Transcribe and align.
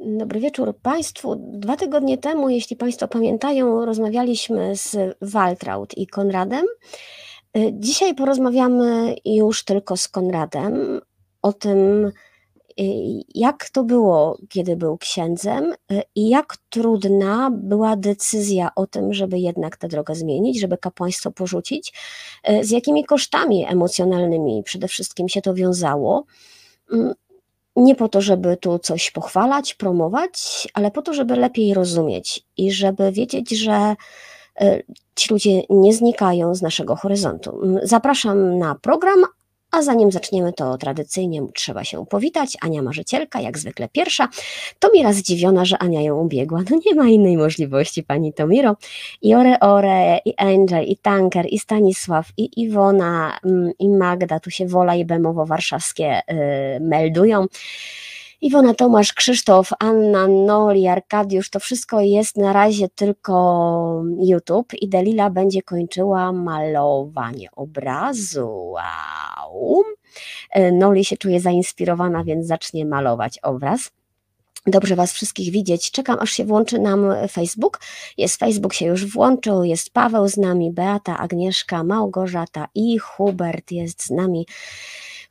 Dobry 0.00 0.40
wieczór 0.40 0.74
Państwu. 0.82 1.36
Dwa 1.36 1.76
tygodnie 1.76 2.18
temu, 2.18 2.48
jeśli 2.48 2.76
Państwo 2.76 3.08
pamiętają, 3.08 3.84
rozmawialiśmy 3.84 4.76
z 4.76 5.16
Waltraud 5.22 5.98
i 5.98 6.06
Konradem. 6.06 6.66
Y, 7.56 7.70
dzisiaj 7.72 8.14
porozmawiamy 8.14 9.16
już 9.24 9.64
tylko 9.64 9.96
z 9.96 10.08
Konradem 10.08 11.00
o 11.42 11.52
tym, 11.52 11.78
y, 12.06 12.12
jak 13.34 13.70
to 13.70 13.84
było, 13.84 14.38
kiedy 14.48 14.76
był 14.76 14.98
księdzem 14.98 15.72
y, 15.72 16.02
i 16.14 16.28
jak 16.28 16.56
trudna 16.70 17.50
była 17.52 17.96
decyzja 17.96 18.70
o 18.76 18.86
tym, 18.86 19.14
żeby 19.14 19.38
jednak 19.38 19.76
tę 19.76 19.88
drogę 19.88 20.14
zmienić, 20.14 20.60
żeby 20.60 20.78
kapłaństwo 20.78 21.30
porzucić, 21.30 21.92
z 22.62 22.70
jakimi 22.70 23.04
kosztami 23.04 23.66
emocjonalnymi 23.68 24.62
przede 24.62 24.88
wszystkim 24.88 25.28
się 25.28 25.42
to 25.42 25.54
wiązało. 25.54 26.24
Nie 27.78 27.94
po 27.94 28.08
to, 28.08 28.20
żeby 28.20 28.56
tu 28.56 28.78
coś 28.78 29.10
pochwalać, 29.10 29.74
promować, 29.74 30.68
ale 30.74 30.90
po 30.90 31.02
to, 31.02 31.14
żeby 31.14 31.36
lepiej 31.36 31.74
rozumieć 31.74 32.46
i 32.56 32.72
żeby 32.72 33.12
wiedzieć, 33.12 33.50
że 33.50 33.96
e, 34.60 34.82
ci 35.14 35.32
ludzie 35.32 35.62
nie 35.70 35.92
znikają 35.92 36.54
z 36.54 36.62
naszego 36.62 36.96
horyzontu. 36.96 37.60
Zapraszam 37.82 38.58
na 38.58 38.74
program, 38.74 39.24
a 39.70 39.82
zanim 39.82 40.12
zaczniemy, 40.12 40.52
to 40.52 40.78
tradycyjnie 40.78 41.42
trzeba 41.54 41.84
się 41.84 42.06
powitać. 42.06 42.56
Ania 42.60 42.82
Marzycielka, 42.82 43.40
jak 43.40 43.58
zwykle 43.58 43.88
pierwsza. 43.88 44.28
Tomira 44.78 45.12
zdziwiona, 45.12 45.64
że 45.64 45.78
Ania 45.78 46.00
ją 46.02 46.20
ubiegła. 46.20 46.62
No 46.70 46.78
nie 46.86 46.94
ma 46.94 47.08
innej 47.08 47.36
możliwości, 47.36 48.02
pani 48.02 48.32
Tomiro. 48.32 48.76
I 49.22 49.34
Ore 49.34 49.60
Ore, 49.60 50.18
i 50.24 50.34
Angel, 50.36 50.84
i 50.84 50.96
Tanker, 50.96 51.46
i 51.50 51.58
Stanisław, 51.58 52.28
i 52.36 52.62
Iwona, 52.62 53.38
mm, 53.44 53.72
i 53.78 53.88
Magda. 53.88 54.40
Tu 54.40 54.50
się 54.50 54.66
Wola 54.66 54.94
i 54.94 55.04
Bemowo 55.04 55.46
warszawskie 55.46 56.20
yy, 56.28 56.80
meldują. 56.80 57.46
Iwona 58.40 58.74
Tomasz, 58.74 59.12
Krzysztof, 59.12 59.70
Anna, 59.78 60.28
Noli, 60.28 60.88
Arkadiusz, 60.88 61.50
to 61.50 61.60
wszystko 61.60 62.00
jest 62.00 62.36
na 62.36 62.52
razie 62.52 62.88
tylko 62.88 64.02
YouTube 64.18 64.74
i 64.74 64.88
Delila 64.88 65.30
będzie 65.30 65.62
kończyła 65.62 66.32
malowanie 66.32 67.48
obrazu. 67.56 68.48
Wow! 68.50 69.82
E, 70.50 70.72
Noli 70.72 71.04
się 71.04 71.16
czuje 71.16 71.40
zainspirowana, 71.40 72.24
więc 72.24 72.46
zacznie 72.46 72.86
malować 72.86 73.38
obraz. 73.38 73.90
Dobrze 74.66 74.96
Was 74.96 75.12
wszystkich 75.12 75.52
widzieć. 75.52 75.90
Czekam, 75.90 76.16
aż 76.20 76.30
się 76.30 76.44
włączy 76.44 76.78
nam 76.78 77.06
Facebook. 77.30 77.80
Jest 78.18 78.36
Facebook, 78.36 78.74
się 78.74 78.86
już 78.86 79.06
włączył. 79.12 79.64
Jest 79.64 79.90
Paweł 79.90 80.28
z 80.28 80.36
nami, 80.36 80.72
Beata, 80.72 81.18
Agnieszka, 81.18 81.84
Małgorzata 81.84 82.68
i 82.74 82.98
Hubert 82.98 83.70
jest 83.70 84.04
z 84.04 84.10
nami. 84.10 84.46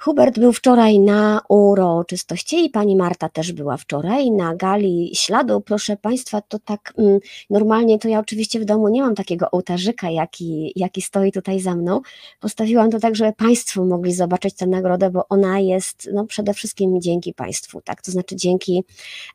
Hubert 0.08 0.40
był 0.40 0.54
wczoraj 0.54 1.00
na 1.00 1.42
uroczystości 1.50 2.66
i 2.66 2.70
pani 2.70 2.96
Marta 2.96 3.30
też 3.30 3.52
była 3.52 3.78
wczoraj 3.78 4.32
na 4.32 4.56
gali 4.56 5.12
śladu. 5.16 5.62
Proszę 5.62 5.98
Państwa, 5.98 6.42
to 6.42 6.60
tak 6.60 6.94
mm, 6.98 7.20
normalnie 7.50 8.00
to 8.00 8.08
ja 8.08 8.20
oczywiście 8.20 8.60
w 8.60 8.66
domu 8.66 8.90
nie 8.90 9.02
mam 9.02 9.16
takiego 9.16 9.52
ołtarzyka, 9.52 10.10
jaki, 10.10 10.74
jaki 10.76 11.02
stoi 11.02 11.32
tutaj 11.32 11.60
za 11.60 11.76
mną. 11.76 12.02
Postawiłam 12.40 12.92
to 12.92 13.00
tak, 13.00 13.16
żeby 13.16 13.34
Państwo 13.34 13.86
mogli 13.86 14.14
zobaczyć 14.14 14.56
tę 14.56 14.68
nagrodę, 14.68 15.10
bo 15.10 15.28
ona 15.30 15.60
jest 15.60 16.10
no, 16.14 16.26
przede 16.26 16.54
wszystkim 16.54 17.02
dzięki 17.02 17.34
Państwu, 17.34 17.82
tak? 17.82 18.02
To 18.02 18.12
znaczy 18.12 18.36
dzięki, 18.36 18.84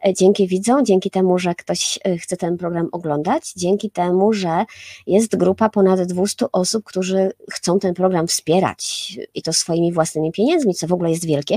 e, 0.07 0.15
dzięki 0.15 0.47
widzom, 0.47 0.85
dzięki 0.85 1.11
temu, 1.11 1.39
że 1.39 1.55
ktoś 1.55 1.99
e, 2.05 2.19
chce 2.19 2.37
ten 2.37 2.57
program 2.57 2.89
oglądać, 2.93 3.53
dzięki 3.57 3.91
temu, 3.91 4.33
że 4.33 4.65
jest 5.07 5.37
grupa 5.37 5.69
ponad 5.69 6.03
200 6.03 6.47
osób, 6.53 6.85
którzy 6.85 7.31
chcą 7.51 7.79
ten 7.79 7.95
program 7.95 8.27
wspierać 8.27 9.13
i 9.35 9.43
to 9.43 9.53
swoimi 9.53 9.93
własnymi 9.93 10.33
pieniędzmi 10.33 10.62
co 10.75 10.87
w 10.87 10.93
ogóle 10.93 11.11
jest 11.11 11.27
wielkie. 11.27 11.57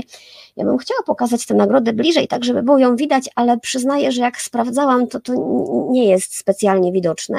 Ja 0.56 0.64
bym 0.64 0.78
chciała 0.78 1.02
pokazać 1.06 1.46
tę 1.46 1.54
nagrodę 1.54 1.92
bliżej, 1.92 2.28
tak 2.28 2.44
żeby 2.44 2.62
było 2.62 2.78
ją 2.78 2.96
widać, 2.96 3.28
ale 3.34 3.58
przyznaję, 3.58 4.12
że 4.12 4.20
jak 4.20 4.40
sprawdzałam, 4.40 5.06
to 5.06 5.20
to 5.20 5.32
nie 5.90 6.04
jest 6.04 6.36
specjalnie 6.36 6.92
widoczne. 6.92 7.38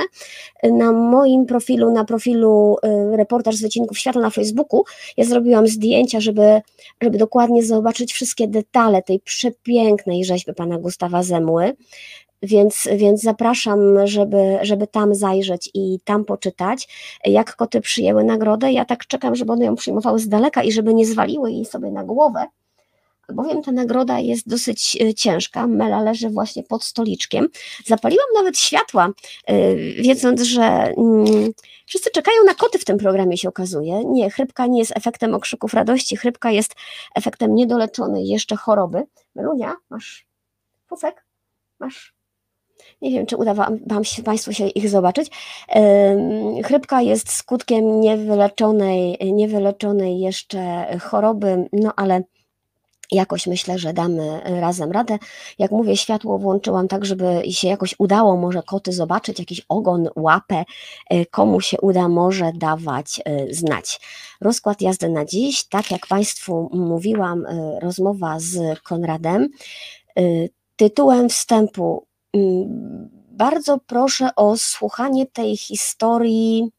Na 0.64 0.92
moim 0.92 1.46
profilu, 1.46 1.92
na 1.92 2.06
profilu 2.06 2.78
y, 3.14 3.18
reportaż 3.18 3.56
z 3.56 3.62
wycinków 3.62 4.00
świata 4.00 4.20
na 4.20 4.30
Facebooku, 4.30 4.84
ja 5.18 5.26
zrobiłam 5.26 5.68
zdjęcia, 5.68 6.20
żeby, 6.20 6.62
żeby 7.02 7.18
dokładnie 7.18 7.64
zobaczyć 7.64 8.14
wszystkie 8.14 8.48
detale 8.48 9.04
tej 9.04 9.20
przepięknej 9.20 10.26
rzeźby 10.26 10.54
pana 10.54 10.78
Gustawa 10.78 11.24
Zemły. 11.24 11.74
Więc, 12.42 12.88
więc 12.96 13.22
zapraszam, 13.22 14.08
żeby, 14.08 14.58
żeby 14.62 14.88
tam 14.88 15.16
zajrzeć 15.16 15.70
i 15.74 16.00
tam 16.04 16.26
poczytać, 16.26 16.88
jak 17.26 17.56
koty 17.56 17.82
przyjęły 17.82 18.24
nagrodę. 18.24 18.72
Ja 18.72 18.86
tak 18.86 19.08
czekam, 19.08 19.36
żeby 19.36 19.52
one 19.52 19.66
ją 19.66 19.76
przyjmowały 19.76 20.20
z 20.20 20.30
daleka 20.30 20.64
i 20.64 20.72
żeby 20.72 20.94
nie 20.94 21.06
zwaliły 21.06 21.52
jej 21.52 21.66
sobie 21.66 21.92
na 21.92 22.04
głowę, 22.04 22.48
bowiem 23.34 23.64
ta 23.64 23.72
nagroda 23.72 24.20
jest 24.20 24.50
dosyć 24.50 24.98
e, 25.02 25.14
ciężka. 25.14 25.68
Mela 25.68 26.02
leży 26.02 26.30
właśnie 26.30 26.64
pod 26.64 26.84
stoliczkiem. 26.84 27.48
Zapaliłam 27.86 28.28
nawet 28.34 28.58
światła, 28.58 29.10
e, 29.46 29.76
wiedząc, 29.76 30.42
że 30.42 30.64
mm, 30.64 31.52
wszyscy 31.86 32.12
czekają 32.12 32.44
na 32.46 32.54
koty 32.54 32.80
w 32.80 32.86
tym 32.86 32.98
programie, 32.98 33.38
się 33.38 33.50
okazuje. 33.50 34.06
Nie, 34.06 34.30
chrypka 34.30 34.68
nie 34.68 34.80
jest 34.80 34.98
efektem 34.98 35.36
okrzyków 35.36 35.74
radości, 35.74 36.18
chrypka 36.18 36.52
jest 36.52 36.76
efektem 37.16 37.56
niedoleczonej 37.56 38.28
jeszcze 38.28 38.56
choroby. 38.56 39.04
Melunia, 39.36 39.76
masz 39.90 40.28
pufek? 40.88 41.26
Masz 41.80 42.17
nie 43.02 43.12
wiem, 43.12 43.26
czy 43.26 43.38
uda 43.38 43.54
wam 43.88 44.04
się 44.04 44.24
Państwu 44.24 44.54
się 44.54 44.68
ich 44.68 44.90
zobaczyć. 44.90 45.32
Chrypka 46.66 47.02
jest 47.02 47.32
skutkiem 47.32 48.02
niewyleczonej, 48.02 49.18
niewyleczonej 49.34 50.20
jeszcze 50.20 50.88
choroby, 51.00 51.70
no 51.74 51.94
ale 51.96 52.24
jakoś 53.12 53.48
myślę, 53.48 53.80
że 53.80 53.94
damy 53.94 54.42
razem 54.46 54.92
radę. 54.92 55.18
Jak 55.60 55.72
mówię, 55.72 55.98
światło 55.98 56.38
włączyłam 56.38 56.88
tak, 56.88 57.06
żeby 57.06 57.42
się 57.52 57.68
jakoś 57.68 57.96
udało 58.00 58.38
może 58.38 58.64
koty 58.64 58.92
zobaczyć, 58.92 59.40
jakiś 59.40 59.62
ogon, 59.70 60.10
łapę, 60.16 60.66
e, 61.10 61.26
komu 61.26 61.62
się 61.62 61.78
uda 61.82 62.08
może 62.08 62.52
dawać 62.56 63.22
e, 63.26 63.54
znać. 63.54 64.00
Rozkład 64.42 64.82
jazdy 64.82 65.10
na 65.10 65.26
dziś, 65.26 65.64
tak 65.64 65.92
jak 65.92 66.08
Państwu 66.08 66.70
mówiłam, 66.74 67.46
e, 67.46 67.80
rozmowa 67.80 68.40
z 68.40 68.80
Konradem. 68.80 69.50
Tytułem 70.76 71.30
wstępu 71.30 72.08
bardzo 73.32 73.78
proszę 73.78 74.30
o 74.36 74.58
słuchanie 74.58 75.26
tej 75.26 75.58
historii 75.58 76.72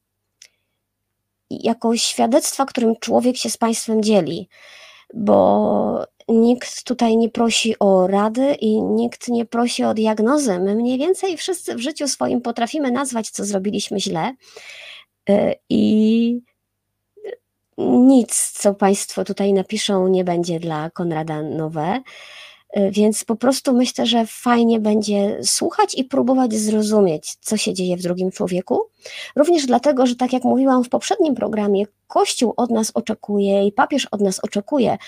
jako 1.50 1.96
świadectwa, 1.96 2.66
którym 2.66 2.96
człowiek 3.00 3.36
się 3.36 3.50
z 3.50 3.56
Państwem 3.56 4.02
dzieli, 4.02 4.48
bo 5.14 6.04
nikt 6.28 6.84
tutaj 6.84 7.16
nie 7.16 7.28
prosi 7.28 7.78
o 7.78 8.06
rady 8.06 8.54
i 8.54 8.82
nikt 8.82 9.28
nie 9.28 9.44
prosi 9.44 9.84
o 9.84 9.94
diagnozy. 9.94 10.58
My 10.58 10.74
mniej 10.74 10.98
więcej 10.98 11.36
wszyscy 11.36 11.74
w 11.74 11.80
życiu 11.80 12.08
swoim 12.08 12.40
potrafimy 12.40 12.90
nazwać, 12.90 13.30
co 13.30 13.44
zrobiliśmy 13.44 14.00
źle 14.00 14.34
y, 15.30 15.54
i 15.68 16.40
nic, 17.78 18.52
co 18.52 18.74
Państwo 18.74 19.24
tutaj 19.24 19.52
napiszą, 19.52 20.08
nie 20.08 20.24
będzie 20.24 20.60
dla 20.60 20.90
Konrada 20.90 21.42
nowe. 21.42 22.00
Y, 22.76 22.90
więc 22.90 23.24
po 23.24 23.36
prostu 23.36 23.72
myślę, 23.72 24.06
że 24.06 24.26
fajnie 24.26 24.80
będzie 24.80 25.38
słuchać 25.42 25.94
i 25.94 26.04
próbować 26.04 26.54
zrozumieć, 26.54 27.36
co 27.40 27.56
się 27.56 27.74
dzieje 27.74 27.96
w 27.96 28.02
drugim 28.02 28.30
człowieku. 28.30 28.80
Również 29.36 29.66
dlatego, 29.66 30.06
że 30.06 30.16
tak 30.16 30.32
jak 30.32 30.44
mówiłam 30.44 30.84
w 30.84 30.88
poprzednim 30.88 31.34
programie, 31.34 31.84
Kościół 32.06 32.54
od 32.56 32.70
nas 32.70 32.90
oczekuje 32.94 33.66
i 33.66 33.72
papież 33.72 34.06
od 34.10 34.20
nas 34.20 34.40
oczekuje, 34.44 34.98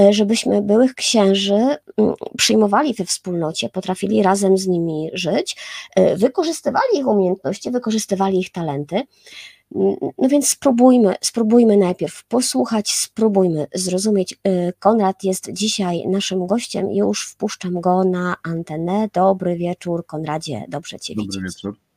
y, 0.00 0.12
żebyśmy 0.12 0.62
byłych 0.62 0.94
księży 0.94 1.54
mm, 1.54 2.14
przyjmowali 2.36 2.94
we 2.94 3.04
wspólnocie, 3.04 3.68
potrafili 3.68 4.22
razem 4.22 4.58
z 4.58 4.66
nimi 4.66 5.10
żyć, 5.12 5.56
y, 5.98 6.16
wykorzystywali 6.16 6.98
ich 6.98 7.06
umiejętności, 7.06 7.70
wykorzystywali 7.70 8.38
ich 8.38 8.52
talenty. 8.52 9.02
No 10.18 10.28
więc 10.28 10.48
spróbujmy, 10.48 11.14
spróbujmy 11.20 11.76
najpierw 11.76 12.24
posłuchać, 12.24 12.94
spróbujmy 12.94 13.66
zrozumieć. 13.74 14.32
Y, 14.32 14.72
Konrad 14.78 15.24
jest 15.24 15.52
dzisiaj 15.52 16.08
naszym 16.08 16.46
gościem, 16.46 16.92
już 16.92 17.28
wpuszczam 17.28 17.80
go 17.80 18.04
na 18.04 18.36
antenę. 18.42 19.08
Dobry 19.12 19.56
wieczór, 19.56 20.06
Konradzie, 20.06 20.64
dobrze 20.68 21.00
Cię 21.00 21.14
Dobry 21.14 21.26
widzieć. 21.26 21.42
wieczór. 21.42 21.89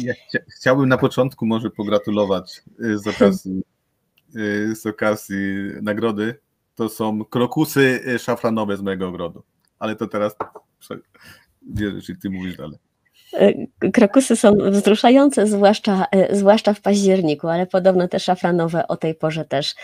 Ja 0.00 0.14
chciałbym 0.58 0.88
na 0.88 0.98
początku 0.98 1.46
może 1.46 1.70
pogratulować 1.70 2.62
y, 2.80 2.98
z 2.98 3.06
okazji, 3.06 3.62
y, 4.36 4.76
z 4.76 4.86
okazji 4.86 5.36
nagrody. 5.82 6.38
To 6.74 6.88
są 6.88 7.24
krokusy 7.24 8.00
szafranowe 8.18 8.76
z 8.76 8.82
mojego 8.82 9.08
ogrodu, 9.08 9.42
ale 9.78 9.96
to 9.96 10.06
teraz 10.06 10.36
wierzę, 11.74 12.00
że 12.00 12.14
Ty 12.16 12.30
mówisz 12.30 12.56
dalej. 12.56 12.85
E, 13.34 13.90
krokusy 13.92 14.36
są 14.36 14.52
wzruszające, 14.70 15.46
zwłaszcza, 15.46 16.06
e, 16.12 16.36
zwłaszcza 16.36 16.74
w 16.74 16.80
październiku, 16.80 17.48
ale 17.48 17.66
podobno 17.66 18.08
te 18.08 18.20
szafranowe 18.20 18.88
o 18.88 18.96
tej 18.96 19.14
porze 19.14 19.44
też, 19.44 19.74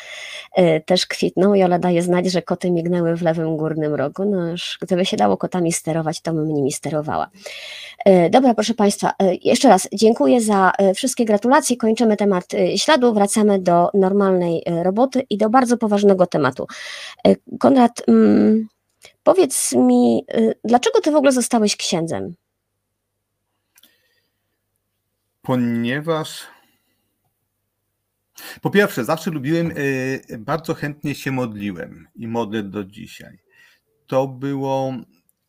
e, 0.56 0.80
też 0.80 1.06
kwitną. 1.06 1.54
Jola 1.54 1.78
daje 1.78 2.02
znać, 2.02 2.26
że 2.26 2.42
koty 2.42 2.70
mignęły 2.70 3.16
w 3.16 3.22
lewym 3.22 3.56
górnym 3.56 3.94
rogu. 3.94 4.24
No 4.24 4.50
już, 4.50 4.78
gdyby 4.82 5.04
się 5.04 5.16
dało 5.16 5.36
kotami 5.36 5.72
sterować, 5.72 6.20
to 6.20 6.32
bym 6.32 6.54
nimi 6.54 6.72
sterowała. 6.72 7.30
Dobra, 8.30 8.54
proszę 8.54 8.74
Państwa, 8.74 9.12
jeszcze 9.42 9.68
raz 9.68 9.88
dziękuję 9.92 10.40
za 10.40 10.72
wszystkie 10.94 11.24
gratulacje. 11.24 11.76
Kończymy 11.76 12.16
temat 12.16 12.44
śladu, 12.76 13.14
wracamy 13.14 13.58
do 13.58 13.88
normalnej 13.94 14.64
roboty 14.82 15.22
i 15.30 15.38
do 15.38 15.50
bardzo 15.50 15.76
poważnego 15.76 16.26
tematu. 16.26 16.66
Konrad. 17.60 18.02
Mm, 18.08 18.68
Powiedz 19.22 19.72
mi, 19.72 20.26
dlaczego 20.64 21.00
ty 21.00 21.10
w 21.10 21.16
ogóle 21.16 21.32
zostałeś 21.32 21.76
księdzem? 21.76 22.34
Ponieważ 25.42 26.46
po 28.60 28.70
pierwsze, 28.70 29.04
zawsze 29.04 29.30
lubiłem, 29.30 29.70
y, 29.70 30.38
bardzo 30.38 30.74
chętnie 30.74 31.14
się 31.14 31.32
modliłem 31.32 32.08
i 32.14 32.28
modlę 32.28 32.62
do 32.62 32.84
dzisiaj. 32.84 33.38
To 34.06 34.28
było, 34.28 34.92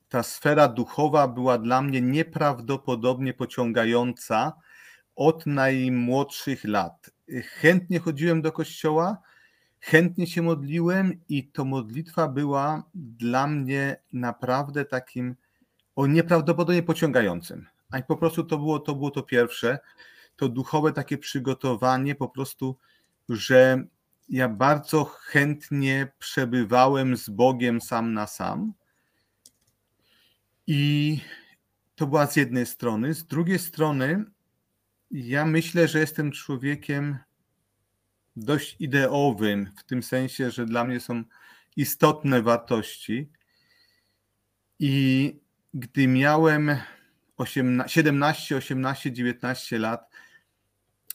ta 0.10 0.24
sfera 0.24 0.68
duchowa 0.68 1.28
była 1.28 1.58
dla 1.58 1.82
mnie 1.82 2.02
nieprawdopodobnie 2.02 3.34
pociągająca 3.34 4.54
od 5.16 5.46
najmłodszych 5.46 6.64
lat. 6.64 7.10
Chętnie 7.44 8.00
chodziłem 8.00 8.42
do 8.42 8.52
kościoła, 8.52 9.18
chętnie 9.80 10.28
się 10.28 10.42
modliłem 10.42 11.22
i 11.30 11.48
to 11.48 11.66
modlitwa 11.66 12.28
była 12.28 12.84
dla 12.94 13.48
mnie 13.48 13.96
naprawdę 14.14 14.86
takim 14.86 15.36
o 15.96 16.08
nieprawdopodobnie 16.08 16.84
pociągającym. 16.84 17.73
A 17.94 18.02
po 18.02 18.18
prostu 18.18 18.44
to 18.44 18.58
było 18.58 18.80
to, 18.80 18.96
było 18.96 19.12
to 19.12 19.24
pierwsze, 19.24 19.80
to 20.36 20.50
duchowe 20.50 20.94
takie 20.94 21.18
przygotowanie, 21.18 22.16
po 22.16 22.30
prostu, 22.30 22.78
że 23.30 23.84
ja 24.30 24.50
bardzo 24.50 25.04
chętnie 25.04 26.12
przebywałem 26.20 27.18
z 27.18 27.30
Bogiem 27.30 27.82
sam 27.82 28.14
na 28.14 28.28
sam. 28.28 28.74
I 30.68 31.20
to 31.96 32.08
była 32.08 32.28
z 32.28 32.36
jednej 32.36 32.66
strony. 32.66 33.14
Z 33.14 33.26
drugiej 33.26 33.60
strony, 33.60 34.26
ja 35.12 35.46
myślę, 35.46 35.88
że 35.88 36.00
jestem 36.00 36.32
człowiekiem 36.32 37.18
dość 38.36 38.76
ideowym, 38.80 39.72
w 39.78 39.84
tym 39.84 40.04
sensie, 40.04 40.52
że 40.52 40.66
dla 40.66 40.84
mnie 40.84 41.00
są 41.00 41.24
istotne 41.76 42.42
wartości. 42.42 43.30
I 44.80 45.36
gdy 45.74 46.08
miałem 46.08 46.78
17, 47.88 48.56
18, 48.56 49.12
19 49.12 49.80
lat, 49.80 50.10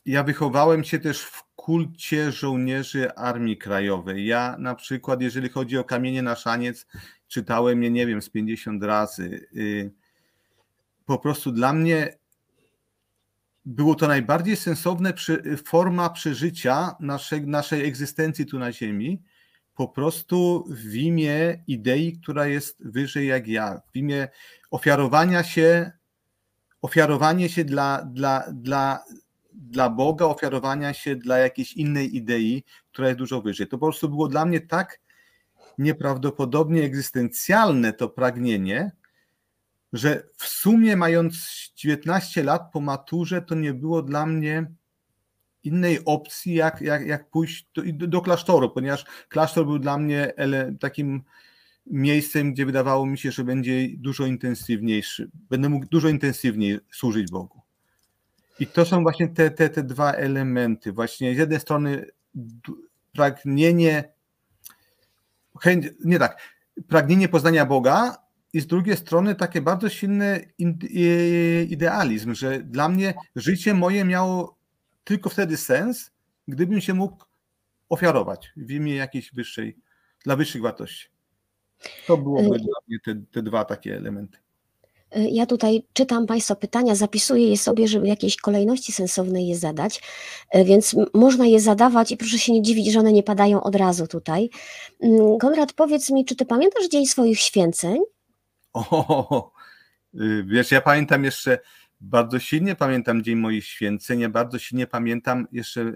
ja 0.06 0.24
wychowałem 0.24 0.84
się 0.84 0.98
też 0.98 1.22
w 1.22 1.44
kulcie 1.56 2.32
żołnierzy 2.32 3.14
Armii 3.14 3.56
Krajowej. 3.56 4.26
Ja 4.26 4.56
na 4.58 4.74
przykład, 4.74 5.22
jeżeli 5.22 5.48
chodzi 5.48 5.78
o 5.78 5.84
kamienie 5.84 6.22
na 6.22 6.36
szaniec, 6.36 6.86
czytałem 7.28 7.82
je, 7.82 7.90
nie 7.90 8.06
wiem, 8.06 8.22
z 8.22 8.30
50 8.30 8.82
razy. 8.82 9.48
Y, 9.56 9.92
po 11.06 11.18
prostu 11.18 11.52
dla 11.52 11.72
mnie 11.72 12.18
było 13.64 13.94
to 13.94 14.08
najbardziej 14.08 14.56
sensowne 14.56 15.12
forma 15.64 16.10
przeżycia 16.10 16.96
naszej, 17.00 17.46
naszej 17.46 17.86
egzystencji 17.86 18.46
tu 18.46 18.58
na 18.58 18.72
Ziemi, 18.72 19.22
po 19.74 19.88
prostu 19.88 20.64
w 20.70 20.94
imię 20.94 21.64
idei, 21.66 22.12
która 22.12 22.46
jest 22.46 22.76
wyżej 22.80 23.26
jak 23.26 23.48
ja, 23.48 23.80
w 23.92 23.96
imię 23.96 24.28
ofiarowania 24.70 25.42
się, 25.44 25.97
ofiarowanie 26.82 27.48
się 27.48 27.64
dla, 27.64 28.02
dla, 28.02 28.44
dla, 28.52 29.04
dla 29.52 29.90
Boga, 29.90 30.26
ofiarowania 30.26 30.94
się 30.94 31.16
dla 31.16 31.38
jakiejś 31.38 31.72
innej 31.72 32.16
idei, 32.16 32.64
która 32.92 33.08
jest 33.08 33.18
dużo 33.18 33.42
wyżej. 33.42 33.66
To 33.66 33.78
po 33.78 33.86
prostu 33.86 34.08
było 34.08 34.28
dla 34.28 34.44
mnie 34.44 34.60
tak 34.60 35.00
nieprawdopodobnie 35.78 36.82
egzystencjalne 36.82 37.92
to 37.92 38.08
pragnienie, 38.08 38.92
że 39.92 40.22
w 40.36 40.46
sumie 40.46 40.96
mając 40.96 41.34
19 41.76 42.44
lat 42.44 42.62
po 42.72 42.80
maturze, 42.80 43.42
to 43.42 43.54
nie 43.54 43.74
było 43.74 44.02
dla 44.02 44.26
mnie 44.26 44.70
innej 45.64 46.04
opcji, 46.04 46.54
jak, 46.54 46.80
jak, 46.80 47.06
jak 47.06 47.30
pójść 47.30 47.68
do, 47.74 48.06
do 48.06 48.20
klasztoru, 48.20 48.70
ponieważ 48.70 49.04
klasztor 49.28 49.66
był 49.66 49.78
dla 49.78 49.98
mnie 49.98 50.32
takim 50.80 51.22
miejscem, 51.90 52.52
gdzie 52.52 52.66
wydawało 52.66 53.06
mi 53.06 53.18
się, 53.18 53.30
że 53.30 53.44
będzie 53.44 53.88
dużo 53.96 54.26
intensywniejszy, 54.26 55.30
będę 55.50 55.68
mógł 55.68 55.86
dużo 55.86 56.08
intensywniej 56.08 56.78
służyć 56.92 57.30
Bogu. 57.30 57.60
I 58.60 58.66
to 58.66 58.84
są 58.84 59.02
właśnie 59.02 59.28
te, 59.28 59.50
te, 59.50 59.68
te 59.68 59.82
dwa 59.82 60.12
elementy. 60.12 60.92
Właśnie 60.92 61.34
z 61.34 61.38
jednej 61.38 61.60
strony 61.60 62.06
pragnienie, 63.12 64.12
chęć, 65.60 65.86
nie 66.04 66.18
tak, 66.18 66.40
pragnienie 66.88 67.28
poznania 67.28 67.66
Boga, 67.66 68.28
i 68.52 68.60
z 68.60 68.66
drugiej 68.66 68.96
strony 68.96 69.34
takie 69.34 69.62
bardzo 69.62 69.88
silny 69.88 70.52
idealizm, 71.68 72.34
że 72.34 72.58
dla 72.62 72.88
mnie 72.88 73.14
życie 73.36 73.74
moje 73.74 74.04
miało 74.04 74.58
tylko 75.04 75.30
wtedy 75.30 75.56
sens, 75.56 76.10
gdybym 76.48 76.80
się 76.80 76.94
mógł 76.94 77.24
ofiarować 77.88 78.52
w 78.56 78.70
imię 78.70 78.94
jakiejś 78.94 79.34
wyższej, 79.34 79.76
dla 80.24 80.36
wyższych 80.36 80.62
wartości. 80.62 81.08
To 82.06 82.16
byłoby 82.16 82.56
y- 82.56 82.58
dla 82.58 82.78
mnie 82.88 82.98
te, 83.04 83.22
te 83.32 83.42
dwa 83.42 83.64
takie 83.64 83.96
elementy. 83.96 84.38
Y, 85.16 85.28
ja 85.30 85.46
tutaj 85.46 85.82
czytam 85.92 86.26
Państwa 86.26 86.54
pytania, 86.54 86.94
zapisuję 86.94 87.48
je 87.48 87.58
sobie, 87.58 87.88
żeby 87.88 88.04
w 88.04 88.08
jakiejś 88.08 88.36
kolejności 88.36 88.92
sensownej 88.92 89.46
je 89.46 89.56
zadać, 89.56 90.02
y, 90.54 90.64
więc 90.64 90.96
można 91.14 91.46
je 91.46 91.60
zadawać 91.60 92.12
i 92.12 92.16
proszę 92.16 92.38
się 92.38 92.52
nie 92.52 92.62
dziwić, 92.62 92.92
że 92.92 92.98
one 93.00 93.12
nie 93.12 93.22
padają 93.22 93.62
od 93.62 93.74
razu 93.74 94.06
tutaj. 94.06 94.50
Mm, 95.00 95.38
Konrad, 95.38 95.72
powiedz 95.72 96.10
mi, 96.10 96.24
czy 96.24 96.36
Ty 96.36 96.46
pamiętasz 96.46 96.88
dzień 96.88 97.06
swoich 97.06 97.40
święceń? 97.40 97.98
O, 98.72 99.52
wiesz, 100.44 100.70
ja 100.70 100.80
pamiętam 100.80 101.24
jeszcze, 101.24 101.58
bardzo 102.00 102.38
silnie 102.38 102.74
pamiętam 102.74 103.22
dzień 103.22 103.36
moich 103.36 103.64
święceń, 103.64 104.20
ja 104.20 104.28
bardzo 104.28 104.58
silnie 104.58 104.86
pamiętam 104.86 105.46
jeszcze, 105.52 105.92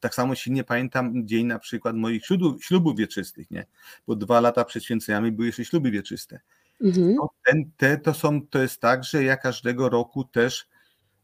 tak 0.00 0.14
samo 0.14 0.34
silnie 0.34 0.64
pamiętam 0.64 1.26
dzień 1.26 1.46
na 1.46 1.58
przykład 1.58 1.96
moich 1.96 2.26
ślubów, 2.26 2.64
ślubów 2.64 2.96
wieczystych, 2.96 3.50
nie? 3.50 3.66
Bo 4.06 4.16
dwa 4.16 4.40
lata 4.40 4.64
przed 4.64 4.84
święceniami 4.84 5.32
były 5.32 5.46
jeszcze 5.46 5.64
śluby 5.64 5.90
wieczyste. 5.90 6.40
Mhm. 6.80 7.14
No, 7.14 7.28
ten, 7.46 7.70
te, 7.76 7.98
to, 7.98 8.14
są, 8.14 8.46
to 8.46 8.58
jest 8.58 8.80
tak, 8.80 9.04
że 9.04 9.24
ja 9.24 9.36
każdego 9.36 9.88
roku 9.88 10.24
też 10.24 10.68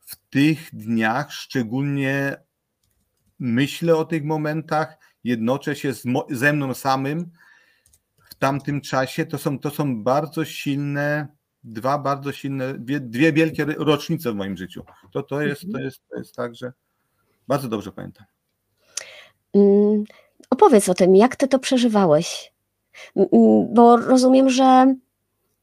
w 0.00 0.16
tych 0.30 0.68
dniach 0.72 1.32
szczególnie 1.32 2.36
myślę 3.38 3.96
o 3.96 4.04
tych 4.04 4.24
momentach, 4.24 4.98
jednoczę 5.24 5.76
się 5.76 5.92
z, 5.94 6.04
ze 6.30 6.52
mną 6.52 6.74
samym, 6.74 7.30
tamtym 8.42 8.80
czasie 8.80 9.26
to 9.26 9.38
są, 9.38 9.58
to 9.58 9.70
są 9.70 10.02
bardzo 10.02 10.44
silne, 10.44 11.28
dwa 11.64 11.98
bardzo 11.98 12.32
silne, 12.32 12.74
dwie, 12.74 13.00
dwie 13.00 13.32
wielkie 13.32 13.64
rocznice 13.64 14.32
w 14.32 14.34
moim 14.34 14.56
życiu. 14.56 14.84
To, 15.12 15.22
to, 15.22 15.42
jest, 15.42 15.60
to, 15.60 15.66
mhm. 15.66 15.84
jest, 15.84 16.08
to 16.08 16.16
jest 16.16 16.34
tak, 16.34 16.54
że 16.54 16.72
bardzo 17.48 17.68
dobrze 17.68 17.92
pamiętam. 17.92 18.26
Mm, 19.54 20.04
opowiedz 20.50 20.88
o 20.88 20.94
tym, 20.94 21.16
jak 21.16 21.36
ty 21.36 21.48
to 21.48 21.58
przeżywałeś? 21.58 22.52
Bo 23.72 23.96
rozumiem, 23.96 24.50
że 24.50 24.94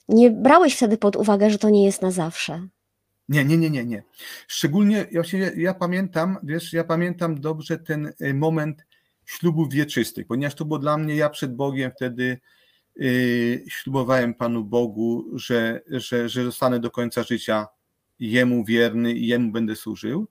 nie 0.09 0.31
brałeś 0.31 0.75
wtedy 0.75 0.97
pod 0.97 1.15
uwagę, 1.15 1.49
że 1.49 1.57
to 1.57 1.69
nie 1.69 1.85
jest 1.85 2.01
na 2.01 2.11
zawsze. 2.11 2.67
Nie, 3.29 3.45
nie, 3.45 3.57
nie, 3.57 3.69
nie, 3.69 3.85
nie. 3.85 4.03
Szczególnie 4.47 5.05
ja, 5.11 5.21
ja 5.55 5.73
pamiętam, 5.73 6.37
wiesz, 6.43 6.73
ja 6.73 6.83
pamiętam 6.83 7.41
dobrze 7.41 7.77
ten 7.77 8.13
y, 8.21 8.33
moment 8.33 8.85
ślubów 9.25 9.69
wieczystych, 9.69 10.27
ponieważ 10.27 10.55
to 10.55 10.65
było 10.65 10.79
dla 10.79 10.97
mnie, 10.97 11.15
ja 11.15 11.29
przed 11.29 11.55
Bogiem 11.55 11.91
wtedy 11.95 12.39
Y, 13.01 13.65
ślubowałem 13.67 14.33
Panu 14.33 14.63
Bogu, 14.63 15.25
że, 15.33 15.81
że, 15.87 16.29
że 16.29 16.43
zostanę 16.43 16.79
do 16.79 16.91
końca 16.91 17.23
życia 17.23 17.67
Jemu 18.19 18.65
wierny 18.65 19.13
i 19.13 19.27
Jemu 19.27 19.51
będę 19.51 19.75
służył. 19.75 20.27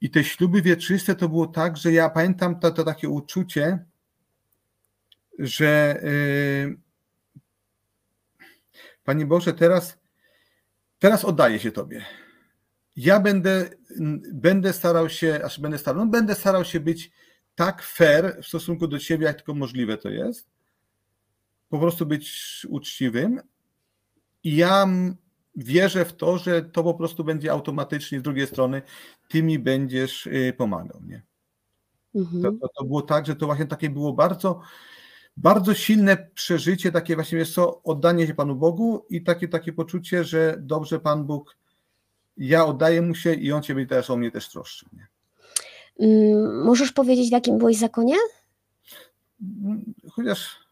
I 0.00 0.10
te 0.10 0.24
śluby 0.24 0.62
wieczyste 0.62 1.14
to 1.14 1.28
było 1.28 1.46
tak, 1.46 1.76
że 1.76 1.92
ja 1.92 2.10
pamiętam 2.10 2.60
to, 2.60 2.70
to 2.70 2.84
takie 2.84 3.08
uczucie, 3.08 3.84
że 5.38 6.00
yy, 6.02 6.76
Panie 9.04 9.26
Boże, 9.26 9.52
teraz, 9.52 9.98
teraz 10.98 11.24
oddaję 11.24 11.58
się 11.58 11.72
Tobie. 11.72 12.04
Ja 12.96 13.20
będę, 13.20 13.70
będę 14.32 14.72
starał 14.72 15.08
się, 15.08 15.40
aż 15.44 15.60
będę 15.60 15.78
starał, 15.78 16.04
no 16.04 16.10
będę 16.10 16.34
starał 16.34 16.64
się 16.64 16.80
być 16.80 17.10
tak 17.54 17.82
fair 17.82 18.42
w 18.42 18.46
stosunku 18.46 18.88
do 18.88 18.98
Ciebie, 18.98 19.26
jak 19.26 19.36
tylko 19.36 19.54
możliwe 19.54 19.98
to 19.98 20.08
jest 20.08 20.56
po 21.68 21.78
prostu 21.78 22.06
być 22.06 22.66
uczciwym. 22.70 23.40
I 24.44 24.56
ja 24.56 24.86
wierzę 25.56 26.04
w 26.04 26.12
to, 26.12 26.38
że 26.38 26.62
to 26.62 26.82
po 26.84 26.94
prostu 26.94 27.24
będzie 27.24 27.52
automatycznie 27.52 28.20
z 28.20 28.22
drugiej 28.22 28.46
strony, 28.46 28.82
ty 29.28 29.42
mi 29.42 29.58
będziesz 29.58 30.26
y, 30.26 30.54
pomagał. 30.56 31.00
Nie? 31.06 31.22
Mhm. 32.14 32.42
To, 32.42 32.52
to, 32.52 32.68
to, 32.78 32.84
było 32.84 33.02
tak, 33.02 33.26
że 33.26 33.36
to 33.36 33.46
właśnie 33.46 33.66
takie 33.66 33.90
było 33.90 34.12
bardzo, 34.12 34.60
bardzo 35.36 35.74
silne 35.74 36.30
przeżycie, 36.34 36.92
takie 36.92 37.14
właśnie 37.14 37.38
jest 37.38 37.54
co, 37.54 37.82
oddanie 37.82 38.26
się 38.26 38.34
Panu 38.34 38.56
Bogu 38.56 39.06
i 39.10 39.22
takie, 39.22 39.48
takie 39.48 39.72
poczucie, 39.72 40.24
że 40.24 40.56
dobrze 40.60 41.00
Pan 41.00 41.24
Bóg, 41.24 41.56
ja 42.36 42.66
oddaję 42.66 43.02
mu 43.02 43.14
się 43.14 43.34
i 43.34 43.52
on 43.52 43.62
ciebie 43.62 43.86
też 43.86 44.10
o 44.10 44.16
mnie 44.16 44.30
też 44.30 44.48
troszczy. 44.48 44.86
Nie? 44.92 45.06
Mm, 46.00 46.64
możesz 46.64 46.92
powiedzieć, 46.92 47.28
w 47.28 47.32
jakim 47.32 47.58
byłeś 47.58 47.76
zakonie? 47.76 48.16
Mm, 49.42 49.94
chociaż 50.12 50.65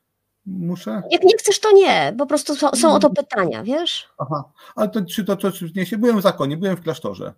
Muszę? 0.46 1.02
Jak 1.10 1.22
nie 1.22 1.36
chcesz, 1.38 1.60
to 1.60 1.72
nie. 1.72 2.14
Po 2.18 2.26
prostu 2.26 2.54
są, 2.54 2.94
o 2.94 2.98
to 2.98 3.10
pytania, 3.10 3.62
wiesz? 3.62 4.08
Aha, 4.18 4.44
ale 4.76 4.88
to 4.88 5.04
czy 5.04 5.24
to, 5.24 5.36
nie 5.76 5.86
się? 5.86 5.98
Byłem 5.98 6.18
w 6.18 6.22
zakonie, 6.22 6.56
byłem 6.56 6.76
w 6.76 6.82
klasztorze. 6.82 7.34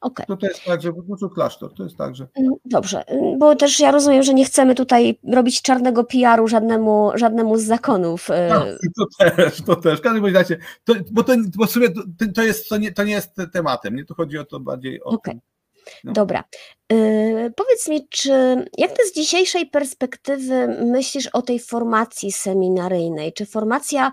Okay. 0.00 0.26
To, 0.26 0.36
to 0.36 0.46
jest 0.46 0.64
tak, 0.64 0.82
że 0.82 0.92
po 0.92 1.02
prostu 1.02 1.30
klasztor, 1.30 1.74
to 1.74 1.82
jest 1.82 1.96
tak, 1.96 2.16
że... 2.16 2.26
Mm, 2.34 2.52
dobrze, 2.64 3.04
mm, 3.06 3.38
bo 3.38 3.56
też 3.56 3.80
ja 3.80 3.90
rozumiem, 3.90 4.22
że 4.22 4.34
nie 4.34 4.44
chcemy 4.44 4.74
tutaj 4.74 5.18
robić 5.32 5.62
czarnego 5.62 6.04
PR-u 6.04 6.48
żadnemu, 6.48 7.12
żadnemu 7.14 7.58
z 7.58 7.62
zakonów. 7.62 8.28
No, 8.48 8.64
to 8.96 9.04
też, 9.18 9.62
to 9.62 9.76
też. 9.76 9.98
W 9.98 10.02
każdym 10.02 10.34
razie, 10.34 10.58
to, 10.84 10.94
bo, 11.10 11.22
to, 11.22 11.32
bo 11.56 11.66
w 11.66 11.70
sumie 11.70 11.88
to, 11.90 12.02
to, 12.34 12.42
jest, 12.42 12.68
to, 12.68 12.76
nie, 12.76 12.92
to 12.92 13.04
nie 13.04 13.12
jest 13.12 13.36
tematem, 13.52 13.96
nie? 13.96 14.04
Tu 14.04 14.14
chodzi 14.14 14.38
o 14.38 14.44
to 14.44 14.60
bardziej 14.60 15.02
o... 15.02 15.04
Okay. 15.04 15.40
No. 16.04 16.12
Dobra. 16.12 16.44
Yy, 16.92 17.52
powiedz 17.56 17.88
mi, 17.88 18.08
czy 18.08 18.30
jak 18.78 18.92
ty 18.92 19.06
z 19.06 19.14
dzisiejszej 19.14 19.66
perspektywy 19.66 20.68
myślisz 20.68 21.26
o 21.26 21.42
tej 21.42 21.58
formacji 21.58 22.32
seminaryjnej? 22.32 23.32
Czy 23.32 23.46
formacja 23.46 24.12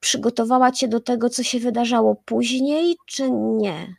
przygotowała 0.00 0.72
cię 0.72 0.88
do 0.88 1.00
tego, 1.00 1.30
co 1.30 1.42
się 1.42 1.60
wydarzało 1.60 2.22
później, 2.24 2.96
czy 3.06 3.30
nie? 3.30 3.94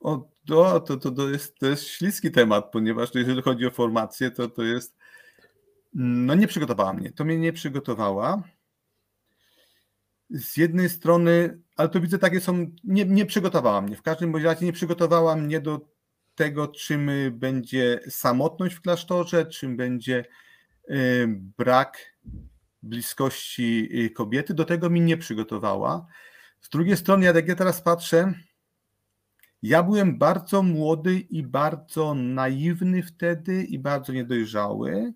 O, 0.00 0.28
to, 0.48 0.80
to, 0.80 0.96
to, 0.96 1.10
to, 1.10 1.28
jest, 1.28 1.58
to 1.58 1.66
jest 1.66 1.84
śliski 1.86 2.30
temat, 2.30 2.70
ponieważ 2.72 3.14
jeżeli 3.14 3.42
chodzi 3.42 3.66
o 3.66 3.70
formację, 3.70 4.30
to 4.30 4.48
to 4.48 4.62
jest. 4.62 4.96
No, 5.94 6.34
nie 6.34 6.46
przygotowała 6.46 6.92
mnie. 6.92 7.12
To 7.12 7.24
mnie 7.24 7.38
nie 7.38 7.52
przygotowała. 7.52 8.42
Z 10.30 10.56
jednej 10.56 10.88
strony, 10.88 11.60
ale 11.76 11.88
to 11.88 12.00
widzę, 12.00 12.18
takie 12.18 12.40
są. 12.40 12.66
Nie, 12.84 13.04
nie 13.04 13.26
przygotowała 13.26 13.80
mnie. 13.80 13.96
W 13.96 14.02
każdym 14.02 14.36
razie 14.36 14.66
nie 14.66 14.72
przygotowała 14.72 15.36
mnie 15.36 15.60
do 15.60 15.88
tego, 16.34 16.68
czym 16.68 17.10
będzie 17.32 18.00
samotność 18.08 18.74
w 18.74 18.80
klasztorze, 18.80 19.46
czym 19.46 19.76
będzie 19.76 20.24
y, 20.90 21.26
brak 21.58 22.16
bliskości 22.82 23.88
y, 24.04 24.10
kobiety. 24.10 24.54
Do 24.54 24.64
tego 24.64 24.90
mi 24.90 25.00
nie 25.00 25.16
przygotowała. 25.16 26.06
Z 26.60 26.68
drugiej 26.68 26.96
strony, 26.96 27.26
jak 27.26 27.48
ja 27.48 27.56
teraz 27.56 27.82
patrzę, 27.82 28.34
ja 29.62 29.82
byłem 29.82 30.18
bardzo 30.18 30.62
młody 30.62 31.20
i 31.20 31.42
bardzo 31.42 32.14
naiwny 32.14 33.02
wtedy 33.02 33.64
i 33.64 33.78
bardzo 33.78 34.12
niedojrzały. 34.12 35.14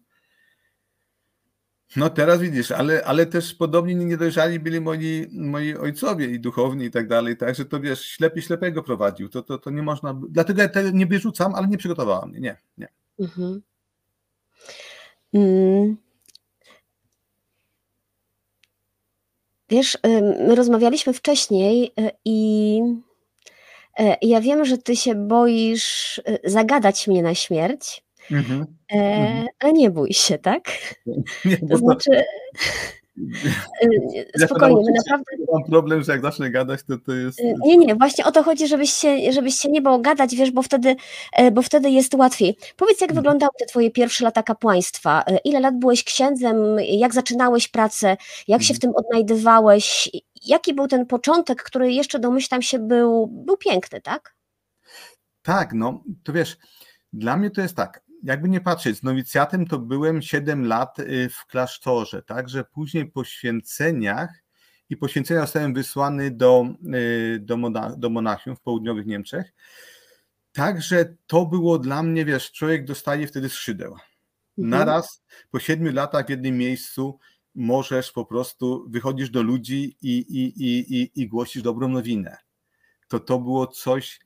No 1.97 2.11
teraz 2.11 2.41
widzisz, 2.41 2.71
ale, 2.71 3.05
ale 3.05 3.27
też 3.27 3.55
podobnie 3.55 3.95
niedojrzali 3.95 4.61
byli 4.61 4.81
moi, 4.81 5.27
moi 5.33 5.77
ojcowie 5.77 6.27
i 6.27 6.41
duchowni 6.41 6.85
i 6.85 6.91
tak 6.91 7.09
dalej, 7.09 7.37
także 7.37 7.65
to 7.65 7.81
wiesz, 7.81 8.05
ślepy 8.05 8.43
ślepego 8.43 8.83
prowadził, 8.83 9.29
to, 9.29 9.43
to, 9.43 9.59
to 9.59 9.71
nie 9.71 9.83
można, 9.83 10.21
dlatego 10.29 10.63
ja 10.63 10.69
tego 10.69 10.91
nie 10.91 11.07
wyrzucam, 11.07 11.55
ale 11.55 11.69
nie 11.69 11.79
przygotowałam 11.79 12.33
nie, 12.33 12.57
nie. 12.79 12.89
Mhm. 13.21 13.63
Mm. 15.35 15.97
Wiesz, 19.69 19.99
my 20.47 20.55
rozmawialiśmy 20.55 21.13
wcześniej 21.13 21.93
y, 22.01 22.11
i 22.25 22.81
E, 24.01 24.17
ja 24.23 24.41
wiem, 24.41 24.65
że 24.65 24.79
ty 24.79 24.97
się 24.97 25.15
boisz 25.15 26.21
e, 26.25 26.51
zagadać 26.51 27.09
mnie 27.09 27.23
na 27.23 27.35
śmierć, 27.35 28.05
mhm. 28.31 28.67
E, 28.93 28.97
mhm. 28.97 29.47
ale 29.59 29.73
nie 29.73 29.91
bój 29.91 30.13
się, 30.13 30.39
tak? 30.39 30.63
Nie, 31.45 31.57
to 31.57 31.77
znaczy. 31.77 32.11
Ja 34.39 34.47
spokojnie, 34.47 34.83
my 34.87 34.93
naprawdę. 34.97 35.25
Mam 35.53 35.65
problem, 35.65 36.03
że 36.03 36.13
jak 36.13 36.23
zacznę 36.23 36.51
gadać, 36.51 36.81
to 36.89 36.99
to 36.99 37.13
jest. 37.13 37.41
Nie, 37.65 37.77
nie, 37.77 37.95
właśnie 37.95 38.25
o 38.25 38.33
to 38.33 38.43
chodzi, 38.43 38.69
żebyś 38.69 38.91
się, 38.91 39.33
żebyś 39.33 39.55
się 39.55 39.71
nie 39.71 39.83
bał 39.83 40.03
gadać, 40.03 40.37
wiesz, 40.37 40.51
bo 40.51 40.63
wtedy, 40.63 40.97
bo 41.53 41.63
wtedy 41.63 41.91
jest 41.91 42.15
łatwiej. 42.15 42.57
Powiedz, 42.77 43.01
jak 43.01 43.11
mhm. 43.11 43.23
wyglądały 43.23 43.51
te 43.59 43.67
twoje 43.67 43.91
pierwsze 43.91 44.25
lata 44.25 44.43
kapłaństwa? 44.43 45.25
Ile 45.45 45.61
lat 45.61 45.79
byłeś 45.79 46.05
księdzem? 46.05 46.57
Jak 46.81 47.15
zaczynałeś 47.15 47.69
pracę? 47.69 48.17
Jak 48.49 48.63
się 48.63 48.75
w 48.75 48.79
tym 48.79 48.93
odnajdywałeś? 48.97 50.11
jaki 50.47 50.75
był 50.75 50.89
ten 50.89 51.07
początek, 51.07 51.63
który 51.63 51.93
jeszcze 51.93 52.19
domyślam 52.19 52.63
się 52.63 52.79
był, 52.79 53.27
był 53.27 53.57
piękny, 53.57 54.01
tak? 54.01 54.35
Tak, 55.43 55.73
no 55.75 56.05
to 56.25 56.33
wiesz, 56.33 56.59
dla 57.13 57.37
mnie 57.37 57.51
to 57.51 57.61
jest 57.61 57.77
tak, 57.77 58.03
jakby 58.23 58.49
nie 58.49 58.61
patrzeć, 58.61 58.97
z 58.97 59.03
nowicjatem 59.03 59.67
to 59.67 59.79
byłem 59.79 60.23
7 60.23 60.67
lat 60.67 60.99
y, 60.99 61.29
w 61.29 61.47
klasztorze, 61.47 62.23
także 62.23 62.65
później 62.65 63.11
po 63.11 63.25
święceniach 63.25 64.43
i 64.91 64.97
po 64.97 65.09
święceniach 65.09 65.45
zostałem 65.45 65.75
wysłany 65.75 66.31
do, 66.31 66.75
y, 66.95 67.39
do, 67.41 67.57
do 67.97 68.11
Monachium 68.11 68.57
w 68.57 68.61
południowych 68.61 69.07
Niemczech. 69.07 69.53
Także 70.53 71.17
to 71.27 71.47
było 71.47 71.79
dla 71.79 72.03
mnie, 72.03 72.25
wiesz, 72.25 72.53
człowiek 72.53 72.85
dostaje 72.85 73.27
wtedy 73.27 73.49
skrzydeł. 73.49 73.93
Mhm. 73.93 74.07
Naraz 74.57 75.23
po 75.51 75.59
siedmiu 75.59 75.93
latach 75.93 76.27
w 76.27 76.31
jednym 76.31 76.59
miejscu 76.59 77.19
możesz 77.55 78.13
po 78.13 78.25
prostu, 78.25 78.87
wychodzisz 78.89 79.31
do 79.31 79.43
ludzi 79.43 79.97
i, 80.03 80.19
i, 80.19 80.65
i, 80.65 81.01
i, 81.01 81.23
i 81.23 81.29
głosisz 81.29 81.63
dobrą 81.63 81.89
nowinę. 81.89 82.37
To 83.09 83.21
to 83.21 83.39
było 83.39 83.67
coś, 83.67 84.21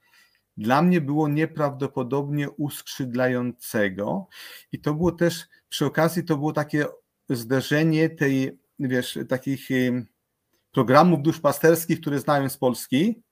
dla 0.57 0.83
mnie 0.83 1.01
było 1.01 1.29
nieprawdopodobnie 1.29 2.51
uskrzydlającego 2.51 4.27
i 4.73 4.81
to 4.81 4.95
było 4.95 5.13
też, 5.13 5.47
przy 5.69 5.87
okazji 5.87 6.25
to 6.25 6.37
było 6.37 6.53
takie 6.53 6.87
zderzenie 7.31 8.11
tej, 8.11 8.59
wiesz, 8.79 9.19
takich 9.29 9.69
programów 10.73 11.23
duszpasterskich, 11.23 12.01
które 12.01 12.19
znają 12.19 12.49
z 12.49 12.59
Polski, 12.59 13.25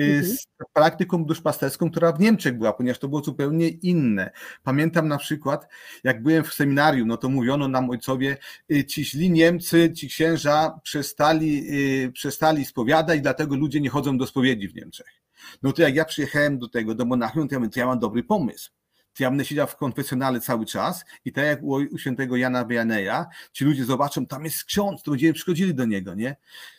Y, 0.00 0.04
mhm. 0.04 0.24
z 0.24 0.46
praktyką 0.72 1.24
duszpasterską, 1.24 1.90
która 1.90 2.12
w 2.12 2.20
Niemczech 2.20 2.58
była, 2.58 2.72
ponieważ 2.72 2.98
to 2.98 3.08
było 3.08 3.22
zupełnie 3.22 3.68
inne. 3.68 4.30
Pamiętam 4.62 5.08
na 5.08 5.18
przykład, 5.18 5.68
jak 6.04 6.22
byłem 6.22 6.44
w 6.44 6.54
seminarium, 6.54 7.08
no 7.08 7.16
to 7.16 7.28
mówiono 7.28 7.68
nam 7.68 7.90
ojcowie, 7.90 8.36
y, 8.72 8.84
ci 8.84 9.04
źli 9.04 9.30
Niemcy, 9.30 9.92
ci 9.92 10.08
księża 10.08 10.80
przestali, 10.82 11.66
y, 12.04 12.12
przestali 12.12 12.64
spowiadać, 12.64 13.20
dlatego 13.20 13.56
ludzie 13.56 13.80
nie 13.80 13.90
chodzą 13.90 14.18
do 14.18 14.26
spowiedzi 14.26 14.68
w 14.68 14.74
Niemczech. 14.74 15.23
No 15.62 15.72
to 15.72 15.82
jak 15.82 15.94
ja 15.94 16.04
przyjechałem 16.04 16.58
do 16.58 16.68
tego, 16.68 16.94
do 16.94 17.04
Monachium, 17.04 17.48
to 17.48 17.54
ja, 17.54 17.68
to 17.68 17.80
ja 17.80 17.86
mam 17.86 17.98
dobry 17.98 18.22
pomysł 18.22 18.70
to 19.14 19.22
ja 19.22 19.30
będę 19.30 19.44
siedział 19.44 19.66
w 19.66 19.76
konfesjonale 19.76 20.40
cały 20.40 20.66
czas 20.66 21.04
i 21.24 21.32
tak 21.32 21.44
jak 21.44 21.62
u, 21.62 21.72
u 21.74 21.98
świętego 21.98 22.36
Jana 22.36 22.64
Vianeja, 22.64 23.26
ci 23.52 23.64
ludzie 23.64 23.84
zobaczą, 23.84 24.26
tam 24.26 24.44
jest 24.44 24.64
ksiądz, 24.64 25.02
to 25.02 25.10
będziemy 25.10 25.32
przychodzili 25.32 25.74
do 25.74 25.84
niego, 25.84 26.14
nie? 26.14 26.36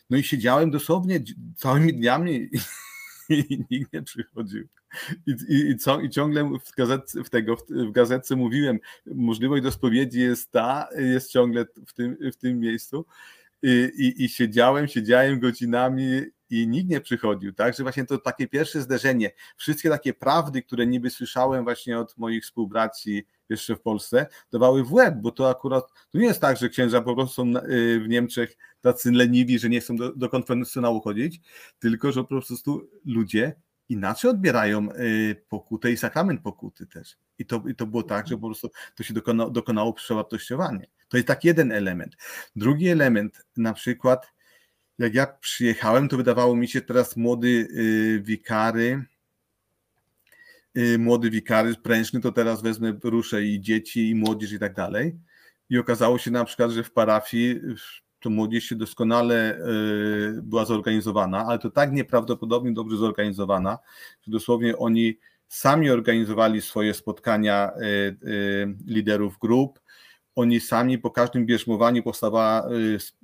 No 0.10 0.18
i 0.18 0.24
siedziałem 0.24 0.72
dosłownie 0.72 1.20
całymi 1.56 1.94
dniami 1.94 2.50
i 3.30 3.66
nikt 3.72 3.94
nie 3.94 4.02
przychodził. 4.02 4.68
I, 5.28 5.36
i, 5.50 5.70
i, 5.70 5.78
co, 5.78 6.02
i 6.02 6.10
ciągle 6.10 6.44
w, 6.44 6.76
gazetce, 6.78 7.24
w, 7.24 7.30
tego, 7.30 7.56
w 7.70 7.92
gazetce 7.92 8.36
mówiłem, 8.36 8.80
możliwość 9.06 9.64
do 9.64 9.72
spowiedzi 9.72 10.20
jest 10.20 10.52
ta, 10.52 10.88
jest 10.98 11.32
ciągle 11.32 11.66
w 11.88 11.94
tym, 11.94 12.18
w 12.34 12.36
tym 12.36 12.60
miejscu. 12.60 13.06
I, 13.64 13.92
i, 13.98 14.24
I 14.24 14.30
siedziałem, 14.30 14.88
siedziałem 14.88 15.40
godzinami 15.40 16.22
i 16.50 16.68
nikt 16.68 16.90
nie 16.90 17.02
przychodził, 17.02 17.54
tak? 17.54 17.76
Że 17.76 17.84
właśnie 17.84 18.06
to 18.06 18.18
takie 18.18 18.48
pierwsze 18.48 18.82
zderzenie, 18.82 19.32
wszystkie 19.58 19.90
takie 19.90 20.14
prawdy, 20.14 20.62
które 20.62 20.88
niby 20.88 21.10
słyszałem 21.10 21.64
właśnie 21.64 22.00
od 22.00 22.18
moich 22.18 22.44
współbraci 22.44 23.28
jeszcze 23.50 23.76
w 23.76 23.82
Polsce, 23.82 24.28
dawały 24.52 24.84
w 24.84 24.94
łeb, 24.94 25.16
bo 25.18 25.32
to 25.32 25.50
akurat, 25.50 25.84
to 26.10 26.18
nie 26.18 26.26
jest 26.26 26.42
tak, 26.42 26.58
że 26.58 26.70
księża 26.70 27.02
po 27.02 27.16
prostu 27.16 27.36
są 27.36 27.58
y, 27.58 28.00
w 28.00 28.08
Niemczech 28.08 28.58
tacy 28.82 29.12
leniwi, 29.12 29.60
że 29.60 29.70
nie 29.70 29.80
chcą 29.80 29.96
do, 29.96 30.16
do 30.16 30.30
konfesjonału 30.30 31.02
chodzić, 31.02 31.42
tylko, 31.80 32.12
że 32.12 32.22
po 32.22 32.28
prostu 32.28 32.90
ludzie 33.06 33.56
inaczej 33.90 34.32
odbierają 34.32 34.92
y, 34.92 35.44
pokutę 35.50 35.92
i 35.92 35.98
sakrament 35.98 36.42
pokuty 36.42 36.88
też. 36.88 37.18
I 37.38 37.46
to, 37.46 37.64
i 37.68 37.76
to 37.76 37.88
było 37.88 38.04
tak, 38.04 38.28
że 38.28 38.38
po 38.38 38.48
prostu 38.48 38.70
to 38.96 39.04
się 39.04 39.14
dokonało, 39.52 39.94
przewartościowanie. 39.94 40.88
To 41.08 41.18
jest 41.18 41.28
tak 41.28 41.44
jeden 41.44 41.72
element. 41.72 42.16
Drugi 42.56 42.88
element, 42.88 43.46
na 43.58 43.74
przykład, 43.74 44.34
jak 45.00 45.14
ja 45.14 45.28
przyjechałem, 45.28 46.10
to 46.10 46.18
wydawało 46.18 46.56
mi 46.56 46.68
się 46.68 46.82
teraz 46.82 47.18
młody 47.18 47.48
y, 47.48 48.22
wikary, 48.24 49.06
y, 50.78 51.00
młody 51.00 51.30
wikary 51.30 51.76
prężny, 51.76 52.22
to 52.22 52.32
teraz 52.32 52.62
wezmę, 52.62 52.94
ruszę 53.04 53.44
i 53.44 53.62
dzieci, 53.62 54.10
i 54.10 54.16
młodzież 54.16 54.52
i 54.52 54.60
tak 54.60 54.74
dalej. 54.74 55.16
I 55.70 55.78
okazało 55.78 56.18
się 56.18 56.32
na 56.32 56.46
przykład, 56.46 56.72
że 56.72 56.84
w 56.84 56.92
parafii 56.92 57.62
to 58.20 58.30
młodzież 58.30 58.64
się 58.64 58.76
doskonale 58.76 59.58
y, 59.58 60.42
była 60.42 60.66
zorganizowana, 60.66 61.46
ale 61.46 61.60
to 61.60 61.72
tak 61.72 61.92
nieprawdopodobnie 61.92 62.74
dobrze 62.74 62.98
zorganizowana, 62.98 63.78
że 64.22 64.32
dosłownie 64.32 64.78
oni 64.78 65.18
sami 65.48 65.90
organizowali 65.90 66.62
swoje 66.62 66.94
spotkania 66.94 67.72
liderów 68.86 69.38
grup, 69.38 69.80
oni 70.36 70.60
sami 70.60 70.98
po 70.98 71.12
każdym 71.12 71.46
bierzmowaniu 71.46 72.04
powstawała 72.04 72.70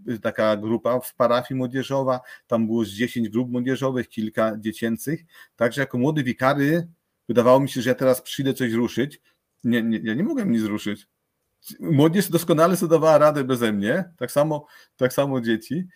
y, 0.08 0.20
taka 0.20 0.58
grupa 0.58 1.00
w 1.00 1.16
parafii 1.16 1.58
młodzieżowa, 1.58 2.20
tam 2.48 2.68
było 2.68 2.86
z 2.86 2.90
10 2.90 3.30
grup 3.30 3.52
młodzieżowych, 3.52 4.10
kilka 4.10 4.58
dziecięcych, 4.58 5.24
także 5.56 5.82
jako 5.82 5.98
młody 5.98 6.24
wikary 6.24 6.88
wydawało 7.28 7.60
mi 7.60 7.70
się, 7.70 7.82
że 7.82 7.90
ja 7.90 7.96
teraz 7.96 8.22
przyjdę 8.22 8.54
coś 8.54 8.72
ruszyć, 8.72 9.22
nie, 9.64 9.84
nie, 9.84 10.00
ja 10.04 10.14
nie 10.14 10.24
mogłem 10.24 10.52
nic 10.52 10.64
ruszyć. 10.64 11.08
Młodzież 11.80 12.30
doskonale 12.30 12.78
sobie 12.78 12.90
dawała 12.90 13.18
radę 13.18 13.44
beze 13.44 13.74
mnie, 13.74 14.04
tak 14.18 14.32
samo, 14.32 14.66
tak 14.98 15.14
samo 15.14 15.42
dzieci, 15.42 15.88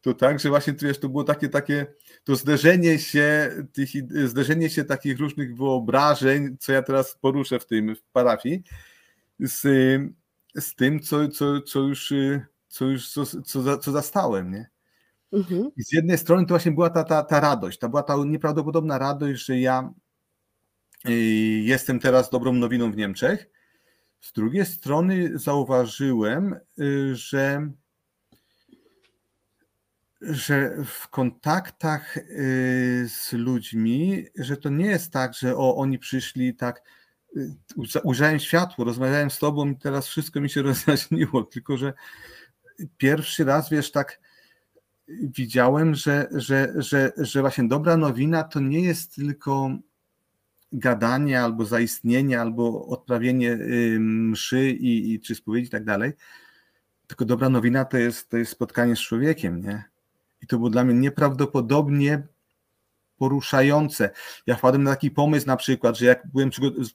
to 0.00 0.14
tak, 0.14 0.40
że 0.40 0.48
właśnie 0.48 0.72
tu 0.72 0.94
to 0.94 1.08
było 1.08 1.24
takie, 1.24 1.48
takie 1.48 1.86
to 2.24 2.36
zderzenie 2.36 2.98
się, 2.98 3.50
tych, 3.72 3.88
zderzenie 4.28 4.70
się 4.70 4.84
takich 4.84 5.18
różnych 5.18 5.56
wyobrażeń, 5.56 6.56
co 6.60 6.72
ja 6.72 6.82
teraz 6.82 7.18
poruszę 7.20 7.58
w 7.58 7.66
tym 7.66 7.96
w 7.96 8.02
parafii, 8.02 8.62
z, 9.40 9.62
z 10.54 10.74
tym, 10.74 11.00
co, 11.00 11.28
co, 11.28 11.60
co 11.60 11.80
już, 11.80 12.12
y, 12.12 12.46
co, 12.68 12.84
już 12.84 13.08
co, 13.08 13.26
co, 13.26 13.78
co 13.78 13.92
zastałem, 13.92 14.50
nie? 14.50 14.70
Mhm. 15.32 15.70
I 15.76 15.84
z 15.84 15.92
jednej 15.92 16.18
strony 16.18 16.46
to 16.46 16.48
właśnie 16.48 16.72
była 16.72 16.90
ta, 16.90 17.04
ta, 17.04 17.22
ta 17.22 17.40
radość, 17.40 17.78
to 17.78 17.88
była 17.88 18.02
ta 18.02 18.16
nieprawdopodobna 18.26 18.98
radość, 18.98 19.44
że 19.44 19.58
ja 19.58 19.92
y, 21.08 21.12
jestem 21.64 22.00
teraz 22.00 22.30
dobrą 22.30 22.52
nowiną 22.52 22.92
w 22.92 22.96
Niemczech. 22.96 23.50
Z 24.20 24.32
drugiej 24.32 24.66
strony 24.66 25.38
zauważyłem, 25.38 26.56
y, 26.80 27.16
że 27.16 27.70
że 30.20 30.76
w 30.84 31.08
kontaktach 31.08 32.18
z 33.06 33.32
ludźmi, 33.32 34.26
że 34.36 34.56
to 34.56 34.68
nie 34.68 34.86
jest 34.86 35.12
tak, 35.12 35.34
że 35.34 35.56
o, 35.56 35.76
oni 35.76 35.98
przyszli 35.98 36.54
tak, 36.54 36.82
ujrzałem 38.04 38.38
światło, 38.38 38.84
rozmawiałem 38.84 39.30
z 39.30 39.38
tobą 39.38 39.70
i 39.70 39.76
teraz 39.76 40.06
wszystko 40.06 40.40
mi 40.40 40.50
się 40.50 40.62
rozjaśniło, 40.72 41.44
tylko 41.44 41.76
że 41.76 41.92
pierwszy 42.96 43.44
raz, 43.44 43.70
wiesz, 43.70 43.90
tak 43.90 44.20
widziałem, 45.08 45.94
że, 45.94 46.28
że, 46.32 46.72
że, 46.76 47.12
że 47.16 47.40
właśnie 47.40 47.68
dobra 47.68 47.96
nowina 47.96 48.42
to 48.42 48.60
nie 48.60 48.80
jest 48.80 49.14
tylko 49.14 49.70
gadanie 50.72 51.40
albo 51.40 51.64
zaistnienie, 51.64 52.40
albo 52.40 52.86
odprawienie 52.86 53.58
mszy 54.00 54.70
i, 54.70 55.12
i 55.12 55.20
czy 55.20 55.34
spowiedzi 55.34 55.66
i 55.66 55.70
tak 55.70 55.84
dalej, 55.84 56.12
tylko 57.06 57.24
dobra 57.24 57.48
nowina 57.48 57.84
to 57.84 57.98
jest, 57.98 58.28
to 58.28 58.36
jest 58.36 58.52
spotkanie 58.52 58.96
z 58.96 59.00
człowiekiem, 59.00 59.60
nie? 59.60 59.84
I 60.42 60.46
to 60.46 60.56
było 60.56 60.70
dla 60.70 60.84
mnie 60.84 60.94
nieprawdopodobnie 60.94 62.22
poruszające. 63.24 64.10
Ja 64.46 64.56
wpadłem 64.56 64.82
na 64.82 64.90
taki 64.90 65.10
pomysł 65.10 65.46
na 65.46 65.56
przykład, 65.56 65.98
że 65.98 66.06
jak 66.06 66.26
byłem 66.32 66.50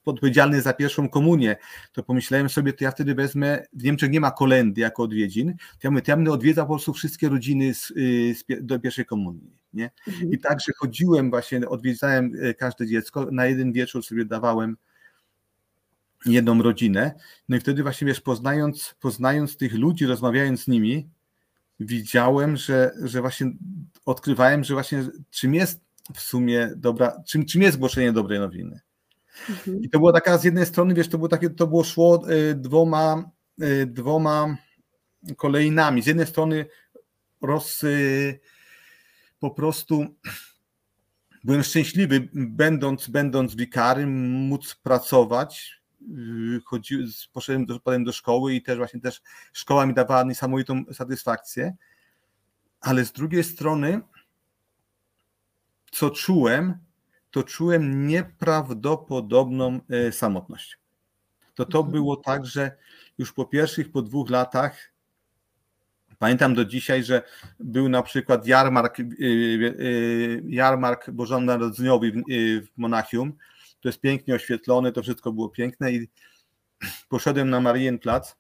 odpowiedzialny 0.06 0.62
za 0.62 0.74
pierwszą 0.74 1.10
komunię, 1.10 1.56
to 1.94 2.04
pomyślałem 2.04 2.50
sobie, 2.50 2.74
to 2.74 2.84
ja 2.84 2.92
wtedy 2.92 3.16
wezmę, 3.16 3.64
w 3.74 3.84
Niemczech 3.84 4.12
nie 4.12 4.20
ma 4.20 4.32
kolendy 4.32 4.82
jako 4.82 5.04
odwiedzin, 5.04 5.54
to 5.58 5.80
ja, 5.84 5.92
mówię, 5.92 6.02
to 6.02 6.12
ja 6.12 6.16
będę 6.16 6.32
odwiedzał 6.32 6.66
po 6.66 6.74
prostu 6.74 6.94
wszystkie 6.94 7.30
rodziny 7.30 7.74
z, 7.74 7.92
y, 7.92 8.36
z, 8.36 8.66
do 8.66 8.80
pierwszej 8.80 9.06
komunii. 9.06 9.52
Nie? 9.74 9.92
Mhm. 10.08 10.32
I 10.32 10.38
także 10.38 10.72
chodziłem 10.78 11.30
właśnie, 11.30 11.70
odwiedzałem 11.70 12.36
y, 12.36 12.54
każde 12.54 12.88
dziecko, 12.88 13.28
na 13.32 13.46
jeden 13.46 13.72
wieczór 13.72 14.04
sobie 14.04 14.26
dawałem 14.26 14.78
jedną 16.26 16.62
rodzinę, 16.62 17.12
no 17.50 17.58
i 17.58 17.60
wtedy 17.60 17.84
właśnie 17.84 18.08
wiesz, 18.08 18.22
poznając, 18.22 18.96
poznając 19.00 19.58
tych 19.58 19.74
ludzi, 19.74 20.06
rozmawiając 20.06 20.64
z 20.64 20.68
nimi, 20.68 21.10
widziałem, 21.80 22.58
że, 22.58 22.92
że 23.04 23.22
właśnie 23.22 23.52
odkrywałem, 24.06 24.64
że 24.64 24.74
właśnie 24.74 25.08
czym 25.30 25.56
jest 25.56 25.89
w 26.14 26.22
sumie 26.22 26.72
dobra, 26.76 27.24
czym, 27.28 27.46
czym 27.46 27.62
jest 27.62 27.78
głoszenie 27.78 28.12
dobrej 28.12 28.40
nowiny. 28.40 28.80
Mhm. 29.50 29.82
I 29.82 29.90
to 29.90 30.00
było 30.00 30.14
taka 30.14 30.38
z 30.38 30.44
jednej 30.44 30.66
strony, 30.66 30.94
wiesz, 30.94 31.10
to 31.10 31.18
było 31.18 31.28
takie, 31.28 31.50
to 31.50 31.68
było 31.68 31.84
szło 31.84 32.32
y, 32.32 32.56
dwoma, 32.56 33.32
y, 33.64 33.86
dwoma 33.86 34.58
kolejnami. 35.38 36.02
Z 36.02 36.06
jednej 36.06 36.28
strony 36.28 36.66
roz, 37.42 37.84
y, 37.84 38.40
po 39.40 39.52
prostu 39.52 40.16
byłem 41.44 41.64
szczęśliwy, 41.64 42.30
będąc, 42.34 43.08
będąc 43.08 43.56
wikarym, 43.56 44.32
móc 44.32 44.76
pracować. 44.76 45.80
Chodziłem, 46.66 47.08
poszedłem 47.34 47.66
do, 47.66 47.80
potem 47.80 48.04
do 48.04 48.12
szkoły 48.12 48.54
i 48.54 48.64
też 48.64 48.78
właśnie 48.78 49.00
też 49.00 49.22
szkoła 49.54 49.86
mi 49.86 49.94
dawała 49.94 50.24
niesamowitą 50.24 50.84
satysfakcję. 50.94 51.76
Ale 52.82 53.06
z 53.06 53.12
drugiej 53.12 53.44
strony 53.44 54.02
co 55.92 56.10
czułem, 56.10 56.78
to 57.32 57.44
czułem 57.44 58.08
nieprawdopodobną 58.08 59.80
e, 59.90 60.12
samotność. 60.12 60.78
To 61.56 61.66
to 61.66 61.78
mhm. 61.78 61.92
było 61.92 62.18
tak, 62.18 62.46
że 62.46 62.78
już 63.18 63.34
po 63.34 63.46
pierwszych, 63.46 63.92
po 63.92 64.02
dwóch 64.02 64.30
latach, 64.30 64.94
pamiętam 66.20 66.56
do 66.56 66.66
dzisiaj, 66.66 67.04
że 67.04 67.22
był 67.60 67.90
na 67.90 68.04
przykład 68.04 68.48
jarmark, 68.48 69.00
e, 69.00 69.04
e, 69.04 69.06
jarmark 70.48 71.10
bożonarodzeniowy 71.10 72.12
w 72.62 72.78
Monachium. 72.78 73.34
To 73.82 73.90
jest 73.90 74.02
pięknie 74.02 74.36
oświetlone, 74.36 74.92
to 74.92 75.02
wszystko 75.02 75.32
było 75.32 75.50
piękne 75.50 75.92
i 75.92 76.10
poszedłem 77.10 77.50
na 77.50 77.62
Marienplatz 77.62 78.36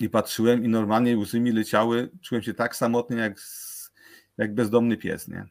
i 0.00 0.08
patrzyłem 0.08 0.64
i 0.64 0.68
normalnie 0.68 1.18
łzy 1.18 1.40
mi 1.40 1.52
leciały. 1.52 2.10
Czułem 2.22 2.42
się 2.42 2.54
tak 2.54 2.76
samotny 2.76 3.16
jak, 3.16 3.40
jak 4.36 4.54
bezdomny 4.54 4.96
pies, 4.96 5.28
nie? 5.28 5.46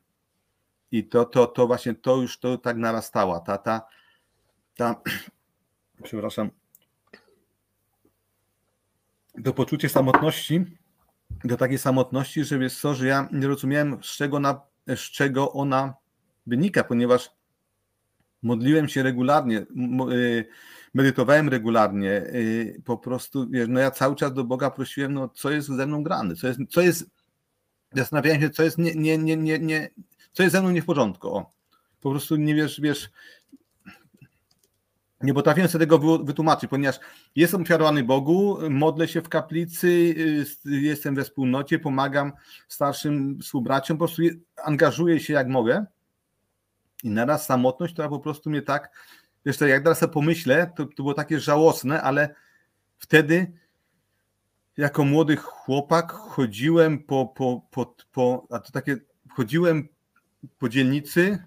I 0.92 1.04
to, 1.04 1.26
to, 1.26 1.48
to 1.48 1.68
właśnie 1.68 1.96
to 1.96 2.18
już 2.18 2.40
to 2.40 2.58
tak 2.58 2.78
narastała. 2.78 3.40
Ta, 3.40 3.58
ta, 3.58 3.82
ta 4.76 5.02
przepraszam, 6.04 6.50
to 9.44 9.54
poczucie 9.54 9.90
samotności, 9.90 10.66
do 11.44 11.58
takiej 11.58 11.78
samotności, 11.78 12.44
że 12.44 12.60
wiesz 12.60 12.80
co, 12.80 12.96
że 12.96 13.08
ja 13.08 13.30
nie 13.32 13.48
rozumiałem, 13.48 14.04
z 14.04 14.08
czego, 14.08 14.40
na, 14.40 14.62
z 14.88 15.00
czego 15.00 15.52
ona 15.52 15.94
wynika, 16.48 16.84
ponieważ 16.84 17.32
modliłem 18.44 18.90
się 18.90 19.04
regularnie, 19.04 19.66
y, 20.12 20.46
medytowałem 20.94 21.50
regularnie, 21.50 22.12
y, 22.12 22.82
po 22.86 22.98
prostu, 22.98 23.50
wiesz, 23.50 23.68
no 23.70 23.80
ja 23.80 23.92
cały 23.92 24.16
czas 24.16 24.34
do 24.34 24.44
Boga 24.44 24.72
prosiłem, 24.72 25.14
no 25.14 25.30
co 25.30 25.52
jest 25.52 25.68
ze 25.68 25.88
mną 25.88 26.04
grane, 26.04 26.36
co 26.36 26.48
jest, 26.48 26.60
co 26.70 26.82
jest 26.82 27.06
zastanawiałem 27.94 28.42
się, 28.42 28.50
co 28.50 28.64
jest 28.64 28.78
nie, 28.78 28.96
nie, 28.96 29.18
nie, 29.18 29.38
nie, 29.38 29.60
nie, 29.60 29.90
co 30.32 30.44
jest 30.44 30.54
ze 30.54 30.62
mną 30.62 30.72
nie 30.72 30.82
w 30.82 30.86
porządku. 30.86 31.36
O. 31.36 31.52
Po 32.02 32.10
prostu 32.10 32.36
nie 32.36 32.56
wiesz, 32.56 32.82
wiesz, 32.82 33.10
nie 35.24 35.34
potrafiłem 35.34 35.70
sobie 35.70 35.86
tego 35.86 36.20
wytłumaczyć, 36.20 36.70
ponieważ 36.70 37.00
jestem 37.36 37.62
ofiarowany 37.62 38.04
Bogu, 38.04 38.58
modlę 38.70 39.08
się 39.08 39.22
w 39.22 39.30
kaplicy, 39.30 39.88
y, 39.88 40.46
jestem 40.66 41.16
we 41.16 41.24
wspólnocie, 41.24 41.80
pomagam 41.80 42.32
starszym 42.68 43.40
współbraciom, 43.42 43.98
po 43.98 44.06
prostu 44.06 44.22
angażuję 44.64 45.20
się 45.20 45.34
jak 45.34 45.48
mogę 45.48 45.86
i 47.04 47.10
naraz 47.10 47.46
samotność, 47.46 47.94
która 47.94 48.10
po 48.10 48.20
prostu 48.20 48.50
mnie 48.50 48.62
tak, 48.62 48.92
wiesz, 49.46 49.62
jak 49.62 49.84
teraz 49.84 50.00
sobie 50.00 50.14
pomyślę, 50.14 50.72
to, 50.76 50.86
to 50.86 50.96
było 50.96 51.14
takie 51.14 51.40
żałosne, 51.40 52.02
ale 52.02 52.36
wtedy 52.98 53.52
jako 54.78 55.06
młody 55.06 55.36
chłopak 55.36 56.12
chodziłem 56.12 57.04
po, 57.04 57.26
po, 57.26 57.62
po, 57.72 57.96
po 58.12 58.48
a 58.50 58.60
to 58.60 58.72
takie, 58.72 58.98
chodziłem 59.30 59.88
po 60.60 60.70
dzielnicy 60.70 61.44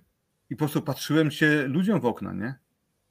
i 0.50 0.56
po 0.56 0.58
prostu 0.58 0.82
patrzyłem 0.82 1.30
się 1.30 1.66
ludziom 1.68 2.00
w 2.00 2.06
okna, 2.06 2.32
nie? 2.32 2.54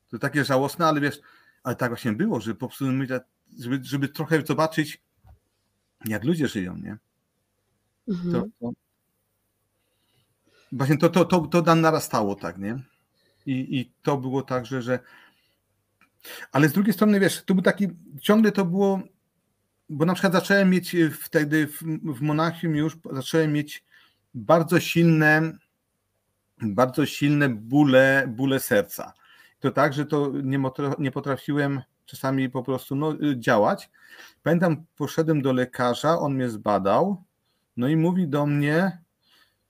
To 0.09 0.19
takie 0.19 0.45
żałosne, 0.45 0.87
ale 0.87 1.01
wiesz, 1.01 1.19
ale 1.63 1.75
tak 1.75 1.89
właśnie 1.89 2.13
było, 2.13 2.41
że 2.41 2.55
po 2.55 2.67
prostu 2.67 2.85
żeby, 3.59 3.79
żeby 3.83 4.07
trochę 4.07 4.41
zobaczyć, 4.41 5.01
jak 6.05 6.23
ludzie 6.23 6.47
żyją, 6.47 6.77
nie? 6.77 6.97
Mhm. 8.07 8.31
To, 8.31 8.47
to, 8.59 8.71
właśnie 10.71 10.97
to, 10.97 11.09
to, 11.09 11.25
to, 11.25 11.39
to 11.39 11.61
nam 11.61 11.81
narastało, 11.81 12.35
tak, 12.35 12.57
nie? 12.57 12.79
I, 13.45 13.79
I 13.79 13.91
to 14.01 14.17
było 14.17 14.41
tak, 14.41 14.65
że, 14.65 14.81
że. 14.81 14.99
Ale 16.51 16.69
z 16.69 16.73
drugiej 16.73 16.93
strony, 16.93 17.19
wiesz, 17.19 17.43
to 17.45 17.53
był 17.53 17.63
taki, 17.63 17.87
ciągle 18.21 18.51
to 18.51 18.65
było, 18.65 19.01
bo 19.89 20.05
na 20.05 20.13
przykład 20.13 20.33
zacząłem 20.33 20.69
mieć 20.69 20.95
wtedy 21.21 21.67
w, 21.67 21.81
w 22.03 22.21
Monachium 22.21 22.75
już, 22.75 22.97
zacząłem 23.11 23.53
mieć 23.53 23.83
bardzo 24.33 24.79
silne 24.79 25.57
bardzo 26.63 27.05
silne 27.05 27.49
bóle, 27.49 28.25
bóle 28.27 28.59
serca. 28.59 29.13
To 29.59 29.71
tak, 29.71 29.93
że 29.93 30.05
to 30.05 30.31
nie, 30.43 30.59
nie 30.99 31.11
potrafiłem 31.11 31.81
czasami 32.05 32.49
po 32.49 32.63
prostu 32.63 32.95
no, 32.95 33.13
działać. 33.35 33.89
Pamiętam, 34.43 34.85
poszedłem 34.95 35.41
do 35.41 35.53
lekarza, 35.53 36.19
on 36.19 36.35
mnie 36.35 36.49
zbadał, 36.49 37.23
no 37.77 37.87
i 37.87 37.95
mówi 37.95 38.27
do 38.27 38.45
mnie, 38.45 39.01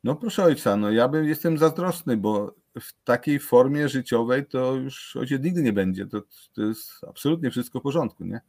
no 0.03 0.15
proszę 0.15 0.43
ojca, 0.43 0.77
no 0.77 0.91
ja 0.91 1.07
bym, 1.07 1.25
jestem 1.25 1.57
zazdrosny, 1.57 2.17
bo 2.17 2.55
w 2.79 3.03
takiej 3.03 3.39
formie 3.39 3.89
życiowej 3.89 4.45
to 4.45 4.75
już 4.75 5.15
ojciec 5.15 5.43
nigdy 5.43 5.63
nie 5.63 5.73
będzie. 5.73 6.05
To, 6.05 6.21
to 6.53 6.61
jest 6.61 6.91
absolutnie 7.09 7.51
wszystko 7.51 7.79
w 7.79 7.83
porządku, 7.83 8.25
nie? 8.25 8.41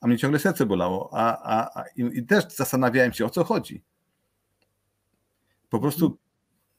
A 0.00 0.06
mnie 0.06 0.18
ciągle 0.18 0.38
serce 0.38 0.66
bolało. 0.66 1.10
A, 1.12 1.42
a, 1.42 1.80
a 1.80 1.84
i, 1.96 2.18
i 2.18 2.26
też 2.26 2.44
zastanawiałem 2.44 3.12
się, 3.12 3.24
o 3.24 3.30
co 3.30 3.44
chodzi. 3.44 3.82
Po 5.68 5.80
prostu 5.80 6.18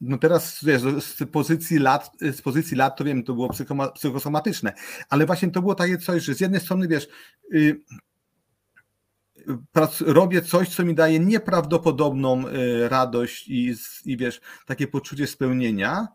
no 0.02 0.18
teraz 0.18 0.64
wiesz, 0.64 0.82
z 0.82 1.32
pozycji 1.32 1.80
lat, 1.80 2.12
z 2.22 2.42
pozycji 2.42 2.78
lat 2.78 2.98
to 2.98 3.04
wiem, 3.04 3.24
to 3.24 3.34
było 3.34 3.50
psychosomatyczne, 3.96 4.74
ale 5.10 5.26
właśnie 5.26 5.52
to 5.52 5.62
było 5.62 5.76
takie 5.76 5.98
coś, 5.98 6.24
że 6.24 6.34
z 6.34 6.40
jednej 6.40 6.62
strony 6.62 6.88
wiesz, 6.88 7.08
yy, 7.52 7.82
prac, 9.72 10.02
robię 10.02 10.42
coś, 10.42 10.70
co 10.70 10.86
mi 10.86 10.96
daje 10.96 11.20
nieprawdopodobną 11.20 12.42
yy, 12.42 12.90
radość 12.90 13.48
i, 13.48 13.76
i 14.06 14.18
wiesz, 14.18 14.42
takie 14.66 14.88
poczucie 14.88 15.28
spełnienia. 15.28 16.08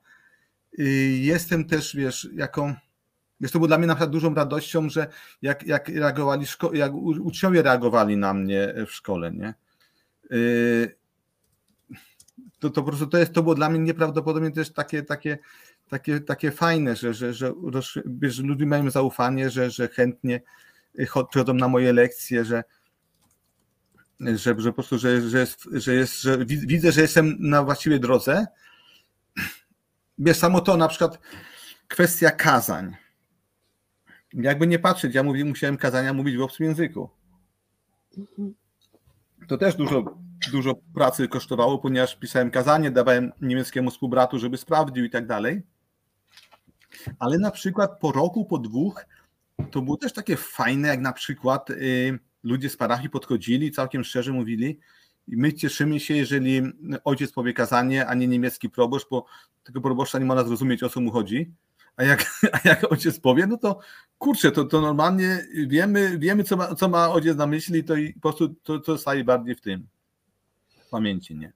Yy, 0.79 0.87
jestem 1.11 1.64
też, 1.64 1.97
wiesz, 1.97 2.29
jaką 2.35 2.75
Wiesz, 3.40 3.51
to 3.51 3.59
było 3.59 3.68
dla 3.68 3.79
mnie 3.79 3.87
na 3.87 3.95
przykład 3.95 4.11
dużą 4.11 4.35
radością, 4.35 4.90
że 4.90 5.07
jak, 5.42 5.66
jak 5.66 5.88
reagowali, 5.88 6.47
jak 6.73 6.95
uczniowie 6.95 7.62
reagowali 7.62 8.16
na 8.16 8.35
mnie 8.35 8.75
w 8.87 8.90
szkole, 8.90 9.33
nie? 9.33 9.55
Yy, 10.31 10.95
to, 12.59 12.71
to 12.71 12.83
po 12.83 12.88
prostu 12.88 13.07
to, 13.07 13.18
jest, 13.18 13.33
to 13.33 13.42
było 13.42 13.55
dla 13.55 13.68
mnie 13.68 13.79
nieprawdopodobnie 13.79 14.51
też 14.51 14.73
takie, 14.73 15.03
takie, 15.03 15.38
takie, 15.88 16.21
takie 16.21 16.51
fajne, 16.51 16.97
że, 16.97 17.14
że, 17.14 17.35
że, 17.35 17.53
że 18.23 18.42
ludzie 18.42 18.66
mają 18.66 18.90
zaufanie, 18.90 19.51
że, 19.51 19.71
że 19.71 19.88
chętnie 19.88 20.40
chodzą 21.09 21.55
na 21.55 21.68
moje 21.68 21.92
lekcje, 21.92 22.45
że, 22.45 22.64
że, 24.21 24.55
że 24.59 24.71
po 24.71 24.73
prostu, 24.73 24.99
że, 24.99 25.31
że, 25.31 25.38
jest, 25.38 25.68
że, 25.73 25.95
jest, 25.95 26.23
że 26.23 26.45
widzę, 26.47 26.92
że 26.92 27.01
jestem 27.01 27.37
na 27.40 27.62
właściwej 27.62 28.01
drodze. 28.01 28.47
Wiesz, 30.18 30.37
samo 30.37 30.61
to 30.61 30.77
na 30.77 30.88
przykład 30.88 31.18
kwestia 31.88 32.31
kazań. 32.31 32.97
Jakby 34.33 34.66
nie 34.66 34.79
patrzeć, 34.79 35.14
ja 35.14 35.23
mówię, 35.23 35.45
musiałem 35.45 35.77
kazania 35.77 36.12
mówić 36.12 36.37
w 36.37 36.42
obcym 36.42 36.66
języku. 36.66 37.11
To 39.49 39.59
też 39.59 39.75
dużo, 39.75 40.18
dużo 40.50 40.74
pracy 40.94 41.28
kosztowało, 41.28 41.78
ponieważ 41.78 42.16
pisałem 42.16 42.50
kazanie, 42.50 42.90
dawałem 42.90 43.33
niemieckiemu 43.40 43.90
współbratu, 43.90 44.38
żeby 44.38 44.57
sprawdził 44.57 45.05
i 45.05 45.11
tak 45.11 45.26
dalej. 45.26 45.62
Ale 47.18 47.38
na 47.38 47.50
przykład 47.50 47.98
po 48.00 48.12
roku, 48.12 48.44
po 48.44 48.59
dwóch, 48.59 49.05
to 49.70 49.83
było 49.83 49.96
też 49.96 50.12
takie 50.12 50.37
fajne, 50.37 50.88
jak 50.88 51.00
na 51.00 51.12
przykład 51.12 51.70
y, 51.70 52.18
ludzie 52.42 52.68
z 52.68 52.76
parafii 52.76 53.11
podchodzili, 53.11 53.70
całkiem 53.70 54.05
szczerze 54.05 54.33
mówili, 54.33 54.78
my 55.28 55.52
cieszymy 55.52 56.00
się, 56.00 56.14
jeżeli 56.14 56.62
ojciec 57.05 57.33
powie 57.33 57.52
kazanie, 57.52 58.07
a 58.07 58.14
nie 58.14 58.28
niemiecki 58.28 58.70
proboszcz, 58.70 59.09
bo 59.11 59.24
tego 59.64 59.81
proboszcza 59.81 60.18
nie 60.18 60.24
można 60.24 60.44
zrozumieć, 60.44 60.83
o 60.83 60.88
co 60.88 61.00
mu 61.00 61.11
chodzi. 61.11 61.52
A 61.96 62.05
jak, 62.05 62.24
a 62.64 62.68
jak 62.68 62.92
ojciec 62.92 63.20
powie, 63.20 63.46
no 63.46 63.57
to 63.57 63.78
kurczę, 64.18 64.52
to, 64.52 64.64
to 64.64 64.81
normalnie 64.81 65.46
wiemy, 65.66 66.18
wiemy 66.18 66.44
co, 66.44 66.57
ma, 66.57 66.74
co 66.74 66.88
ma 66.88 67.11
ojciec 67.11 67.37
na 67.37 67.46
myśli, 67.46 67.85
to 67.85 67.96
i 67.96 68.12
po 68.12 68.20
prostu 68.20 68.48
to, 68.48 68.78
to 68.78 68.98
staje 68.98 69.24
bardziej 69.24 69.55
w 69.55 69.61
tym, 69.61 69.87
pamięci, 70.92 71.37
nie? 71.37 71.52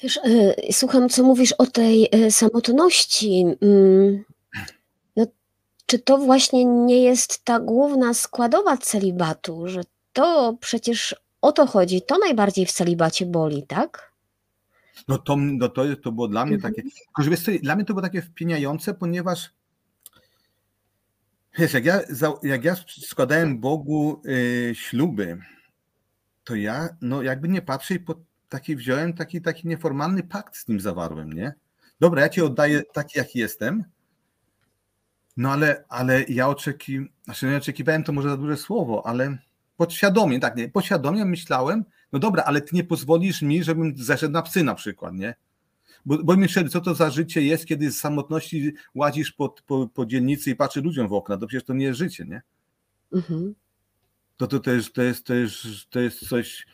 Wiesz, 0.00 0.16
y, 0.16 0.54
słucham, 0.72 1.08
co 1.08 1.22
mówisz 1.22 1.52
o 1.52 1.66
tej 1.66 2.08
y, 2.14 2.30
samotności. 2.30 3.44
Mm, 3.60 4.24
no, 5.16 5.26
czy 5.86 5.98
to 5.98 6.18
właśnie 6.18 6.64
nie 6.64 7.02
jest 7.02 7.44
ta 7.44 7.60
główna 7.60 8.14
składowa 8.14 8.76
celibatu, 8.76 9.68
że 9.68 9.80
to 10.12 10.56
przecież 10.60 11.16
o 11.40 11.52
to 11.52 11.66
chodzi, 11.66 12.02
to 12.02 12.18
najbardziej 12.18 12.66
w 12.66 12.72
celibacie 12.72 13.26
boli, 13.26 13.66
tak? 13.66 14.12
No 15.08 15.18
to, 15.18 15.36
no 15.36 15.68
to, 15.68 15.96
to 15.96 16.12
było 16.12 16.28
dla 16.28 16.46
mnie 16.46 16.58
takie, 16.58 16.82
tylko 16.82 17.30
wiesz 17.30 17.40
co, 17.40 17.52
dla 17.62 17.76
mnie 17.76 17.84
to 17.84 17.94
było 17.94 18.02
takie 18.02 18.22
wpieniające, 18.22 18.94
ponieważ 18.94 19.50
wiesz, 21.58 21.72
jak 21.72 21.84
ja, 21.84 22.00
jak 22.42 22.64
ja 22.64 22.76
składałem 22.86 23.60
Bogu 23.60 24.22
y, 24.26 24.72
śluby, 24.74 25.38
to 26.44 26.54
ja, 26.54 26.88
no 27.00 27.22
jakby 27.22 27.48
nie 27.48 27.62
patrzę, 27.62 27.98
po 27.98 28.14
taki 28.54 28.76
wziąłem 28.76 29.12
taki, 29.12 29.40
taki 29.40 29.68
nieformalny 29.68 30.22
pakt 30.22 30.56
z 30.56 30.68
nim 30.68 30.80
zawarłem, 30.80 31.32
nie? 31.32 31.54
Dobra, 32.00 32.22
ja 32.22 32.28
cię 32.28 32.44
oddaję 32.44 32.82
taki, 32.92 33.18
jaki 33.18 33.38
jestem, 33.38 33.84
no 35.36 35.52
ale, 35.52 35.84
ale 35.88 36.24
ja 36.28 36.48
oczekiwałem, 36.48 37.08
znaczy 37.24 37.46
nie 37.46 37.56
oczekiwałem, 37.56 38.04
to 38.04 38.12
może 38.12 38.28
za 38.28 38.36
duże 38.36 38.56
słowo, 38.56 39.06
ale 39.06 39.38
podświadomie, 39.76 40.40
tak, 40.40 40.56
nie, 40.56 40.68
podświadomie 40.68 41.24
myślałem, 41.24 41.84
no 42.12 42.18
dobra, 42.18 42.42
ale 42.42 42.60
ty 42.60 42.76
nie 42.76 42.84
pozwolisz 42.84 43.42
mi, 43.42 43.64
żebym 43.64 43.96
zeszedł 43.96 44.32
na 44.32 44.42
psy 44.42 44.64
na 44.64 44.74
przykład, 44.74 45.14
nie? 45.14 45.34
Bo, 46.06 46.18
bo 46.24 46.36
mi 46.36 46.48
co 46.48 46.80
to 46.80 46.94
za 46.94 47.10
życie 47.10 47.42
jest, 47.42 47.66
kiedy 47.66 47.90
z 47.90 48.00
samotności 48.00 48.74
łazisz 48.94 49.32
po, 49.32 49.54
po, 49.66 49.88
po 49.88 50.06
dzielnicy 50.06 50.50
i 50.50 50.56
patrzy 50.56 50.80
ludziom 50.80 51.08
w 51.08 51.12
okna, 51.12 51.36
to 51.36 51.46
przecież 51.46 51.64
to 51.64 51.74
nie 51.74 51.84
jest 51.84 51.98
życie, 51.98 52.24
nie? 52.24 52.42
Mhm. 53.12 53.54
To, 54.36 54.46
to, 54.46 54.60
to, 54.60 54.70
jest, 54.70 54.92
to, 54.92 55.02
jest, 55.02 55.26
to, 55.26 55.34
jest, 55.34 55.56
to 55.90 56.00
jest 56.00 56.28
coś, 56.28 56.66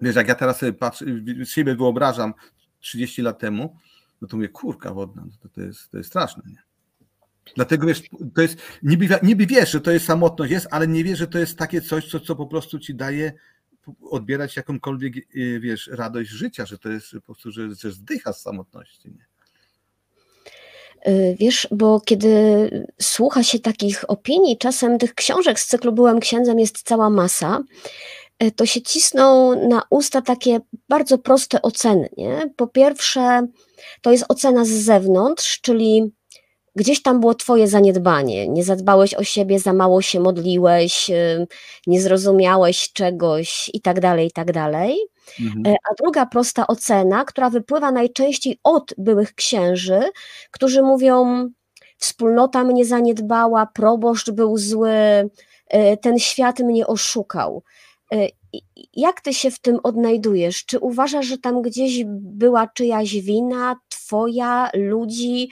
wiesz, 0.00 0.16
jak 0.16 0.28
ja 0.28 0.34
teraz 0.34 0.58
sobie 0.58 0.72
patrzę, 0.72 1.04
siebie 1.44 1.74
wyobrażam 1.74 2.34
30 2.80 3.22
lat 3.22 3.38
temu, 3.38 3.76
no 4.20 4.28
to 4.28 4.36
mówię, 4.36 4.48
kurka 4.48 4.94
wodna, 4.94 5.22
no 5.26 5.32
to, 5.42 5.48
to, 5.48 5.60
jest, 5.60 5.90
to 5.90 5.98
jest 5.98 6.10
straszne, 6.10 6.42
nie? 6.46 6.62
Dlatego 7.54 7.86
wiesz, 7.86 8.02
to 8.34 8.42
jest, 8.42 8.56
niby, 8.82 9.08
niby 9.22 9.46
wiesz, 9.46 9.70
że 9.70 9.80
to 9.80 9.90
jest 9.90 10.06
samotność, 10.06 10.52
jest, 10.52 10.66
ale 10.70 10.88
nie 10.88 11.04
wiesz, 11.04 11.18
że 11.18 11.26
to 11.26 11.38
jest 11.38 11.58
takie 11.58 11.80
coś, 11.80 12.10
co, 12.10 12.20
co 12.20 12.36
po 12.36 12.46
prostu 12.46 12.78
ci 12.78 12.94
daje 12.94 13.32
odbierać 14.10 14.56
jakąkolwiek, 14.56 15.16
y, 15.16 15.60
wiesz, 15.60 15.90
radość 15.92 16.30
życia, 16.30 16.66
że 16.66 16.78
to 16.78 16.88
jest 16.88 17.12
po 17.12 17.20
prostu, 17.20 17.50
że, 17.50 17.74
że 17.74 17.92
zdycha 17.92 18.32
z 18.32 18.42
samotności. 18.42 19.08
Nie? 19.08 19.28
Y, 21.12 21.36
wiesz, 21.40 21.68
bo 21.70 22.00
kiedy 22.00 22.70
słucha 23.00 23.42
się 23.42 23.58
takich 23.58 24.10
opinii, 24.10 24.58
czasem 24.58 24.98
tych 24.98 25.14
książek 25.14 25.60
z 25.60 25.66
cyklu 25.66 25.92
Byłem 25.92 26.20
księdzem 26.20 26.58
jest 26.58 26.82
cała 26.82 27.10
masa, 27.10 27.62
to 28.56 28.66
się 28.66 28.82
cisną 28.82 29.54
na 29.68 29.82
usta 29.90 30.22
takie 30.22 30.60
bardzo 30.88 31.18
proste 31.18 31.62
oceny. 31.62 32.08
Nie? 32.16 32.50
Po 32.56 32.66
pierwsze, 32.66 33.46
to 34.02 34.12
jest 34.12 34.24
ocena 34.28 34.64
z 34.64 34.68
zewnątrz, 34.68 35.60
czyli 35.60 36.12
gdzieś 36.76 37.02
tam 37.02 37.20
było 37.20 37.34
Twoje 37.34 37.68
zaniedbanie. 37.68 38.48
Nie 38.48 38.64
zadbałeś 38.64 39.14
o 39.14 39.24
siebie, 39.24 39.58
za 39.58 39.72
mało 39.72 40.02
się 40.02 40.20
modliłeś, 40.20 41.10
nie 41.86 42.00
zrozumiałeś 42.00 42.92
czegoś 42.92 43.70
i 43.74 43.80
tak 43.80 44.00
dalej, 44.00 44.26
i 44.26 44.30
tak 44.30 44.52
dalej. 44.52 44.98
Mhm. 45.40 45.66
E, 45.66 45.76
a 45.90 45.94
druga 46.02 46.26
prosta 46.26 46.66
ocena, 46.66 47.24
która 47.24 47.50
wypływa 47.50 47.92
najczęściej 47.92 48.60
od 48.64 48.94
byłych 48.98 49.34
księży, 49.34 50.00
którzy 50.50 50.82
mówią: 50.82 51.48
Wspólnota 51.98 52.64
mnie 52.64 52.84
zaniedbała, 52.84 53.66
proboszcz 53.66 54.30
był 54.30 54.58
zły, 54.58 54.90
e, 55.68 55.96
ten 55.96 56.18
świat 56.18 56.60
mnie 56.60 56.86
oszukał. 56.86 57.62
E, 58.12 58.28
jak 58.92 59.20
ty 59.20 59.34
się 59.34 59.50
w 59.50 59.58
tym 59.58 59.78
odnajdujesz? 59.82 60.64
Czy 60.64 60.78
uważasz, 60.78 61.26
że 61.26 61.38
tam 61.38 61.62
gdzieś 61.62 62.04
była 62.06 62.66
czyjaś 62.66 63.10
wina, 63.14 63.76
twoja, 63.88 64.70
ludzi? 64.74 65.50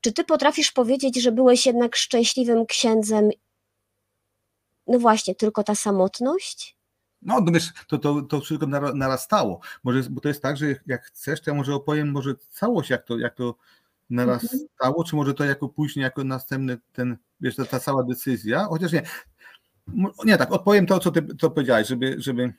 Czy 0.00 0.12
ty 0.12 0.24
potrafisz 0.24 0.72
powiedzieć, 0.72 1.22
że 1.22 1.32
byłeś 1.32 1.66
jednak 1.66 1.96
szczęśliwym 1.96 2.66
księdzem? 2.66 3.30
No 4.86 4.98
właśnie, 4.98 5.34
tylko 5.34 5.64
ta 5.64 5.74
samotność? 5.74 6.76
No, 7.22 7.40
no 7.40 7.52
wiesz, 7.52 7.72
to, 7.88 7.98
to, 7.98 8.22
to 8.22 8.40
wszystko 8.40 8.66
narastało. 8.94 9.60
Może, 9.84 10.02
bo 10.10 10.20
to 10.20 10.28
jest 10.28 10.42
tak, 10.42 10.56
że 10.56 10.66
jak 10.86 11.04
chcesz, 11.04 11.40
to 11.40 11.50
ja 11.50 11.56
może 11.56 11.74
opowiem 11.74 12.10
może 12.10 12.34
całość, 12.50 12.90
jak 12.90 13.04
to, 13.04 13.18
jak 13.18 13.34
to 13.34 13.54
narastało, 14.10 14.58
mhm. 14.80 15.04
czy 15.06 15.16
może 15.16 15.34
to 15.34 15.44
jako 15.44 15.68
później, 15.68 16.02
jako 16.02 16.24
następny 16.24 16.78
ten, 16.92 17.16
wiesz, 17.40 17.56
ta, 17.56 17.64
ta 17.64 17.80
cała 17.80 18.02
decyzja, 18.02 18.64
chociaż 18.64 18.92
nie. 18.92 19.02
Nie, 20.24 20.38
tak, 20.38 20.52
odpowiem 20.52 20.86
to, 20.86 20.98
co 20.98 21.10
ty 21.10 21.22
to 21.22 21.50
powiedziałeś, 21.50 21.88
żeby, 21.88 22.16
żeby 22.18 22.52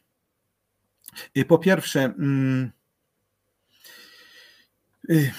I 1.35 1.45
po 1.45 1.57
pierwsze, 1.57 2.03
mm, 2.03 2.71
y, 5.09 5.31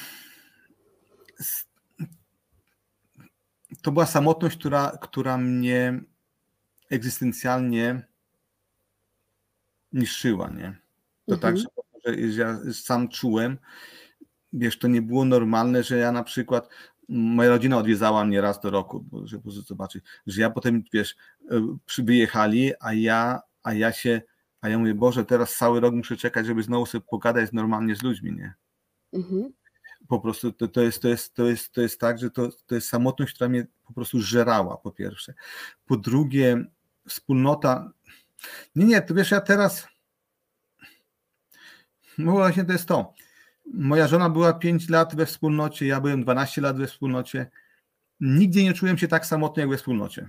to 3.83 3.92
była 3.92 4.07
samotność, 4.07 4.57
która, 4.57 4.98
która 5.00 5.38
mnie 5.38 6.00
egzystencjalnie 6.90 8.07
niszczyła, 9.92 10.48
nie? 10.50 10.76
To 11.26 11.37
tak, 11.37 11.55
mhm. 11.55 11.66
tak, 11.76 12.14
że, 12.14 12.33
że 12.33 12.42
ja 12.42 12.72
sam 12.72 13.09
czułem, 13.09 13.59
wiesz, 14.53 14.79
to 14.79 14.88
nie 14.88 15.03
było 15.03 15.24
normalne, 15.24 15.83
że 15.83 15.96
ja 15.96 16.12
na 16.12 16.24
przykład, 16.24 16.68
moja 17.11 17.51
rodzina 17.51 17.79
odwiedzała 17.79 18.25
mnie 18.25 18.40
raz 18.40 18.61
do 18.61 18.70
roku, 18.70 19.05
żeby 19.25 19.51
zobaczyć, 19.51 20.05
że 20.27 20.40
ja 20.40 20.51
potem, 20.51 20.85
wiesz, 20.92 21.16
e, 21.51 21.77
wyjechali, 21.99 22.73
a 22.81 22.92
ja, 22.92 23.40
a 23.62 23.75
ja 23.75 23.92
się, 23.92 24.23
a 24.61 24.68
ja 24.68 24.79
mówię, 24.79 24.94
Boże, 24.94 25.25
teraz 25.25 25.57
cały 25.57 25.81
rok 25.81 25.94
muszę 25.94 26.16
czekać, 26.16 26.46
żeby 26.46 26.62
znowu 26.62 26.87
sobie 26.87 27.05
pogadać 27.11 27.53
normalnie 27.53 27.96
z 27.96 28.03
ludźmi, 28.03 28.33
nie? 28.33 28.55
Mhm 29.12 29.53
po 30.11 30.20
prostu 30.20 30.53
to, 30.53 30.68
to, 30.68 30.81
jest, 30.81 31.03
to, 31.03 31.09
jest, 31.09 31.35
to, 31.35 31.46
jest, 31.46 31.73
to 31.73 31.81
jest 31.81 32.01
tak, 32.01 32.18
że 32.18 32.31
to, 32.31 32.49
to 32.66 32.75
jest 32.75 32.88
samotność, 32.88 33.35
która 33.35 33.51
mnie 33.51 33.66
po 33.87 33.92
prostu 33.92 34.20
żerała, 34.20 34.77
po 34.77 34.90
pierwsze. 34.90 35.35
Po 35.87 35.96
drugie, 35.96 36.64
wspólnota. 37.09 37.92
Nie, 38.77 38.85
nie, 38.85 39.03
to 39.03 39.14
wiesz, 39.14 39.31
ja 39.31 39.40
teraz. 39.40 39.88
No 42.18 42.33
właśnie 42.33 42.64
to 42.64 42.73
jest 42.73 42.87
to. 42.87 43.14
Moja 43.74 44.09
żona 44.09 44.30
była 44.30 44.52
5 44.52 44.88
lat 44.88 45.16
we 45.16 45.26
wspólnocie, 45.26 45.87
ja 45.87 46.00
byłem 46.00 46.22
12 46.22 46.61
lat 46.61 46.78
we 46.78 46.87
wspólnocie. 46.87 47.50
Nigdzie 48.20 48.64
nie 48.64 48.72
czułem 48.72 48.98
się 48.98 49.09
tak 49.09 49.26
samotny 49.26 49.61
jak 49.61 49.70
we 49.70 49.76
wspólnocie. 49.76 50.28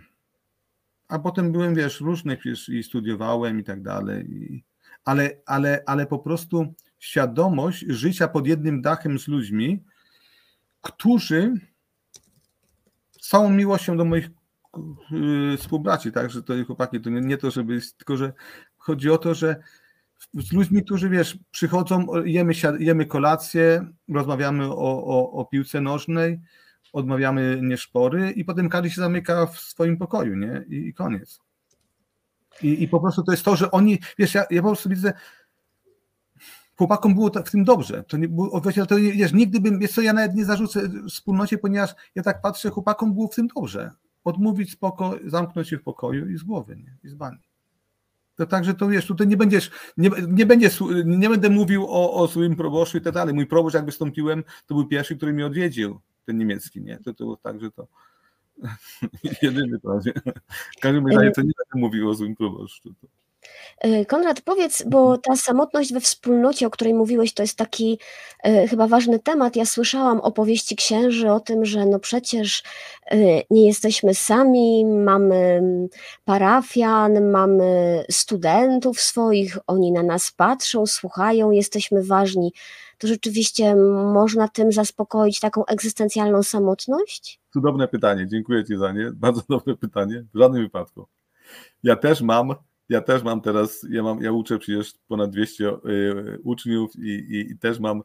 A 1.08 1.20
potem 1.20 1.52
byłem, 1.52 1.76
wiesz, 1.76 2.02
różnych 2.02 2.40
i 2.68 2.84
studiowałem 2.84 3.60
i 3.60 3.64
tak 3.64 3.82
dalej. 3.82 4.64
Ale, 5.06 5.30
ale, 5.46 5.84
ale 5.86 6.06
po 6.06 6.20
prostu 6.20 6.74
świadomość 7.00 7.86
życia 7.88 8.28
pod 8.28 8.48
jednym 8.48 8.82
dachem 8.82 9.20
z 9.20 9.28
ludźmi, 9.28 9.84
którzy 10.82 11.54
z 13.12 13.30
całą 13.30 13.50
miłością 13.50 13.98
do 13.98 14.06
moich 14.06 14.30
yy, 15.12 15.58
współbraci, 15.58 16.12
tak, 16.12 16.32
że 16.32 16.44
to 16.44 16.54
chłopaki, 16.66 17.02
to 17.02 17.10
nie, 17.10 17.22
nie 17.22 17.38
to, 17.38 17.52
żeby, 17.52 17.80
tylko 17.98 18.18
że 18.18 18.34
chodzi 18.78 19.10
o 19.10 19.18
to, 19.18 19.34
że 19.34 19.64
z 20.34 20.52
ludźmi, 20.54 20.84
którzy 20.84 21.10
wiesz, 21.10 21.40
przychodzą, 21.52 22.08
jemy, 22.26 22.54
jemy 22.80 23.06
kolację, 23.06 23.88
rozmawiamy 24.10 24.66
o, 24.66 25.06
o, 25.06 25.32
o 25.32 25.46
piłce 25.46 25.82
nożnej, 25.82 26.40
odmawiamy 26.94 27.60
nieszpory 27.64 28.32
i 28.32 28.46
potem 28.46 28.70
każdy 28.70 28.90
się 28.90 29.02
zamyka 29.02 29.46
w 29.46 29.60
swoim 29.60 29.98
pokoju, 29.98 30.36
nie? 30.36 30.66
I, 30.70 30.76
i 30.88 30.94
koniec. 30.94 31.40
I, 32.62 32.84
I 32.84 32.88
po 32.88 33.00
prostu 33.00 33.24
to 33.24 33.32
jest 33.32 33.44
to, 33.44 33.56
że 33.56 33.72
oni, 33.72 34.00
wiesz, 34.18 34.34
ja, 34.34 34.46
ja 34.50 34.62
po 34.62 34.68
prostu 34.68 34.90
widzę, 34.90 35.14
chłopakom 36.78 37.14
było 37.14 37.32
w 37.46 37.52
tym 37.52 37.64
dobrze. 37.64 38.04
To 38.04 38.18
nie 38.18 38.28
było, 38.28 38.62
to 38.62 38.96
wiesz, 38.98 39.34
nigdy 39.34 39.60
bym, 39.60 39.80
wiesz 39.80 39.92
co, 39.92 40.02
ja 40.02 40.14
nawet 40.14 40.36
nie 40.36 40.46
zarzucę 40.46 40.90
wspólnocie, 41.10 41.58
ponieważ 41.58 41.96
ja 42.16 42.24
tak 42.24 42.42
patrzę, 42.42 42.70
chłopakom 42.70 43.14
było 43.14 43.28
w 43.28 43.36
tym 43.36 43.48
dobrze. 43.48 43.92
Odmówić 44.24 44.72
spoko, 44.72 45.16
zamknąć 45.26 45.70
się 45.70 45.78
w 45.78 45.84
pokoju 45.84 46.30
i 46.30 46.38
z 46.38 46.44
głowy, 46.44 46.76
nie? 46.76 46.98
I 47.04 47.10
z 47.10 47.14
bani. 47.14 47.51
To 48.42 48.48
także 48.48 48.74
to 48.74 48.88
wiesz, 48.88 49.06
tutaj 49.06 49.28
nie 49.28 49.38
będziesz, 49.38 49.72
nie, 49.98 50.10
nie, 50.28 50.46
będzie, 50.46 50.70
nie 51.06 51.30
będę 51.30 51.50
mówił 51.50 51.86
o, 51.88 52.14
o 52.14 52.28
swoim 52.28 52.56
proboszczu 52.56 52.98
i 52.98 53.02
tak 53.02 53.14
dalej. 53.14 53.34
Mój 53.34 53.48
proboszcz, 53.48 53.76
jak 53.76 53.86
wystąpiłem, 53.86 54.44
to 54.66 54.76
był 54.76 54.88
pierwszy, 54.88 55.18
który 55.18 55.34
mnie 55.34 55.46
odwiedził, 55.46 56.00
ten 56.26 56.38
niemiecki, 56.38 56.82
nie? 56.82 56.98
To, 56.98 57.14
to 57.14 57.24
było 57.24 57.38
tak, 57.38 57.62
że 57.62 57.72
to 57.72 57.88
jedyny 59.42 59.80
prawie. 59.80 60.14
W 60.78 60.80
każdym 60.82 61.08
razie 61.08 61.32
to 61.32 61.42
nie 61.42 61.52
będę 61.58 61.88
mówił 61.88 62.10
o 62.10 62.16
swoim 62.16 62.36
proboszczu. 62.36 62.94
Y, 63.86 64.06
Konrad, 64.06 64.42
powiedz, 64.42 64.84
bo 64.88 65.18
ta 65.18 65.36
samotność 65.36 65.94
we 65.94 66.00
wspólnocie, 66.00 66.68
o 66.68 66.70
której 66.70 66.94
mówiłeś, 66.94 67.34
to 67.34 67.44
jest 67.44 67.58
taki 67.58 68.00
y, 68.48 68.68
chyba 68.68 68.88
ważny 68.88 69.20
temat. 69.20 69.56
Ja 69.56 69.66
słyszałam 69.66 70.20
opowieści 70.20 70.76
księży 70.76 71.32
o 71.32 71.40
tym, 71.40 71.66
że 71.66 71.86
no 71.86 72.00
przecież 72.00 72.64
y, 73.14 73.42
nie 73.50 73.68
jesteśmy 73.68 74.16
sami, 74.16 74.86
mamy 74.86 75.36
mm, 75.36 75.88
parafian, 76.26 77.32
mamy 77.32 78.04
studentów 78.12 79.02
swoich, 79.02 79.58
oni 79.68 79.92
na 79.92 80.04
nas 80.04 80.32
patrzą, 80.32 80.86
słuchają, 80.86 81.52
jesteśmy 81.52 82.04
ważni. 82.04 82.54
To 82.98 83.08
rzeczywiście 83.08 83.76
można 84.14 84.48
tym 84.48 84.72
zaspokoić 84.72 85.40
taką 85.40 85.66
egzystencjalną 85.66 86.44
samotność? 86.44 87.40
Cudowne 87.54 87.88
pytanie, 87.88 88.28
dziękuję 88.28 88.66
Ci 88.66 88.78
za 88.78 88.92
nie. 88.92 89.12
Bardzo 89.14 89.42
dobre 89.50 89.76
pytanie, 89.76 90.26
w 90.34 90.40
żadnym 90.40 90.64
wypadku. 90.64 91.08
Ja 91.84 91.96
też 91.96 92.22
mam 92.22 92.56
ja 92.92 93.02
też 93.02 93.24
mam 93.24 93.42
teraz, 93.42 93.86
ja, 93.90 94.04
mam, 94.04 94.22
ja 94.22 94.32
uczę 94.32 94.60
przecież 94.60 94.94
ponad 95.08 95.32
200 95.32 95.70
y, 95.70 96.40
uczniów 96.44 96.96
i, 96.96 97.10
i, 97.10 97.52
i, 97.52 97.58
też 97.58 97.80
mam 97.80 98.02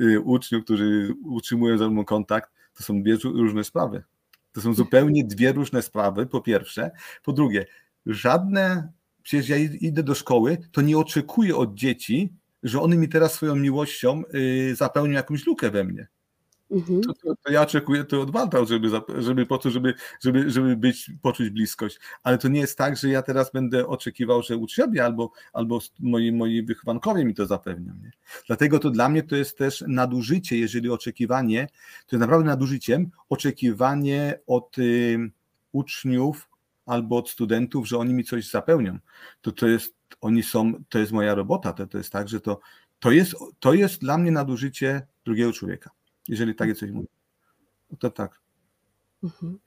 y, 0.00 0.20
uczniów, 0.20 0.64
którzy 0.64 1.14
utrzymują 1.24 1.78
ze 1.78 1.90
mną 1.90 2.04
kontakt. 2.04 2.50
To 2.74 2.82
są 2.82 3.02
dwie 3.02 3.16
różne 3.24 3.64
sprawy. 3.64 4.02
To 4.52 4.60
są 4.60 4.74
zupełnie 4.74 5.24
dwie 5.24 5.52
różne 5.52 5.82
sprawy, 5.82 6.26
po 6.26 6.40
pierwsze. 6.40 6.90
Po 7.24 7.32
drugie, 7.32 7.66
żadne, 8.06 8.92
przecież 9.22 9.48
ja 9.48 9.56
idę 9.56 10.02
do 10.02 10.14
szkoły, 10.14 10.58
to 10.72 10.80
nie 10.80 10.98
oczekuję 10.98 11.56
od 11.56 11.74
dzieci, 11.74 12.32
że 12.62 12.80
one 12.80 12.96
mi 12.96 13.08
teraz 13.08 13.32
swoją 13.32 13.56
miłością 13.56 14.22
y, 14.34 14.74
zapełnią 14.76 15.12
jakąś 15.12 15.46
lukę 15.46 15.70
we 15.70 15.84
mnie. 15.84 16.08
Mhm. 16.70 17.00
To, 17.02 17.12
to, 17.14 17.34
to, 17.44 17.52
ja 17.52 17.62
oczekuję 17.62 18.04
to 18.04 18.20
od 18.20 18.30
Walta, 18.30 18.64
żeby, 18.64 18.88
żeby 19.18 19.46
po 19.46 19.58
to, 19.58 19.70
żeby, 19.70 19.94
żeby, 20.20 20.50
żeby 20.50 20.76
być, 20.76 21.10
poczuć 21.22 21.50
bliskość. 21.50 22.00
Ale 22.22 22.38
to 22.38 22.48
nie 22.48 22.60
jest 22.60 22.78
tak, 22.78 22.96
że 22.96 23.08
ja 23.08 23.22
teraz 23.22 23.52
będę 23.52 23.86
oczekiwał, 23.86 24.42
że 24.42 24.56
uczniowie 24.56 25.04
albo, 25.04 25.32
albo 25.52 25.80
moi, 26.00 26.32
moi 26.32 26.62
wychowankowie 26.62 27.24
mi 27.24 27.34
to 27.34 27.46
zapewnią. 27.46 27.94
Nie? 28.02 28.10
Dlatego 28.46 28.78
to 28.78 28.90
dla 28.90 29.08
mnie 29.08 29.22
to 29.22 29.36
jest 29.36 29.58
też 29.58 29.84
nadużycie, 29.88 30.58
jeżeli 30.58 30.90
oczekiwanie, 30.90 31.66
to 32.06 32.16
jest 32.16 32.20
naprawdę 32.20 32.46
nadużyciem, 32.46 33.10
oczekiwanie 33.28 34.38
od 34.46 34.78
y, 34.78 35.30
uczniów 35.72 36.48
albo 36.86 37.16
od 37.16 37.30
studentów, 37.30 37.88
że 37.88 37.98
oni 37.98 38.14
mi 38.14 38.24
coś 38.24 38.50
zapełnią. 38.50 38.98
To, 39.40 39.52
to 39.52 39.68
jest, 39.68 39.94
oni 40.20 40.42
są, 40.42 40.72
to 40.88 40.98
jest 40.98 41.12
moja 41.12 41.34
robota, 41.34 41.72
to, 41.72 41.86
to 41.86 41.98
jest 41.98 42.12
tak, 42.12 42.28
że 42.28 42.40
to, 42.40 42.60
to, 42.98 43.10
jest, 43.10 43.34
to 43.60 43.74
jest 43.74 44.00
dla 44.00 44.18
mnie 44.18 44.30
nadużycie 44.30 45.06
drugiego 45.24 45.52
człowieka 45.52 45.90
jeżeli 46.28 46.54
takie 46.54 46.74
coś 46.74 46.90
mówi. 46.90 47.08
No 47.90 47.96
to 48.00 48.10
tak. 48.10 48.40
Mhm. 49.22 49.58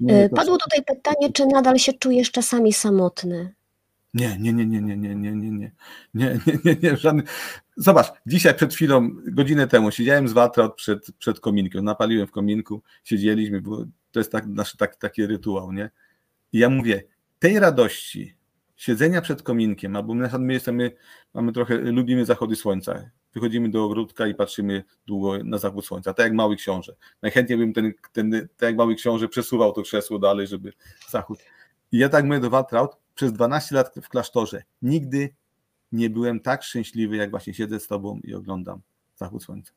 Nie, 0.00 0.28
Padło 0.36 0.58
tutaj 0.58 0.84
pytanie, 0.84 1.32
czy 1.32 1.46
nadal 1.46 1.78
się 1.78 1.92
czujesz 1.92 2.30
czasami 2.30 2.72
samotny? 2.72 3.54
Nie, 4.14 4.36
nie, 4.40 4.52
nie, 4.52 4.66
nie, 4.66 4.80
nie, 4.80 4.96
nie, 4.96 5.14
nie, 5.14 5.32
nie, 5.32 5.50
nie, 5.50 5.70
nie, 6.14 6.38
nie, 6.46 6.58
nie, 6.64 6.76
nie, 6.82 6.96
żadny. 6.96 7.22
Zobacz, 7.76 8.12
dzisiaj 8.26 8.54
przed 8.54 8.74
chwilą, 8.74 9.10
godzinę 9.26 9.68
temu 9.68 9.90
siedziałem 9.90 10.28
z 10.28 10.32
Waltraud 10.32 10.74
przed, 10.74 11.12
przed 11.18 11.40
kominkiem, 11.40 11.84
napaliłem 11.84 12.26
w 12.26 12.30
kominku, 12.30 12.82
siedzieliśmy, 13.04 13.60
bo 13.60 13.84
to 14.12 14.20
jest 14.20 14.32
tak, 14.32 14.46
nasz 14.46 14.76
tak, 14.76 14.96
taki 14.96 15.26
rytuał, 15.26 15.72
nie? 15.72 15.90
I 16.52 16.58
ja 16.58 16.70
mówię, 16.70 17.02
tej 17.38 17.58
radości 17.58 18.34
siedzenia 18.76 19.20
przed 19.20 19.42
kominkiem, 19.42 19.96
albo 19.96 20.14
my, 20.14 20.30
my 20.38 20.52
jesteśmy, 20.52 20.92
mamy 21.34 21.52
trochę, 21.52 21.76
lubimy 21.76 22.24
zachody 22.24 22.56
słońca, 22.56 23.10
wychodzimy 23.34 23.68
do 23.70 23.84
ogródka 23.84 24.26
i 24.26 24.34
patrzymy 24.34 24.84
długo 25.06 25.44
na 25.44 25.58
zachód 25.58 25.86
słońca, 25.86 26.14
tak 26.14 26.24
jak 26.24 26.34
mały 26.34 26.56
książę. 26.56 26.96
Najchętniej 27.22 27.58
bym 27.58 27.72
ten, 27.72 27.92
ten 28.12 28.30
tak 28.30 28.68
jak 28.68 28.76
mały 28.76 28.94
książę 28.94 29.28
przesuwał 29.28 29.72
to 29.72 29.82
krzesło 29.82 30.18
dalej, 30.18 30.46
żeby 30.46 30.72
zachód. 31.08 31.38
I 31.92 31.98
ja 31.98 32.08
tak 32.08 32.24
mówię 32.24 32.40
do 32.40 32.50
Waltraud, 32.50 32.96
przez 33.14 33.32
12 33.32 33.74
lat 33.74 33.94
w 34.02 34.08
klasztorze 34.08 34.62
nigdy 34.82 35.34
nie 35.92 36.10
byłem 36.10 36.40
tak 36.40 36.62
szczęśliwy, 36.62 37.16
jak 37.16 37.30
właśnie 37.30 37.54
siedzę 37.54 37.80
z 37.80 37.86
tobą 37.86 38.20
i 38.24 38.34
oglądam 38.34 38.80
zachód 39.16 39.44
słońca. 39.44 39.72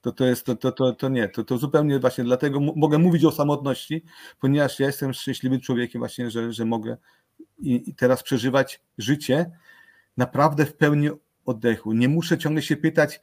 To, 0.00 0.12
to 0.12 0.24
jest, 0.24 0.46
to, 0.46 0.56
to, 0.56 0.72
to, 0.72 0.92
to 0.92 1.08
nie, 1.08 1.28
to, 1.28 1.44
to 1.44 1.58
zupełnie 1.58 1.98
właśnie 1.98 2.24
dlatego 2.24 2.60
mogę 2.60 2.98
mówić 2.98 3.24
o 3.24 3.32
samotności, 3.32 4.04
ponieważ 4.40 4.80
ja 4.80 4.86
jestem 4.86 5.12
szczęśliwym 5.12 5.60
człowiekiem 5.60 5.98
właśnie, 5.98 6.30
że, 6.30 6.52
że 6.52 6.64
mogę 6.64 6.96
i, 7.58 7.90
i 7.90 7.94
teraz 7.94 8.22
przeżywać 8.22 8.82
życie 8.98 9.50
naprawdę 10.16 10.66
w 10.66 10.76
pełni 10.76 11.08
oddechu. 11.48 11.92
Nie 11.92 12.08
muszę 12.08 12.38
ciągle 12.38 12.62
się 12.62 12.76
pytać, 12.76 13.20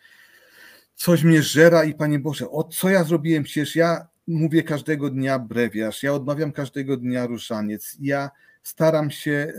coś 0.95 1.23
mnie 1.23 1.41
żera 1.41 1.83
i 1.83 1.93
Panie 1.93 2.19
Boże, 2.19 2.49
o 2.49 2.63
co 2.63 2.89
ja 2.89 3.03
zrobiłem? 3.03 3.43
Przecież 3.43 3.75
ja 3.75 4.07
mówię 4.27 4.63
każdego 4.63 5.09
dnia 5.09 5.39
brewiarz, 5.39 6.03
ja 6.03 6.13
odmawiam 6.13 6.51
każdego 6.51 6.97
dnia 6.97 7.27
ruszaniec, 7.27 7.97
ja 8.01 8.29
staram 8.63 9.11
się 9.11 9.53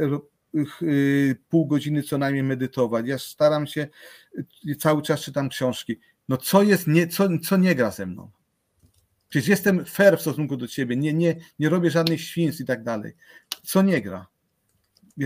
y, 0.83 1.37
pół 1.49 1.67
godziny 1.67 2.03
co 2.03 2.19
najmniej 2.19 2.43
medytować, 2.43 3.07
ja 3.07 3.19
staram 3.19 3.67
się, 3.67 3.89
y, 4.69 4.77
cały 4.77 5.03
czas 5.03 5.21
czytam 5.21 5.49
książki. 5.49 6.01
No 6.29 6.37
co 6.37 6.63
jest, 6.63 6.87
nie, 6.87 7.09
co, 7.09 7.29
co 7.39 7.57
nie 7.57 7.75
gra 7.75 7.91
ze 7.91 8.07
mną? 8.07 8.31
Przecież 9.29 9.49
jestem 9.49 9.85
fair 9.85 10.19
w 10.19 10.21
stosunku 10.21 10.57
do 10.57 10.69
ciebie, 10.69 10.97
nie, 10.97 11.13
nie, 11.13 11.37
nie 11.59 11.69
robię 11.69 11.91
żadnych 11.91 12.21
świństw 12.21 12.61
i 12.61 12.65
tak 12.65 12.83
dalej. 12.83 13.17
Co 13.63 13.83
nie 13.83 14.03
gra? 14.03 14.27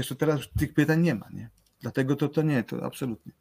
To 0.09 0.15
teraz 0.15 0.41
tych 0.59 0.75
pytań 0.75 1.01
nie 1.03 1.15
ma, 1.15 1.29
nie? 1.33 1.51
Dlatego 1.81 2.17
to, 2.17 2.29
to 2.29 2.43
nie, 2.43 2.65
to 2.65 2.85
absolutnie. 2.85 3.33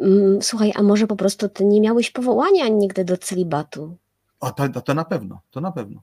Mm, 0.00 0.42
słuchaj, 0.42 0.72
a 0.76 0.82
może 0.82 1.06
po 1.06 1.16
prostu 1.16 1.48
ty 1.48 1.64
nie 1.64 1.80
miałeś 1.80 2.10
powołania 2.10 2.68
nigdy 2.68 3.04
do 3.04 3.16
celibatu? 3.16 3.96
O, 4.40 4.50
to, 4.50 4.80
to 4.80 4.94
na 4.94 5.04
pewno, 5.04 5.40
to 5.50 5.60
na 5.60 5.72
pewno. 5.72 6.02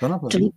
To 0.00 0.08
na 0.08 0.14
pewno. 0.14 0.28
Czyli 0.28 0.52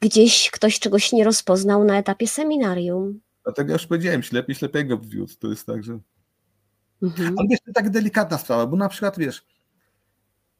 gdzieś 0.00 0.50
ktoś 0.50 0.78
czegoś 0.78 1.12
nie 1.12 1.24
rozpoznał 1.24 1.84
na 1.84 1.98
etapie 1.98 2.28
seminarium. 2.28 3.20
Dlatego 3.44 3.70
ja 3.70 3.74
już 3.74 3.86
powiedziałem, 3.86 4.22
ślepy 4.22 4.54
ślepego 4.54 4.98
wwiódł. 4.98 5.32
To 5.38 5.48
jest 5.48 5.66
tak, 5.66 5.82
że... 5.82 5.98
Mhm. 7.02 7.34
Ale 7.38 7.48
wiesz, 7.50 7.60
to 7.66 7.72
tak 7.72 7.90
delikatna 7.90 8.38
sprawa, 8.38 8.66
bo 8.66 8.76
na 8.76 8.88
przykład, 8.88 9.18
wiesz, 9.18 9.46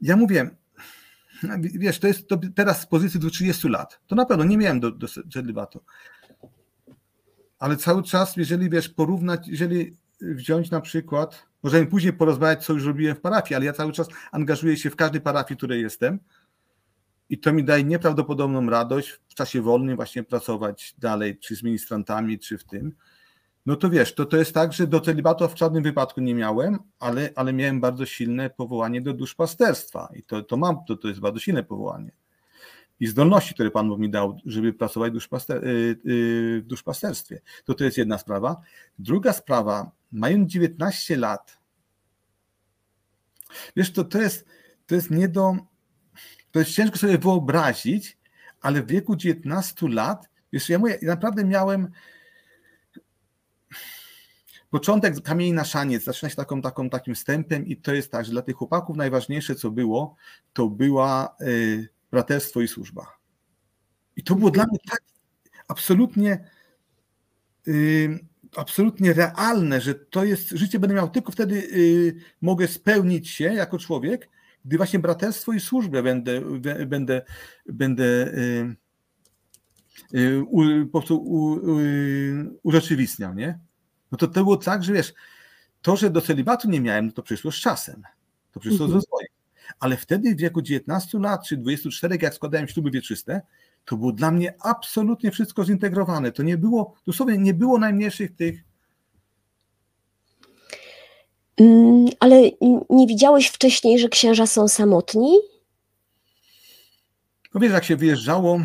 ja 0.00 0.16
mówię, 0.16 0.50
wiesz, 1.62 1.98
to 1.98 2.06
jest 2.06 2.28
to 2.28 2.38
teraz 2.54 2.80
z 2.80 2.86
pozycji 2.86 3.20
do 3.20 3.30
30 3.30 3.68
lat. 3.68 4.00
To 4.06 4.14
na 4.14 4.26
pewno 4.26 4.44
nie 4.44 4.58
miałem 4.58 4.80
do, 4.80 4.90
do 4.90 5.06
celibatu 5.32 5.84
ale 7.58 7.76
cały 7.76 8.02
czas, 8.02 8.36
jeżeli 8.36 8.70
wiesz, 8.70 8.88
porównać, 8.88 9.48
jeżeli 9.48 9.96
wziąć 10.20 10.70
na 10.70 10.80
przykład, 10.80 11.46
możemy 11.62 11.86
później 11.86 12.12
porozmawiać, 12.12 12.64
co 12.64 12.72
już 12.72 12.84
robiłem 12.84 13.16
w 13.16 13.20
parafii, 13.20 13.54
ale 13.54 13.64
ja 13.64 13.72
cały 13.72 13.92
czas 13.92 14.08
angażuję 14.32 14.76
się 14.76 14.90
w 14.90 14.96
każdej 14.96 15.20
parafii, 15.20 15.56
w 15.56 15.58
której 15.58 15.82
jestem. 15.82 16.18
I 17.30 17.38
to 17.38 17.52
mi 17.52 17.64
daje 17.64 17.84
nieprawdopodobną 17.84 18.70
radość 18.70 19.10
w 19.28 19.34
czasie 19.34 19.62
wolnym 19.62 19.96
właśnie 19.96 20.22
pracować 20.22 20.94
dalej, 20.98 21.38
czy 21.38 21.56
z 21.56 21.62
ministrantami, 21.62 22.38
czy 22.38 22.58
w 22.58 22.64
tym. 22.64 22.92
No 23.66 23.76
to 23.76 23.90
wiesz, 23.90 24.14
to, 24.14 24.24
to 24.24 24.36
jest 24.36 24.54
tak, 24.54 24.72
że 24.72 24.86
do 24.86 25.00
celibatu 25.00 25.48
w 25.48 25.58
żadnym 25.58 25.82
wypadku 25.82 26.20
nie 26.20 26.34
miałem, 26.34 26.78
ale, 26.98 27.30
ale 27.36 27.52
miałem 27.52 27.80
bardzo 27.80 28.06
silne 28.06 28.50
powołanie 28.50 29.00
do 29.00 29.14
duszpasterstwa. 29.14 30.08
I 30.14 30.22
to, 30.22 30.42
to 30.42 30.56
mam, 30.56 30.84
to, 30.84 30.96
to 30.96 31.08
jest 31.08 31.20
bardzo 31.20 31.40
silne 31.40 31.62
powołanie 31.62 32.12
i 33.00 33.06
zdolności, 33.06 33.54
które 33.54 33.70
Pan 33.70 33.98
mi 33.98 34.10
dał, 34.10 34.38
żeby 34.46 34.72
pracować 34.72 35.12
w 35.12 35.50
y, 35.50 35.96
y, 36.06 36.62
duszpasterstwie. 36.66 37.40
To 37.64 37.74
to 37.74 37.84
jest 37.84 37.98
jedna 37.98 38.18
sprawa. 38.18 38.60
Druga 38.98 39.32
sprawa, 39.32 39.90
mając 40.12 40.52
19 40.52 41.16
lat, 41.16 41.58
wiesz, 43.76 43.92
to, 43.92 44.04
to, 44.04 44.20
jest, 44.20 44.46
to 44.86 44.94
jest 44.94 45.10
nie 45.10 45.28
do, 45.28 45.56
to 46.50 46.58
jest 46.58 46.72
ciężko 46.72 46.98
sobie 46.98 47.18
wyobrazić, 47.18 48.18
ale 48.60 48.82
w 48.82 48.86
wieku 48.86 49.16
19 49.16 49.88
lat, 49.88 50.28
wiesz, 50.52 50.68
ja 50.68 50.78
mówię, 50.78 50.98
naprawdę 51.02 51.44
miałem 51.44 51.90
początek 54.70 55.22
kamieni 55.22 55.52
na 55.52 55.64
szaniec, 55.64 56.04
zaczyna 56.04 56.30
się 56.30 56.36
taką, 56.36 56.62
taką, 56.62 56.90
takim 56.90 57.14
wstępem 57.14 57.66
i 57.66 57.76
to 57.76 57.94
jest 57.94 58.12
tak, 58.12 58.24
że 58.24 58.32
dla 58.32 58.42
tych 58.42 58.56
chłopaków 58.56 58.96
najważniejsze, 58.96 59.54
co 59.54 59.70
było, 59.70 60.16
to 60.52 60.68
była 60.68 61.36
y, 61.40 61.95
braterstwo 62.16 62.60
i 62.60 62.68
służba. 62.68 63.06
I 64.16 64.22
to 64.22 64.34
było 64.34 64.50
dla 64.50 64.66
mnie 64.66 64.78
tak 64.90 65.00
absolutnie, 65.68 66.50
yy, 67.66 68.18
absolutnie 68.56 69.12
realne, 69.12 69.80
że 69.80 69.94
to 69.94 70.24
jest, 70.24 70.48
życie 70.50 70.78
będę 70.78 70.94
miał 70.94 71.08
tylko 71.10 71.32
wtedy, 71.32 71.54
yy, 71.54 72.14
mogę 72.40 72.68
spełnić 72.68 73.30
się 73.30 73.44
jako 73.44 73.78
człowiek, 73.78 74.28
gdy 74.64 74.76
właśnie 74.76 74.98
braterstwo 74.98 75.52
i 75.52 75.60
służbę 75.60 76.02
będę, 76.02 76.40
będę, 76.86 77.22
będę 77.66 78.04
yy, 80.12 80.44
u, 80.44 80.86
po 80.86 80.98
prostu 80.98 81.16
u, 81.16 81.52
u, 81.52 81.78
urzeczywistniał, 82.62 83.34
nie? 83.34 83.58
No 84.12 84.18
to 84.18 84.26
to 84.26 84.44
było 84.44 84.56
tak, 84.56 84.84
że 84.84 84.92
wiesz, 84.92 85.14
to, 85.82 85.96
że 85.96 86.10
do 86.10 86.20
celibatu 86.20 86.70
nie 86.70 86.80
miałem, 86.80 87.06
no 87.06 87.12
to 87.12 87.22
przyszło 87.22 87.52
z 87.52 87.56
czasem. 87.56 88.02
To 88.52 88.60
przyszło 88.60 88.84
mhm. 88.84 88.90
z 88.90 88.94
rozwojem 88.94 89.35
ale 89.80 89.96
wtedy 89.96 90.34
w 90.34 90.38
wieku 90.38 90.62
19 90.62 91.18
lat 91.18 91.46
czy 91.46 91.56
24, 91.56 92.18
jak 92.22 92.34
składałem 92.34 92.68
śluby 92.68 92.90
wieczyste, 92.90 93.40
to 93.84 93.96
było 93.96 94.12
dla 94.12 94.30
mnie 94.30 94.54
absolutnie 94.60 95.30
wszystko 95.30 95.64
zintegrowane. 95.64 96.32
To 96.32 96.42
nie 96.42 96.58
było, 96.58 96.94
dosłownie 97.06 97.38
nie 97.38 97.54
było 97.54 97.78
najmniejszych 97.78 98.36
tych. 98.36 98.64
Mm, 101.56 102.06
ale 102.20 102.42
nie 102.90 103.06
widziałeś 103.06 103.48
wcześniej, 103.48 103.98
że 103.98 104.08
księża 104.08 104.46
są 104.46 104.68
samotni? 104.68 105.30
No 107.54 107.60
wiesz, 107.60 107.72
jak 107.72 107.84
się 107.84 107.96
wyjeżdżało, 107.96 108.60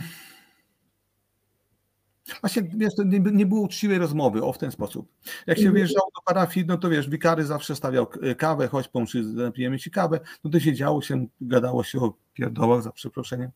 Właśnie 2.42 2.64
wiesz, 2.64 2.94
nie, 3.06 3.20
nie, 3.20 3.46
było 3.46 3.62
uczciwej 3.62 3.98
rozmowy, 3.98 4.44
o 4.44 4.54
w 4.54 4.58
ten 4.58 4.72
sposób. 4.72 5.08
Jak 5.48 5.58
się 5.58 5.62
mhm. 5.62 5.74
wyjeżdżało 5.74 6.12
do 6.16 6.22
parafii, 6.34 6.66
no 6.66 6.78
to 6.78 6.90
wiesz, 6.90 7.10
wikary 7.10 7.46
zawsze 7.46 7.76
stawiał 7.76 8.08
kawę, 8.38 8.68
choć 8.68 8.88
po 8.88 9.02
mszy 9.02 9.24
napijemy 9.24 9.80
ci 9.80 9.92
kawę, 9.92 10.20
no 10.44 10.52
to 10.52 10.60
siedziało 10.60 11.02
się, 11.02 11.26
gadało 11.42 11.84
się 11.84 12.00
o 12.00 12.14
pierdołach, 12.34 12.82
za 12.82 12.92
przeproszeniem. 12.92 13.52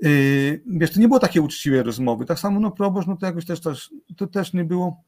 Yy, 0.00 0.62
wiesz, 0.66 0.90
to 0.90 1.00
nie 1.00 1.08
było 1.08 1.20
takie 1.20 1.42
uczciwej 1.42 1.82
rozmowy. 1.82 2.24
Tak 2.24 2.38
samo 2.38 2.60
no 2.60 2.70
proboszcz, 2.70 3.08
no 3.08 3.16
to 3.16 3.26
jakoś 3.26 3.44
też, 3.44 3.60
też 3.60 3.90
to 4.16 4.26
też 4.26 4.52
nie 4.52 4.64
było. 4.64 5.02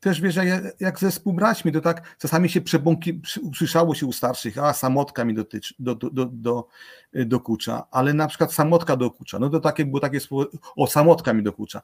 Też 0.00 0.20
wiesz, 0.20 0.36
jak, 0.36 0.62
jak 0.80 0.98
ze 0.98 1.10
współbraćmi, 1.10 1.72
to 1.72 1.80
tak 1.80 2.16
czasami 2.18 2.48
się 2.48 2.60
przebąki, 2.60 3.20
usłyszało 3.42 3.94
się 3.94 4.06
u 4.06 4.12
starszych, 4.12 4.58
a 4.58 4.72
samotka 4.72 5.24
mi 5.24 5.34
dotyczy, 5.34 5.74
do, 5.78 5.94
do, 5.94 6.10
do, 6.10 6.26
do, 6.32 6.68
dokucza, 7.12 7.86
ale 7.90 8.14
na 8.14 8.28
przykład 8.28 8.52
samotka 8.52 8.96
dokucza, 8.96 9.38
no 9.38 9.50
to 9.50 9.60
takie 9.60 9.86
było 9.86 10.00
takie 10.00 10.20
słowo, 10.20 10.50
o 10.76 10.86
samotka 10.86 11.32
mi 11.32 11.42
dokucza. 11.42 11.82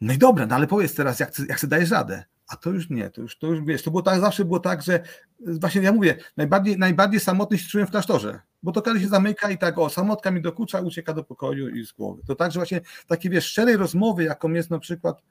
No 0.00 0.12
i 0.12 0.18
dobra, 0.18 0.46
no 0.46 0.54
ale 0.54 0.66
powiedz 0.66 0.94
teraz, 0.94 1.20
jak, 1.20 1.38
jak 1.48 1.60
sobie 1.60 1.70
dajesz 1.70 1.90
radę? 1.90 2.24
A 2.48 2.56
to 2.56 2.70
już 2.70 2.90
nie, 2.90 3.10
to 3.10 3.20
już, 3.20 3.38
to 3.38 3.46
już 3.46 3.64
wiesz, 3.64 3.82
to 3.82 3.90
było 3.90 4.02
tak, 4.02 4.20
zawsze 4.20 4.44
było 4.44 4.60
tak, 4.60 4.82
że 4.82 5.00
właśnie 5.40 5.82
ja 5.82 5.92
mówię, 5.92 6.16
najbardziej, 6.36 6.78
najbardziej 6.78 7.20
samotny 7.20 7.58
się 7.58 7.68
czułem 7.68 7.86
w 7.86 7.90
klasztorze, 7.90 8.40
bo 8.62 8.72
to 8.72 8.82
każdy 8.82 9.00
się 9.00 9.08
zamyka 9.08 9.50
i 9.50 9.58
tak, 9.58 9.78
o, 9.78 9.90
samotka 9.90 10.30
mi 10.30 10.42
dokucza, 10.42 10.80
ucieka 10.80 11.14
do 11.14 11.24
pokoju 11.24 11.68
i 11.68 11.86
z 11.86 11.92
głowy. 11.92 12.22
To 12.26 12.34
tak, 12.34 12.52
że 12.52 12.58
właśnie 12.58 12.80
takie, 13.06 13.30
wiesz, 13.30 13.44
szczerej 13.44 13.76
rozmowy, 13.76 14.24
jaką 14.24 14.52
jest 14.52 14.70
na 14.70 14.78
przykład, 14.78 15.22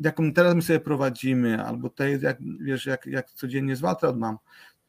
jaką 0.00 0.32
teraz 0.32 0.54
my 0.54 0.62
sobie 0.62 0.80
prowadzimy, 0.80 1.64
albo 1.64 1.90
tej, 1.90 2.20
jak, 2.20 2.38
wiesz, 2.60 2.86
jak, 2.86 3.06
jak 3.06 3.30
codziennie 3.30 3.76
z 3.76 3.82
mam, 4.16 4.38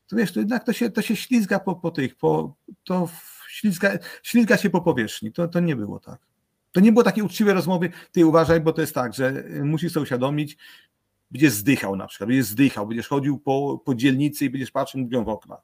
to 0.07 0.15
wiesz, 0.15 0.31
to 0.31 0.39
jednak 0.39 0.63
to 0.63 0.73
się, 0.73 0.89
to 0.89 1.01
się 1.01 1.15
ślizga 1.15 1.59
po, 1.59 1.75
po 1.75 1.91
tych, 1.91 2.15
po, 2.15 2.55
to 2.83 3.09
ślizga, 3.47 3.91
ślizga 4.23 4.57
się 4.57 4.69
po 4.69 4.81
powierzchni, 4.81 5.31
to, 5.31 5.47
to 5.47 5.59
nie 5.59 5.75
było 5.75 5.99
tak. 5.99 6.19
To 6.71 6.79
nie 6.79 6.91
było 6.91 7.03
takiej 7.03 7.23
uczciwej 7.23 7.53
rozmowy, 7.53 7.89
ty 8.11 8.25
uważaj, 8.25 8.61
bo 8.61 8.73
to 8.73 8.81
jest 8.81 8.93
tak, 8.93 9.13
że 9.13 9.43
musisz 9.63 9.93
sobie 9.93 10.03
uświadomić, 10.03 10.57
będziesz 11.31 11.53
zdychał 11.53 11.95
na 11.95 12.07
przykład, 12.07 12.27
będziesz 12.27 12.45
zdychał, 12.45 12.87
będziesz 12.87 13.07
chodził 13.07 13.39
po, 13.39 13.81
po 13.85 13.95
dzielnicy 13.95 14.45
i 14.45 14.49
będziesz 14.49 14.71
patrzył 14.71 15.01
mówią 15.01 15.23
w 15.23 15.29
okna. 15.29 15.57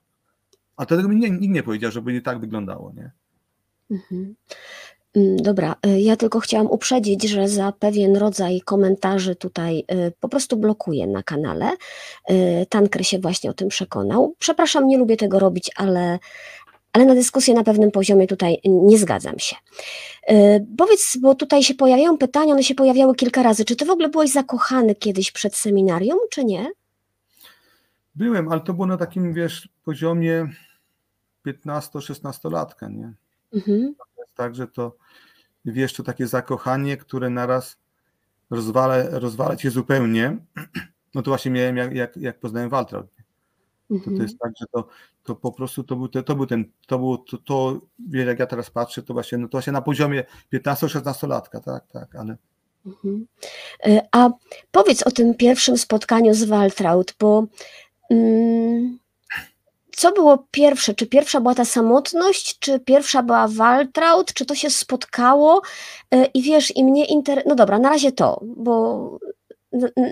A 0.77 0.86
tego 0.86 1.08
mi 1.10 1.15
nikt 1.15 1.53
nie 1.53 1.63
powiedział, 1.63 1.91
żeby 1.91 2.13
nie 2.13 2.21
tak 2.21 2.39
wyglądało, 2.39 2.93
nie? 2.95 3.12
Mhm. 3.91 4.36
Mm, 5.15 5.38
dobra, 5.38 5.75
y, 5.86 5.99
ja 5.99 6.15
tylko 6.15 6.39
chciałam 6.39 6.67
uprzedzić, 6.67 7.23
że 7.23 7.47
za 7.47 7.71
pewien 7.71 8.17
rodzaj 8.17 8.62
komentarzy 8.62 9.36
tutaj 9.36 9.80
y, 9.80 10.12
po 10.19 10.30
prostu 10.30 10.58
blokuję 10.58 11.08
na 11.08 11.23
kanale. 11.23 11.71
Y, 12.30 12.65
Tanker 12.69 13.06
się 13.06 13.19
właśnie 13.19 13.49
o 13.49 13.54
tym 13.54 13.67
przekonał. 13.67 14.36
Przepraszam, 14.39 14.88
nie 14.88 14.97
lubię 14.97 15.17
tego 15.17 15.39
robić, 15.39 15.71
ale, 15.75 16.19
ale 16.93 17.06
na 17.06 17.15
dyskusję 17.15 17.54
na 17.54 17.63
pewnym 17.63 17.91
poziomie 17.91 18.28
tutaj 18.28 18.60
nie 18.65 18.97
zgadzam 18.97 19.39
się. 19.39 19.56
Powiedz, 20.78 21.17
bo 21.21 21.36
tutaj 21.36 21.63
się 21.63 21.73
pojawiają 21.73 22.17
pytania, 22.17 22.54
one 22.54 22.63
się 22.63 22.75
pojawiały 22.75 23.15
kilka 23.15 23.43
razy. 23.43 23.65
Czy 23.65 23.75
ty 23.75 23.86
w 23.86 23.89
ogóle 23.89 24.10
byłeś 24.10 24.32
zakochany 24.32 24.95
kiedyś 24.95 25.32
przed 25.32 25.56
seminarium, 25.56 26.19
czy 26.30 26.45
nie? 26.45 26.71
Byłem, 28.15 28.49
ale 28.49 28.62
to 28.62 28.73
było 28.73 28.88
na 28.88 28.97
takim, 28.97 29.34
wiesz, 29.34 29.69
poziomie 29.84 30.47
15-16 31.45 32.51
latka, 32.51 32.89
nie? 32.89 33.13
Mhm. 33.54 33.95
Tak, 34.35 34.55
że 34.55 34.67
to, 34.67 34.97
wiesz, 35.65 35.93
to 35.93 36.03
takie 36.03 36.27
zakochanie, 36.27 36.97
które 36.97 37.29
naraz 37.29 37.77
rozwala, 38.49 38.95
rozwala 39.09 39.55
cię 39.55 39.71
zupełnie, 39.71 40.37
no 41.15 41.21
to 41.21 41.31
właśnie 41.31 41.51
miałem, 41.51 41.77
jak, 41.77 41.93
jak, 41.93 42.17
jak 42.17 42.39
poznałem 42.39 42.69
Waltra. 42.69 43.03
To, 43.89 43.95
to 44.05 44.21
jest 44.21 44.33
mhm. 44.33 44.37
tak, 44.39 44.51
że 44.59 44.65
to, 44.71 44.87
to 45.23 45.35
po 45.35 45.51
prostu 45.51 45.83
to 45.83 45.95
był, 45.95 46.07
te, 46.07 46.23
to 46.23 46.35
był 46.35 46.45
ten, 46.45 46.65
to 46.87 46.99
było 46.99 47.17
to, 47.17 47.37
to, 47.37 47.81
jak 48.09 48.39
ja 48.39 48.45
teraz 48.45 48.69
patrzę, 48.69 49.03
to 49.03 49.13
właśnie, 49.13 49.37
no 49.37 49.47
to 49.47 49.51
właśnie 49.51 49.73
na 49.73 49.81
poziomie 49.81 50.23
15-16 50.53 51.27
latka, 51.27 51.59
tak, 51.59 51.87
tak, 51.87 52.15
ale. 52.15 52.37
Mhm. 52.85 53.27
E, 53.85 54.07
a 54.11 54.29
powiedz 54.71 55.03
o 55.07 55.11
tym 55.11 55.35
pierwszym 55.35 55.77
spotkaniu 55.77 56.33
z 56.33 56.43
Waltraud, 56.43 57.15
bo 57.19 57.45
mm, 58.09 58.99
co 59.95 60.12
było 60.12 60.47
pierwsze? 60.51 60.93
Czy 60.93 61.08
pierwsza 61.08 61.41
była 61.41 61.55
ta 61.55 61.65
samotność, 61.65 62.60
czy 62.60 62.79
pierwsza 62.79 63.23
była 63.23 63.47
Waltraud, 63.47 64.34
czy 64.34 64.45
to 64.45 64.55
się 64.55 64.69
spotkało? 64.69 65.62
E, 66.12 66.25
I 66.25 66.41
wiesz, 66.41 66.75
i 66.75 66.84
mnie 66.84 67.05
inter... 67.05 67.43
No 67.45 67.55
dobra, 67.55 67.79
na 67.79 67.89
razie 67.89 68.12
to, 68.12 68.41
bo 68.58 69.19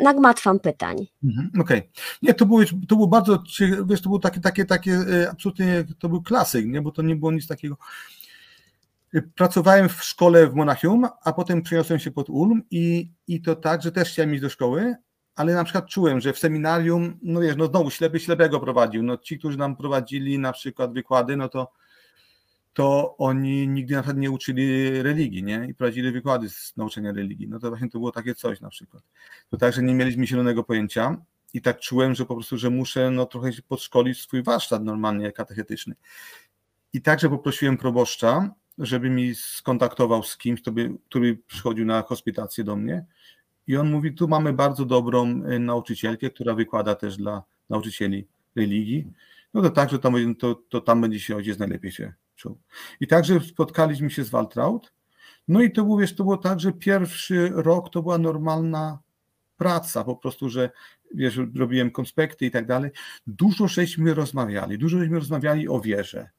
nagmatwam 0.03 0.59
pytań. 0.59 1.07
Mhm, 1.23 1.51
Okej. 1.61 1.79
Okay. 1.79 1.91
Nie, 2.21 2.33
to 2.33 2.45
było, 2.45 2.61
to 2.87 2.95
było 2.95 3.07
bardzo, 3.07 3.43
wiesz, 3.85 4.01
to 4.01 4.09
było 4.09 4.19
takie, 4.19 4.39
takie, 4.39 4.65
takie, 4.65 4.93
e, 4.93 5.29
absolutnie, 5.31 5.83
to 5.99 6.09
był 6.09 6.21
klasyk, 6.21 6.65
nie, 6.65 6.81
bo 6.81 6.91
to 6.91 7.01
nie 7.01 7.15
było 7.15 7.31
nic 7.31 7.47
takiego. 7.47 7.77
E, 9.13 9.21
pracowałem 9.21 9.89
w 9.89 10.03
szkole 10.03 10.47
w 10.47 10.55
Monachium, 10.55 11.07
a 11.23 11.33
potem 11.33 11.61
przeniosłem 11.61 11.99
się 11.99 12.11
pod 12.11 12.29
Ulm 12.29 12.63
i, 12.71 13.11
i 13.27 13.41
to 13.41 13.55
tak, 13.55 13.81
że 13.81 13.91
też 13.91 14.09
chciałem 14.09 14.33
iść 14.33 14.41
do 14.41 14.49
szkoły, 14.49 14.95
ale 15.35 15.53
na 15.53 15.63
przykład 15.63 15.87
czułem, 15.87 16.21
że 16.21 16.33
w 16.33 16.39
seminarium, 16.39 17.19
no 17.21 17.39
wiesz, 17.39 17.55
no 17.55 17.65
znowu 17.65 17.89
ślepy 17.89 18.19
ślepego 18.19 18.59
prowadził, 18.59 19.03
no 19.03 19.17
ci, 19.17 19.39
którzy 19.39 19.57
nam 19.57 19.75
prowadzili 19.75 20.39
na 20.39 20.53
przykład 20.53 20.93
wykłady, 20.93 21.37
no 21.37 21.49
to 21.49 21.71
to 22.73 23.15
oni 23.17 23.67
nigdy 23.67 23.93
na 23.93 24.01
przykład 24.01 24.17
nie 24.17 24.31
uczyli 24.31 25.01
religii, 25.01 25.43
nie? 25.43 25.67
I 25.69 25.73
prowadzili 25.73 26.11
wykłady 26.11 26.49
z 26.49 26.73
nauczania 26.77 27.11
religii. 27.11 27.47
No 27.47 27.59
to 27.59 27.69
właśnie 27.69 27.89
to 27.89 27.99
było 27.99 28.11
takie 28.11 28.35
coś 28.35 28.61
na 28.61 28.69
przykład. 28.69 29.03
To 29.49 29.57
także 29.57 29.83
nie 29.83 29.93
mieliśmy 29.93 30.27
zielonego 30.27 30.63
pojęcia 30.63 31.17
i 31.53 31.61
tak 31.61 31.79
czułem, 31.79 32.15
że 32.15 32.25
po 32.25 32.35
prostu, 32.35 32.57
że 32.57 32.69
muszę 32.69 33.11
no 33.11 33.25
trochę 33.25 33.49
podszkolić 33.67 34.21
swój 34.21 34.43
warsztat 34.43 34.83
normalnie 34.83 35.31
katechetyczny. 35.31 35.95
I 36.93 37.01
także 37.01 37.29
poprosiłem 37.29 37.77
proboszcza, 37.77 38.49
żeby 38.77 39.09
mi 39.09 39.35
skontaktował 39.35 40.23
z 40.23 40.37
kimś, 40.37 40.61
by, 40.61 40.91
który 41.09 41.37
przychodził 41.47 41.85
na 41.85 42.01
hospitację 42.01 42.63
do 42.63 42.75
mnie. 42.75 43.05
I 43.67 43.77
on 43.77 43.91
mówi, 43.91 44.13
tu 44.13 44.27
mamy 44.27 44.53
bardzo 44.53 44.85
dobrą 44.85 45.43
y, 45.51 45.59
nauczycielkę, 45.59 46.29
która 46.29 46.53
wykłada 46.53 46.95
też 46.95 47.17
dla 47.17 47.43
nauczycieli 47.69 48.27
religii. 48.55 49.07
No 49.53 49.61
to 49.61 49.69
tak, 49.69 49.89
że 49.89 49.99
tam, 49.99 50.35
to, 50.35 50.55
to 50.55 50.81
tam 50.81 51.01
będzie 51.01 51.19
się 51.19 51.35
ojciec 51.35 51.59
najlepiej 51.59 51.91
się 51.91 52.13
czuł. 52.35 52.57
I 52.99 53.07
także 53.07 53.39
spotkaliśmy 53.39 54.09
się 54.09 54.23
z 54.23 54.29
Waltraud. 54.29 54.93
No 55.47 55.61
i 55.61 55.71
to 55.71 55.83
było, 55.83 55.97
wiesz, 55.97 56.15
to 56.15 56.23
było 56.23 56.37
tak, 56.37 56.59
że 56.59 56.71
pierwszy 56.71 57.49
rok 57.53 57.89
to 57.89 58.01
była 58.01 58.17
normalna 58.17 58.99
praca, 59.57 60.03
po 60.03 60.15
prostu, 60.15 60.49
że 60.49 60.69
wiesz, 61.13 61.39
robiłem 61.55 61.91
konspekty 61.91 62.45
i 62.45 62.51
tak 62.51 62.67
dalej. 62.67 62.91
Dużo 63.27 63.67
żeśmy 63.67 64.13
rozmawiali, 64.13 64.77
dużo 64.77 64.99
żeśmy 64.99 65.19
rozmawiali 65.19 65.67
o 65.67 65.79
wierze. 65.79 66.29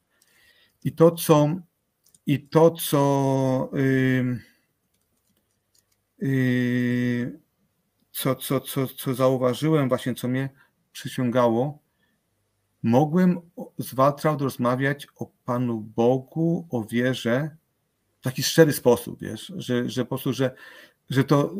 I 0.83 0.91
to, 0.91 1.11
co 1.11 1.49
i 2.25 2.39
to, 2.39 2.71
co 2.71 3.69
yy, 3.73 4.39
co, 8.11 8.35
co, 8.35 8.59
co, 8.59 8.87
co 8.87 9.13
zauważyłem, 9.13 9.89
właśnie 9.89 10.15
co 10.15 10.27
mnie 10.27 10.49
przyciągało, 10.91 11.79
mogłem 12.83 13.41
z 13.77 13.93
Waltraud 13.93 14.41
rozmawiać 14.41 15.07
o 15.15 15.31
Panu 15.45 15.81
Bogu, 15.81 16.67
o 16.71 16.83
wierze 16.83 17.55
w 18.19 18.23
taki 18.23 18.43
szczery 18.43 18.73
sposób, 18.73 19.19
wiesz, 19.21 19.53
że, 19.55 19.89
że 19.89 20.05
po 20.05 20.09
prostu, 20.09 20.33
że, 20.33 20.55
że 21.09 21.23
to 21.23 21.55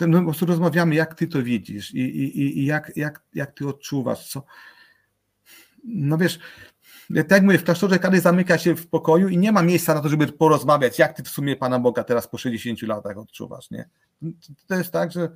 no, 0.00 0.18
po 0.18 0.24
prostu 0.24 0.46
rozmawiamy, 0.46 0.94
jak 0.94 1.14
ty 1.14 1.26
to 1.26 1.42
widzisz 1.42 1.94
i, 1.94 2.00
i, 2.00 2.58
i 2.58 2.64
jak, 2.64 2.92
jak, 2.96 3.22
jak 3.34 3.52
ty 3.52 3.68
odczuwasz, 3.68 4.28
co. 4.28 4.44
No 5.84 6.18
wiesz, 6.18 6.38
tak 7.14 7.30
jak 7.30 7.42
mówię, 7.42 7.58
w 7.58 7.64
klasztorze 7.64 7.98
każdy 7.98 8.20
zamyka 8.20 8.58
się 8.58 8.76
w 8.76 8.86
pokoju 8.86 9.28
i 9.28 9.38
nie 9.38 9.52
ma 9.52 9.62
miejsca 9.62 9.94
na 9.94 10.00
to, 10.00 10.08
żeby 10.08 10.26
porozmawiać, 10.26 10.98
jak 10.98 11.16
ty 11.16 11.22
w 11.22 11.28
sumie 11.28 11.56
Pana 11.56 11.78
Boga 11.78 12.04
teraz 12.04 12.28
po 12.28 12.38
60 12.38 12.82
latach 12.82 13.18
odczuwasz, 13.18 13.70
nie? 13.70 13.88
To 14.66 14.74
jest 14.74 14.92
tak, 14.92 15.12
że. 15.12 15.28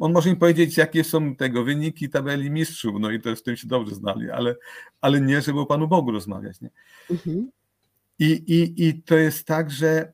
On 0.00 0.12
może 0.12 0.30
im 0.30 0.36
powiedzieć, 0.36 0.76
jakie 0.76 1.04
są 1.04 1.36
tego 1.36 1.64
wyniki 1.64 2.08
tabeli 2.08 2.50
mistrzów, 2.50 2.94
no 3.00 3.10
i 3.10 3.20
to 3.20 3.36
z 3.36 3.42
tym 3.42 3.56
się 3.56 3.68
dobrze 3.68 3.94
znali, 3.94 4.30
ale, 4.30 4.56
ale 5.00 5.20
nie, 5.20 5.42
żeby 5.42 5.60
o 5.60 5.66
Panu 5.66 5.88
Bogu 5.88 6.10
rozmawiać. 6.12 6.60
Nie? 6.60 6.70
Mhm. 7.10 7.50
I, 8.18 8.24
i, 8.24 8.88
I 8.88 9.02
to 9.02 9.16
jest 9.16 9.46
tak, 9.46 9.70
że, 9.70 10.12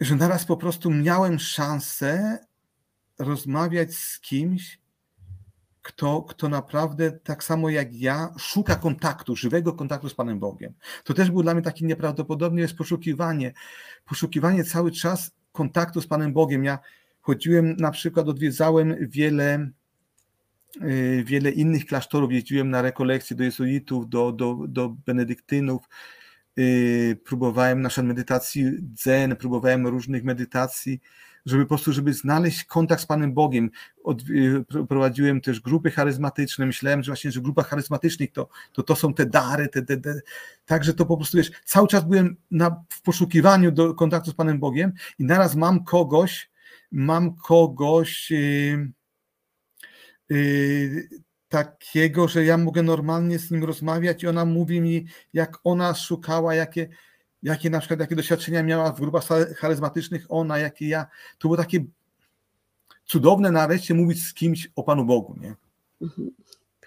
że 0.00 0.16
naraz 0.16 0.44
po 0.44 0.56
prostu 0.56 0.90
miałem 0.90 1.38
szansę 1.38 2.38
rozmawiać 3.18 3.94
z 3.94 4.20
kimś, 4.20 4.79
kto, 5.82 6.22
kto 6.22 6.48
naprawdę 6.48 7.12
tak 7.12 7.44
samo 7.44 7.68
jak 7.68 7.94
ja 7.94 8.34
szuka 8.38 8.76
kontaktu, 8.76 9.36
żywego 9.36 9.72
kontaktu 9.72 10.08
z 10.08 10.14
Panem 10.14 10.38
Bogiem. 10.38 10.74
To 11.04 11.14
też 11.14 11.30
było 11.30 11.42
dla 11.42 11.54
mnie 11.54 11.62
takie 11.62 11.86
nieprawdopodobne 11.86 12.60
jest 12.60 12.76
poszukiwanie, 12.76 13.52
poszukiwanie 14.04 14.64
cały 14.64 14.90
czas 14.90 15.30
kontaktu 15.52 16.00
z 16.00 16.06
Panem 16.06 16.32
Bogiem. 16.32 16.64
Ja 16.64 16.78
Chodziłem 17.20 17.76
na 17.76 17.90
przykład, 17.90 18.28
odwiedzałem 18.28 18.96
wiele, 19.00 19.70
y, 20.82 21.24
wiele 21.26 21.50
innych 21.50 21.86
klasztorów, 21.86 22.32
jeździłem 22.32 22.70
na 22.70 22.82
rekolekcje 22.82 23.36
do 23.36 23.44
jezuitów, 23.44 24.08
do, 24.08 24.32
do, 24.32 24.58
do 24.68 24.88
benedyktynów, 24.88 25.82
próbowałem 27.24 27.82
naszej 27.82 28.04
medytacji 28.04 28.64
zen, 28.94 29.36
próbowałem 29.36 29.86
różnych 29.86 30.24
medytacji, 30.24 31.00
żeby 31.46 31.64
po 31.64 31.68
prostu, 31.68 31.92
żeby 31.92 32.12
znaleźć 32.12 32.64
kontakt 32.64 33.02
z 33.02 33.06
Panem 33.06 33.34
Bogiem. 33.34 33.70
Od, 34.04 34.22
prowadziłem 34.88 35.40
też 35.40 35.60
grupy 35.60 35.90
charyzmatyczne, 35.90 36.66
myślałem, 36.66 37.02
że 37.02 37.12
właśnie, 37.12 37.32
że 37.32 37.40
grupa 37.40 37.62
charyzmatycznych 37.62 38.32
to, 38.32 38.48
to, 38.72 38.82
to 38.82 38.96
są 38.96 39.14
te 39.14 39.26
dary, 39.26 39.68
te, 39.68 39.82
te, 39.82 39.96
te, 39.96 40.20
także 40.66 40.94
to 40.94 41.06
po 41.06 41.16
prostu, 41.16 41.36
wiesz, 41.36 41.50
cały 41.64 41.88
czas 41.88 42.04
byłem 42.04 42.36
na, 42.50 42.84
w 42.88 43.02
poszukiwaniu 43.02 43.72
do 43.72 43.94
kontaktu 43.94 44.30
z 44.30 44.34
Panem 44.34 44.58
Bogiem 44.58 44.92
i 45.18 45.24
naraz 45.24 45.54
mam 45.54 45.84
kogoś, 45.84 46.50
mam 46.92 47.34
kogoś 47.34 48.30
yy, 48.30 48.90
yy, 50.28 51.08
takiego, 51.50 52.28
że 52.28 52.44
ja 52.44 52.58
mogę 52.58 52.82
normalnie 52.82 53.38
z 53.38 53.50
nim 53.50 53.64
rozmawiać 53.64 54.22
i 54.22 54.26
ona 54.26 54.44
mówi 54.44 54.80
mi, 54.80 55.06
jak 55.32 55.58
ona 55.64 55.94
szukała, 55.94 56.54
jakie, 56.54 56.88
jakie 57.42 57.70
na 57.70 57.78
przykład 57.78 58.00
jakie 58.00 58.16
doświadczenia 58.16 58.62
miała 58.62 58.92
w 58.92 59.00
grupach 59.00 59.24
charyzmatycznych, 59.56 60.26
ona, 60.28 60.58
jakie 60.58 60.88
ja. 60.88 61.06
To 61.38 61.48
było 61.48 61.56
takie 61.56 61.84
cudowne 63.04 63.50
nareszcie 63.50 63.94
mówić 63.94 64.26
z 64.26 64.34
kimś 64.34 64.70
o 64.76 64.82
Panu 64.82 65.04
Bogu, 65.04 65.36
nie? 65.40 65.54
Mhm. 66.02 66.30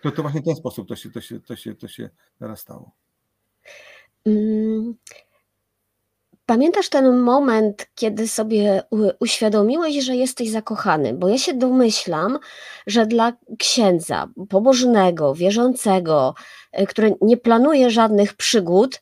To, 0.02 0.12
to 0.12 0.22
właśnie 0.22 0.42
w 0.42 0.46
ten 0.46 0.56
sposób 0.56 0.88
to 0.88 0.96
się, 0.96 1.12
to 1.12 1.22
się, 1.22 1.40
to 1.40 1.56
się, 1.56 1.76
to 1.76 1.88
się 1.88 2.10
teraz 2.40 2.60
stało. 2.60 2.92
Mm, 4.26 4.96
Pamiętasz 6.46 6.90
ten 6.90 7.18
moment, 7.18 7.88
kiedy 7.96 8.28
sobie 8.28 8.84
uświadomiłeś, 9.20 10.04
że 10.04 10.16
jesteś 10.16 10.50
zakochany? 10.50 11.14
Bo 11.14 11.28
ja 11.28 11.38
się 11.38 11.54
domyślam, 11.54 12.40
że 12.88 13.06
dla 13.06 13.34
księdza 13.60 14.28
pobożnego, 14.50 15.36
wierzącego, 15.36 16.36
e, 16.72 16.88
który 16.88 17.16
nie 17.22 17.38
planuje 17.38 17.90
żadnych 17.90 18.34
przygód, 18.34 19.02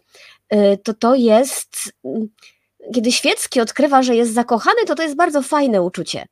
to 0.84 0.94
to 0.94 1.16
jest, 1.16 1.94
mm, 2.06 2.28
kiedy 2.94 3.12
świecki 3.12 3.62
odkrywa, 3.62 4.04
że 4.04 4.16
jest 4.16 4.34
zakochany, 4.34 4.86
to 4.88 4.96
to 4.96 5.04
jest 5.04 5.16
bardzo 5.16 5.42
fajne 5.42 5.82
uczucie. 5.82 6.26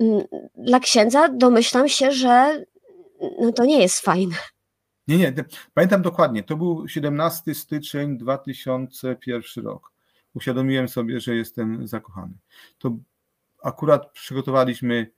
Mm, 0.00 0.24
dla 0.54 0.80
księdza 0.80 1.28
domyślam 1.28 1.88
się, 1.88 2.12
że 2.12 2.64
no 3.40 3.52
to 3.52 3.64
nie 3.64 3.82
jest 3.82 4.00
fajne. 4.00 4.34
Nie, 5.08 5.18
nie, 5.18 5.34
pamiętam 5.74 6.02
dokładnie. 6.02 6.42
To 6.42 6.56
był 6.56 6.88
17 6.88 7.54
styczeń 7.54 8.18
2001 8.18 9.64
rok 9.64 9.92
uświadomiłem 10.34 10.88
sobie, 10.88 11.20
że 11.20 11.34
jestem 11.34 11.86
zakochany. 11.86 12.32
To 12.78 12.96
akurat 13.62 14.12
przygotowaliśmy 14.12 15.10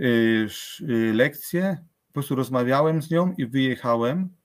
y, 0.00 0.48
y, 0.80 1.12
lekcję, 1.14 1.84
po 2.06 2.12
prostu 2.12 2.34
rozmawiałem 2.34 3.02
z 3.02 3.10
nią 3.10 3.34
i 3.38 3.46
wyjechałem 3.46 4.36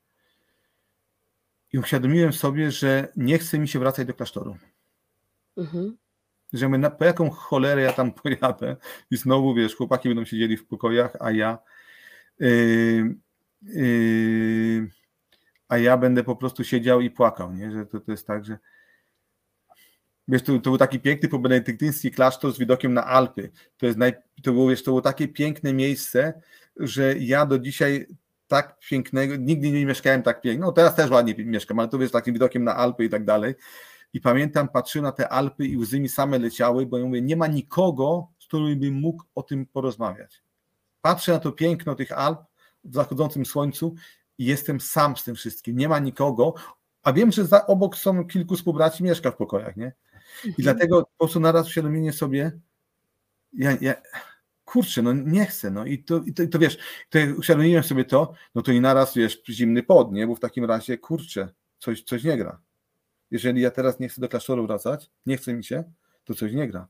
i 1.73 1.79
uświadomiłem 1.79 2.33
sobie, 2.33 2.71
że 2.71 3.07
nie 3.15 3.37
chce 3.37 3.59
mi 3.59 3.67
się 3.67 3.79
wracać 3.79 4.07
do 4.07 4.13
klasztoru. 4.13 4.57
Mhm. 5.57 5.97
Że 6.53 6.69
my 6.69 6.77
na, 6.77 6.89
po 6.89 7.05
jaką 7.05 7.29
cholerę 7.29 7.81
ja 7.81 7.93
tam 7.93 8.11
pojadę 8.23 8.75
i 9.11 9.17
znowu, 9.17 9.53
wiesz, 9.53 9.75
chłopaki 9.75 10.09
będą 10.09 10.25
siedzieli 10.25 10.57
w 10.57 10.67
pokojach, 10.67 11.17
a 11.19 11.31
ja 11.31 11.57
yy, 12.39 13.15
yy, 13.61 14.89
a 15.67 15.77
ja 15.77 15.97
będę 15.97 16.23
po 16.23 16.35
prostu 16.35 16.63
siedział 16.63 17.01
i 17.01 17.09
płakał, 17.09 17.53
nie? 17.53 17.71
że 17.71 17.85
to, 17.85 17.99
to 17.99 18.11
jest 18.11 18.27
tak, 18.27 18.45
że 18.45 18.57
Wiesz, 20.27 20.41
to, 20.41 20.53
to 20.53 20.59
był 20.69 20.77
taki 20.77 20.99
piękny 20.99 21.29
pobenedyktyński 21.29 22.11
klasztor 22.11 22.53
z 22.53 22.59
widokiem 22.59 22.93
na 22.93 23.05
Alpy. 23.05 23.51
To, 23.77 23.85
jest 23.85 23.97
naj, 23.97 24.13
to, 24.43 24.53
było, 24.53 24.69
wiesz, 24.69 24.83
to 24.83 24.91
było 24.91 25.01
takie 25.01 25.27
piękne 25.27 25.73
miejsce, 25.73 26.41
że 26.75 27.17
ja 27.17 27.45
do 27.45 27.59
dzisiaj 27.59 28.07
tak 28.47 28.79
pięknego, 28.89 29.35
nigdy 29.35 29.71
nie 29.71 29.85
mieszkałem 29.85 30.23
tak 30.23 30.41
pięknie, 30.41 30.65
no 30.65 30.71
teraz 30.71 30.95
też 30.95 31.09
ładnie 31.11 31.35
mieszkam, 31.37 31.79
ale 31.79 31.87
to 31.87 31.97
wiesz, 31.97 32.11
takim 32.11 32.33
widokiem 32.33 32.63
na 32.63 32.75
Alpy 32.75 33.05
i 33.05 33.09
tak 33.09 33.25
dalej. 33.25 33.55
I 34.13 34.21
pamiętam, 34.21 34.69
patrzyłem 34.69 35.03
na 35.03 35.11
te 35.11 35.29
Alpy 35.29 35.65
i 35.65 35.77
łzy 35.77 35.99
mi 35.99 36.09
same 36.09 36.39
leciały, 36.39 36.85
bo 36.85 36.97
ja 36.97 37.05
mówię, 37.05 37.21
nie 37.21 37.35
ma 37.35 37.47
nikogo, 37.47 38.27
z 38.39 38.47
którym 38.47 38.79
bym 38.79 38.93
mógł 38.93 39.23
o 39.35 39.43
tym 39.43 39.65
porozmawiać. 39.65 40.43
Patrzę 41.01 41.31
na 41.31 41.39
to 41.39 41.51
piękno 41.51 41.95
tych 41.95 42.11
Alp 42.11 42.39
w 42.83 42.93
zachodzącym 42.93 43.45
słońcu 43.45 43.95
i 44.37 44.45
jestem 44.45 44.79
sam 44.79 45.17
z 45.17 45.23
tym 45.23 45.35
wszystkim. 45.35 45.77
Nie 45.77 45.89
ma 45.89 45.99
nikogo, 45.99 46.53
a 47.03 47.13
wiem, 47.13 47.31
że 47.31 47.45
za, 47.45 47.67
obok 47.67 47.97
są 47.97 48.27
kilku 48.27 48.55
współbraci, 48.55 49.03
mieszka 49.03 49.31
w 49.31 49.35
pokojach, 49.35 49.77
nie? 49.77 49.93
I 50.43 50.47
mhm. 50.47 50.55
dlatego 50.57 51.01
po 51.01 51.17
prostu 51.17 51.39
naraz 51.39 51.67
uświadomienie 51.67 52.13
sobie, 52.13 52.51
ja, 53.53 53.77
ja, 53.81 53.93
kurczę, 54.67 55.01
no 55.01 55.13
nie 55.13 55.45
chcę, 55.45 55.71
no 55.71 55.85
i 55.85 56.03
to, 56.03 56.17
i 56.25 56.33
to, 56.33 56.43
i 56.43 56.49
to 56.49 56.59
wiesz, 56.59 56.77
to 57.09 57.17
jak 57.17 57.37
uświadomiłem 57.37 57.83
sobie 57.83 58.05
to, 58.05 58.33
no 58.55 58.61
to 58.61 58.71
i 58.71 58.81
naraz, 58.81 59.15
wiesz, 59.15 59.41
zimny 59.49 59.83
pod, 59.83 60.11
nie, 60.11 60.27
bo 60.27 60.35
w 60.35 60.39
takim 60.39 60.65
razie, 60.65 60.97
kurczę, 60.97 61.49
coś, 61.79 62.03
coś 62.03 62.23
nie 62.23 62.37
gra. 62.37 62.61
Jeżeli 63.31 63.61
ja 63.61 63.71
teraz 63.71 63.99
nie 63.99 64.09
chcę 64.09 64.21
do 64.21 64.29
klasztoru 64.29 64.67
wracać, 64.67 65.11
nie 65.25 65.37
chce 65.37 65.53
mi 65.53 65.63
się, 65.63 65.83
to 66.23 66.33
coś 66.33 66.53
nie 66.53 66.67
gra. 66.67 66.87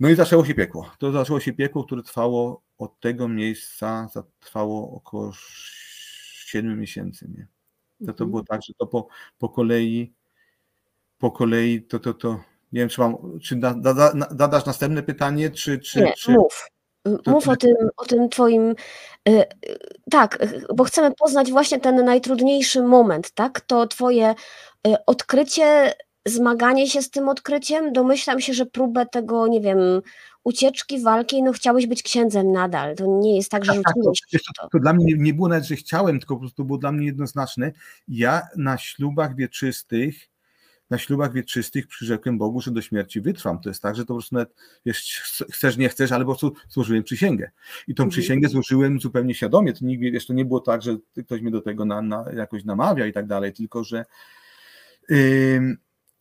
No 0.00 0.08
i 0.08 0.14
zaczęło 0.14 0.44
się 0.44 0.54
piekło. 0.54 0.90
To 0.98 1.12
zaczęło 1.12 1.40
się 1.40 1.52
piekło, 1.52 1.84
które 1.84 2.02
trwało 2.02 2.62
od 2.78 3.00
tego 3.00 3.28
miejsca, 3.28 4.08
trwało 4.40 4.90
około 4.90 5.32
7 5.34 6.80
miesięcy, 6.80 7.28
nie. 7.28 7.46
To, 7.98 8.04
to 8.04 8.24
mhm. 8.24 8.30
było 8.30 8.44
tak, 8.44 8.62
że 8.62 8.74
to 8.74 8.86
po, 8.86 9.08
po 9.38 9.48
kolei 9.48 10.12
po 11.18 11.30
kolei, 11.30 11.82
to, 11.82 11.98
to, 11.98 12.14
to 12.14 12.40
nie 12.72 12.80
wiem, 12.80 12.88
czy, 12.88 13.00
mam, 13.00 13.38
czy 13.42 13.56
da, 13.56 13.74
da, 13.74 14.48
da, 14.48 14.62
następne 14.66 15.02
pytanie, 15.02 15.50
czy... 15.50 15.78
czy, 15.78 16.00
nie, 16.00 16.12
czy... 16.12 16.32
mów. 16.32 16.68
Mów 17.26 17.48
o 17.48 17.56
tym, 17.56 17.74
o 17.96 18.04
tym 18.04 18.28
twoim, 18.28 18.74
y, 19.28 19.44
tak, 20.10 20.46
bo 20.74 20.84
chcemy 20.84 21.14
poznać 21.14 21.50
właśnie 21.50 21.80
ten 21.80 22.04
najtrudniejszy 22.04 22.82
moment, 22.82 23.30
tak? 23.30 23.60
To 23.60 23.86
twoje 23.86 24.34
y, 24.86 24.94
odkrycie, 25.06 25.94
zmaganie 26.26 26.90
się 26.90 27.02
z 27.02 27.10
tym 27.10 27.28
odkryciem, 27.28 27.92
domyślam 27.92 28.40
się, 28.40 28.54
że 28.54 28.66
próbę 28.66 29.06
tego, 29.06 29.46
nie 29.46 29.60
wiem, 29.60 29.78
ucieczki, 30.44 31.00
walki, 31.00 31.42
no 31.42 31.52
chciałeś 31.52 31.86
być 31.86 32.02
księdzem 32.02 32.52
nadal, 32.52 32.96
to 32.96 33.06
nie 33.06 33.36
jest 33.36 33.50
tak, 33.50 33.64
że 33.64 33.72
tak, 33.72 33.82
tak 33.82 33.94
rzuciłeś 33.96 34.20
tak, 34.30 34.40
to, 34.56 34.62
to, 34.62 34.68
to, 34.68 34.78
dla 34.78 34.92
mnie 34.92 35.04
nie, 35.04 35.14
nie 35.18 35.34
było 35.34 35.48
nawet, 35.48 35.64
że 35.64 35.76
chciałem, 35.76 36.18
tylko 36.18 36.34
po 36.34 36.40
prostu 36.40 36.64
było 36.64 36.78
dla 36.78 36.92
mnie 36.92 37.06
jednoznaczne. 37.06 37.72
Ja 38.08 38.42
na 38.56 38.78
ślubach 38.78 39.36
wieczystych 39.36 40.14
na 40.90 40.98
ślubach 40.98 41.32
wieczystych 41.32 41.86
przyrzekłem 41.86 42.38
Bogu, 42.38 42.60
że 42.60 42.70
do 42.70 42.82
śmierci 42.82 43.20
wytrwam. 43.20 43.60
To 43.60 43.68
jest 43.68 43.82
tak, 43.82 43.96
że 43.96 44.02
to 44.02 44.06
po 44.06 44.14
prostu 44.14 44.34
nawet 44.34 44.54
wiesz, 44.86 45.22
chcesz, 45.52 45.76
nie 45.76 45.88
chcesz, 45.88 46.12
ale 46.12 46.24
po 46.24 46.30
prostu 46.30 46.52
złożyłem 46.68 47.02
przysięgę. 47.02 47.50
I 47.88 47.94
tą 47.94 48.02
mhm. 48.02 48.10
przysięgę 48.10 48.48
złożyłem 48.48 49.00
zupełnie 49.00 49.34
świadomie. 49.34 49.72
To, 49.72 49.84
nigdy, 49.84 50.10
wiesz, 50.10 50.26
to 50.26 50.32
nie 50.32 50.44
było 50.44 50.60
tak, 50.60 50.82
że 50.82 50.96
ktoś 51.24 51.40
mnie 51.40 51.50
do 51.50 51.60
tego 51.60 51.84
na, 51.84 52.02
na 52.02 52.24
jakoś 52.36 52.64
namawia 52.64 53.06
i 53.06 53.12
tak 53.12 53.26
dalej, 53.26 53.52
tylko 53.52 53.84
że, 53.84 54.04
yy, 55.08 55.76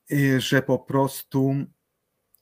yy, 0.09 0.41
że 0.41 0.61
po 0.61 0.79
prostu 0.79 1.55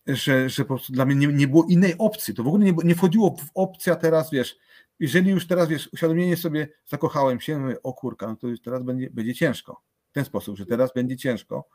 że, 0.07 0.49
że 0.49 0.63
po 0.63 0.67
prostu 0.67 0.93
dla 0.93 1.05
mnie 1.05 1.15
nie, 1.15 1.28
nie 1.28 1.47
było 1.47 1.65
innej 1.69 1.95
opcji. 1.97 2.34
To 2.34 2.43
w 2.43 2.47
ogóle 2.47 2.65
nie, 2.65 2.74
nie 2.84 2.95
wchodziło 2.95 3.36
w 3.38 3.49
opcja 3.53 3.95
teraz, 3.95 4.32
wiesz, 4.32 4.57
jeżeli 4.99 5.32
już 5.32 5.47
teraz, 5.47 5.69
wiesz, 5.69 5.89
uświadomienie 5.93 6.38
sobie, 6.38 6.67
zakochałem 6.86 7.39
się, 7.39 7.59
mówię, 7.59 7.84
o 7.84 7.93
kurka, 7.93 8.28
no 8.28 8.36
to 8.36 8.47
już 8.47 8.61
teraz 8.61 8.84
będzie, 8.84 9.09
będzie 9.09 9.34
ciężko. 9.34 9.82
W 10.11 10.13
ten 10.13 10.26
sposób, 10.26 10.57
że 10.57 10.65
teraz 10.65 10.93
będzie 10.93 11.17
ciężko 11.17 11.69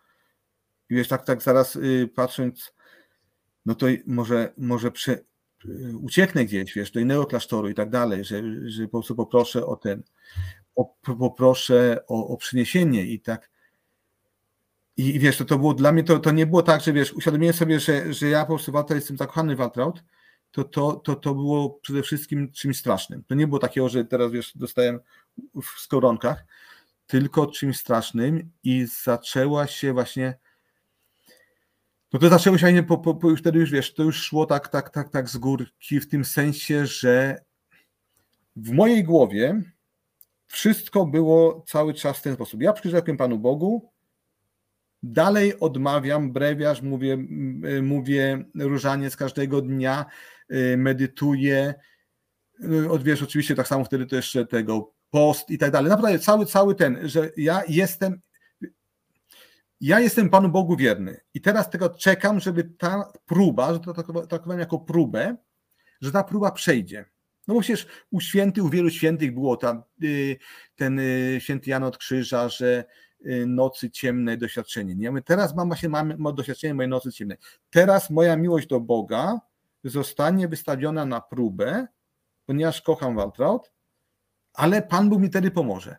i 0.91 0.95
wiesz, 0.95 1.09
tak, 1.09 1.24
tak 1.24 1.43
zaraz 1.43 1.76
y, 1.76 2.11
patrząc, 2.14 2.74
no 3.66 3.74
to 3.74 3.86
może, 4.07 4.53
może 4.57 4.91
prze, 4.91 5.12
y, 5.64 5.97
ucieknę 6.03 6.45
gdzieś, 6.45 6.74
wiesz, 6.74 6.91
do 6.91 7.01
innego 7.01 7.26
klasztoru 7.26 7.68
i 7.68 7.74
tak 7.74 7.91
dalej, 7.91 8.24
że, 8.24 8.43
że 8.70 8.84
po 8.84 8.91
prostu 8.91 9.14
poproszę 9.14 9.66
o 9.66 9.76
ten, 9.76 10.03
o, 10.76 10.84
poproszę 11.18 12.05
o, 12.09 12.28
o 12.28 12.36
przyniesienie 12.36 13.03
i 13.03 13.20
tak. 13.20 13.51
I, 14.97 15.14
i 15.14 15.18
wiesz, 15.18 15.36
to, 15.36 15.45
to 15.45 15.59
było 15.59 15.74
dla 15.74 15.93
mnie, 15.93 16.05
to, 16.05 16.18
to 16.18 16.30
nie 16.30 16.47
było 16.47 16.62
tak, 16.62 16.80
że 16.80 16.93
wiesz, 16.93 17.12
uświadomiłem 17.12 17.55
sobie, 17.55 17.80
że, 17.80 18.12
że 18.12 18.28
ja 18.28 18.41
po 18.41 18.47
prostu 18.47 18.72
Walter 18.72 18.97
jestem 18.97 19.16
zakochany 19.16 19.55
w 19.55 19.59
Waltraud, 19.59 20.03
to, 20.51 20.64
to, 20.64 20.93
to, 20.93 21.14
to 21.14 21.34
było 21.34 21.70
przede 21.82 22.03
wszystkim 22.03 22.53
czymś 22.53 22.78
strasznym. 22.78 23.24
To 23.24 23.34
nie 23.34 23.47
było 23.47 23.59
takiego, 23.59 23.89
że 23.89 24.05
teraz 24.05 24.32
wiesz, 24.32 24.57
dostałem 24.57 25.01
w 25.62 25.80
skoronkach, 25.80 26.45
tylko 27.07 27.47
czymś 27.47 27.76
strasznym 27.76 28.51
i 28.62 28.86
zaczęła 29.05 29.66
się 29.66 29.93
właśnie 29.93 30.39
no 32.13 32.19
to 32.19 32.29
zaczęło 32.29 32.59
się 32.59 32.83
po, 32.83 32.99
po, 32.99 33.15
po, 33.15 33.37
wtedy 33.37 33.59
już 33.59 33.71
wiesz, 33.71 33.95
to 33.95 34.03
już 34.03 34.23
szło 34.23 34.47
tak, 34.47 34.69
tak, 34.69 34.91
tak, 34.91 35.11
tak 35.11 35.29
z 35.29 35.37
górki 35.37 36.01
w 36.01 36.09
tym 36.09 36.25
sensie, 36.25 36.87
że 36.87 37.41
w 38.57 38.73
mojej 38.73 39.05
głowie 39.05 39.63
wszystko 40.47 41.07
było 41.07 41.65
cały 41.67 41.95
czas 41.95 42.19
w 42.19 42.23
ten 42.23 42.35
sposób. 42.35 42.63
Ja 42.63 42.73
przyrzekłem 42.73 43.17
Panu 43.17 43.39
Bogu, 43.39 43.93
dalej 45.03 45.61
odmawiam 45.61 46.33
brewiarz, 46.33 46.83
mówię, 46.83 47.19
mówię 47.83 48.45
z 49.11 49.17
każdego 49.17 49.63
dnia, 49.63 50.07
y, 50.53 50.77
medytuję, 50.77 51.75
y, 52.65 52.91
odwiesz 52.91 53.23
oczywiście 53.23 53.55
tak 53.55 53.69
samo 53.69 53.85
wtedy 53.85 54.07
to 54.07 54.17
jeszcze 54.17 54.47
tego 54.47 54.93
post 55.11 55.51
i 55.51 55.59
tak 55.59 55.71
dalej. 55.71 55.91
Naprawdę 55.91 56.19
cały, 56.19 56.47
cały 56.47 56.75
ten, 56.75 57.09
że 57.09 57.31
ja 57.37 57.63
jestem 57.69 58.21
ja 59.81 60.01
jestem 60.01 60.31
Panu 60.31 60.49
Bogu 60.49 60.76
wierny 60.76 61.20
i 61.35 61.41
teraz 61.41 61.70
tego 61.70 61.91
czekam, 61.91 62.41
żeby 62.41 62.64
ta 62.64 63.12
próba, 63.26 63.74
że 63.74 63.81
to 63.81 63.95
traktowałem 63.95 64.61
jako 64.61 64.79
próbę, 64.79 65.37
że 66.01 66.12
ta 66.12 66.24
próba 66.24 66.51
przejdzie. 66.51 67.05
No 67.49 67.55
bo 67.55 67.61
przecież 67.61 67.87
u 68.11 68.20
świętych, 68.20 68.64
u 68.64 68.68
wielu 68.68 68.91
świętych 68.91 69.35
było 69.35 69.57
tam 69.57 69.83
y, 70.03 70.37
ten 70.76 70.99
y, 70.99 71.39
święty 71.41 71.70
Jan 71.70 71.85
od 71.85 71.99
Krzyża, 71.99 72.49
że 72.49 72.85
y, 73.26 73.47
nocy 73.47 73.91
ciemnej 73.91 74.39
doświadczenie. 74.39 74.95
Nie? 74.95 75.12
My 75.12 75.22
teraz 75.22 75.55
mam 75.55 75.68
właśnie 75.68 75.89
mam 75.89 76.35
doświadczenie 76.35 76.74
mojej 76.74 76.89
nocy 76.89 77.12
ciemnej. 77.12 77.39
Teraz 77.70 78.11
moja 78.11 78.37
miłość 78.37 78.66
do 78.66 78.81
Boga 78.81 79.41
zostanie 79.85 80.49
wystawiona 80.49 81.05
na 81.05 81.20
próbę, 81.20 81.87
ponieważ 82.47 82.83
kocham 82.83 83.16
Waltraud, 83.16 83.72
ale 84.55 84.83
Pan 84.83 85.09
Bóg 85.09 85.20
mi 85.20 85.29
wtedy 85.29 85.51
pomoże. 85.51 85.97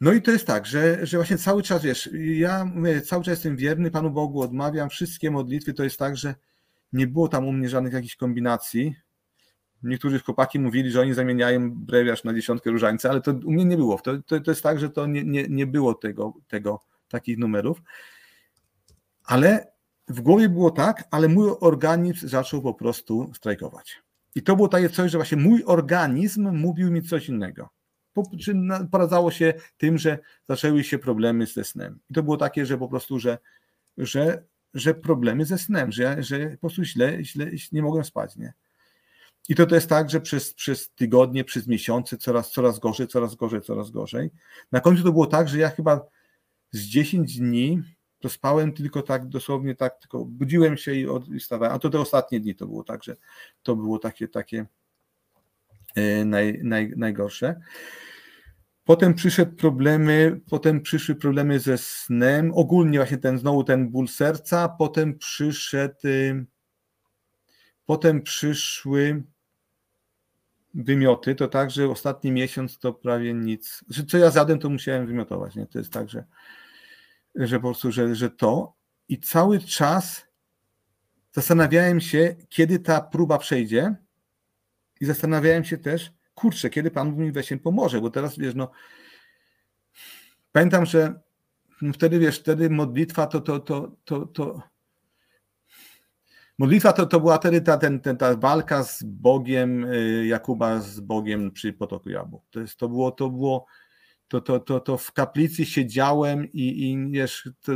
No 0.00 0.12
i 0.12 0.22
to 0.22 0.30
jest 0.30 0.46
tak, 0.46 0.66
że, 0.66 1.06
że 1.06 1.16
właśnie 1.16 1.38
cały 1.38 1.62
czas, 1.62 1.82
wiesz, 1.82 2.10
ja 2.14 2.64
mówię, 2.64 3.00
cały 3.00 3.24
czas 3.24 3.32
jestem 3.32 3.56
wierny 3.56 3.90
Panu 3.90 4.10
Bogu, 4.10 4.40
odmawiam 4.40 4.88
wszystkie 4.88 5.30
modlitwy, 5.30 5.74
to 5.74 5.84
jest 5.84 5.98
tak, 5.98 6.16
że 6.16 6.34
nie 6.92 7.06
było 7.06 7.28
tam 7.28 7.46
u 7.46 7.52
mnie 7.52 7.68
żadnych 7.68 7.92
jakichś 7.92 8.16
kombinacji. 8.16 8.94
Niektórzy 9.82 10.18
chłopaki 10.18 10.60
mówili, 10.60 10.90
że 10.90 11.00
oni 11.00 11.14
zamieniają 11.14 11.70
brewiarz 11.70 12.24
na 12.24 12.34
dziesiątkę 12.34 12.70
różańca, 12.70 13.10
ale 13.10 13.20
to 13.20 13.30
u 13.30 13.52
mnie 13.52 13.64
nie 13.64 13.76
było. 13.76 13.98
To, 13.98 14.22
to, 14.22 14.40
to 14.40 14.50
jest 14.50 14.62
tak, 14.62 14.78
że 14.78 14.90
to 14.90 15.06
nie, 15.06 15.24
nie, 15.24 15.46
nie 15.48 15.66
było 15.66 15.94
tego, 15.94 16.34
tego, 16.48 16.80
takich 17.08 17.38
numerów. 17.38 17.82
Ale 19.24 19.72
w 20.08 20.20
głowie 20.20 20.48
było 20.48 20.70
tak, 20.70 21.04
ale 21.10 21.28
mój 21.28 21.50
organizm 21.60 22.28
zaczął 22.28 22.62
po 22.62 22.74
prostu 22.74 23.30
strajkować. 23.34 24.02
I 24.34 24.42
to 24.42 24.56
było 24.56 24.68
takie 24.68 24.90
coś, 24.90 25.10
że 25.10 25.18
właśnie 25.18 25.38
mój 25.38 25.64
organizm 25.66 26.56
mówił 26.56 26.90
mi 26.90 27.02
coś 27.02 27.28
innego. 27.28 27.77
Poradzało 28.90 29.30
się 29.30 29.54
tym, 29.76 29.98
że 29.98 30.18
zaczęły 30.48 30.84
się 30.84 30.98
problemy 30.98 31.46
ze 31.46 31.64
snem. 31.64 31.98
I 32.10 32.14
to 32.14 32.22
było 32.22 32.36
takie, 32.36 32.66
że 32.66 32.78
po 32.78 32.88
prostu, 32.88 33.18
że, 33.18 33.38
że, 33.98 34.44
że 34.74 34.94
problemy 34.94 35.44
ze 35.44 35.58
snem, 35.58 35.92
że, 35.92 36.22
że 36.22 36.50
po 36.50 36.58
prostu 36.58 36.84
źle, 36.84 37.24
źle 37.24 37.46
nie 37.72 37.82
mogłem 37.82 38.04
spać. 38.04 38.36
Nie? 38.36 38.52
I 39.48 39.54
to, 39.54 39.66
to 39.66 39.74
jest 39.74 39.88
tak, 39.88 40.10
że 40.10 40.20
przez, 40.20 40.54
przez 40.54 40.90
tygodnie, 40.90 41.44
przez 41.44 41.66
miesiące 41.66 42.16
coraz, 42.16 42.50
coraz 42.50 42.78
gorzej, 42.78 43.06
coraz 43.06 43.34
gorzej, 43.34 43.60
coraz 43.60 43.90
gorzej. 43.90 44.30
Na 44.72 44.80
końcu 44.80 45.02
to 45.02 45.12
było 45.12 45.26
tak, 45.26 45.48
że 45.48 45.58
ja 45.58 45.70
chyba 45.70 46.06
z 46.72 46.80
10 46.80 47.38
dni 47.38 47.82
to 48.18 48.28
spałem 48.28 48.72
tylko 48.72 49.02
tak 49.02 49.28
dosłownie 49.28 49.74
tak, 49.74 49.98
tylko 49.98 50.24
budziłem 50.24 50.76
się 50.76 50.94
i, 50.94 51.08
od, 51.08 51.28
i 51.28 51.38
a 51.60 51.78
to 51.78 51.90
te 51.90 52.00
ostatnie 52.00 52.40
dni 52.40 52.54
to 52.54 52.66
było 52.66 52.84
tak, 52.84 53.04
że 53.04 53.16
to 53.62 53.76
było 53.76 53.98
takie, 53.98 54.28
takie 54.28 54.66
e, 55.94 56.24
naj, 56.24 56.60
naj, 56.62 56.92
najgorsze. 56.96 57.60
Potem 58.88 59.14
przyszedł 59.14 59.56
problemy, 59.56 60.40
potem 60.50 60.80
przyszły 60.80 61.14
problemy 61.14 61.60
ze 61.60 61.78
snem, 61.78 62.52
ogólnie 62.54 62.98
właśnie 62.98 63.18
ten 63.18 63.38
znowu 63.38 63.64
ten 63.64 63.88
ból 63.88 64.08
serca, 64.08 64.68
potem 64.68 65.18
przyszedł, 65.18 65.94
y, 66.04 66.46
potem 67.86 68.22
przyszły 68.22 69.22
wymioty, 70.74 71.34
to 71.34 71.48
tak, 71.48 71.70
że 71.70 71.88
ostatni 71.88 72.32
miesiąc 72.32 72.78
to 72.78 72.92
prawie 72.92 73.34
nic, 73.34 73.84
co 74.08 74.18
ja 74.18 74.30
zjadłem, 74.30 74.58
to 74.58 74.70
musiałem 74.70 75.06
wymiotować, 75.06 75.56
nie? 75.56 75.66
To 75.66 75.78
jest 75.78 75.92
tak, 75.92 76.08
że, 76.08 76.24
że 77.34 77.56
po 77.56 77.68
prostu, 77.68 77.92
że, 77.92 78.14
że 78.14 78.30
to. 78.30 78.74
I 79.08 79.20
cały 79.20 79.60
czas 79.60 80.26
zastanawiałem 81.32 82.00
się, 82.00 82.36
kiedy 82.48 82.78
ta 82.78 83.00
próba 83.00 83.38
przejdzie. 83.38 83.94
I 85.00 85.04
zastanawiałem 85.04 85.64
się 85.64 85.78
też, 85.78 86.17
kurczę, 86.38 86.70
kiedy 86.70 86.90
Pan 86.90 87.16
mi 87.16 87.32
właśnie 87.32 87.58
pomoże, 87.58 88.00
bo 88.00 88.10
teraz, 88.10 88.38
wiesz, 88.38 88.54
no 88.54 88.70
pamiętam, 90.52 90.86
że 90.86 91.20
wtedy, 91.94 92.18
wiesz, 92.18 92.38
wtedy 92.38 92.70
modlitwa 92.70 93.26
to, 93.26 93.40
to, 93.40 93.60
to, 93.60 93.96
to, 94.04 94.26
to 94.26 94.62
Modlitwa 96.58 96.92
to, 96.92 97.06
to 97.06 97.20
była 97.20 97.38
wtedy 97.38 97.60
ta, 97.60 97.76
ten, 97.78 98.00
ten, 98.00 98.16
ta 98.16 98.36
walka 98.36 98.82
z 98.82 99.02
Bogiem, 99.02 99.84
y, 99.84 100.26
Jakuba 100.26 100.80
z 100.80 101.00
Bogiem 101.00 101.50
przy 101.50 101.72
potoku 101.72 102.10
Jabłok. 102.10 102.42
To, 102.50 102.60
jest, 102.60 102.76
to 102.76 102.88
było, 102.88 103.10
to 103.10 103.30
było, 103.30 103.66
to, 104.28 104.40
to, 104.40 104.60
to, 104.60 104.80
to 104.80 104.96
w 104.96 105.12
kaplicy 105.12 105.66
siedziałem 105.66 106.52
i, 106.52 106.90
i 106.90 107.10
wiesz, 107.10 107.48
to, 107.62 107.72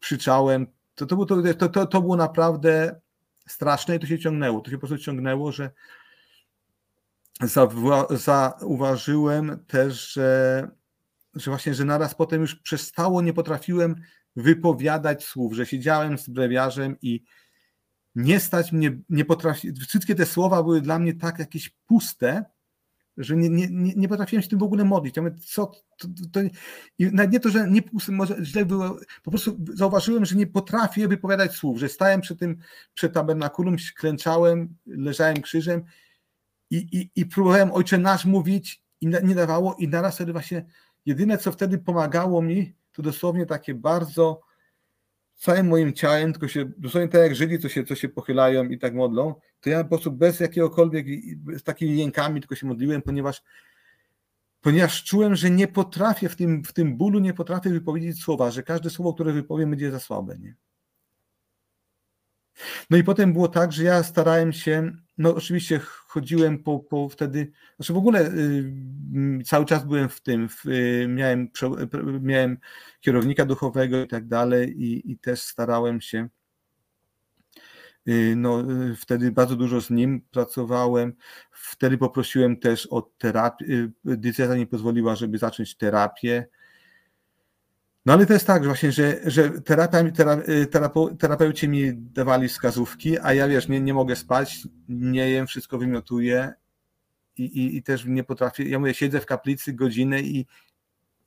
krzyczałem. 0.00 0.66
To, 0.94 1.06
to, 1.06 1.16
było, 1.16 1.26
to, 1.54 1.68
to, 1.68 1.86
to 1.86 2.00
było 2.00 2.16
naprawdę 2.16 3.00
straszne 3.48 3.96
i 3.96 3.98
to 3.98 4.06
się 4.06 4.18
ciągnęło. 4.18 4.60
To 4.60 4.70
się 4.70 4.78
po 4.78 4.86
prostu 4.86 5.04
ciągnęło, 5.04 5.52
że 5.52 5.70
zauważyłem 8.10 9.64
też, 9.66 10.12
że, 10.12 10.68
że 11.34 11.50
właśnie, 11.50 11.74
że 11.74 11.84
naraz 11.84 12.14
potem 12.14 12.40
już 12.40 12.54
przestało, 12.54 13.22
nie 13.22 13.32
potrafiłem 13.32 13.94
wypowiadać 14.36 15.24
słów, 15.24 15.54
że 15.54 15.66
siedziałem 15.66 16.18
z 16.18 16.28
brewiarzem 16.28 16.96
i 17.02 17.24
nie 18.14 18.40
stać 18.40 18.72
mnie, 18.72 18.98
nie 19.08 19.24
potrafi, 19.24 19.72
wszystkie 19.88 20.14
te 20.14 20.26
słowa 20.26 20.62
były 20.62 20.80
dla 20.80 20.98
mnie 20.98 21.14
tak 21.14 21.38
jakieś 21.38 21.68
puste, 21.68 22.44
że 23.16 23.36
nie, 23.36 23.48
nie, 23.48 23.94
nie 23.96 24.08
potrafiłem 24.08 24.42
się 24.42 24.48
tym 24.48 24.58
w 24.58 24.62
ogóle 24.62 24.84
modlić. 24.84 25.16
Ja 25.16 25.22
mówię, 25.22 25.36
co, 25.46 25.66
to, 25.98 26.08
to, 26.32 26.40
I 26.98 27.06
nawet 27.06 27.32
nie 27.32 27.40
to, 27.40 27.50
że 27.50 27.70
nie 27.70 27.82
puste, 27.82 28.12
może 28.12 28.36
źle 28.44 28.64
było, 28.64 28.98
po 29.22 29.30
prostu 29.30 29.58
zauważyłem, 29.74 30.24
że 30.24 30.36
nie 30.36 30.46
potrafię 30.46 31.08
wypowiadać 31.08 31.52
słów, 31.52 31.78
że 31.78 31.88
stałem 31.88 32.20
przy 32.20 32.36
tym, 32.36 32.58
przed 32.94 33.12
tabernakulum, 33.12 33.76
klęczałem, 33.96 34.76
leżałem 34.86 35.42
krzyżem 35.42 35.84
i, 36.72 36.76
i, 36.92 37.10
i 37.16 37.26
próbowałem 37.26 37.72
Ojcze 37.72 37.98
Nasz 37.98 38.24
mówić 38.24 38.82
i 39.00 39.06
nie 39.06 39.34
dawało 39.34 39.74
i 39.78 39.88
naraz 39.88 40.14
wtedy 40.14 40.32
właśnie 40.32 40.64
jedyne, 41.06 41.38
co 41.38 41.52
wtedy 41.52 41.78
pomagało 41.78 42.42
mi, 42.42 42.74
to 42.92 43.02
dosłownie 43.02 43.46
takie 43.46 43.74
bardzo 43.74 44.40
całym 45.34 45.68
moim 45.68 45.92
ciałem, 45.92 46.32
tylko 46.32 46.48
się, 46.48 46.70
dosłownie 46.78 47.08
tak 47.08 47.20
jak 47.20 47.34
Żydzi, 47.34 47.58
co 47.58 47.68
się, 47.68 47.84
co 47.84 47.94
się 47.94 48.08
pochylają 48.08 48.64
i 48.64 48.78
tak 48.78 48.94
modlą, 48.94 49.34
to 49.60 49.70
ja 49.70 49.82
po 49.82 49.88
prostu 49.88 50.12
bez 50.12 50.40
jakiegokolwiek, 50.40 51.06
z 51.58 51.62
takimi 51.62 51.98
jękami 51.98 52.40
tylko 52.40 52.54
się 52.54 52.66
modliłem, 52.66 53.02
ponieważ 53.02 53.42
ponieważ 54.60 55.04
czułem, 55.04 55.34
że 55.34 55.50
nie 55.50 55.68
potrafię 55.68 56.28
w 56.28 56.36
tym, 56.36 56.64
w 56.64 56.72
tym 56.72 56.96
bólu, 56.96 57.18
nie 57.18 57.34
potrafię 57.34 57.70
wypowiedzieć 57.70 58.22
słowa, 58.22 58.50
że 58.50 58.62
każde 58.62 58.90
słowo, 58.90 59.14
które 59.14 59.32
wypowiem, 59.32 59.70
będzie 59.70 59.90
za 59.90 60.00
słabe. 60.00 60.38
Nie? 60.38 60.54
No 62.90 62.96
i 62.96 63.04
potem 63.04 63.32
było 63.32 63.48
tak, 63.48 63.72
że 63.72 63.84
ja 63.84 64.02
starałem 64.02 64.52
się, 64.52 64.92
no 65.18 65.34
oczywiście 65.34 65.80
chodziłem 66.06 66.62
po, 66.62 66.78
po 66.78 67.08
wtedy, 67.08 67.52
znaczy 67.76 67.92
w 67.92 67.96
ogóle 67.96 68.30
y, 68.30 68.72
cały 69.44 69.64
czas 69.64 69.84
byłem 69.84 70.08
w 70.08 70.20
tym, 70.20 70.48
w, 70.48 70.66
y, 70.66 71.06
miałem, 71.08 71.50
miałem 72.20 72.58
kierownika 73.00 73.44
duchowego 73.44 74.02
i 74.02 74.08
tak 74.08 74.28
dalej 74.28 74.82
i, 74.82 75.12
i 75.12 75.18
też 75.18 75.40
starałem 75.42 76.00
się, 76.00 76.28
y, 78.08 78.34
no 78.36 78.64
wtedy 78.96 79.32
bardzo 79.32 79.56
dużo 79.56 79.80
z 79.80 79.90
nim 79.90 80.20
pracowałem, 80.30 81.12
wtedy 81.50 81.98
poprosiłem 81.98 82.56
też 82.56 82.86
o 82.90 83.02
terapię, 83.18 83.90
decyzja 84.04 84.56
nie 84.56 84.66
pozwoliła, 84.66 85.16
żeby 85.16 85.38
zacząć 85.38 85.76
terapię, 85.76 86.46
no 88.06 88.12
ale 88.12 88.26
to 88.26 88.32
jest 88.32 88.46
tak, 88.46 88.64
właśnie, 88.64 88.92
że, 88.92 89.20
że 89.24 89.50
terapia, 89.50 89.98
terapeuci 91.18 91.68
mi 91.68 91.92
dawali 91.94 92.48
wskazówki, 92.48 93.18
a 93.18 93.34
ja 93.34 93.48
wiesz, 93.48 93.68
nie, 93.68 93.80
nie 93.80 93.94
mogę 93.94 94.16
spać, 94.16 94.68
nie 94.88 95.30
jem, 95.30 95.46
wszystko 95.46 95.78
wymiotuję 95.78 96.52
i, 97.36 97.44
i, 97.44 97.76
i 97.76 97.82
też 97.82 98.04
nie 98.04 98.24
potrafię, 98.24 98.64
ja 98.64 98.78
mówię, 98.78 98.94
siedzę 98.94 99.20
w 99.20 99.26
kaplicy 99.26 99.72
godzinę 99.72 100.20
i, 100.20 100.46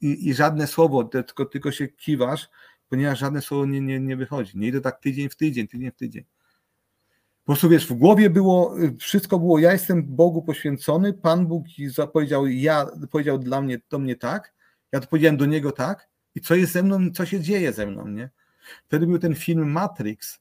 i, 0.02 0.30
i 0.30 0.34
żadne 0.34 0.68
słowo, 0.68 1.04
tylko, 1.04 1.46
tylko 1.46 1.72
się 1.72 1.88
kiwasz, 1.88 2.50
ponieważ 2.90 3.20
żadne 3.20 3.42
słowo 3.42 3.66
nie, 3.66 3.82
nie, 3.82 4.00
nie 4.00 4.18
wychodzi. 4.18 4.58
Nie 4.58 4.68
idę 4.68 4.82
tak 4.82 5.00
tydzień 5.00 5.30
w 5.30 5.36
tydzień, 5.36 5.68
tydzień 5.68 5.92
w 5.92 5.96
tydzień. 5.96 6.24
Po 7.44 7.52
prostu 7.52 7.70
wiesz, 7.70 7.88
w 7.88 7.94
głowie 7.94 8.30
było, 8.30 8.76
wszystko 9.00 9.40
było, 9.40 9.60
ja 9.60 9.74
jestem 9.74 10.16
Bogu 10.16 10.42
poświęcony, 10.42 11.14
Pan 11.14 11.48
Bóg 11.48 11.66
powiedział, 12.14 12.48
ja, 12.48 12.88
powiedział 13.12 13.40
dla 13.40 13.62
mnie, 13.62 13.80
to 13.88 14.00
mnie 14.00 14.16
tak, 14.16 14.54
ja 14.92 15.00
to 15.00 15.08
powiedziałem 15.08 15.38
do 15.38 15.46
Niego 15.46 15.72
tak, 15.72 16.10
i 16.36 16.42
co 16.42 16.56
jest 16.56 16.74
ze 16.74 16.84
mną, 16.84 17.12
co 17.12 17.26
się 17.26 17.40
dzieje 17.40 17.74
ze 17.74 17.88
mną, 17.88 18.08
nie? 18.08 18.30
Wtedy 18.86 19.08
był 19.08 19.20
ten 19.20 19.36
film 19.36 19.72
Matrix 19.72 20.40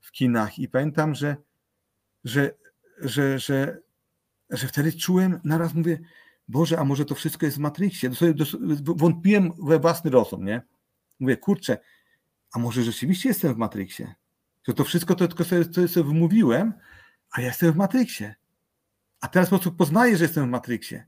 w 0.00 0.12
kinach 0.12 0.58
i 0.58 0.68
pamiętam, 0.68 1.14
że, 1.14 1.36
że, 2.24 2.54
że, 2.98 3.38
że, 3.38 3.78
że 4.50 4.68
wtedy 4.68 4.92
czułem, 4.92 5.40
naraz 5.44 5.74
mówię, 5.74 5.98
Boże, 6.48 6.78
a 6.78 6.84
może 6.84 7.04
to 7.04 7.14
wszystko 7.14 7.46
jest 7.46 7.58
w 7.58 7.60
Matrixie? 7.60 8.10
Wątpiłem 8.80 9.52
we 9.62 9.78
własny 9.78 10.10
rozum, 10.10 10.44
nie? 10.44 10.62
Mówię, 11.20 11.36
kurczę, 11.36 11.78
a 12.52 12.58
może 12.58 12.82
rzeczywiście 12.82 13.28
jestem 13.28 13.54
w 13.54 13.56
Matrixie? 13.56 14.14
To 14.62 14.72
to 14.72 14.84
wszystko 14.84 15.14
to 15.14 15.28
tylko 15.28 15.44
sobie, 15.44 15.64
to 15.64 15.88
sobie 15.88 16.06
wymówiłem, 16.06 16.72
a 17.30 17.40
ja 17.40 17.46
jestem 17.46 17.72
w 17.72 17.76
Matrixie. 17.76 18.34
A 19.20 19.28
teraz 19.28 19.48
po 19.48 19.56
prostu 19.56 19.72
poznaję, 19.72 20.16
że 20.16 20.24
jestem 20.24 20.46
w 20.46 20.50
Matrixie. 20.50 21.06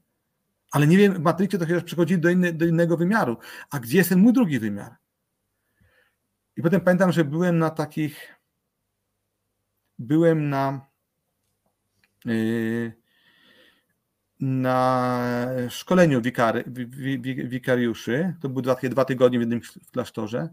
Ale 0.71 0.87
nie 0.87 0.97
wiem, 0.97 1.15
w 1.15 1.21
Matrixie 1.21 1.59
to 1.59 1.67
chyba 1.67 1.81
przechodzi 1.81 2.19
do, 2.19 2.31
inny, 2.31 2.53
do 2.53 2.67
innego 2.67 2.97
wymiaru. 2.97 3.37
A 3.71 3.79
gdzie 3.79 3.99
jest 3.99 4.09
ten 4.09 4.19
mój 4.19 4.33
drugi 4.33 4.59
wymiar? 4.59 4.97
I 6.57 6.63
potem 6.63 6.81
pamiętam, 6.81 7.13
że 7.13 7.25
byłem 7.25 7.59
na 7.59 7.71
takich. 7.71 8.35
Byłem 9.99 10.49
na. 10.49 10.87
Yy, 12.25 12.93
na 14.41 15.25
szkoleniu 15.69 16.23
wikary, 16.23 16.65
wikariuszy. 17.45 18.35
To 18.41 18.49
były 18.49 18.63
dwa, 18.63 18.77
dwa 18.83 19.05
tygodnie 19.05 19.39
w 19.39 19.43
jednym 19.43 19.61
klasztorze. 19.93 20.49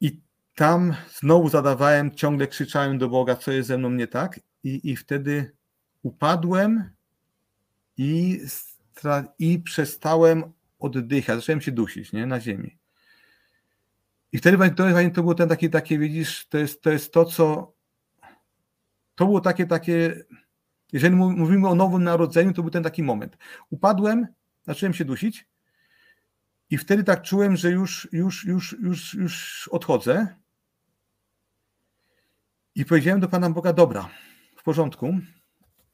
I 0.00 0.20
tam 0.54 0.94
znowu 1.20 1.48
zadawałem, 1.48 2.14
ciągle 2.14 2.46
krzyczałem 2.46 2.98
do 2.98 3.08
Boga, 3.08 3.36
co 3.36 3.52
jest 3.52 3.68
ze 3.68 3.78
mną 3.78 3.90
nie 3.90 4.06
tak. 4.06 4.40
I, 4.64 4.90
i 4.90 4.96
wtedy 4.96 5.56
upadłem 6.02 6.90
i, 7.98 8.40
i 9.38 9.58
przestałem 9.58 10.52
oddychać, 10.78 11.36
zacząłem 11.36 11.60
się 11.60 11.72
dusić, 11.72 12.12
nie, 12.12 12.26
na 12.26 12.40
ziemi. 12.40 12.78
I 14.32 14.38
wtedy 14.38 14.70
to, 14.70 14.84
to 15.14 15.22
było 15.22 15.34
ten 15.34 15.48
taki, 15.48 15.70
takie, 15.70 15.98
widzisz, 15.98 16.46
to 16.48 16.58
jest, 16.58 16.82
to 16.82 16.90
jest 16.90 17.12
to, 17.12 17.24
co 17.24 17.72
to 19.14 19.24
było 19.24 19.40
takie, 19.40 19.66
takie, 19.66 20.24
jeżeli 20.92 21.16
mówimy 21.16 21.68
o 21.68 21.74
nowym 21.74 22.04
narodzeniu, 22.04 22.52
to 22.52 22.62
był 22.62 22.70
ten 22.70 22.82
taki 22.82 23.02
moment. 23.02 23.38
Upadłem, 23.70 24.26
zacząłem 24.62 24.94
się 24.94 25.04
dusić 25.04 25.46
i 26.70 26.78
wtedy 26.78 27.04
tak 27.04 27.22
czułem, 27.22 27.56
że 27.56 27.70
już, 27.70 28.08
już, 28.12 28.44
już, 28.44 28.76
już, 28.82 29.14
już 29.14 29.68
odchodzę. 29.68 30.36
I 32.74 32.84
powiedziałem 32.84 33.20
do 33.20 33.28
Pana 33.28 33.50
Boga, 33.50 33.72
dobra, 33.72 34.08
w 34.56 34.62
porządku. 34.62 35.18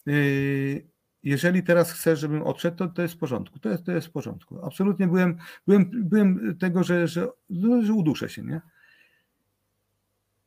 Yy, 0.07 0.94
jeżeli 1.25 1.63
teraz 1.63 1.93
chcesz, 1.93 2.21
żebym 2.21 2.43
odszedł, 2.43 2.77
to, 2.77 2.89
to 2.89 3.03
jest 3.03 3.15
w 3.15 3.19
porządku. 3.19 3.59
To 3.59 3.69
jest, 3.69 3.85
to 3.85 3.93
jest 3.93 4.07
w 4.07 4.11
porządku. 4.11 4.67
Absolutnie 4.67 5.07
byłem, 5.07 5.39
byłem, 5.67 5.91
byłem 5.95 6.57
tego, 6.59 6.85
że, 6.85 7.09
że, 7.09 7.29
no, 7.51 7.83
że 7.83 7.93
uduszę 7.93 8.29
się, 8.29 8.43
nie? 8.43 8.61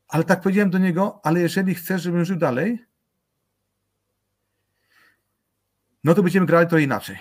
Ale 0.08 0.24
tak 0.24 0.42
powiedziałem 0.42 0.70
do 0.70 0.78
niego, 0.78 1.20
ale 1.24 1.40
jeżeli 1.40 1.76
chcesz, 1.76 2.02
żebym 2.02 2.26
żył 2.26 2.38
dalej, 2.38 2.80
no 6.04 6.14
to 6.14 6.24
będziemy 6.24 6.46
grali 6.46 6.68
to 6.68 6.78
inaczej. 6.78 7.18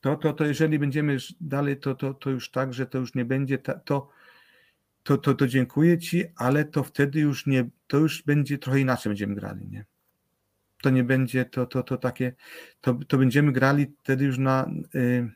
To, 0.00 0.16
to, 0.16 0.32
to 0.32 0.46
jeżeli 0.46 0.78
będziemy 0.78 1.16
dalej, 1.40 1.80
to, 1.80 1.94
to, 1.94 2.14
to 2.14 2.30
już 2.30 2.50
tak, 2.50 2.74
że 2.74 2.86
to 2.86 2.98
już 2.98 3.14
nie 3.14 3.24
będzie, 3.24 3.58
ta, 3.58 3.74
to, 3.74 4.08
to, 5.02 5.18
to, 5.18 5.34
to 5.34 5.46
dziękuję 5.46 5.98
Ci, 5.98 6.24
ale 6.36 6.64
to 6.64 6.84
wtedy 6.84 7.20
już 7.20 7.46
nie, 7.46 7.70
to 7.86 7.96
już 7.96 8.22
będzie 8.22 8.58
trochę 8.58 8.80
inaczej 8.80 9.10
będziemy 9.10 9.34
grali, 9.34 9.68
nie? 9.68 9.84
To 10.82 10.90
nie 10.90 11.04
będzie 11.04 11.44
to, 11.44 11.66
to, 11.66 11.82
to 11.82 11.96
takie, 11.96 12.32
to, 12.80 12.94
to 13.08 13.18
będziemy 13.18 13.52
grali 13.52 13.86
wtedy 14.02 14.24
już 14.24 14.38
na, 14.38 14.70
y, 14.94 15.30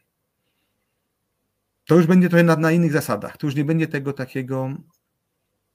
to 1.86 1.97
już 1.97 2.07
będzie 2.07 2.28
trochę 2.28 2.45
na, 2.45 2.57
na 2.57 2.72
innych 2.72 2.93
zasadach, 2.93 3.36
to 3.36 3.47
już 3.47 3.57
nie 3.57 3.64
będzie 3.64 3.86
tego 3.86 4.12
takiego 4.12 4.70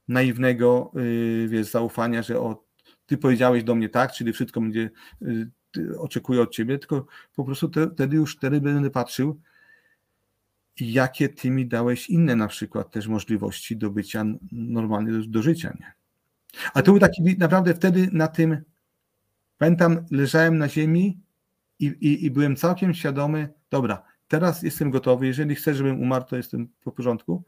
naiwnego, 0.08 0.92
y, 0.98 1.48
wiesz, 1.50 1.68
zaufania, 1.68 2.24
że 2.24 2.40
o, 2.40 2.64
ty 3.06 3.18
powiedziałeś 3.18 3.64
do 3.64 3.76
mnie 3.76 3.90
tak, 3.90 4.12
czyli 4.12 4.34
wszystko 4.34 4.62
będzie, 4.62 4.90
y, 5.22 6.00
oczekuję 6.00 6.42
od 6.42 6.52
ciebie, 6.52 6.80
tylko 6.80 7.06
po 7.36 7.44
prostu 7.44 7.70
te, 7.70 7.90
wtedy 7.90 8.16
już 8.16 8.36
wtedy 8.36 8.62
będę 8.62 8.90
patrzył, 8.90 9.42
jakie 10.80 11.30
ty 11.30 11.50
mi 11.50 11.66
dałeś 11.66 12.10
inne 12.10 12.36
na 12.36 12.48
przykład 12.48 12.92
też 12.92 13.08
możliwości 13.08 13.78
do 13.78 13.90
bycia 13.90 14.26
normalnie 14.52 15.12
do, 15.12 15.28
do 15.28 15.42
życia, 15.42 15.78
nie? 15.80 15.94
A 16.74 16.82
to 16.82 16.92
był 16.92 17.00
taki 17.00 17.38
naprawdę 17.38 17.74
wtedy 17.74 18.10
na 18.12 18.28
tym, 18.28 18.62
pamiętam, 19.58 20.06
leżałem 20.12 20.58
na 20.58 20.70
ziemi 20.70 21.20
i, 21.80 21.86
i, 21.86 22.26
i 22.26 22.32
byłem 22.32 22.56
całkiem 22.56 22.94
świadomy, 22.94 23.54
dobra, 23.70 24.04
teraz 24.28 24.64
jestem 24.64 24.92
gotowy, 24.92 25.28
jeżeli 25.28 25.56
chcę, 25.56 25.76
żebym 25.76 26.02
umarł, 26.02 26.26
to 26.26 26.38
jestem 26.38 26.70
po 26.84 26.92
porządku, 26.92 27.44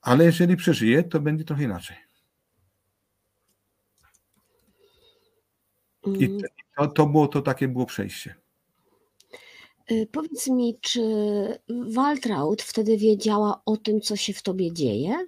ale 0.00 0.24
jeżeli 0.24 0.56
przeżyję, 0.56 1.02
to 1.02 1.20
będzie 1.20 1.44
trochę 1.44 1.62
inaczej. 1.64 1.96
I 6.06 6.24
mm. 6.24 6.42
to, 6.76 6.86
to 6.86 7.06
było 7.06 7.28
to 7.28 7.42
takie 7.42 7.68
było 7.68 7.86
przejście. 7.86 8.34
Y, 9.90 10.08
powiedz 10.12 10.48
mi, 10.48 10.78
czy 10.80 11.00
Waltraud 11.94 12.62
wtedy 12.62 12.96
wiedziała 12.96 13.62
o 13.64 13.76
tym, 13.76 14.00
co 14.00 14.16
się 14.16 14.32
w 14.32 14.42
tobie 14.42 14.72
dzieje? 14.72 15.26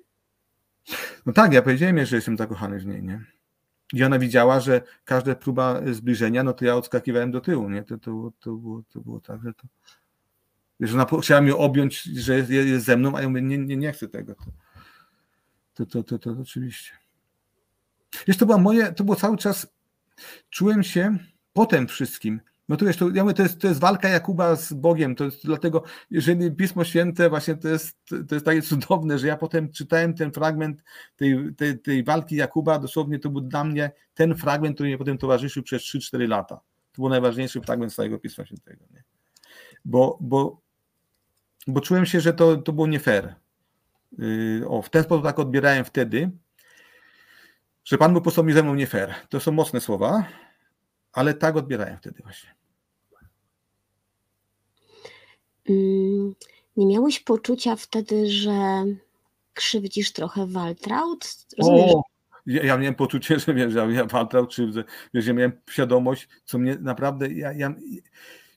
No 1.27 1.33
tak, 1.33 1.53
ja 1.53 1.63
powiedziałem 1.63 2.07
że 2.07 2.17
jestem 2.17 2.37
zakochany 2.37 2.79
w 2.79 2.87
niej, 2.87 3.03
nie? 3.03 3.38
I 3.93 4.05
ona 4.05 4.19
widziała, 4.19 4.61
że 4.61 4.83
każda 5.05 5.35
próba 5.35 5.81
zbliżenia, 5.93 6.43
no 6.43 6.53
to 6.53 6.65
ja 6.65 6.77
odskakiwałem 6.77 7.31
do 7.31 7.41
tyłu, 7.41 7.71
nie? 7.71 7.83
To, 7.83 7.99
to, 7.99 8.33
to, 8.41 8.53
było, 8.53 8.83
to 8.89 9.01
było 9.01 9.21
tak, 9.21 9.43
że 9.43 9.55
to... 9.55 9.69
Wiesz, 10.81 10.95
ona 10.95 11.07
chciała 11.23 11.41
mnie 11.41 11.57
objąć, 11.57 12.03
że 12.03 12.37
jest, 12.37 12.51
jest 12.51 12.87
ze 12.87 12.97
mną, 12.97 13.17
a 13.17 13.23
ja 13.23 13.29
mówię, 13.29 13.43
nie, 13.43 13.59
nie, 13.59 13.77
nie 13.77 13.93
chcę 13.93 14.09
tego. 14.09 14.35
To, 15.75 15.87
to, 15.87 16.03
to, 16.03 16.03
to, 16.03 16.19
to 16.19 16.41
oczywiście. 16.41 16.93
Wiesz, 18.27 18.37
to 18.37 18.47
było 18.47 18.59
moje, 18.59 18.93
to 18.93 19.05
było 19.05 19.17
cały 19.17 19.37
czas, 19.37 19.67
czułem 20.51 20.83
się 20.83 21.19
po 21.53 21.67
tym 21.67 21.87
wszystkim, 21.87 22.41
no 22.69 22.77
to 22.77 22.87
wiesz, 22.87 22.97
to, 22.97 23.09
ja 23.09 23.23
mówię, 23.23 23.35
to, 23.35 23.43
jest, 23.43 23.61
to 23.61 23.69
jest 23.69 23.81
walka 23.81 24.09
Jakuba 24.09 24.57
z 24.57 24.73
Bogiem, 24.73 25.15
to 25.15 25.25
jest 25.25 25.47
dlatego, 25.47 25.83
jeżeli 26.11 26.51
Pismo 26.51 26.85
Święte 26.85 27.31
właśnie 27.31 27.57
to 27.57 27.69
jest, 27.69 27.99
to 28.29 28.35
jest 28.35 28.45
takie 28.45 28.63
cudowne, 28.63 29.19
że 29.19 29.27
ja 29.27 29.37
potem 29.37 29.73
czytałem 29.73 30.15
ten 30.15 30.33
fragment 30.33 30.83
tej, 31.17 31.55
tej, 31.57 31.79
tej 31.79 32.05
walki 32.05 32.37
Jakuba, 32.37 32.79
dosłownie 32.79 33.19
to 33.19 33.31
był 33.31 33.41
dla 33.41 33.65
mnie 33.65 33.91
ten 34.15 34.37
fragment, 34.37 34.75
który 34.75 34.89
mnie 34.89 34.99
potem 34.99 35.19
towarzyszył 35.19 35.63
przez 35.63 35.83
3-4 35.83 36.29
lata. 36.29 36.61
To 36.93 37.03
był 37.03 37.09
najważniejszy 37.09 37.61
fragment 37.61 37.95
całego 37.95 38.19
Pisma 38.19 38.47
Świętego. 38.47 38.85
Nie? 38.95 39.03
Bo, 39.85 40.19
bo, 40.21 40.61
bo 41.67 41.81
czułem 41.81 42.07
się, 42.07 42.21
że 42.21 42.33
to, 42.33 42.57
to 42.57 42.73
było 42.73 42.87
nie 42.87 43.01
fair. 43.01 43.35
Yy, 44.19 44.69
o, 44.69 44.83
w 44.83 44.91
ten 44.91 45.05
sposób 45.05 45.25
tak 45.25 45.39
odbierałem 45.39 45.85
wtedy, 45.85 46.31
że 47.85 47.99
Pan 47.99 48.13
był 48.13 48.23
po 48.23 48.31
sobie 48.31 48.55
ze 48.55 48.63
mną 48.63 48.75
nie 48.75 48.87
fair. 48.87 49.15
To 49.29 49.41
są 49.41 49.53
mocne 49.53 49.81
słowa, 49.81 50.25
ale 51.13 51.35
tak 51.35 51.57
odbierałem 51.57 51.97
wtedy 51.99 52.23
właśnie. 52.23 52.55
Mm, 55.58 55.58
nie 56.77 56.87
miałeś 56.87 57.21
poczucia 57.21 57.77
wtedy, 57.77 58.31
że 58.31 58.85
krzywdzisz 59.55 60.13
trochę 60.13 60.47
Waltraud? 60.47 61.37
O, 61.63 62.03
ja, 62.47 62.63
ja, 62.63 62.77
miałem 62.77 62.95
poczucie, 62.95 63.39
że 63.39 63.55
wiesz, 63.55 63.75
ja 63.75 64.05
Waltraud 64.05 64.51
krzywdzę. 64.51 64.85
Wiesz, 65.15 65.27
ja 65.27 65.33
miałem 65.33 65.53
świadomość, 65.71 66.29
co 66.45 66.59
mnie 66.59 66.77
naprawdę. 66.81 67.33
Ja, 67.33 67.53
ja, 67.53 67.75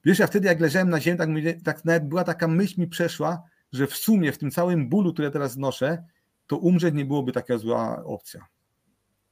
wiesz, 0.06 0.20
ja 0.20 0.28
wtedy, 0.28 0.48
jak 0.48 0.60
leżałem 0.60 0.90
na 0.90 1.00
ziemi, 1.00 1.18
tak, 1.18 1.30
tak 1.64 1.86
nawet 1.86 2.08
była 2.08 2.24
taka 2.24 2.48
myśl 2.48 2.82
mi 2.82 2.88
przeszła, 2.88 3.44
że 3.72 3.88
w 3.88 3.96
sumie 3.96 4.32
w 4.32 4.38
tym 4.38 4.52
całym 4.52 4.90
bólu, 4.90 5.14
który 5.14 5.32
teraz 5.32 5.52
znoszę, 5.52 6.04
to 6.48 6.58
umrzeć 6.58 6.96
nie 6.96 7.06
byłoby 7.06 7.32
taka 7.32 7.58
zła 7.58 8.04
opcja 8.06 8.46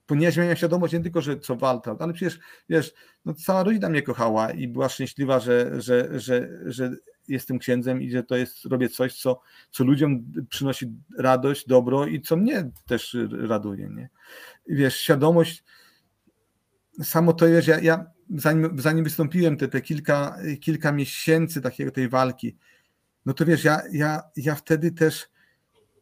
ponieważ 0.09 0.38
miałem 0.38 0.55
świadomość 0.55 0.93
nie 0.93 0.99
tylko, 0.99 1.21
że 1.21 1.39
co 1.39 1.55
walta, 1.55 1.95
ale 1.99 2.13
przecież 2.13 2.39
wiesz, 2.69 2.93
no, 3.25 3.34
cała 3.34 3.63
rodzina 3.63 3.89
mnie 3.89 4.01
kochała 4.01 4.51
i 4.51 4.67
była 4.67 4.89
szczęśliwa, 4.89 5.39
że, 5.39 5.82
że, 5.82 6.19
że, 6.19 6.49
że 6.65 6.91
jestem 7.30 7.59
księdzem 7.59 8.01
i 8.01 8.11
że 8.11 8.23
to 8.23 8.36
jest, 8.36 8.65
robię 8.65 8.89
coś, 8.89 9.21
co, 9.21 9.41
co 9.71 9.84
ludziom 9.84 10.23
przynosi 10.49 10.86
radość, 11.17 11.67
dobro 11.67 12.07
i 12.07 12.21
co 12.21 12.38
mnie 12.38 12.71
też 12.86 13.17
raduje. 13.32 13.89
Nie? 13.89 14.09
Wiesz, 14.67 14.97
świadomość, 14.97 15.63
samo 17.03 17.34
to 17.34 17.47
jest, 17.47 17.67
ja, 17.67 17.80
ja 17.80 18.05
zanim, 18.36 18.82
zanim 18.82 19.03
wystąpiłem 19.03 19.57
te, 19.57 19.67
te 19.67 19.82
kilka, 19.82 20.38
kilka 20.61 20.91
miesięcy 20.91 21.61
takiego 21.61 21.91
tej 21.91 22.09
walki, 22.09 22.55
no 23.25 23.34
to 23.34 23.45
wiesz, 23.45 23.63
ja, 23.63 23.82
ja, 23.91 24.21
ja 24.36 24.55
wtedy 24.55 24.91
też 24.91 25.30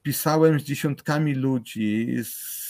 pisałem 0.04 0.60
z 0.60 0.64
dziesiątkami 0.64 1.36
ludzi, 1.36 2.18
z 2.24 2.68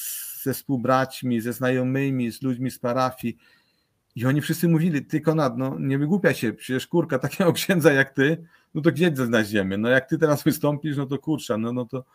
ze 0.47 0.53
współbraćmi, 0.53 1.41
ze 1.41 1.53
znajomymi, 1.53 2.31
z 2.31 2.41
ludźmi 2.41 2.71
z 2.71 2.79
parafii. 2.79 3.37
I 4.17 4.25
oni 4.25 4.41
wszyscy 4.41 4.69
mówili, 4.69 5.05
ty 5.05 5.21
Konrad, 5.21 5.57
no 5.57 5.75
nie 5.79 5.97
wygłupia 5.97 6.33
się, 6.33 6.53
przecież 6.53 6.87
kurka 6.87 7.19
takiego 7.29 7.53
księdza 7.53 7.93
jak 7.93 8.09
ty, 8.09 8.45
no 8.73 8.81
to 8.81 8.91
gdzie 8.91 9.11
znajdziemy? 9.15 9.77
No 9.77 9.89
jak 9.89 10.09
ty 10.09 10.17
teraz 10.17 10.43
wystąpisz, 10.43 10.97
no 10.97 11.05
to 11.05 11.19
kurcza, 11.19 11.57
no, 11.57 11.73
no 11.73 11.85
to 11.85 12.05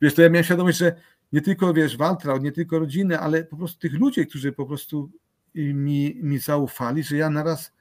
wiesz, 0.00 0.14
to 0.14 0.22
ja 0.22 0.30
miałem 0.30 0.44
świadomość, 0.44 0.78
że 0.78 0.96
nie 1.32 1.40
tylko, 1.40 1.74
wiesz, 1.74 1.96
Waltra, 1.96 2.38
nie 2.38 2.52
tylko 2.52 2.78
rodziny, 2.78 3.18
ale 3.18 3.44
po 3.44 3.56
prostu 3.56 3.78
tych 3.78 3.92
ludzi, 3.92 4.26
którzy 4.26 4.52
po 4.52 4.66
prostu 4.66 5.10
mi, 5.54 6.18
mi 6.22 6.38
zaufali, 6.38 7.02
że 7.02 7.16
ja 7.16 7.30
naraz, 7.30 7.72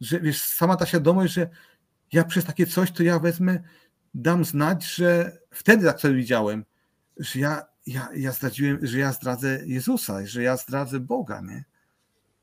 że 0.00 0.20
wiesz, 0.20 0.42
sama 0.42 0.76
ta 0.76 0.86
świadomość, 0.86 1.32
że 1.32 1.48
ja 2.12 2.24
przez 2.24 2.44
takie 2.44 2.66
coś, 2.66 2.90
to 2.92 3.02
ja 3.02 3.18
wezmę, 3.18 3.62
dam 4.14 4.44
znać, 4.44 4.94
że 4.94 5.38
wtedy 5.50 5.86
tak 5.86 6.00
sobie 6.00 6.14
widziałem, 6.14 6.64
że 7.16 7.40
ja 7.40 7.62
ja, 7.86 8.08
ja 8.14 8.32
zdradziłem, 8.32 8.78
że 8.82 8.98
ja 8.98 9.12
zdradzę 9.12 9.60
Jezusa, 9.66 10.26
że 10.26 10.42
ja 10.42 10.56
zdradzę 10.56 11.00
Boga, 11.00 11.40
nie? 11.40 11.64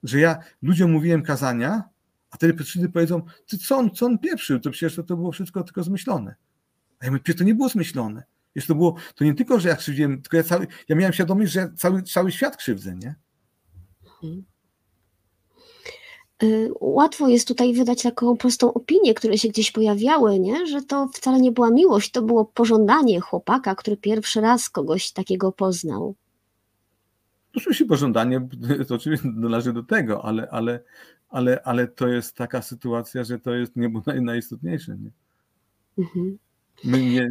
Że 0.03 0.19
ja 0.19 0.39
ludziom 0.61 0.91
mówiłem 0.91 1.23
kazania, 1.23 1.83
a 2.31 2.37
przyjdą 2.63 2.91
powiedzą, 2.91 3.21
ty 3.47 3.57
co 3.57 3.77
on, 3.77 3.91
co 3.91 4.05
on 4.05 4.19
pieprzył, 4.19 4.59
to 4.59 4.71
przecież 4.71 4.95
to, 4.95 5.03
to 5.03 5.17
było 5.17 5.31
wszystko 5.31 5.63
tylko 5.63 5.83
zmyślone. 5.83 6.35
A 6.99 7.05
ja 7.05 7.11
mówię, 7.11 7.23
przecież 7.23 7.39
to 7.39 7.45
nie 7.45 7.55
było 7.55 7.69
zmyślone. 7.69 8.23
To 8.67 8.75
było, 8.75 8.95
to 9.15 9.23
nie 9.23 9.33
tylko, 9.33 9.59
że 9.59 9.69
ja 9.69 9.75
krzywdziłem, 9.75 10.21
tylko 10.21 10.37
ja, 10.37 10.43
cały, 10.43 10.67
ja 10.89 10.95
miałem 10.95 11.13
świadomość, 11.13 11.51
że 11.51 11.71
cały, 11.75 12.03
cały 12.03 12.31
świat 12.31 12.57
krzywdzę, 12.57 12.95
nie? 12.95 13.15
Mhm. 14.23 14.43
Y, 16.43 16.71
łatwo 16.79 17.27
jest 17.27 17.47
tutaj 17.47 17.73
wydać 17.73 18.01
taką 18.01 18.37
prostą 18.37 18.73
opinię, 18.73 19.13
które 19.13 19.37
się 19.37 19.47
gdzieś 19.47 19.71
pojawiały, 19.71 20.39
nie? 20.39 20.67
że 20.67 20.81
to 20.81 21.07
wcale 21.13 21.41
nie 21.41 21.51
była 21.51 21.71
miłość, 21.71 22.11
to 22.11 22.21
było 22.21 22.45
pożądanie 22.45 23.19
chłopaka, 23.19 23.75
który 23.75 23.97
pierwszy 23.97 24.41
raz 24.41 24.69
kogoś 24.69 25.11
takiego 25.11 25.51
poznał. 25.51 26.15
Oczywiście 27.57 27.85
pożądanie 27.85 28.47
to 28.87 28.95
oczywiście 28.95 29.27
należy 29.35 29.73
do 29.73 29.83
tego, 29.83 30.25
ale, 30.25 30.49
ale, 30.49 30.79
ale, 31.29 31.61
ale 31.63 31.87
to 31.87 32.07
jest 32.07 32.35
taka 32.35 32.61
sytuacja, 32.61 33.23
że 33.23 33.39
to 33.39 33.55
jest 33.55 33.75
nie 33.75 33.89
było 33.89 34.03
najistotniejsze. 34.21 34.97
Nie? 34.97 35.11
Mhm. 35.97 36.37
My 36.83 37.05
nie, 37.05 37.29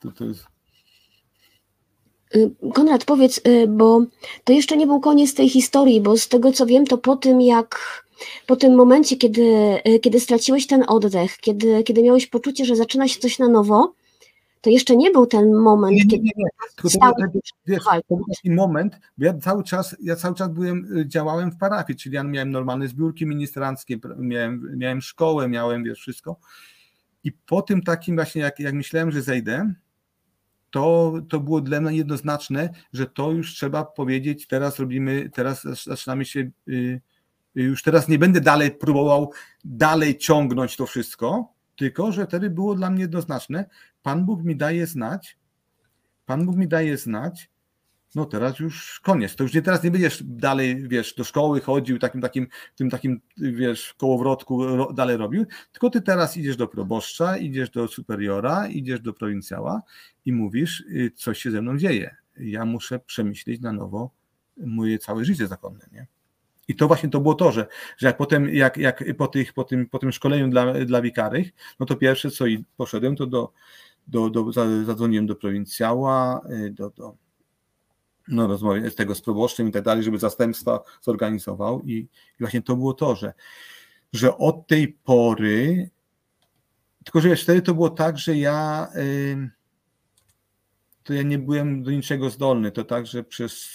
to, 0.00 0.12
to 0.12 0.24
jest... 0.24 0.46
Y, 2.36 2.50
Konrad, 2.74 3.04
powiedz, 3.04 3.40
y, 3.46 3.66
bo 3.68 4.04
to 4.44 4.52
jeszcze 4.52 4.76
nie 4.76 4.86
był 4.86 5.00
koniec 5.00 5.34
tej 5.34 5.48
historii, 5.48 6.00
bo 6.00 6.16
z 6.16 6.28
tego 6.28 6.52
co 6.52 6.66
wiem, 6.66 6.86
to 6.86 6.98
po 6.98 7.16
tym 7.16 7.40
jak 7.40 8.04
po 8.46 8.56
tym 8.56 8.74
momencie, 8.74 9.16
kiedy, 9.16 9.42
y, 9.88 10.00
kiedy 10.00 10.20
straciłeś 10.20 10.66
ten 10.66 10.84
oddech, 10.88 11.36
kiedy, 11.36 11.82
kiedy 11.84 12.02
miałeś 12.02 12.26
poczucie, 12.26 12.64
że 12.64 12.76
zaczyna 12.76 13.08
się 13.08 13.20
coś 13.20 13.38
na 13.38 13.48
nowo, 13.48 13.92
to 14.60 14.70
jeszcze 14.70 14.96
nie 14.96 15.10
był 15.10 15.26
ten 15.26 15.54
moment, 15.54 15.96
Nie, 15.96 16.04
nie, 16.04 16.10
kiedy 16.10 16.22
nie, 16.22 16.32
nie. 16.36 16.44
To, 16.76 16.90
stały 16.90 17.14
był- 17.32 17.40
wiesz, 17.66 17.84
to 18.08 18.16
był 18.16 18.24
taki 18.36 18.50
moment, 18.50 19.00
bo 19.18 19.24
ja 19.24 19.34
cały 19.34 19.64
czas, 19.64 19.96
ja 20.02 20.16
cały 20.16 20.34
czas 20.34 20.48
byłem, 20.48 20.96
y, 20.98 21.08
działałem 21.08 21.50
w 21.50 21.56
parafii, 21.56 21.98
czyli 21.98 22.14
ja 22.14 22.22
miałem 22.24 22.50
normalne 22.50 22.88
zbiórki 22.88 23.26
ministranckie, 23.26 23.98
miałem, 24.18 24.76
miałem 24.76 25.00
szkołę, 25.00 25.48
miałem 25.48 25.84
wiesz, 25.84 25.98
wszystko. 25.98 26.36
I 27.24 27.32
po 27.32 27.62
tym 27.62 27.82
takim 27.82 28.14
właśnie, 28.14 28.42
jak, 28.42 28.60
jak 28.60 28.74
myślałem, 28.74 29.10
że 29.10 29.22
zejdę, 29.22 29.74
to, 30.70 31.12
to 31.28 31.40
było 31.40 31.60
dla 31.60 31.80
mnie 31.80 31.96
jednoznaczne, 31.96 32.70
że 32.92 33.06
to 33.06 33.32
już 33.32 33.54
trzeba 33.54 33.84
powiedzieć, 33.84 34.46
teraz 34.46 34.78
robimy, 34.78 35.30
teraz 35.34 35.62
zaczynamy 35.86 36.24
się, 36.24 36.40
y, 36.40 36.50
y, 36.68 37.00
już 37.54 37.82
teraz 37.82 38.08
nie 38.08 38.18
będę 38.18 38.40
dalej 38.40 38.70
próbował 38.70 39.32
dalej 39.64 40.18
ciągnąć 40.18 40.76
to 40.76 40.86
wszystko, 40.86 41.52
tylko 41.76 42.12
że 42.12 42.26
wtedy 42.26 42.50
było 42.50 42.74
dla 42.74 42.90
mnie 42.90 43.00
jednoznaczne, 43.00 43.64
Pan 44.02 44.26
Bóg 44.26 44.44
mi 44.44 44.56
daje 44.56 44.86
znać, 44.86 45.38
Pan 46.26 46.46
Bóg 46.46 46.56
mi 46.56 46.68
daje 46.68 46.96
znać, 46.96 47.50
no 48.14 48.24
teraz 48.24 48.58
już 48.58 49.00
koniec, 49.00 49.36
to 49.36 49.44
już 49.44 49.54
nie 49.54 49.62
teraz 49.62 49.82
nie 49.82 49.90
będziesz 49.90 50.22
dalej, 50.24 50.88
wiesz, 50.88 51.14
do 51.14 51.24
szkoły 51.24 51.60
chodził, 51.60 51.98
takim, 51.98 52.20
takim, 52.20 52.46
tym 52.76 52.90
takim, 52.90 53.20
wiesz, 53.36 53.94
kołowrotku 53.94 54.66
ro, 54.66 54.92
dalej 54.92 55.16
robił, 55.16 55.46
tylko 55.72 55.90
ty 55.90 56.02
teraz 56.02 56.36
idziesz 56.36 56.56
do 56.56 56.68
proboszcza, 56.68 57.36
idziesz 57.36 57.70
do 57.70 57.88
superiora, 57.88 58.68
idziesz 58.68 59.00
do 59.00 59.12
prowincjała 59.12 59.82
i 60.26 60.32
mówisz, 60.32 60.80
y, 60.80 61.12
coś 61.14 61.38
się 61.38 61.50
ze 61.50 61.62
mną 61.62 61.78
dzieje. 61.78 62.16
Ja 62.36 62.64
muszę 62.64 62.98
przemyśleć 62.98 63.60
na 63.60 63.72
nowo 63.72 64.10
moje 64.56 64.98
całe 64.98 65.24
życie 65.24 65.46
zakonne, 65.46 65.86
nie? 65.92 66.06
I 66.68 66.74
to 66.74 66.86
właśnie 66.86 67.08
to 67.08 67.20
było 67.20 67.34
to, 67.34 67.52
że, 67.52 67.66
że 67.96 68.06
jak 68.06 68.16
potem, 68.16 68.48
jak, 68.48 68.76
jak 68.76 69.04
po, 69.16 69.26
tych, 69.26 69.52
po, 69.52 69.64
tym, 69.64 69.88
po 69.88 69.98
tym 69.98 70.12
szkoleniu 70.12 70.48
dla, 70.48 70.72
dla 70.84 71.02
wikarych, 71.02 71.50
no 71.80 71.86
to 71.86 71.96
pierwsze 71.96 72.30
co 72.30 72.46
i 72.46 72.64
poszedłem, 72.76 73.16
to 73.16 73.26
do, 73.26 73.52
do, 74.08 74.30
do, 74.30 74.52
za- 74.52 74.84
zadzwoniłem 74.84 75.26
do 75.26 75.36
prowincjała, 75.36 76.40
y, 76.50 76.70
do, 76.70 76.90
do 76.90 77.16
no, 78.28 78.46
rozmawiałem 78.46 78.90
z 78.90 78.94
tego 78.94 79.14
z 79.14 79.20
proboszczem 79.20 79.68
i 79.68 79.72
tak 79.72 79.84
dalej, 79.84 80.04
żeby 80.04 80.18
zastępstwa 80.18 80.80
zorganizował 81.02 81.82
i, 81.82 81.92
i 81.92 82.08
właśnie 82.40 82.62
to 82.62 82.76
było 82.76 82.94
to, 82.94 83.16
że, 83.16 83.32
że 84.12 84.38
od 84.38 84.66
tej 84.66 84.88
pory, 84.88 85.90
tylko 87.04 87.20
że 87.20 87.36
wtedy 87.36 87.62
to 87.62 87.74
było 87.74 87.90
tak, 87.90 88.18
że 88.18 88.36
ja 88.36 88.88
to 91.08 91.14
ja 91.14 91.22
nie 91.22 91.38
byłem 91.38 91.82
do 91.82 91.90
niczego 91.90 92.30
zdolny, 92.30 92.72
to 92.72 92.84
tak, 92.84 93.06
że 93.06 93.24
przez, 93.24 93.68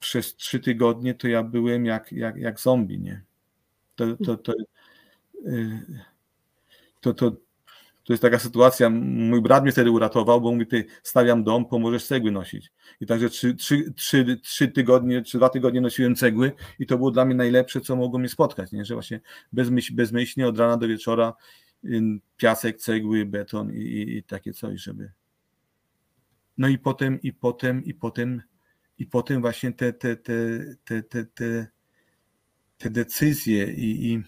przez 0.00 0.34
trzy 0.34 0.60
tygodnie 0.60 1.14
to 1.14 1.28
ja 1.28 1.42
byłem 1.42 1.86
jak, 1.86 2.12
jak, 2.12 2.36
jak 2.36 2.60
zombie, 2.60 2.98
nie? 2.98 3.22
To, 3.94 4.16
to, 4.16 4.36
to, 4.36 4.52
y, 5.46 5.82
to, 7.00 7.14
to, 7.14 7.32
to 8.06 8.12
jest 8.12 8.22
taka 8.22 8.38
sytuacja, 8.38 8.90
mój 8.90 9.42
brat 9.42 9.62
mnie 9.62 9.72
wtedy 9.72 9.90
uratował, 9.90 10.40
bo 10.40 10.52
mówi, 10.52 10.66
ty 10.66 10.84
stawiam 11.02 11.44
dom, 11.44 11.66
pomożesz 11.68 12.06
cegły 12.06 12.30
nosić. 12.30 12.72
I 13.00 13.06
także 13.06 13.30
trzy, 13.30 13.54
trzy, 13.54 13.92
trzy, 13.96 14.40
trzy 14.42 14.68
tygodnie, 14.68 15.22
czy 15.22 15.38
dwa 15.38 15.48
tygodnie 15.48 15.80
nosiłem 15.80 16.14
cegły 16.14 16.52
i 16.78 16.86
to 16.86 16.96
było 16.96 17.10
dla 17.10 17.24
mnie 17.24 17.34
najlepsze, 17.34 17.80
co 17.80 17.96
mogło 17.96 18.18
mnie 18.18 18.28
spotkać, 18.28 18.72
nie? 18.72 18.84
że 18.84 18.94
właśnie 18.94 19.20
bezmyśl, 19.52 19.94
bezmyślnie 19.94 20.48
od 20.48 20.58
rana 20.58 20.76
do 20.76 20.88
wieczora 20.88 21.34
ym, 21.84 22.20
piasek, 22.36 22.78
cegły, 22.78 23.24
beton 23.24 23.72
i, 23.72 23.78
i, 23.78 24.16
i 24.16 24.22
takie 24.22 24.52
coś, 24.52 24.80
żeby... 24.80 25.12
No 26.58 26.68
i 26.68 26.78
potem, 26.78 27.22
i 27.22 27.32
potem, 27.32 27.84
i 27.84 27.94
potem, 27.94 28.42
i 28.98 29.06
potem 29.06 29.40
właśnie 29.40 29.72
te, 29.72 29.92
te, 29.92 30.16
te, 30.16 30.34
te, 30.84 31.02
te, 31.02 31.24
te, 31.24 31.66
te 32.78 32.90
decyzje 32.90 33.72
i, 33.72 34.12
i 34.12 34.22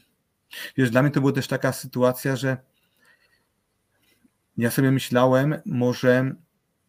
wiesz, 0.77 0.91
dla 0.91 1.03
mnie 1.03 1.11
to 1.11 1.21
była 1.21 1.33
też 1.33 1.47
taka 1.49 1.73
sytuacja, 1.73 2.37
że 2.37 2.57
ja 4.59 4.71
sobie 4.71 4.91
myślałem, 4.91 5.55
może 5.67 6.35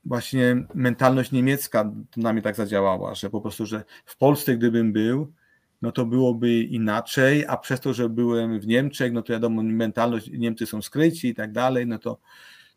właśnie 0.06 0.68
mentalność 0.74 1.32
niemiecka 1.32 1.92
na 2.18 2.34
mnie 2.34 2.42
tak 2.42 2.56
zadziałała, 2.56 3.16
że 3.16 3.30
po 3.30 3.42
prostu, 3.42 3.66
że 3.66 3.84
w 4.06 4.18
Polsce 4.18 4.58
gdybym 4.58 4.94
był, 4.94 5.34
no 5.82 5.92
to 5.92 6.06
byłoby 6.06 6.54
inaczej, 6.54 7.46
a 7.48 7.58
przez 7.58 7.80
to, 7.80 7.94
że 7.94 8.10
byłem 8.10 8.60
w 8.60 8.68
Niemczech, 8.68 9.14
no 9.14 9.22
to 9.22 9.34
wiadomo, 9.34 9.64
mentalność, 9.64 10.30
Niemcy 10.34 10.66
są 10.66 10.82
skryci 10.82 11.28
i 11.28 11.36
tak 11.36 11.52
dalej, 11.52 11.88
no 11.88 12.00
to 12.00 12.20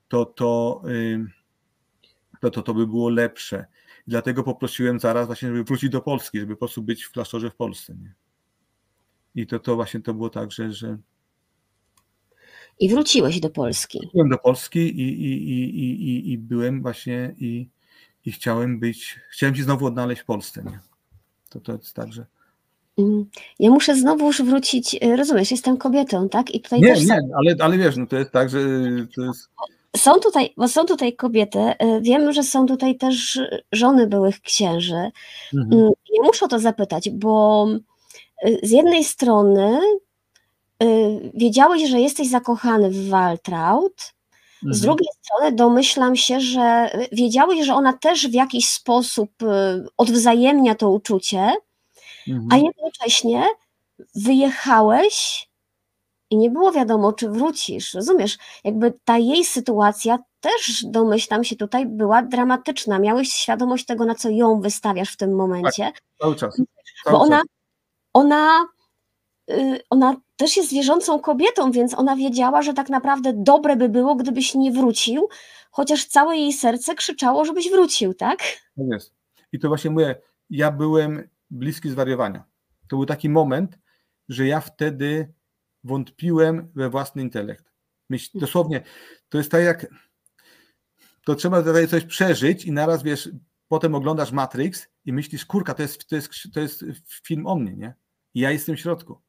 to, 0.08 0.24
to, 0.26 0.82
to, 2.40 2.50
to, 2.50 2.62
to 2.62 2.74
by 2.74 2.86
było 2.86 3.08
lepsze. 3.08 3.66
Dlatego 4.06 4.42
poprosiłem 4.42 5.00
zaraz 5.00 5.26
właśnie, 5.26 5.48
żeby 5.48 5.64
wrócić 5.64 5.90
do 5.90 6.00
Polski, 6.00 6.40
żeby 6.40 6.54
po 6.54 6.58
prostu 6.58 6.82
być 6.82 7.04
w 7.04 7.12
klasztorze 7.12 7.50
w 7.50 7.56
Polsce. 7.56 7.94
Nie? 7.94 8.14
I 9.34 9.46
to, 9.46 9.58
to 9.58 9.76
właśnie 9.76 10.00
to 10.00 10.14
było 10.14 10.30
tak, 10.30 10.52
że, 10.52 10.72
że 10.72 10.98
i 12.82 12.88
wróciłeś 12.88 13.40
do 13.40 13.50
Polski. 13.50 14.00
byłem 14.14 14.28
do 14.28 14.38
Polski 14.38 14.78
i, 14.78 15.02
i, 15.02 15.32
i, 15.50 16.08
i, 16.08 16.32
i, 16.32 16.38
byłem 16.38 16.82
właśnie 16.82 17.34
i, 17.38 17.68
i 18.26 18.32
chciałem 18.32 18.80
być, 18.80 19.18
chciałem 19.30 19.54
się 19.54 19.62
znowu 19.62 19.86
odnaleźć 19.86 20.22
w 20.22 20.24
Polsce. 20.24 20.62
Nie? 20.64 20.78
To, 21.50 21.60
to 21.60 21.72
jest 21.72 21.94
tak, 21.94 22.12
że... 22.12 22.26
Mm, 22.98 23.24
Ja 23.58 23.70
muszę 23.70 23.96
znowuż 23.96 24.42
wrócić, 24.42 24.94
y, 24.94 25.16
rozumiesz, 25.16 25.50
jestem 25.50 25.76
kobietą, 25.76 26.28
tak? 26.28 26.54
I 26.54 26.60
tutaj 26.60 26.80
Nie, 26.80 26.94
też 26.94 27.04
nie, 27.06 27.18
ale, 27.36 27.54
ale 27.58 27.78
wiesz, 27.78 27.96
no 27.96 28.06
to 28.06 28.16
jest 28.18 28.30
tak, 28.30 28.50
że 28.50 28.58
to 29.16 29.22
jest... 29.22 29.48
są 29.96 30.20
tutaj, 30.20 30.52
bo 30.56 30.68
są 30.68 30.84
tutaj 30.84 31.16
kobiety, 31.16 31.58
y, 31.58 31.74
wiem, 32.00 32.32
że 32.32 32.42
są 32.42 32.66
tutaj 32.66 32.96
też 32.98 33.40
żony 33.72 34.06
byłych 34.06 34.40
księży. 34.40 35.10
Mhm. 35.54 35.72
Mm, 35.72 35.90
Ja 36.18 36.22
muszę 36.22 36.44
o 36.44 36.48
to 36.48 36.58
zapytać, 36.58 37.10
bo 37.10 37.66
y, 38.46 38.58
z 38.62 38.70
jednej 38.70 39.04
strony 39.04 39.78
wiedziałeś, 41.34 41.88
że 41.88 42.00
jesteś 42.00 42.28
zakochany 42.30 42.90
w 42.90 43.08
Waltraud, 43.08 44.12
z 44.62 44.64
Mhm. 44.66 44.80
drugiej 44.82 45.08
strony 45.22 45.52
domyślam 45.56 46.16
się, 46.16 46.40
że 46.40 46.90
wiedziałeś, 47.12 47.66
że 47.66 47.74
ona 47.74 47.92
też 47.92 48.28
w 48.28 48.34
jakiś 48.34 48.68
sposób 48.68 49.42
y, 49.42 49.46
odwzajemnia 49.96 50.74
to 50.74 50.90
uczucie, 50.90 51.52
Mhm. 52.28 52.48
a 52.52 52.56
jednocześnie 52.56 53.44
wyjechałeś 54.14 55.48
i 56.30 56.36
nie 56.36 56.50
było 56.50 56.72
wiadomo, 56.72 57.12
czy 57.12 57.28
wrócisz. 57.28 57.94
Rozumiesz? 57.94 58.38
Jakby 58.64 58.92
ta 59.04 59.18
jej 59.18 59.44
sytuacja 59.44 60.18
też, 60.40 60.84
domyślam 60.84 61.44
się, 61.44 61.56
tutaj 61.56 61.86
była 61.86 62.22
dramatyczna. 62.22 62.98
Miałeś 62.98 63.32
świadomość 63.32 63.84
tego, 63.86 64.04
na 64.04 64.14
co 64.14 64.28
ją 64.30 64.60
wystawiasz 64.60 65.12
w 65.12 65.16
tym 65.16 65.34
momencie, 65.36 65.92
Cały 66.20 66.36
czas. 66.36 66.58
bo 67.04 67.10
Cały 67.10 67.18
ona, 67.18 67.36
czas. 67.38 67.46
ona, 68.12 68.64
y, 69.50 69.80
ona 69.90 70.16
też 70.42 70.56
jest 70.56 70.72
wierzącą 70.72 71.20
kobietą, 71.20 71.72
więc 71.72 71.94
ona 71.94 72.16
wiedziała, 72.16 72.62
że 72.62 72.74
tak 72.74 72.88
naprawdę 72.88 73.32
dobre 73.36 73.76
by 73.76 73.88
było, 73.88 74.14
gdybyś 74.14 74.54
nie 74.54 74.72
wrócił, 74.72 75.28
chociaż 75.70 76.06
całe 76.06 76.36
jej 76.36 76.52
serce 76.52 76.94
krzyczało, 76.94 77.44
żebyś 77.44 77.70
wrócił, 77.70 78.14
tak? 78.14 78.38
Tak 78.38 78.86
jest. 78.92 79.14
I 79.52 79.58
to 79.58 79.68
właśnie 79.68 79.90
mówię, 79.90 80.20
ja 80.50 80.70
byłem 80.70 81.28
bliski 81.50 81.90
zwariowania. 81.90 82.44
To 82.88 82.96
był 82.96 83.06
taki 83.06 83.28
moment, 83.28 83.78
że 84.28 84.46
ja 84.46 84.60
wtedy 84.60 85.32
wątpiłem 85.84 86.72
we 86.74 86.90
własny 86.90 87.22
intelekt. 87.22 87.72
Myśl, 88.10 88.38
dosłownie, 88.38 88.82
to 89.28 89.38
jest 89.38 89.50
tak 89.50 89.64
jak, 89.64 89.86
to 91.24 91.34
trzeba 91.34 91.62
tutaj 91.62 91.88
coś 91.88 92.04
przeżyć 92.04 92.64
i 92.64 92.72
naraz, 92.72 93.02
wiesz, 93.02 93.30
potem 93.68 93.94
oglądasz 93.94 94.32
Matrix 94.32 94.88
i 95.04 95.12
myślisz, 95.12 95.46
kurka, 95.46 95.74
to 95.74 95.82
jest, 95.82 96.06
to 96.06 96.16
jest, 96.16 96.30
to 96.54 96.60
jest 96.60 96.84
film 97.26 97.46
o 97.46 97.56
mnie, 97.56 97.76
nie? 97.76 97.94
I 98.34 98.40
ja 98.40 98.50
jestem 98.50 98.76
w 98.76 98.80
środku. 98.80 99.22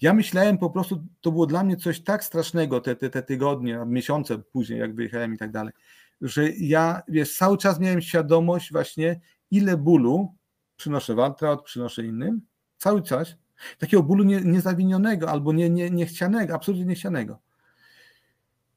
Ja 0.00 0.14
myślałem 0.14 0.58
po 0.58 0.70
prostu, 0.70 1.04
to 1.20 1.32
było 1.32 1.46
dla 1.46 1.64
mnie 1.64 1.76
coś 1.76 2.00
tak 2.00 2.24
strasznego, 2.24 2.80
te, 2.80 2.96
te, 2.96 3.10
te 3.10 3.22
tygodnie, 3.22 3.78
miesiące 3.86 4.38
później, 4.38 4.78
jak 4.78 4.94
wyjechałem 4.94 5.34
i 5.34 5.38
tak 5.38 5.50
dalej, 5.50 5.72
że 6.20 6.50
ja, 6.50 7.02
wiesz, 7.08 7.36
cały 7.36 7.58
czas 7.58 7.80
miałem 7.80 8.00
świadomość 8.00 8.72
właśnie, 8.72 9.20
ile 9.50 9.76
bólu 9.76 10.34
przynoszę 10.76 11.14
Waltraud, 11.14 11.62
przynoszę 11.62 12.04
innym, 12.04 12.40
cały 12.76 13.02
czas, 13.02 13.36
takiego 13.78 14.02
bólu 14.02 14.24
nie, 14.24 14.40
niezawinionego 14.40 15.30
albo 15.30 15.52
nie, 15.52 15.70
nie, 15.70 15.90
niechcianego, 15.90 16.54
absolutnie 16.54 16.86
niechcianego. 16.86 17.38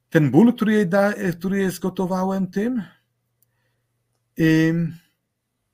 Ten 0.09 0.31
ból, 0.31 0.53
który 0.53 0.85
da, 0.85 1.13
który 1.13 1.57
jej 1.57 1.71
zgotowałem 1.71 2.47
tym, 2.47 2.83
ym, 4.39 4.93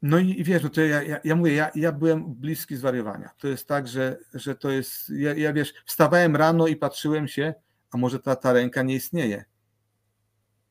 no 0.05 0.19
i, 0.19 0.43
wiesz, 0.43 0.63
no 0.63 0.69
to 0.69 0.81
ja, 0.81 1.03
ja, 1.03 1.19
ja 1.23 1.35
mówię, 1.35 1.53
ja, 1.53 1.71
ja 1.75 1.91
byłem 1.91 2.33
bliski 2.33 2.75
zwariowania. 2.75 3.29
To 3.37 3.47
jest 3.47 3.67
tak, 3.67 3.87
że, 3.87 4.17
że 4.33 4.55
to 4.55 4.69
jest, 4.69 5.09
ja, 5.09 5.33
ja 5.33 5.53
wiesz, 5.53 5.73
wstawałem 5.85 6.35
rano 6.35 6.67
i 6.67 6.75
patrzyłem 6.75 7.27
się, 7.27 7.53
a 7.91 7.97
może 7.97 8.19
ta, 8.19 8.35
ta 8.35 8.53
ręka 8.53 8.83
nie 8.83 8.95
istnieje. 8.95 9.45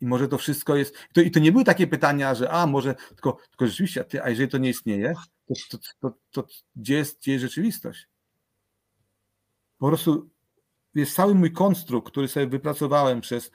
I 0.00 0.06
może 0.06 0.28
to 0.28 0.38
wszystko 0.38 0.76
jest. 0.76 0.94
To, 1.12 1.20
I 1.20 1.30
to 1.30 1.40
nie 1.40 1.52
były 1.52 1.64
takie 1.64 1.86
pytania, 1.86 2.34
że 2.34 2.50
a 2.50 2.66
może, 2.66 2.94
tylko, 3.08 3.38
tylko 3.50 3.66
rzeczywiście, 3.66 4.04
a 4.22 4.30
jeżeli 4.30 4.48
to 4.48 4.58
nie 4.58 4.70
istnieje, 4.70 5.14
to, 5.70 5.78
to, 5.78 5.78
to, 6.00 6.18
to 6.30 6.46
gdzie, 6.76 6.94
jest, 6.94 7.20
gdzie 7.20 7.32
jest 7.32 7.42
rzeczywistość? 7.42 8.08
Po 9.78 9.88
prostu 9.88 10.30
jest 10.94 11.14
cały 11.16 11.34
mój 11.34 11.52
konstrukt, 11.52 12.10
który 12.10 12.28
sobie 12.28 12.46
wypracowałem 12.46 13.20
przez 13.20 13.50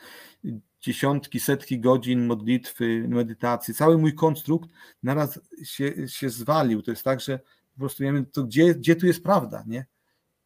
dziesiątki, 0.82 1.40
setki 1.40 1.80
godzin 1.80 2.26
modlitwy, 2.26 3.06
medytacji, 3.08 3.74
cały 3.74 3.98
mój 3.98 4.16
konstrukt 4.16 4.70
naraz 5.04 5.40
się, 5.64 6.08
się 6.08 6.30
zwalił. 6.30 6.82
To 6.82 6.92
jest 6.92 7.04
tak, 7.04 7.22
że 7.22 7.40
po 7.74 7.80
prostu 7.80 8.04
ja 8.04 8.14
wiem, 8.14 8.26
to 8.26 8.44
gdzie, 8.44 8.76
gdzie 8.76 8.96
tu 8.96 9.06
jest 9.06 9.24
prawda, 9.24 9.64
nie? 9.68 9.86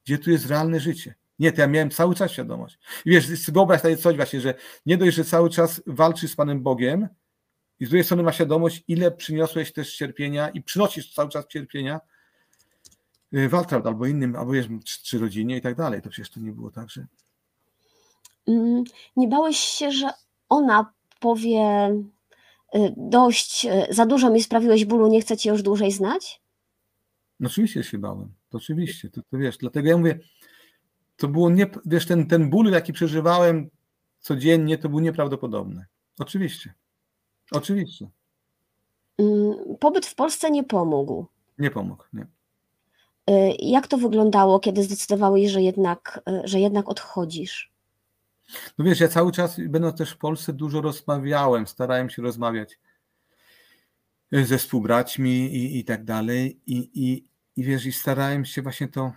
gdzie 0.05 0.17
tu 0.17 0.31
jest 0.31 0.45
realne 0.45 0.79
życie. 0.79 1.15
Nie, 1.39 1.51
to 1.51 1.61
ja 1.61 1.67
miałem 1.67 1.89
cały 1.89 2.15
czas 2.15 2.31
świadomość. 2.31 2.79
I 3.05 3.09
wiesz, 3.09 3.51
wyobraź 3.51 3.81
sobie 3.81 3.97
coś 3.97 4.15
właśnie, 4.15 4.41
że 4.41 4.53
nie 4.85 4.97
dość, 4.97 5.15
że 5.15 5.25
cały 5.25 5.49
czas 5.49 5.81
walczysz 5.85 6.31
z 6.31 6.35
Panem 6.35 6.63
Bogiem 6.63 7.07
i 7.79 7.85
z 7.85 7.89
drugiej 7.89 8.03
strony 8.03 8.23
ma 8.23 8.31
świadomość, 8.31 8.83
ile 8.87 9.11
przyniosłeś 9.11 9.73
też 9.73 9.95
cierpienia 9.95 10.49
i 10.49 10.61
przynosisz 10.61 11.13
cały 11.13 11.29
czas 11.29 11.47
cierpienia 11.47 11.99
y, 13.33 13.49
Waltraud 13.49 13.87
albo 13.87 14.05
innym, 14.05 14.35
albo 14.35 14.51
wiesz, 14.51 14.67
czy, 14.85 15.03
czy 15.03 15.19
rodzinie 15.19 15.57
i 15.57 15.61
tak 15.61 15.75
dalej. 15.75 16.01
To 16.01 16.09
przecież 16.09 16.29
to 16.29 16.39
nie 16.39 16.51
było 16.51 16.71
tak, 16.71 16.89
że... 16.89 17.07
Mm, 18.47 18.83
nie 19.17 19.27
bałeś 19.27 19.57
się, 19.57 19.91
że 19.91 20.09
ona 20.57 20.93
powie 21.19 21.89
y, 22.75 22.93
dość, 22.97 23.65
y, 23.65 23.87
za 23.89 24.05
dużo 24.05 24.29
mi 24.29 24.43
sprawiłeś 24.43 24.85
bólu, 24.85 25.07
nie 25.07 25.21
chcę 25.21 25.37
cię 25.37 25.49
już 25.49 25.61
dłużej 25.61 25.91
znać? 25.91 26.41
No 27.39 27.49
oczywiście 27.49 27.83
się 27.83 27.97
bałem, 27.97 28.33
to 28.49 28.57
oczywiście, 28.57 29.09
to, 29.09 29.21
to 29.21 29.37
wiesz, 29.37 29.57
dlatego 29.57 29.89
ja 29.89 29.97
mówię, 29.97 30.19
to 31.17 31.27
było, 31.27 31.49
nie, 31.49 31.67
wiesz, 31.85 32.05
ten, 32.05 32.27
ten 32.27 32.49
ból, 32.49 32.71
jaki 32.71 32.93
przeżywałem 32.93 33.69
codziennie, 34.19 34.77
to 34.77 34.89
był 34.89 34.99
nieprawdopodobny. 34.99 35.85
Oczywiście, 36.19 36.73
oczywiście. 37.51 38.09
Mm, 39.17 39.55
pobyt 39.79 40.05
w 40.05 40.15
Polsce 40.15 40.51
nie 40.51 40.63
pomógł. 40.63 41.25
Nie 41.57 41.71
pomógł, 41.71 42.03
nie. 42.13 42.27
Y, 43.29 43.55
jak 43.59 43.87
to 43.87 43.97
wyglądało, 43.97 44.59
kiedy 44.59 44.83
zdecydowałeś, 44.83 45.51
że 45.51 45.61
jednak, 45.61 46.21
że 46.43 46.59
jednak 46.59 46.89
odchodzisz? 46.89 47.72
No 48.77 48.85
wiesz, 48.85 48.99
ja 48.99 49.07
cały 49.07 49.31
czas, 49.31 49.59
będąc 49.69 49.97
też 49.97 50.11
w 50.11 50.17
Polsce, 50.17 50.53
dużo 50.53 50.81
rozmawiałem, 50.81 51.67
starałem 51.67 52.09
się 52.09 52.21
rozmawiać 52.21 52.79
ze 54.31 54.57
współbraćmi 54.57 55.55
i, 55.55 55.79
i 55.79 55.85
tak 55.85 56.03
dalej. 56.03 56.61
I, 56.65 56.89
i, 56.93 57.27
I 57.55 57.63
wiesz, 57.63 57.85
i 57.85 57.91
starałem 57.91 58.45
się 58.45 58.61
właśnie 58.61 58.87
to 58.87 59.13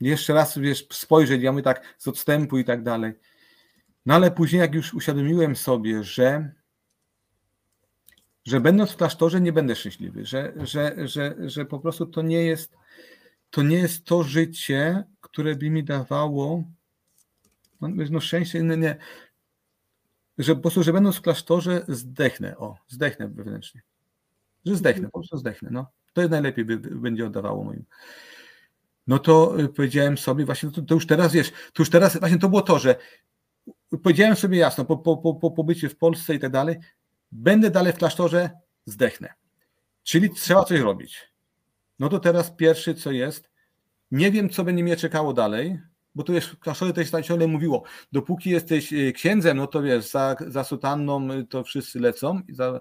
jeszcze 0.00 0.34
raz, 0.34 0.58
wiesz, 0.58 0.86
spojrzeć, 0.92 1.42
ja 1.42 1.52
mówię 1.52 1.62
tak 1.62 1.94
z 1.98 2.08
odstępu 2.08 2.58
i 2.58 2.64
tak 2.64 2.82
dalej. 2.82 3.12
No 4.06 4.14
ale 4.14 4.30
później, 4.30 4.60
jak 4.60 4.74
już 4.74 4.94
uświadomiłem 4.94 5.56
sobie, 5.56 6.04
że 6.04 6.52
że 8.44 8.60
będąc 8.60 8.90
w 8.90 8.96
klasztorze 8.96 9.40
nie 9.40 9.52
będę 9.52 9.76
szczęśliwy, 9.76 10.24
że, 10.24 10.52
że, 10.56 10.94
że, 11.08 11.34
że 11.38 11.64
po 11.64 11.78
prostu 11.78 12.06
to 12.06 12.22
nie 12.22 12.44
jest 12.44 12.76
to 13.50 13.62
nie 13.62 13.76
jest 13.76 14.04
to 14.04 14.22
życie, 14.22 15.04
które 15.20 15.56
by 15.56 15.70
mi 15.70 15.84
dawało 15.84 16.64
no, 17.80 17.88
no 18.10 18.20
szczęście, 18.20 18.62
nie, 18.62 18.76
nie, 18.76 18.96
że 20.38 20.54
po 20.54 20.60
prostu, 20.62 20.82
że 20.82 20.92
będąc 20.92 21.16
w 21.16 21.22
klasztorze 21.22 21.84
zdechnę, 21.88 22.56
o, 22.56 22.76
zdechnę 22.88 23.28
wewnętrznie, 23.28 23.82
że 24.66 24.76
zdechnę, 24.76 25.08
po 25.08 25.18
prostu 25.18 25.36
zdechnę, 25.36 25.68
no, 25.72 25.86
to 26.12 26.28
najlepiej 26.28 26.64
by, 26.64 26.78
będzie 26.78 27.26
oddawało 27.26 27.64
moim. 27.64 27.84
No 29.06 29.18
to 29.18 29.60
y, 29.60 29.68
powiedziałem 29.68 30.18
sobie, 30.18 30.44
właśnie 30.44 30.70
to, 30.70 30.82
to, 30.82 30.94
już 30.94 31.06
teraz, 31.06 31.32
wiesz, 31.32 31.50
to 31.50 31.82
już 31.82 31.90
teraz, 31.90 32.20
właśnie 32.20 32.38
to 32.38 32.48
było 32.48 32.62
to, 32.62 32.78
że 32.78 32.96
powiedziałem 34.02 34.36
sobie 34.36 34.58
jasno, 34.58 34.84
po, 34.84 34.96
po, 34.96 35.16
po, 35.16 35.34
po 35.34 35.50
pobycie 35.50 35.88
w 35.88 35.96
Polsce 35.96 36.34
i 36.34 36.38
tak 36.38 36.52
dalej, 36.52 36.76
będę 37.32 37.70
dalej 37.70 37.92
w 37.92 37.96
klasztorze, 37.96 38.50
zdechnę. 38.86 39.34
Czyli 40.02 40.30
trzeba 40.30 40.64
coś 40.64 40.80
robić. 40.80 41.32
No 41.98 42.08
to 42.08 42.20
teraz 42.20 42.50
pierwszy, 42.50 42.94
co 42.94 43.12
jest, 43.12 43.50
nie 44.10 44.30
wiem, 44.30 44.50
co 44.50 44.64
będzie 44.64 44.82
mnie 44.82 44.96
czekało 44.96 45.32
dalej, 45.32 45.78
bo 46.18 46.24
tu 46.24 46.32
jest 46.32 46.46
w 46.46 46.58
klasztorze 46.58 46.92
też 46.92 47.10
ciągle 47.10 47.46
mówiło, 47.46 47.82
dopóki 48.12 48.50
jesteś 48.50 48.92
y, 48.92 49.12
księdzem, 49.12 49.56
no 49.56 49.66
to 49.66 49.82
wiesz, 49.82 50.10
za, 50.10 50.36
za 50.46 50.64
sutanną 50.64 51.32
y, 51.32 51.44
to 51.46 51.64
wszyscy 51.64 52.00
lecą, 52.00 52.40
za, 52.52 52.80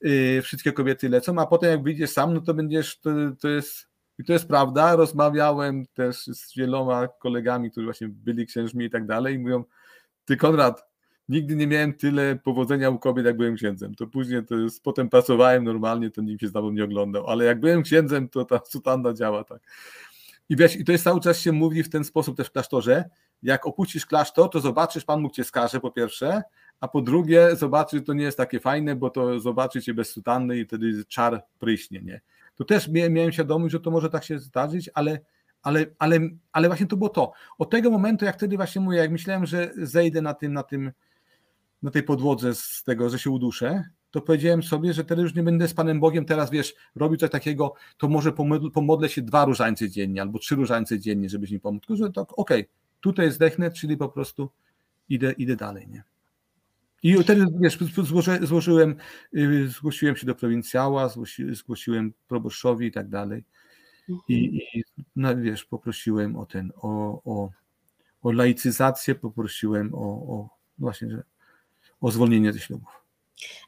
yy, 0.00 0.42
wszystkie 0.42 0.72
kobiety 0.72 1.08
lecą, 1.08 1.38
a 1.38 1.46
potem 1.46 1.70
jak 1.70 1.82
wyjdziesz 1.82 2.10
sam, 2.10 2.34
no 2.34 2.40
to 2.40 2.54
będziesz, 2.54 3.00
to, 3.00 3.10
to 3.40 3.48
jest 3.48 3.88
i 4.18 4.24
to 4.24 4.32
jest 4.32 4.48
prawda, 4.48 4.96
rozmawiałem 4.96 5.86
też 5.86 6.24
z 6.26 6.56
wieloma 6.56 7.08
kolegami, 7.08 7.70
którzy 7.70 7.84
właśnie 7.84 8.08
byli 8.08 8.46
księżmi 8.46 8.84
i 8.84 8.90
tak 8.90 9.06
dalej 9.06 9.34
i 9.34 9.38
mówią, 9.38 9.64
ty 10.24 10.36
Konrad, 10.36 10.86
nigdy 11.28 11.56
nie 11.56 11.66
miałem 11.66 11.94
tyle 11.94 12.36
powodzenia 12.36 12.90
u 12.90 12.98
kobiet, 12.98 13.26
jak 13.26 13.36
byłem 13.36 13.56
księdzem. 13.56 13.94
To 13.94 14.06
później, 14.06 14.46
to 14.46 14.54
jest, 14.54 14.82
potem 14.82 15.08
pracowałem 15.08 15.64
normalnie, 15.64 16.10
to 16.10 16.22
nikt 16.22 16.40
się 16.40 16.48
z 16.48 16.52
nie 16.72 16.84
oglądał, 16.84 17.26
ale 17.26 17.44
jak 17.44 17.60
byłem 17.60 17.82
księdzem, 17.82 18.28
to 18.28 18.44
ta 18.44 18.60
sutanna 18.64 19.12
działa 19.12 19.44
tak. 19.44 19.62
I 20.48 20.56
wiesz, 20.56 20.76
i 20.76 20.84
to 20.84 20.92
jest 20.92 21.04
cały 21.04 21.20
czas 21.20 21.38
się 21.38 21.52
mówi 21.52 21.82
w 21.82 21.88
ten 21.88 22.04
sposób 22.04 22.36
też 22.36 22.46
w 22.46 22.52
klasztorze, 22.52 23.04
jak 23.42 23.66
opuścisz 23.66 24.06
klasztor, 24.06 24.50
to 24.50 24.60
zobaczysz, 24.60 25.04
Pan 25.04 25.22
Bóg 25.22 25.32
cię 25.32 25.44
skaże 25.44 25.80
po 25.80 25.90
pierwsze, 25.90 26.42
a 26.80 26.88
po 26.88 27.00
drugie 27.00 27.56
zobaczy, 27.56 27.96
że 27.96 28.02
to 28.02 28.12
nie 28.12 28.24
jest 28.24 28.36
takie 28.36 28.60
fajne, 28.60 28.96
bo 28.96 29.10
to 29.10 29.40
zobaczy 29.40 29.82
cię 29.82 29.94
bez 29.94 30.10
sutanny 30.10 30.58
i 30.58 30.64
wtedy 30.64 31.04
czar 31.04 31.44
pryśnie, 31.58 32.00
nie? 32.02 32.20
To 32.54 32.64
też 32.64 32.88
miałem 32.88 33.32
świadomość, 33.32 33.72
że 33.72 33.80
to 33.80 33.90
może 33.90 34.10
tak 34.10 34.24
się 34.24 34.38
zdarzyć, 34.38 34.90
ale, 34.94 35.20
ale, 35.62 35.86
ale, 35.98 36.20
ale 36.52 36.68
właśnie 36.68 36.86
to 36.86 36.96
było 36.96 37.10
to. 37.10 37.32
Od 37.58 37.70
tego 37.70 37.90
momentu, 37.90 38.24
jak 38.24 38.36
wtedy 38.36 38.56
właśnie 38.56 38.80
mówię, 38.80 38.98
jak 38.98 39.10
myślałem, 39.10 39.46
że 39.46 39.70
zejdę 39.76 40.22
na 40.22 40.34
tym, 40.34 40.52
na 40.52 40.62
tym, 40.62 40.92
na 41.82 41.90
tej 41.90 42.02
podłodze 42.02 42.54
z 42.54 42.82
tego, 42.84 43.10
że 43.10 43.18
się 43.18 43.30
uduszę, 43.30 43.84
to 44.12 44.20
powiedziałem 44.20 44.62
sobie, 44.62 44.92
że 44.92 45.04
teraz 45.04 45.22
już 45.22 45.34
nie 45.34 45.42
będę 45.42 45.68
z 45.68 45.74
Panem 45.74 46.00
Bogiem, 46.00 46.24
teraz 46.24 46.50
wiesz, 46.50 46.74
robił 46.94 47.16
coś 47.16 47.30
takiego, 47.30 47.74
to 47.96 48.08
może 48.08 48.32
pomodlę 48.74 49.08
się 49.08 49.22
dwa 49.22 49.44
różańce 49.44 49.90
dziennie 49.90 50.22
albo 50.22 50.38
trzy 50.38 50.54
różańce 50.54 50.98
dziennie, 50.98 51.28
żebyś 51.28 51.50
mi 51.50 51.60
pomógł. 51.60 51.86
Tylko, 51.86 52.04
że 52.04 52.12
tak, 52.12 52.38
okej, 52.38 52.60
okay, 52.60 52.72
tutaj 53.00 53.32
zdechnę, 53.32 53.70
czyli 53.70 53.96
po 53.96 54.08
prostu 54.08 54.50
idę, 55.08 55.32
idę 55.32 55.56
dalej, 55.56 55.88
nie? 55.88 56.02
I 57.02 57.14
wtedy, 57.22 57.46
wiesz, 57.60 57.78
złożyłem, 58.42 58.96
y, 59.36 59.68
zgłosiłem 59.68 60.16
się 60.16 60.26
do 60.26 60.34
prowincjała, 60.34 61.10
zgłosiłem 61.52 62.12
proboszczowi 62.28 62.86
i 62.86 62.92
tak 62.92 63.08
dalej. 63.08 63.44
I, 64.28 64.34
i 64.74 64.84
no, 65.16 65.36
wiesz, 65.36 65.64
poprosiłem 65.64 66.36
o 66.36 66.46
ten, 66.46 66.72
o, 66.76 67.22
o, 67.24 67.50
o 68.22 68.32
laicyzację, 68.32 69.14
poprosiłem 69.14 69.94
o, 69.94 69.98
o 70.34 70.48
właśnie, 70.78 71.10
że, 71.10 71.22
o 72.00 72.10
zwolnienie 72.10 72.52
ze 72.52 72.58
ślubów. 72.58 73.01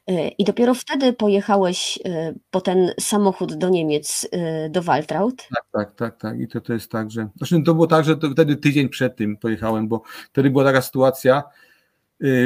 E, 0.07 0.27
I 0.27 0.43
dopiero 0.43 0.73
wtedy 0.73 1.13
pojechałeś 1.13 1.99
e, 2.05 2.33
po 2.51 2.61
ten 2.61 2.91
samochód 2.99 3.55
do 3.55 3.69
Niemiec, 3.69 4.27
e, 4.31 4.69
do 4.69 4.81
Waltraud? 4.81 5.47
Tak, 5.55 5.65
tak, 5.71 5.95
tak, 5.95 6.17
tak. 6.17 6.39
I 6.39 6.47
to, 6.47 6.61
to 6.61 6.73
jest 6.73 6.91
tak, 6.91 7.11
że. 7.11 7.27
Znaczy, 7.35 7.63
to 7.63 7.73
było 7.73 7.87
tak, 7.87 8.05
że 8.05 8.17
wtedy 8.33 8.55
tydzień 8.55 8.89
przed 8.89 9.15
tym 9.15 9.37
pojechałem, 9.37 9.87
bo 9.87 10.01
wtedy 10.31 10.49
była 10.49 10.63
taka 10.63 10.81
sytuacja. 10.81 11.43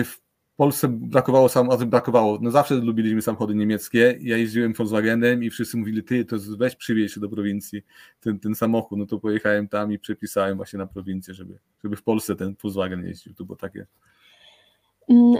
W 0.05 0.13
Polsce 0.55 0.87
brakowało 0.87 1.49
samochodów, 1.49 1.89
brakowało. 1.89 2.39
No 2.41 2.51
zawsze 2.51 2.75
lubiliśmy 2.75 3.21
samochody 3.21 3.55
niemieckie. 3.55 4.17
Ja 4.21 4.37
jeździłem 4.37 4.73
Volkswagenem 4.73 5.43
i 5.43 5.49
wszyscy 5.49 5.77
mówili, 5.77 6.03
ty, 6.03 6.25
to 6.25 6.35
weź 6.57 6.75
przywieź 6.75 7.13
się 7.13 7.19
do 7.19 7.29
prowincji 7.29 7.81
ten, 8.19 8.39
ten 8.39 8.55
samochód. 8.55 8.99
No 8.99 9.05
to 9.05 9.19
pojechałem 9.19 9.67
tam 9.67 9.91
i 9.91 9.99
przepisałem 9.99 10.57
właśnie 10.57 10.79
na 10.79 10.87
prowincję, 10.87 11.33
żeby, 11.33 11.59
żeby 11.83 11.95
w 11.95 12.03
Polsce 12.03 12.35
ten 12.35 12.55
Volkswagen 12.63 13.05
jeździł. 13.05 13.33
To 13.33 13.45
było 13.45 13.55
takie 13.55 13.85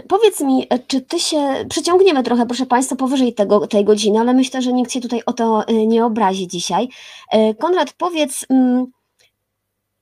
powiedz 0.08 0.40
mi, 0.40 0.66
czy 0.86 1.00
ty 1.00 1.20
się, 1.20 1.64
przeciągniemy 1.68 2.22
trochę, 2.22 2.46
proszę 2.46 2.66
Państwa, 2.66 2.96
powyżej 2.96 3.34
tego, 3.34 3.66
tej 3.66 3.84
godziny, 3.84 4.18
ale 4.20 4.34
myślę, 4.34 4.62
że 4.62 4.72
nikt 4.72 4.92
się 4.92 5.00
tutaj 5.00 5.22
o 5.26 5.32
to 5.32 5.66
e, 5.66 5.86
nie 5.86 6.04
obrazi 6.04 6.48
dzisiaj. 6.48 6.88
E, 7.30 7.54
Konrad, 7.54 7.92
powiedz, 7.92 8.46
mm, 8.50 8.86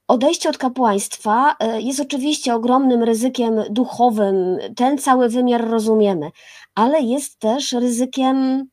odejście 0.09 0.49
od 0.49 0.59
kapłaństwa 0.59 1.57
jest 1.79 2.01
oczywiście 2.01 2.55
ogromnym 2.55 3.03
ryzykiem 3.03 3.62
duchowym, 3.71 4.59
ten 4.77 4.99
cały 4.99 5.29
wymiar 5.29 5.69
rozumiemy, 5.71 6.31
ale 6.75 7.01
jest 7.01 7.39
też 7.39 7.73
ryzykiem 7.73 8.69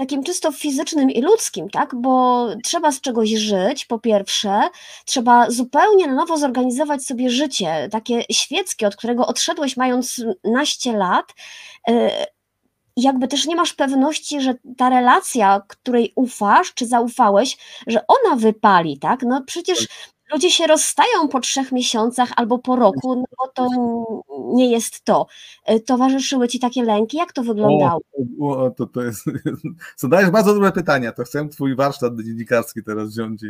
takim 0.00 0.22
czysto 0.22 0.52
fizycznym 0.52 1.10
i 1.10 1.22
ludzkim, 1.22 1.70
tak? 1.70 1.94
Bo 1.94 2.46
trzeba 2.64 2.92
z 2.92 3.00
czegoś 3.00 3.30
żyć, 3.30 3.84
po 3.84 3.98
pierwsze, 3.98 4.60
trzeba 5.04 5.50
zupełnie 5.50 6.06
na 6.06 6.14
nowo 6.14 6.38
zorganizować 6.38 7.04
sobie 7.04 7.30
życie, 7.30 7.88
takie 7.92 8.22
świeckie, 8.32 8.86
od 8.86 8.96
którego 8.96 9.26
odszedłeś 9.26 9.76
mając 9.76 10.24
naście 10.44 10.92
lat. 10.92 11.32
Y, 11.90 12.10
jakby 12.96 13.28
też 13.28 13.46
nie 13.46 13.56
masz 13.56 13.72
pewności, 13.72 14.40
że 14.40 14.54
ta 14.76 14.88
relacja, 14.88 15.62
której 15.68 16.12
ufasz, 16.16 16.74
czy 16.74 16.86
zaufałeś, 16.86 17.56
że 17.86 18.00
ona 18.06 18.36
wypali, 18.36 18.98
tak? 18.98 19.22
No 19.22 19.42
przecież 19.46 19.78
tak 19.78 19.88
ludzie 20.32 20.50
się 20.50 20.66
rozstają 20.66 21.28
po 21.30 21.40
trzech 21.40 21.72
miesiącach 21.72 22.28
albo 22.36 22.58
po 22.58 22.76
roku, 22.76 23.14
no 23.14 23.24
bo 23.38 23.48
to 23.48 23.68
nie 24.54 24.70
jest 24.70 25.04
to. 25.04 25.26
E, 25.64 25.80
towarzyszyły 25.80 26.48
ci 26.48 26.58
takie 26.58 26.84
lęki? 26.84 27.16
Jak 27.16 27.32
to 27.32 27.42
wyglądało? 27.42 28.00
O, 28.40 28.64
o, 28.64 28.70
to, 28.70 28.86
to 28.86 29.02
jest, 29.02 29.24
zadajesz 29.96 30.30
bardzo 30.30 30.54
dobre 30.54 30.72
pytania, 30.72 31.12
to 31.12 31.24
chcę 31.24 31.48
twój 31.48 31.76
warsztat 31.76 32.20
dziennikarski 32.20 32.82
teraz 32.82 33.08
wziąć. 33.08 33.44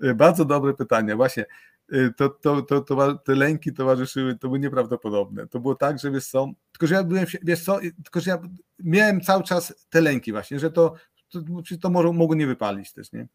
E, 0.00 0.14
bardzo 0.14 0.44
dobre 0.44 0.74
pytania, 0.74 1.16
właśnie. 1.16 1.46
E, 1.92 2.10
to, 2.16 2.28
to, 2.28 2.62
to, 2.62 2.80
to, 2.80 3.14
te 3.14 3.34
lęki 3.34 3.72
towarzyszyły, 3.72 4.38
to 4.38 4.48
były 4.48 4.58
nieprawdopodobne. 4.58 5.46
To 5.46 5.60
było 5.60 5.74
tak, 5.74 5.98
że 5.98 6.10
wiesz 6.10 6.26
co, 6.26 6.50
tylko 6.72 6.86
że 6.86 6.94
ja 6.94 7.04
byłem, 7.04 7.26
wiesz 7.42 7.64
co, 7.64 7.78
tylko 8.04 8.20
że 8.20 8.30
ja 8.30 8.38
miałem 8.78 9.20
cały 9.20 9.42
czas 9.42 9.86
te 9.90 10.00
lęki 10.00 10.32
właśnie, 10.32 10.58
że 10.58 10.70
to, 10.70 10.94
to, 11.30 11.40
to 11.80 11.90
może, 11.90 12.12
mogło 12.12 12.36
nie 12.36 12.46
wypalić 12.46 12.92
też, 12.92 13.12
nie? 13.12 13.28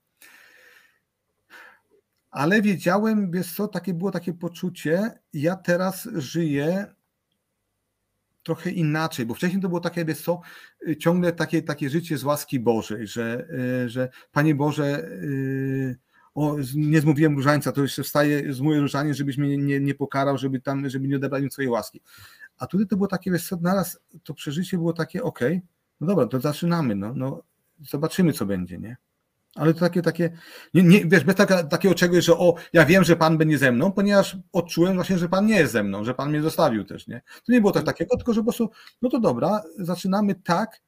Ale 2.34 2.62
wiedziałem, 2.62 3.32
wiesz 3.32 3.56
co, 3.56 3.68
takie 3.68 3.94
było 3.94 4.12
takie 4.12 4.34
poczucie, 4.34 5.12
ja 5.34 5.56
teraz 5.56 6.10
żyję 6.16 6.94
trochę 8.44 8.72
inaczej, 8.72 9.26
bo 9.26 9.34
wcześniej 9.34 9.62
to 9.62 9.70
było 9.70 9.82
takie, 9.82 10.06
wiesz 10.06 10.22
co, 10.22 10.42
ciągle 11.00 11.34
takie, 11.34 11.62
takie 11.62 11.90
życie 11.90 12.18
z 12.18 12.24
łaski 12.24 12.60
Bożej, 12.60 13.08
że, 13.08 13.48
y, 13.86 13.90
że 13.90 14.10
Panie 14.32 14.56
Boże, 14.56 15.04
y, 15.04 15.98
o, 16.36 16.56
nie 16.76 17.02
zmówiłem 17.02 17.36
różańca, 17.36 17.72
to 17.72 17.82
jeszcze 17.82 18.04
wstaje, 18.04 18.54
zmówię 18.54 18.80
różaniec, 18.80 19.18
żebyś 19.18 19.38
mnie 19.38 19.58
nie, 19.58 19.80
nie 19.80 19.96
pokarał, 19.96 20.38
żeby 20.38 20.62
tam, 20.62 20.90
żeby 20.90 21.08
nie 21.08 21.16
odebrał 21.16 21.42
mi 21.42 21.52
swojej 21.52 21.72
łaski. 21.72 22.02
A 22.58 22.68
tutaj 22.68 22.88
to 22.88 22.96
było 22.96 23.08
takie, 23.08 23.32
wiesz 23.32 23.48
co, 23.48 23.58
naraz 23.62 24.00
to 24.24 24.34
przeżycie 24.34 24.78
było 24.78 24.94
takie, 24.94 25.24
okay, 25.24 25.62
no 26.02 26.08
dobra, 26.08 26.26
to 26.26 26.40
zaczynamy, 26.40 26.96
no, 26.96 27.14
no 27.14 27.44
zobaczymy, 27.90 28.34
co 28.34 28.46
będzie, 28.46 28.78
nie? 28.78 28.98
Ale 29.56 29.74
to 29.74 29.80
takie, 29.80 30.02
takie, 30.02 30.30
nie, 30.74 30.84
nie, 30.84 31.06
wiesz, 31.06 31.24
bez 31.24 31.36
taka, 31.36 31.64
takiego 31.64 31.96
czegoś, 31.96 32.26
że 32.26 32.34
o, 32.34 32.56
ja 32.74 32.86
wiem, 32.86 33.04
że 33.04 33.16
Pan 33.16 33.38
będzie 33.38 33.58
ze 33.58 33.72
mną, 33.72 33.92
ponieważ 33.92 34.38
odczułem 34.54 34.96
właśnie, 34.96 35.18
że 35.18 35.30
Pan 35.30 35.46
nie 35.46 35.56
jest 35.56 35.74
ze 35.74 35.84
mną, 35.84 36.04
że 36.04 36.14
Pan 36.14 36.30
mnie 36.30 36.42
zostawił 36.42 36.84
też, 36.84 37.08
nie? 37.08 37.22
To 37.46 37.52
nie 37.52 37.60
było 37.60 37.72
tak 37.72 37.84
takiego, 37.84 38.18
tylko 38.18 38.34
że 38.34 38.42
po 38.42 38.46
prostu, 38.46 38.70
no 39.02 39.10
to 39.10 39.20
dobra, 39.20 39.64
zaczynamy 39.78 40.36
tak, 40.36 40.82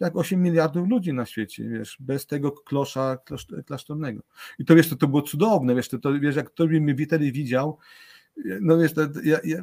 jak 0.00 0.16
8 0.16 0.42
miliardów 0.42 0.88
ludzi 0.88 1.12
na 1.12 1.26
świecie, 1.26 1.68
wiesz, 1.68 1.96
bez 2.00 2.26
tego 2.26 2.52
klosza 2.52 3.18
klasztornego. 3.66 4.22
I 4.58 4.64
to 4.64 4.74
wiesz, 4.74 4.88
to, 4.88 4.96
to 4.96 5.08
było 5.08 5.22
cudowne, 5.22 5.74
wiesz, 5.74 5.88
to, 5.88 5.98
to 5.98 6.20
wiesz, 6.20 6.36
jak 6.36 6.50
ktoś 6.50 6.70
by 6.70 6.80
mnie 6.80 7.06
wtedy 7.06 7.32
widział, 7.32 7.78
no 8.60 8.78
wiesz, 8.78 8.94
to, 8.94 9.00
ja, 9.24 9.38
ja, 9.44 9.62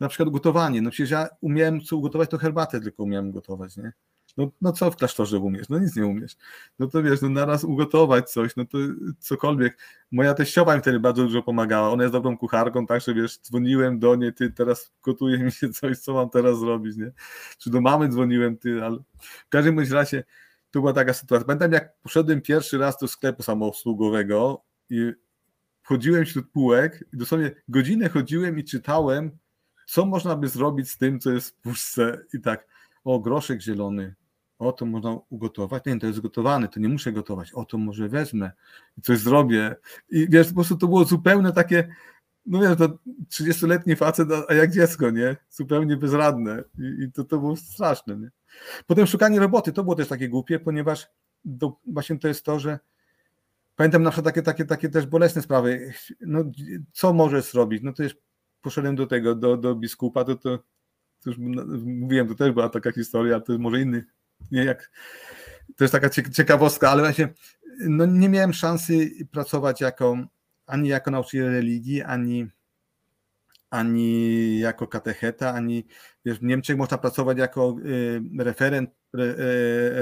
na 0.00 0.08
przykład 0.08 0.30
gotowanie, 0.30 0.82
no 0.82 0.90
przecież 0.90 1.10
ja 1.10 1.28
umiałem 1.40 1.80
co 1.80 1.96
ugotować, 1.96 2.30
to 2.30 2.38
herbatę 2.38 2.80
tylko 2.80 3.02
umiałem 3.02 3.32
gotować, 3.32 3.76
nie? 3.76 3.92
No, 4.38 4.50
no 4.60 4.72
co 4.72 4.90
w 4.90 4.96
klasztorze 4.96 5.38
umiesz? 5.38 5.68
No 5.68 5.78
nic 5.78 5.96
nie 5.96 6.06
umiesz. 6.06 6.36
No 6.78 6.86
to 6.86 7.02
wiesz, 7.02 7.22
no 7.22 7.28
naraz 7.28 7.64
ugotować 7.64 8.30
coś, 8.30 8.56
no 8.56 8.64
to 8.64 8.78
cokolwiek. 9.18 9.78
Moja 10.12 10.34
teściowa 10.34 10.76
mi 10.76 10.82
wtedy 10.82 11.00
bardzo 11.00 11.22
dużo 11.22 11.42
pomagała. 11.42 11.90
Ona 11.90 12.02
jest 12.02 12.12
dobrą 12.12 12.38
kucharką, 12.38 12.86
tak, 12.86 13.02
że 13.02 13.14
wiesz, 13.14 13.38
dzwoniłem 13.38 13.98
do 13.98 14.16
niej, 14.16 14.34
ty 14.34 14.50
teraz 14.50 14.92
gotuje 15.02 15.38
mi 15.38 15.52
się 15.52 15.68
coś, 15.68 15.98
co 15.98 16.14
mam 16.14 16.30
teraz 16.30 16.58
zrobić, 16.58 16.96
nie? 16.96 17.12
Czy 17.58 17.70
do 17.70 17.80
mamy 17.80 18.08
dzwoniłem, 18.08 18.56
ty, 18.56 18.84
ale 18.84 18.98
w 19.20 19.48
każdym 19.48 19.76
bądź 19.76 19.90
razie 19.90 20.24
to 20.70 20.80
była 20.80 20.92
taka 20.92 21.14
sytuacja. 21.14 21.46
Pamiętam, 21.46 21.72
jak 21.72 21.98
poszedłem 22.02 22.40
pierwszy 22.40 22.78
raz 22.78 22.98
do 22.98 23.08
sklepu 23.08 23.42
samoobsługowego 23.42 24.64
i 24.90 25.12
chodziłem 25.82 26.24
wśród 26.24 26.50
półek 26.50 27.04
i 27.12 27.16
dosłownie 27.16 27.50
godzinę 27.68 28.08
chodziłem 28.08 28.58
i 28.58 28.64
czytałem, 28.64 29.38
co 29.86 30.06
można 30.06 30.36
by 30.36 30.48
zrobić 30.48 30.90
z 30.90 30.98
tym, 30.98 31.20
co 31.20 31.30
jest 31.30 31.50
w 31.50 31.54
puszce 31.54 32.18
i 32.34 32.40
tak, 32.40 32.66
o, 33.04 33.20
groszek 33.20 33.60
zielony, 33.60 34.14
o, 34.58 34.72
to 34.72 34.86
można 34.86 35.18
ugotować, 35.28 35.84
nie, 35.84 35.98
to 35.98 36.06
jest 36.06 36.20
gotowane, 36.20 36.68
to 36.68 36.80
nie 36.80 36.88
muszę 36.88 37.12
gotować, 37.12 37.52
o, 37.52 37.64
to 37.64 37.78
może 37.78 38.08
wezmę 38.08 38.50
i 38.98 39.02
coś 39.02 39.18
zrobię. 39.18 39.76
I 40.10 40.26
wiesz, 40.30 40.48
po 40.48 40.54
prostu 40.54 40.76
to 40.76 40.88
było 40.88 41.04
zupełnie 41.04 41.52
takie, 41.52 41.88
no 42.46 42.60
wiesz, 42.60 42.78
to 42.78 42.98
30-letni 43.30 43.96
facet, 43.96 44.28
a 44.48 44.54
jak 44.54 44.70
dziecko, 44.70 45.10
nie? 45.10 45.36
Zupełnie 45.50 45.96
bezradne 45.96 46.64
i, 46.78 47.04
i 47.04 47.12
to, 47.12 47.24
to 47.24 47.38
było 47.38 47.56
straszne, 47.56 48.16
nie? 48.16 48.30
Potem 48.86 49.06
szukanie 49.06 49.40
roboty, 49.40 49.72
to 49.72 49.82
było 49.82 49.94
też 49.94 50.08
takie 50.08 50.28
głupie, 50.28 50.58
ponieważ 50.58 51.06
do, 51.44 51.76
właśnie 51.86 52.18
to 52.18 52.28
jest 52.28 52.44
to, 52.44 52.58
że 52.58 52.78
pamiętam 53.76 54.02
na 54.02 54.10
przykład 54.10 54.34
takie, 54.34 54.42
takie, 54.42 54.64
takie 54.64 54.88
też 54.88 55.06
bolesne 55.06 55.42
sprawy, 55.42 55.92
no 56.20 56.44
co 56.92 57.12
możesz 57.12 57.52
zrobić? 57.52 57.82
No 57.82 57.92
to 57.92 58.02
jest, 58.02 58.16
poszedłem 58.62 58.96
do 58.96 59.06
tego, 59.06 59.34
do, 59.34 59.56
do 59.56 59.74
biskupa, 59.74 60.24
to, 60.24 60.36
to, 60.36 60.58
to 61.20 61.30
już 61.30 61.38
mówiłem, 61.84 62.28
to 62.28 62.34
też 62.34 62.52
była 62.52 62.68
taka 62.68 62.92
historia, 62.92 63.40
to 63.40 63.58
może 63.58 63.80
inny 63.80 64.04
nie 64.50 64.64
jak, 64.64 64.90
to 65.76 65.84
jest 65.84 65.92
taka 65.92 66.10
ciekawostka, 66.10 66.90
ale 66.90 67.02
właśnie 67.02 67.28
no 67.80 68.06
nie 68.06 68.28
miałem 68.28 68.52
szansy 68.52 69.10
pracować 69.30 69.80
jako, 69.80 70.16
ani 70.66 70.88
jako 70.88 71.10
nauczyciel 71.10 71.50
religii, 71.50 72.02
ani, 72.02 72.46
ani 73.70 74.58
jako 74.58 74.86
katecheta, 74.86 75.54
ani 75.54 75.84
wiesz, 76.24 76.38
w 76.38 76.42
Niemczech 76.42 76.76
można 76.76 76.98
pracować 76.98 77.38
jako 77.38 77.76
y, 77.86 78.20
referent, 78.38 78.90
y, 78.90 78.94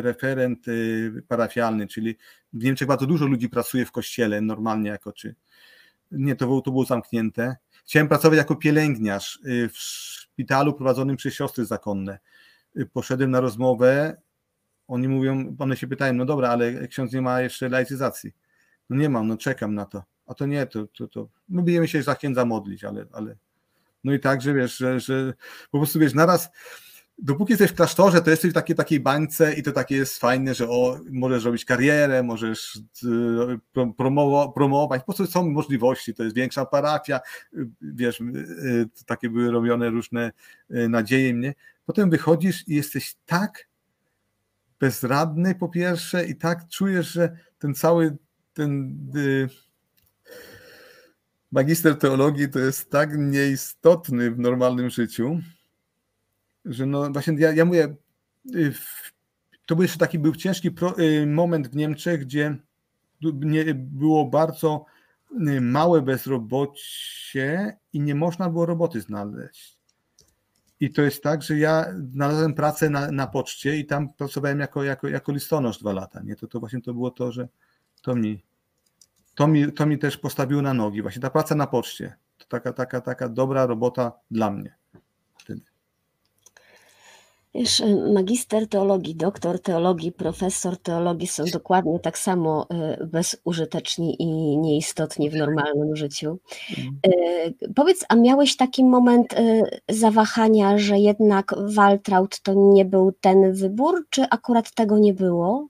referent 0.02 0.68
y, 0.68 1.22
parafialny, 1.28 1.86
czyli 1.86 2.16
w 2.52 2.64
Niemczech 2.64 2.88
bardzo 2.88 3.06
dużo 3.06 3.26
ludzi 3.26 3.48
pracuje 3.48 3.86
w 3.86 3.92
kościele 3.92 4.40
normalnie 4.40 4.90
jako 4.90 5.12
czy 5.12 5.34
nie, 6.10 6.36
to 6.36 6.46
było, 6.46 6.60
to 6.60 6.70
było 6.70 6.84
zamknięte. 6.84 7.56
Chciałem 7.86 8.08
pracować 8.08 8.38
jako 8.38 8.56
pielęgniarz 8.56 9.40
w 9.44 9.78
szpitalu 9.78 10.74
prowadzonym 10.74 11.16
przez 11.16 11.34
siostry 11.34 11.64
zakonne. 11.64 12.18
Poszedłem 12.92 13.30
na 13.30 13.40
rozmowę 13.40 14.16
oni 14.88 15.08
mówią, 15.08 15.56
one 15.58 15.76
się 15.76 15.86
pytają, 15.86 16.12
no 16.12 16.24
dobra, 16.24 16.48
ale 16.48 16.88
ksiądz 16.88 17.12
nie 17.12 17.22
ma 17.22 17.40
jeszcze 17.40 17.68
laicyzacji. 17.68 18.32
No 18.90 18.96
nie 18.96 19.08
mam, 19.08 19.28
no 19.28 19.36
czekam 19.36 19.74
na 19.74 19.84
to. 19.84 20.02
A 20.26 20.34
to 20.34 20.46
nie, 20.46 20.66
to, 20.66 20.86
to, 20.86 21.08
to 21.08 21.28
my 21.48 21.62
bijemy 21.62 21.88
się 21.88 22.02
za 22.02 22.14
księdza 22.14 22.44
modlić, 22.44 22.84
ale, 22.84 23.06
ale 23.12 23.36
no 24.04 24.12
i 24.12 24.20
tak, 24.20 24.42
że 24.42 24.54
wiesz, 24.54 24.76
że, 24.76 25.00
że 25.00 25.34
po 25.70 25.78
prostu 25.78 25.98
wiesz, 25.98 26.14
naraz 26.14 26.50
dopóki 27.18 27.52
jesteś 27.52 27.70
w 27.70 27.74
klasztorze, 27.74 28.22
to 28.22 28.30
jesteś 28.30 28.50
w 28.50 28.54
takiej, 28.54 28.76
takiej 28.76 29.00
bańce 29.00 29.54
i 29.54 29.62
to 29.62 29.72
takie 29.72 29.96
jest 29.96 30.18
fajne, 30.18 30.54
że 30.54 30.68
o, 30.68 30.98
możesz 31.10 31.44
robić 31.44 31.64
karierę, 31.64 32.22
możesz 32.22 32.76
y, 33.04 33.92
promowo, 33.96 34.52
promować, 34.52 35.00
po 35.00 35.04
prostu 35.14 35.32
są 35.32 35.50
możliwości, 35.50 36.14
to 36.14 36.22
jest 36.24 36.36
większa 36.36 36.66
parafia, 36.66 37.20
y, 37.54 37.68
wiesz, 37.82 38.20
y, 38.20 38.88
takie 39.06 39.30
były 39.30 39.50
robione 39.50 39.90
różne 39.90 40.32
nadzieje 40.68 41.34
mnie. 41.34 41.54
Potem 41.86 42.10
wychodzisz 42.10 42.68
i 42.68 42.74
jesteś 42.74 43.14
tak 43.26 43.68
bezradny 44.80 45.54
po 45.54 45.68
pierwsze 45.68 46.26
i 46.26 46.36
tak 46.36 46.68
czujesz, 46.68 47.12
że 47.12 47.36
ten 47.58 47.74
cały 47.74 48.16
ten 48.54 48.98
y, 49.16 49.48
magister 51.52 51.98
teologii 51.98 52.48
to 52.48 52.58
jest 52.58 52.90
tak 52.90 53.10
nieistotny 53.18 54.30
w 54.30 54.38
normalnym 54.38 54.90
życiu, 54.90 55.40
że 56.64 56.86
no 56.86 57.10
właśnie 57.10 57.34
ja, 57.38 57.52
ja 57.52 57.64
mówię, 57.64 57.96
y, 58.54 58.72
to 59.66 59.76
był 59.76 59.82
jeszcze 59.82 59.98
taki 59.98 60.18
był 60.18 60.34
ciężki 60.34 60.70
pro, 60.70 60.98
y, 60.98 61.26
moment 61.26 61.68
w 61.68 61.76
Niemczech, 61.76 62.20
gdzie 62.20 62.56
nie, 63.22 63.74
było 63.74 64.26
bardzo 64.26 64.84
y, 65.48 65.60
małe 65.60 66.02
bezrobocie 66.02 67.78
i 67.92 68.00
nie 68.00 68.14
można 68.14 68.50
było 68.50 68.66
roboty 68.66 69.00
znaleźć. 69.00 69.75
I 70.80 70.90
to 70.90 71.02
jest 71.02 71.22
tak, 71.22 71.42
że 71.42 71.58
ja 71.58 71.86
znalazłem 72.12 72.54
pracę 72.54 72.90
na, 72.90 73.10
na 73.10 73.26
poczcie 73.26 73.76
i 73.76 73.86
tam 73.86 74.12
pracowałem 74.12 74.60
jako, 74.60 74.84
jako, 74.84 75.08
jako 75.08 75.32
listonosz 75.32 75.78
dwa 75.78 75.92
lata. 75.92 76.20
Nie? 76.22 76.36
To, 76.36 76.46
to 76.46 76.60
właśnie 76.60 76.80
to 76.80 76.94
było 76.94 77.10
to, 77.10 77.32
że 77.32 77.48
to 78.02 78.14
mi, 78.14 78.44
to, 79.34 79.48
mi, 79.48 79.72
to 79.72 79.86
mi 79.86 79.98
też 79.98 80.16
postawiło 80.16 80.62
na 80.62 80.74
nogi. 80.74 81.02
Właśnie 81.02 81.22
ta 81.22 81.30
praca 81.30 81.54
na 81.54 81.66
poczcie. 81.66 82.16
To 82.38 82.46
taka, 82.46 82.72
taka, 82.72 83.00
taka 83.00 83.28
dobra 83.28 83.66
robota 83.66 84.12
dla 84.30 84.50
mnie. 84.50 84.74
Wiesz, 87.56 87.82
magister 88.14 88.68
teologii, 88.68 89.14
doktor 89.14 89.60
teologii, 89.60 90.12
profesor 90.12 90.76
teologii 90.76 91.26
są 91.28 91.44
dokładnie 91.44 92.00
tak 92.00 92.18
samo 92.18 92.66
y, 93.00 93.06
bezużyteczni 93.06 94.22
i 94.22 94.58
nieistotni 94.58 95.30
w 95.30 95.34
normalnym 95.34 95.96
życiu. 95.96 96.38
Mhm. 96.70 96.98
Y, 97.06 97.72
powiedz, 97.74 98.04
a 98.08 98.16
miałeś 98.16 98.56
taki 98.56 98.84
moment 98.84 99.34
zawahania, 99.88 100.78
że 100.78 100.98
jednak 100.98 101.54
Waltraud 101.74 102.40
to 102.40 102.54
nie 102.54 102.84
był 102.84 103.12
ten 103.20 103.52
wybór, 103.52 104.06
czy 104.10 104.22
akurat 104.30 104.74
tego 104.74 104.98
nie 104.98 105.14
było? 105.14 105.68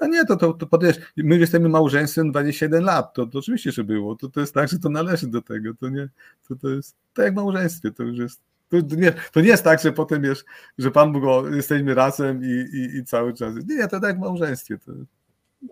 No 0.00 0.06
nie, 0.06 0.24
to, 0.24 0.36
to, 0.36 0.52
to 0.52 0.66
podejść. 0.66 1.00
My 1.16 1.38
jesteśmy 1.38 1.68
małżeństwem 1.68 2.30
21 2.30 2.84
lat, 2.84 3.14
to, 3.14 3.26
to 3.26 3.38
oczywiście, 3.38 3.72
że 3.72 3.84
było. 3.84 4.16
To, 4.16 4.28
to 4.28 4.40
jest 4.40 4.54
tak, 4.54 4.68
że 4.68 4.78
to 4.78 4.88
należy 4.88 5.26
do 5.26 5.42
tego. 5.42 5.74
To 5.74 5.88
nie, 5.88 6.08
to, 6.48 6.56
to 6.56 6.68
jest 6.68 6.96
tak 7.14 7.24
jak 7.24 7.34
małżeństwie, 7.34 7.90
to 7.90 8.02
już 8.02 8.18
jest 8.18 8.40
to 8.82 8.96
nie, 8.96 9.12
to 9.32 9.40
nie 9.40 9.48
jest 9.48 9.64
tak, 9.64 9.80
że 9.80 9.92
potem 9.92 10.22
wiesz, 10.22 10.44
że 10.78 10.90
Pan 10.90 11.12
Bóg, 11.12 11.22
jesteśmy 11.54 11.94
razem 11.94 12.44
i, 12.44 12.76
i, 12.76 12.96
i 12.98 13.04
cały 13.04 13.34
czas. 13.34 13.54
Nie, 13.68 13.76
nie, 13.76 13.88
to 13.88 14.00
tak 14.00 14.16
w 14.16 14.20
małżeństwie. 14.20 14.78
To... 14.78 14.92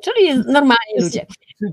Czyli 0.00 0.38
normalni 0.38 1.00
ludzie. 1.00 1.26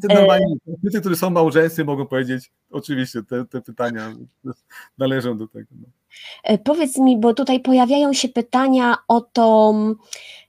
Normalni, 0.09 0.57
ludzie, 0.83 0.99
którzy 0.99 1.15
są 1.15 1.29
małżeństwie, 1.29 1.83
mogą 1.83 2.07
powiedzieć, 2.07 2.51
oczywiście, 2.71 3.23
te, 3.23 3.45
te 3.45 3.61
pytania 3.61 4.15
należą 4.97 5.37
do 5.37 5.47
tego. 5.47 5.67
No. 5.71 5.87
E, 6.43 6.57
powiedz 6.57 6.97
mi, 6.97 7.19
bo 7.19 7.33
tutaj 7.33 7.59
pojawiają 7.59 8.13
się 8.13 8.29
pytania 8.29 8.95
o 9.07 9.21
to, 9.21 9.73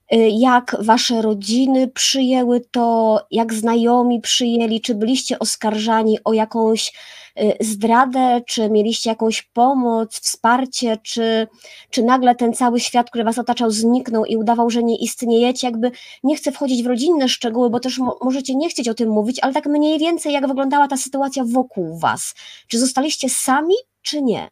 jak 0.17 0.75
wasze 0.79 1.21
rodziny 1.21 1.87
przyjęły 1.87 2.61
to, 2.71 3.19
jak 3.31 3.53
znajomi 3.53 4.21
przyjęli, 4.21 4.81
czy 4.81 4.95
byliście 4.95 5.39
oskarżani 5.39 6.17
o 6.23 6.33
jakąś 6.33 6.93
y, 7.39 7.53
zdradę, 7.59 8.41
czy 8.47 8.69
mieliście 8.69 9.09
jakąś 9.09 9.41
pomoc, 9.41 10.19
wsparcie, 10.19 10.97
czy, 11.03 11.47
czy 11.89 12.03
nagle 12.03 12.35
ten 12.35 12.53
cały 12.53 12.79
świat, 12.79 13.09
który 13.09 13.23
was 13.23 13.37
otaczał, 13.37 13.71
zniknął 13.71 14.25
i 14.25 14.37
udawał, 14.37 14.69
że 14.69 14.83
nie 14.83 14.97
istniejecie. 14.97 15.67
Jakby 15.67 15.91
nie 16.23 16.35
chcę 16.35 16.51
wchodzić 16.51 16.83
w 16.83 16.87
rodzinne 16.87 17.29
szczegóły, 17.29 17.69
bo 17.69 17.79
też 17.79 17.97
mo 17.97 18.17
możecie 18.21 18.55
nie 18.55 18.69
chcieć 18.69 18.89
o 18.89 18.93
tym 18.93 19.09
mówić, 19.09 19.39
ale 19.41 19.53
tak 19.53 19.65
mniej 19.65 19.99
więcej, 19.99 20.33
jak 20.33 20.47
wyglądała 20.47 20.87
ta 20.87 20.97
sytuacja 20.97 21.43
wokół 21.43 21.99
was. 21.99 22.33
Czy 22.67 22.79
zostaliście 22.79 23.29
sami, 23.29 23.75
czy 24.01 24.21
nie? 24.21 24.49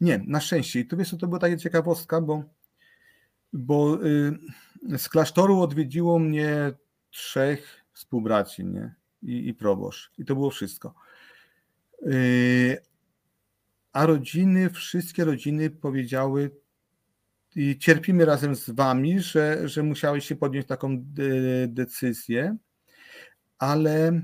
Nie, 0.00 0.20
na 0.26 0.40
szczęście. 0.40 0.80
I 0.80 0.86
to 0.86 0.96
wiesz, 0.96 1.10
to 1.20 1.26
była 1.26 1.38
taka 1.38 1.56
ciekawostka, 1.56 2.20
bo 2.20 2.42
bo 3.52 4.04
y, 4.04 4.98
z 4.98 5.08
klasztoru 5.08 5.60
odwiedziło 5.60 6.18
mnie 6.18 6.72
trzech 7.10 7.84
współbraci 7.92 8.64
nie? 8.64 8.94
I, 9.22 9.48
i 9.48 9.54
proboszcz. 9.54 10.10
I 10.18 10.24
to 10.24 10.34
było 10.34 10.50
wszystko. 10.50 10.94
Y, 12.06 12.78
a 13.92 14.06
rodziny, 14.06 14.70
wszystkie 14.70 15.24
rodziny 15.24 15.70
powiedziały, 15.70 16.50
i 17.56 17.78
cierpimy 17.78 18.24
razem 18.24 18.56
z 18.56 18.70
wami, 18.70 19.20
że, 19.20 19.68
że 19.68 19.82
musiałeś 19.82 20.26
się 20.26 20.36
podjąć 20.36 20.66
taką 20.66 21.04
decyzję, 21.68 22.56
ale 23.58 24.22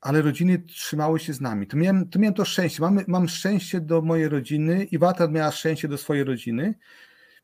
ale 0.00 0.22
rodziny 0.22 0.58
trzymały 0.58 1.20
się 1.20 1.32
z 1.32 1.40
nami. 1.40 1.66
To 1.66 1.76
miałem 1.76 2.08
to, 2.08 2.18
miałem 2.18 2.34
to 2.34 2.44
szczęście. 2.44 2.82
Mam 3.06 3.28
szczęście 3.28 3.80
do 3.80 4.02
mojej 4.02 4.28
rodziny 4.28 4.84
i 4.84 4.98
Wata 4.98 5.28
miała 5.28 5.50
szczęście 5.50 5.88
do 5.88 5.98
swojej 5.98 6.24
rodziny. 6.24 6.74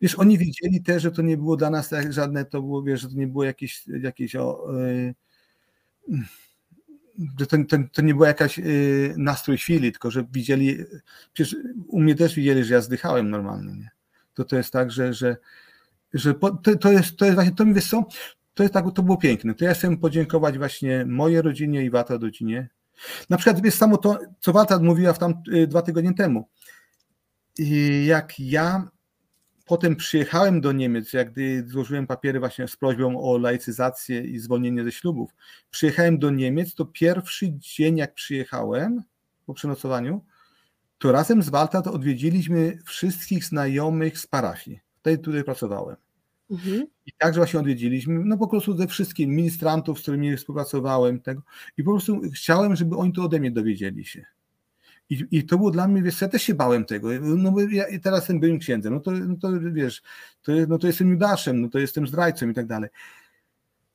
Wiesz, 0.00 0.14
oni 0.14 0.38
widzieli 0.38 0.82
też, 0.82 1.02
że 1.02 1.10
to 1.10 1.22
nie 1.22 1.36
było 1.36 1.56
dla 1.56 1.70
nas 1.70 1.90
żadne, 2.10 2.44
to 2.44 2.62
było, 2.62 2.82
wiesz, 2.82 3.00
że 3.00 3.08
to 3.08 3.14
nie 3.14 3.26
było 3.26 3.44
jakieś, 3.44 3.86
jakieś 3.86 4.36
o, 4.36 4.72
yy, 6.08 6.22
to, 7.38 7.46
to, 7.46 7.76
to, 7.92 8.02
nie 8.02 8.14
był 8.14 8.24
jakaś 8.24 8.58
yy, 8.58 9.14
nastrój 9.16 9.58
chwili, 9.58 9.92
tylko 9.92 10.10
że 10.10 10.24
widzieli, 10.32 10.76
przecież 11.32 11.56
u 11.88 12.00
mnie 12.00 12.14
też 12.14 12.34
widzieli, 12.34 12.64
że 12.64 12.74
ja 12.74 12.80
zdychałem 12.80 13.30
normalnie, 13.30 13.72
nie? 13.72 13.90
To 14.34 14.44
to 14.44 14.56
jest 14.56 14.72
tak, 14.72 14.90
że, 14.90 15.14
że, 15.14 15.36
że 16.14 16.34
po, 16.34 16.50
to, 16.50 16.76
to, 16.76 16.92
jest, 16.92 17.16
to 17.16 17.24
jest 17.24 17.34
właśnie, 17.34 17.54
to 17.54 17.64
mi 17.64 17.74
wiesz 17.74 17.90
co, 17.90 18.04
to 18.54 18.62
jest 18.62 18.74
tak, 18.74 18.84
to 18.94 19.02
było 19.02 19.16
piękne. 19.16 19.54
To 19.54 19.64
ja 19.64 19.74
chcę 19.74 19.96
podziękować 19.96 20.58
właśnie 20.58 21.04
mojej 21.06 21.42
rodzinie 21.42 21.84
i 21.84 21.90
Wata 21.90 22.16
rodzinie. 22.16 22.68
Na 23.30 23.36
przykład 23.36 23.64
jest 23.64 23.78
samo 23.78 23.96
to, 23.96 24.18
co 24.40 24.52
Wata 24.52 24.78
mówiła 24.78 25.12
w 25.12 25.18
tam 25.18 25.34
y, 25.54 25.66
dwa 25.66 25.82
tygodnie 25.82 26.14
temu. 26.14 26.48
Jak 28.06 28.40
ja 28.40 28.88
potem 29.70 29.96
przyjechałem 29.96 30.60
do 30.60 30.72
Niemiec, 30.72 31.12
jak 31.12 31.32
gdy 31.32 31.68
złożyłem 31.68 32.06
papiery 32.06 32.40
właśnie 32.40 32.68
z 32.68 32.76
prośbą 32.76 33.22
o 33.22 33.38
laicyzację 33.38 34.20
i 34.20 34.38
zwolnienie 34.38 34.84
ze 34.84 34.92
ślubów, 34.92 35.30
przyjechałem 35.70 36.18
do 36.18 36.30
Niemiec, 36.30 36.74
to 36.74 36.84
pierwszy 36.84 37.46
dzień 37.52 37.96
jak 37.96 38.14
przyjechałem 38.14 39.02
po 39.46 39.54
przenocowaniu, 39.54 40.24
to 40.98 41.12
razem 41.12 41.42
z 41.42 41.48
Walta 41.48 41.82
to 41.82 41.92
odwiedziliśmy 41.92 42.78
wszystkich 42.84 43.44
znajomych 43.44 44.18
z 44.18 44.26
parafii. 44.26 44.80
Wtedy 45.00 45.18
tutaj 45.18 45.44
pracowałem. 45.44 45.96
Mhm. 46.50 46.86
I 47.06 47.12
także 47.18 47.40
właśnie 47.40 47.60
odwiedziliśmy, 47.60 48.22
no 48.24 48.38
po 48.38 48.48
prostu 48.48 48.76
ze 48.76 48.86
wszystkich 48.86 49.28
ministrantów, 49.28 49.98
z 49.98 50.02
którymi 50.02 50.36
współpracowałem, 50.36 51.20
tego. 51.20 51.42
I 51.76 51.82
po 51.82 51.90
prostu 51.90 52.20
chciałem, 52.34 52.76
żeby 52.76 52.96
oni 52.96 53.12
to 53.12 53.22
ode 53.22 53.40
mnie 53.40 53.50
dowiedzieli 53.50 54.04
się. 54.04 54.24
I, 55.10 55.24
I 55.30 55.44
to 55.44 55.56
było 55.56 55.70
dla 55.70 55.88
mnie, 55.88 56.02
wiesz, 56.02 56.20
ja 56.20 56.28
też 56.28 56.42
się 56.42 56.54
bałem 56.54 56.84
tego. 56.84 57.08
No 57.20 57.52
bo 57.52 57.60
ja 57.60 57.84
teraz 58.02 58.20
jestem 58.20 58.40
byłym 58.40 58.58
księdzem, 58.58 58.94
no 58.94 59.00
to, 59.00 59.10
no 59.10 59.36
to 59.36 59.48
wiesz, 59.72 60.02
to, 60.42 60.52
no 60.68 60.78
to 60.78 60.86
jestem 60.86 61.10
Judaszem, 61.10 61.60
no 61.60 61.68
to 61.68 61.78
jestem 61.78 62.06
zdrajcą 62.06 62.48
i 62.48 62.54
tak 62.54 62.66
dalej. 62.66 62.90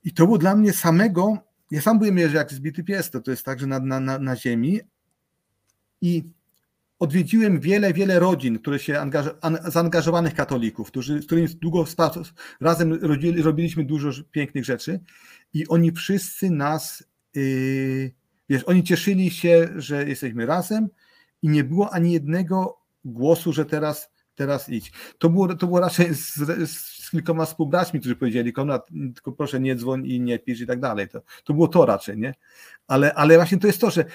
I 0.03 0.13
to 0.13 0.26
było 0.26 0.38
dla 0.38 0.55
mnie 0.55 0.74
samego, 0.74 1.38
ja 1.72 1.82
sam 1.82 1.99
byłem 1.99 2.30
że 2.30 2.38
jak 2.38 2.53
zbity 2.53 2.84
pies, 2.84 3.09
to, 3.09 3.22
to 3.22 3.32
jest 3.32 3.45
także 3.45 3.68
na, 3.68 3.80
na, 3.80 3.99
na, 3.99 4.20
na 4.20 4.36
ziemi. 4.36 4.80
I 6.01 6.24
odwiedziłem 6.99 7.59
wiele, 7.59 7.93
wiele 7.93 8.20
rodzin, 8.20 8.59
które 8.59 8.80
się 8.80 8.99
angaż, 8.99 9.26
an, 9.41 9.57
zaangażowanych 9.68 10.34
katolików, 10.34 10.88
którzy, 10.88 11.22
z 11.22 11.26
którymi 11.26 11.47
długo 11.47 11.86
razem 12.61 12.93
rodzili, 12.93 13.41
robiliśmy 13.41 13.86
dużo 13.86 14.11
pięknych 14.32 14.66
rzeczy 14.66 14.99
i 15.53 15.68
oni 15.68 15.91
wszyscy 15.91 16.49
nas, 16.49 17.03
yy, 17.36 18.11
wiesz, 18.49 18.63
oni 18.63 18.84
cieszyli 18.84 19.32
się, 19.32 19.70
że 19.76 20.07
jesteśmy 20.07 20.45
razem 20.45 20.89
i 21.46 21.50
nie 21.50 21.64
było 21.64 21.93
ani 21.93 22.12
jednego 22.12 22.78
głosu, 23.04 23.54
że 23.54 23.66
teraz, 23.66 24.10
teraz 24.36 24.70
idź. 24.70 24.91
To 25.18 25.30
było, 25.30 25.56
to 25.56 25.68
było 25.68 25.80
raczej 25.80 26.14
z, 26.14 26.36
z 26.72 27.10
kilkoma 27.12 27.46
współbraćmi, 27.46 28.00
którzy 28.00 28.16
powiedzieli, 28.16 28.54
Konrad, 28.54 28.88
tylko 29.14 29.32
proszę 29.32 29.60
nie 29.60 29.76
dzwoń 29.76 30.06
i 30.08 30.22
nie 30.22 30.39
pisz 30.39 30.62
i 30.62 30.68
tak 30.68 30.80
dalej. 30.80 31.10
To, 31.10 31.22
to 31.43 31.54
było 31.54 31.68
to 31.68 31.86
raczej, 31.86 32.18
nie? 32.18 32.34
Ale, 32.88 33.14
ale 33.14 33.36
właśnie 33.36 33.58
to 33.58 33.68
jest 33.68 33.82
to, 33.82 33.89
że 33.89 34.06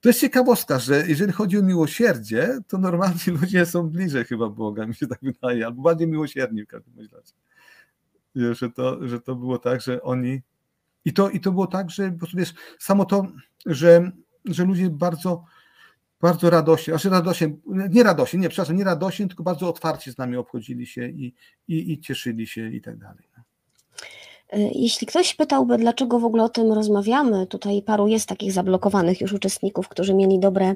to 0.00 0.08
jest 0.08 0.20
ciekawostka, 0.20 0.78
że 0.78 1.04
jeżeli 1.08 1.32
chodzi 1.32 1.58
o 1.58 1.62
miłosierdzie, 1.62 2.58
to 2.68 2.78
normalnie 2.78 3.32
ludzie 3.40 3.66
są 3.66 3.88
bliżej 3.88 4.24
chyba 4.24 4.48
Boga, 4.48 4.86
mi 4.86 4.94
się 4.94 5.06
tak 5.06 5.18
wydaje, 5.22 5.66
albo 5.66 5.82
bardziej 5.82 6.08
miłosierni 6.08 6.64
w 6.64 6.66
każdym 6.66 6.94
razie. 6.98 7.34
Że 8.54 8.70
to, 8.70 9.08
że 9.08 9.20
to 9.20 9.34
było 9.34 9.58
tak, 9.58 9.80
że 9.80 10.02
oni. 10.02 10.42
I 11.04 11.12
to, 11.12 11.30
I 11.30 11.40
to 11.40 11.52
było 11.52 11.66
tak, 11.66 11.90
że 11.90 12.12
po 12.12 12.18
prostu 12.18 12.36
wiesz, 12.36 12.54
samo 12.78 13.04
to, 13.04 13.26
że, 13.66 14.10
że 14.44 14.64
ludzie 14.64 14.90
bardzo, 14.90 15.44
bardzo 16.20 16.50
radośnie, 16.50 16.92
znaczy 16.92 17.10
radośnie, 17.10 17.56
nie 17.66 18.02
radośnie, 18.02 18.40
nie, 18.40 18.48
przepraszam, 18.48 18.76
nie 18.76 18.84
radośnie, 18.84 19.28
tylko 19.28 19.42
bardzo 19.42 19.68
otwarcie 19.68 20.12
z 20.12 20.18
nami 20.18 20.36
obchodzili 20.36 20.86
się 20.86 21.08
i, 21.08 21.34
i, 21.68 21.92
i 21.92 22.00
cieszyli 22.00 22.46
się 22.46 22.70
i 22.70 22.80
tak 22.80 22.98
dalej. 22.98 23.29
E, 24.52 24.58
jeśli 24.74 25.06
ktoś 25.06 25.34
pytałby, 25.34 25.76
dlaczego 25.76 26.18
w 26.18 26.24
ogóle 26.24 26.44
o 26.44 26.48
tym 26.48 26.72
rozmawiamy, 26.72 27.46
tutaj 27.46 27.82
paru 27.82 28.08
jest 28.08 28.28
takich 28.28 28.52
zablokowanych 28.52 29.20
już 29.20 29.32
uczestników, 29.32 29.88
którzy 29.88 30.14
mieli 30.14 30.38
dobre, 30.38 30.74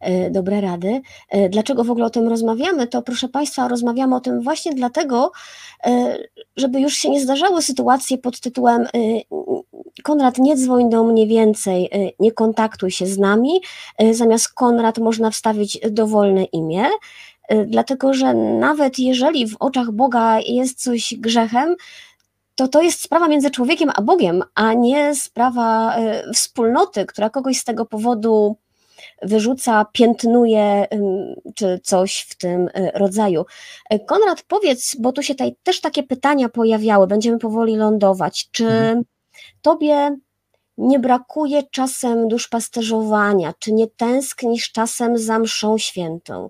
e, 0.00 0.30
dobre 0.30 0.60
rady. 0.60 1.00
E, 1.30 1.48
dlaczego 1.48 1.84
w 1.84 1.90
ogóle 1.90 2.06
o 2.06 2.10
tym 2.10 2.28
rozmawiamy? 2.28 2.86
To 2.86 3.02
proszę 3.02 3.28
Państwa, 3.28 3.68
rozmawiamy 3.68 4.16
o 4.16 4.20
tym 4.20 4.40
właśnie 4.40 4.74
dlatego, 4.74 5.32
żeby 6.56 6.80
już 6.80 6.94
się 6.94 7.10
nie 7.10 7.20
zdarzały 7.20 7.62
sytuacje 7.62 8.18
pod 8.18 8.40
tytułem 8.40 8.86
Konrad, 10.02 10.38
nie 10.38 10.56
dzwoń 10.56 10.90
do 10.90 11.04
mnie 11.04 11.26
więcej, 11.26 11.90
nie 12.20 12.32
kontaktuj 12.32 12.90
się 12.90 13.06
z 13.06 13.18
nami. 13.18 13.60
Zamiast 14.12 14.48
Konrad 14.48 14.98
można 14.98 15.30
wstawić 15.30 15.80
dowolne 15.90 16.44
imię 16.44 16.84
dlatego 17.66 18.14
że 18.14 18.34
nawet 18.34 18.98
jeżeli 18.98 19.46
w 19.48 19.56
oczach 19.60 19.90
Boga 19.92 20.40
jest 20.40 20.82
coś 20.82 21.14
grzechem, 21.18 21.76
to 22.54 22.68
to 22.68 22.82
jest 22.82 23.00
sprawa 23.00 23.28
między 23.28 23.50
człowiekiem 23.50 23.90
a 23.94 24.02
Bogiem, 24.02 24.42
a 24.54 24.72
nie 24.72 25.14
sprawa 25.14 25.96
e, 25.96 26.32
wspólnoty, 26.32 27.06
która 27.06 27.30
kogoś 27.30 27.58
z 27.58 27.64
tego 27.64 27.86
powodu 27.86 28.56
wyrzuca, 29.22 29.86
piętnuje, 29.92 30.86
czy 31.54 31.80
coś 31.82 32.26
w 32.28 32.34
tym 32.36 32.68
e, 32.74 32.90
rodzaju. 32.98 33.44
E, 33.90 33.98
Konrad, 33.98 34.42
powiedz, 34.42 34.96
bo 34.98 35.12
tu 35.12 35.22
się 35.22 35.34
tutaj 35.34 35.56
też 35.62 35.80
takie 35.80 36.02
pytania 36.02 36.48
pojawiały, 36.48 37.06
będziemy 37.06 37.38
powoli 37.38 37.76
lądować. 37.76 38.48
Czy 38.50 38.64
mhm. 38.66 39.02
tobie 39.62 40.16
nie 40.78 40.98
brakuje 40.98 41.62
czasem 41.62 42.28
duszpasterzowania? 42.28 43.54
Czy 43.58 43.72
nie 43.72 43.86
tęsknisz 43.86 44.72
czasem 44.72 45.18
za 45.18 45.38
mszą 45.38 45.78
świętą? 45.78 46.48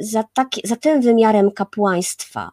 Za, 0.00 0.24
taki, 0.34 0.60
za 0.64 0.76
tym 0.76 1.00
wymiarem 1.00 1.50
kapłaństwa? 1.50 2.50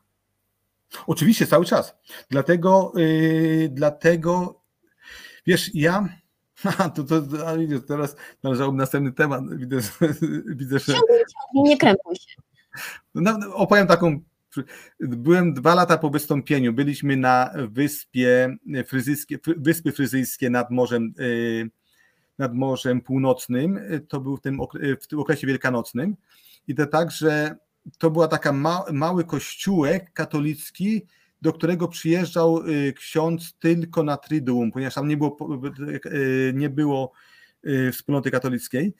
Oczywiście, 1.07 1.47
cały 1.47 1.65
czas. 1.65 1.95
Dlatego, 2.29 2.91
yy, 2.95 3.69
dlatego 3.71 4.61
wiesz, 5.45 5.71
ja. 5.73 6.09
Aha, 6.65 6.89
to, 6.89 7.03
to, 7.03 7.21
to 7.21 7.57
widzisz, 7.57 7.79
teraz 7.87 8.15
należałoby 8.43 8.77
następny 8.77 9.11
temat. 9.11 9.55
Widzę, 9.55 9.77
widzę 10.59 10.79
że. 10.79 10.93
Nie 11.53 11.77
krępuj 11.77 12.15
się. 12.15 12.41
No, 13.15 13.39
opowiem 13.53 13.87
taką. 13.87 14.19
Byłem 14.99 15.53
dwa 15.53 15.75
lata 15.75 15.97
po 15.97 16.09
wystąpieniu. 16.09 16.73
Byliśmy 16.73 17.17
na 17.17 17.53
wyspie 17.69 18.57
fryzyjskie, 18.87 19.39
wyspy 19.57 19.91
fryzyjskie 19.91 20.49
nad 20.49 20.71
morzem, 20.71 21.13
yy, 21.17 21.69
nad 22.37 22.53
morzem 22.53 23.01
północnym. 23.01 23.79
To 24.07 24.19
był 24.21 24.37
w 24.37 24.41
tym, 24.41 24.59
w 25.01 25.07
tym 25.07 25.19
okresie 25.19 25.47
wielkanocnym. 25.47 26.15
I 26.67 26.75
to 26.75 26.87
tak, 26.87 27.11
że 27.11 27.55
to 27.97 28.11
była 28.11 28.27
taka 28.27 28.51
ma, 28.51 28.83
mały 28.91 29.23
kościółek 29.23 30.13
katolicki, 30.13 31.07
do 31.41 31.53
którego 31.53 31.87
przyjeżdżał 31.87 32.67
y, 32.67 32.93
ksiądz 32.93 33.53
tylko 33.59 34.03
na 34.03 34.17
Triduum, 34.17 34.71
ponieważ 34.71 34.93
tam 34.93 35.07
nie 35.07 35.17
było, 35.17 35.37
y, 36.05 36.53
nie 36.55 36.69
było 36.69 37.11
y, 37.65 37.91
wspólnoty 37.91 38.31
katolickiej. 38.31 38.93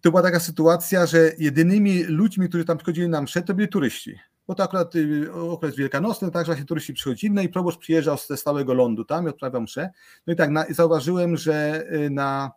To 0.00 0.10
była 0.10 0.22
taka 0.22 0.40
sytuacja, 0.40 1.06
że 1.06 1.32
jedynymi 1.38 2.02
ludźmi, 2.02 2.48
którzy 2.48 2.64
tam 2.64 2.78
przychodzili 2.78 3.08
na 3.08 3.22
mszę, 3.22 3.42
to 3.42 3.54
byli 3.54 3.68
turyści. 3.68 4.18
Bo 4.46 4.54
to 4.54 4.62
akurat 4.62 4.92
okres 5.50 5.76
wielkanocny, 5.76 6.30
także 6.30 6.52
właśnie 6.52 6.64
turyści 6.66 6.94
przychodzili, 6.94 7.34
no 7.34 7.42
i 7.42 7.48
proboszcz 7.48 7.78
przyjeżdżał 7.78 8.16
ze 8.28 8.36
stałego 8.36 8.74
lądu 8.74 9.04
tam 9.04 9.26
i 9.26 9.28
odprawiał 9.28 9.62
mszę. 9.62 9.90
No 10.26 10.32
i 10.32 10.36
tak, 10.36 10.50
na, 10.50 10.64
zauważyłem, 10.70 11.36
że 11.36 11.86
na 12.10 12.50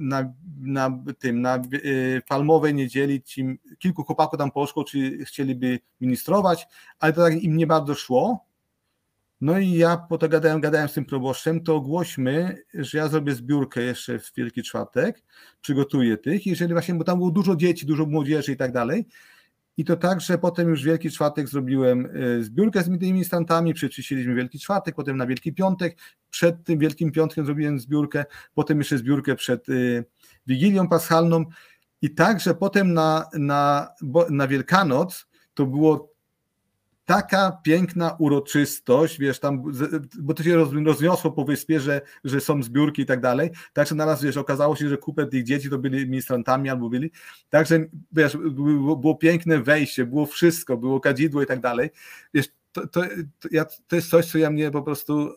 na, 0.00 0.32
na 0.60 1.02
tym, 1.18 1.40
na 1.40 1.62
y, 1.84 2.22
palmowej 2.28 2.74
niedzieli 2.74 3.22
ci, 3.22 3.58
kilku 3.78 4.04
chłopaków 4.04 4.38
tam 4.38 4.50
poszło, 4.50 4.84
czy 4.84 5.24
chcieliby 5.24 5.80
ministrować, 6.00 6.66
ale 7.00 7.12
to 7.12 7.22
tak 7.22 7.42
im 7.42 7.56
nie 7.56 7.66
bardzo 7.66 7.94
szło. 7.94 8.46
No 9.40 9.58
i 9.58 9.72
ja 9.72 9.96
po 9.96 10.18
to 10.18 10.28
gadałem, 10.28 10.60
gadałem 10.60 10.88
z 10.88 10.92
tym 10.92 11.04
proboszczem, 11.04 11.64
to 11.64 11.76
ogłośmy, 11.76 12.56
że 12.74 12.98
ja 12.98 13.08
zrobię 13.08 13.34
zbiórkę 13.34 13.82
jeszcze 13.82 14.18
w 14.18 14.32
Wielki 14.36 14.62
Czwartek, 14.62 15.22
przygotuję 15.60 16.16
tych, 16.16 16.46
jeżeli 16.46 16.72
właśnie, 16.72 16.94
bo 16.94 17.04
tam 17.04 17.18
było 17.18 17.30
dużo 17.30 17.56
dzieci, 17.56 17.86
dużo 17.86 18.06
młodzieży 18.06 18.52
i 18.52 18.56
tak 18.56 18.72
dalej, 18.72 19.06
i 19.76 19.84
to 19.84 19.96
tak, 19.96 20.20
że 20.20 20.38
potem 20.38 20.68
już 20.68 20.84
Wielki 20.84 21.10
Czwartek 21.10 21.48
zrobiłem 21.48 22.08
e, 22.40 22.42
zbiórkę 22.42 22.82
z 22.82 22.88
ministrantami, 22.88 23.74
przeczyściliśmy 23.74 24.34
Wielki 24.34 24.58
Czwartek, 24.58 24.94
potem 24.94 25.16
na 25.16 25.26
Wielki 25.26 25.52
Piątek, 25.52 25.98
przed 26.30 26.64
tym 26.64 26.78
Wielkim 26.78 27.12
Piątkiem 27.12 27.46
zrobiłem 27.46 27.78
zbiórkę, 27.78 28.24
potem 28.54 28.78
jeszcze 28.78 28.98
zbiórkę 28.98 29.34
przed 29.34 29.68
e, 29.68 29.72
Wigilią 30.46 30.88
Paschalną. 30.88 31.44
I 32.02 32.10
także 32.10 32.54
potem 32.54 32.92
na, 32.92 33.28
na, 33.34 33.88
na 34.30 34.48
Wielkanoc 34.48 35.26
to 35.54 35.66
było 35.66 36.11
taka 37.04 37.60
piękna 37.64 38.16
uroczystość, 38.18 39.18
wiesz, 39.18 39.40
tam, 39.40 39.62
bo 40.20 40.34
to 40.34 40.42
się 40.42 40.56
rozniosło 40.84 41.32
po 41.32 41.44
wyspie, 41.44 41.80
że, 41.80 42.00
że 42.24 42.40
są 42.40 42.62
zbiórki 42.62 43.02
i 43.02 43.06
tak 43.06 43.20
dalej, 43.20 43.50
także 43.72 43.94
naraz, 43.94 44.22
wiesz, 44.22 44.36
okazało 44.36 44.76
się, 44.76 44.88
że 44.88 44.98
kupę 44.98 45.26
tych 45.26 45.44
dzieci 45.44 45.70
to 45.70 45.78
byli 45.78 46.06
ministrantami 46.06 46.70
albo 46.70 46.88
byli, 46.88 47.10
także, 47.50 47.84
wiesz, 48.12 48.36
było, 48.36 48.96
było 48.96 49.14
piękne 49.14 49.58
wejście, 49.58 50.06
było 50.06 50.26
wszystko, 50.26 50.76
było 50.76 51.00
kadzidło 51.00 51.42
i 51.42 51.46
tak 51.46 51.60
dalej, 51.60 51.90
wiesz, 52.34 52.48
to, 52.72 52.86
to, 52.86 53.00
to, 53.38 53.48
ja, 53.50 53.64
to 53.64 53.96
jest 53.96 54.10
coś, 54.10 54.26
co 54.26 54.38
ja 54.38 54.50
mnie 54.50 54.70
po 54.70 54.82
prostu, 54.82 55.30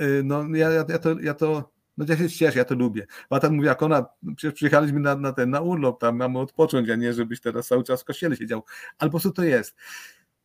y, 0.00 0.22
no, 0.24 0.48
ja, 0.54 0.70
ja, 0.70 0.98
to, 0.98 1.20
ja 1.20 1.34
to 1.34 1.72
No 1.96 2.04
ja 2.08 2.16
się 2.16 2.30
cieszę, 2.30 2.58
ja 2.58 2.64
to 2.64 2.74
lubię. 2.74 3.06
A 3.30 3.40
tam 3.40 3.54
mówi, 3.54 3.66
jak 3.66 3.82
ona, 3.82 4.06
przecież 4.36 4.54
przyjechaliśmy 4.54 5.00
na, 5.00 5.16
na 5.16 5.32
ten, 5.32 5.50
na 5.50 5.60
urlop, 5.60 6.00
tam 6.00 6.16
mamy 6.16 6.38
odpocząć, 6.38 6.90
a 6.90 6.96
nie 6.96 7.12
żebyś 7.12 7.40
teraz 7.40 7.66
cały 7.66 7.84
czas 7.84 8.02
w 8.02 8.04
kościele 8.04 8.36
siedział. 8.36 8.64
Ale 8.98 9.10
po 9.10 9.12
prostu 9.12 9.32
to 9.32 9.44
jest. 9.44 9.76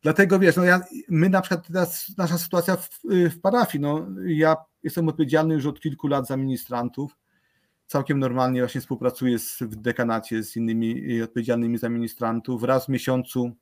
Dlatego 0.02 0.38
wiesz, 0.38 0.56
no 0.56 0.64
ja, 0.64 0.80
my 1.08 1.28
na 1.28 1.40
przykład 1.40 1.66
teraz, 1.66 2.12
nasza 2.18 2.38
sytuacja 2.38 2.76
w, 2.76 2.88
w 3.04 3.40
parafii, 3.40 3.82
no 3.82 4.06
ja 4.26 4.56
jestem 4.82 5.08
odpowiedzialny 5.08 5.54
już 5.54 5.66
od 5.66 5.80
kilku 5.80 6.08
lat 6.08 6.26
za 6.26 6.36
ministrantów, 6.36 7.16
całkiem 7.86 8.18
normalnie 8.18 8.60
właśnie 8.60 8.80
współpracuję 8.80 9.38
z, 9.38 9.62
w 9.62 9.76
dekanacie 9.76 10.42
z 10.42 10.56
innymi 10.56 11.22
odpowiedzialnymi 11.22 11.78
za 11.78 11.88
ministrantów. 11.88 12.62
Raz 12.62 12.86
w 12.86 12.88
miesiącu 12.88 13.52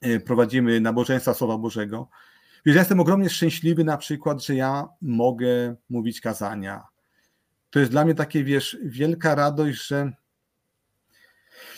e, 0.00 0.20
prowadzimy 0.20 0.80
nabożeństwa 0.80 1.34
Słowa 1.34 1.58
Bożego. 1.58 2.08
Wiesz, 2.66 2.74
ja 2.74 2.80
jestem 2.80 3.00
ogromnie 3.00 3.30
szczęśliwy 3.30 3.84
na 3.84 3.96
przykład, 3.96 4.44
że 4.44 4.54
ja 4.54 4.88
mogę 5.02 5.76
mówić 5.90 6.20
kazania. 6.20 6.84
To 7.70 7.78
jest 7.78 7.90
dla 7.90 8.04
mnie 8.04 8.14
takie, 8.14 8.44
wiesz, 8.44 8.78
wielka 8.82 9.34
radość, 9.34 9.86
że 9.86 10.12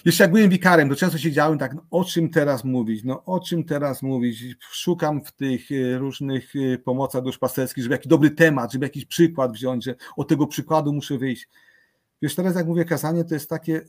jeszcze 0.05 0.25
jak 0.25 0.33
byłem 0.33 0.51
wikarem, 0.51 0.89
to 0.89 0.97
często 0.97 1.19
siedziałem 1.19 1.59
tak, 1.59 1.75
no, 1.75 1.83
o 1.91 2.05
czym 2.05 2.31
teraz 2.31 2.65
mówić, 2.65 3.05
no 3.05 3.25
o 3.25 3.41
czym 3.41 3.65
teraz 3.65 4.03
mówić, 4.03 4.45
szukam 4.61 5.25
w 5.25 5.33
tych 5.33 5.73
e, 5.73 5.99
różnych 5.99 6.53
e, 6.57 6.79
pomocach 6.79 7.23
duszpasterskich, 7.23 7.85
żeby 7.85 7.95
jakiś 7.95 8.09
dobry 8.09 8.31
temat, 8.31 8.73
żeby 8.73 8.87
jakiś 8.87 9.05
przykład 9.05 9.53
wziąć, 9.53 9.85
że 9.85 9.95
od 10.17 10.29
tego 10.29 10.47
przykładu 10.47 10.93
muszę 10.93 11.19
wyjść. 11.19 11.49
Wiesz, 12.23 12.35
teraz 12.35 12.55
jak 12.55 12.67
mówię 12.67 12.85
kazanie, 12.85 13.25
to 13.25 13.35
jest 13.35 13.51
takie, 13.51 13.81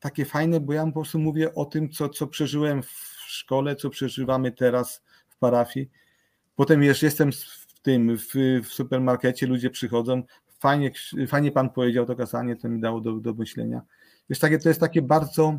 takie 0.00 0.24
fajne, 0.24 0.60
bo 0.60 0.72
ja 0.72 0.86
po 0.86 0.92
prostu 0.92 1.18
mówię 1.18 1.54
o 1.54 1.64
tym, 1.64 1.90
co, 1.90 2.08
co 2.08 2.26
przeżyłem 2.26 2.82
w 2.82 2.88
szkole, 3.26 3.76
co 3.76 3.90
przeżywamy 3.90 4.52
teraz 4.52 5.02
w 5.28 5.38
parafii. 5.38 5.90
Potem 6.56 6.82
jeszcze 6.82 7.06
jestem 7.06 7.32
w 7.32 7.80
tym, 7.82 8.18
w, 8.18 8.34
w 8.64 8.66
supermarkecie, 8.66 9.46
ludzie 9.46 9.70
przychodzą, 9.70 10.22
fajnie, 10.58 10.90
fajnie 11.28 11.52
pan 11.52 11.70
powiedział 11.70 12.06
to 12.06 12.16
kazanie, 12.16 12.56
to 12.56 12.68
mi 12.68 12.80
dało 12.80 13.00
do, 13.00 13.12
do 13.12 13.34
myślenia. 13.34 13.82
Wiesz, 14.30 14.38
takie, 14.38 14.58
to 14.58 14.68
jest 14.68 14.80
takie 14.80 15.02
bardzo, 15.02 15.58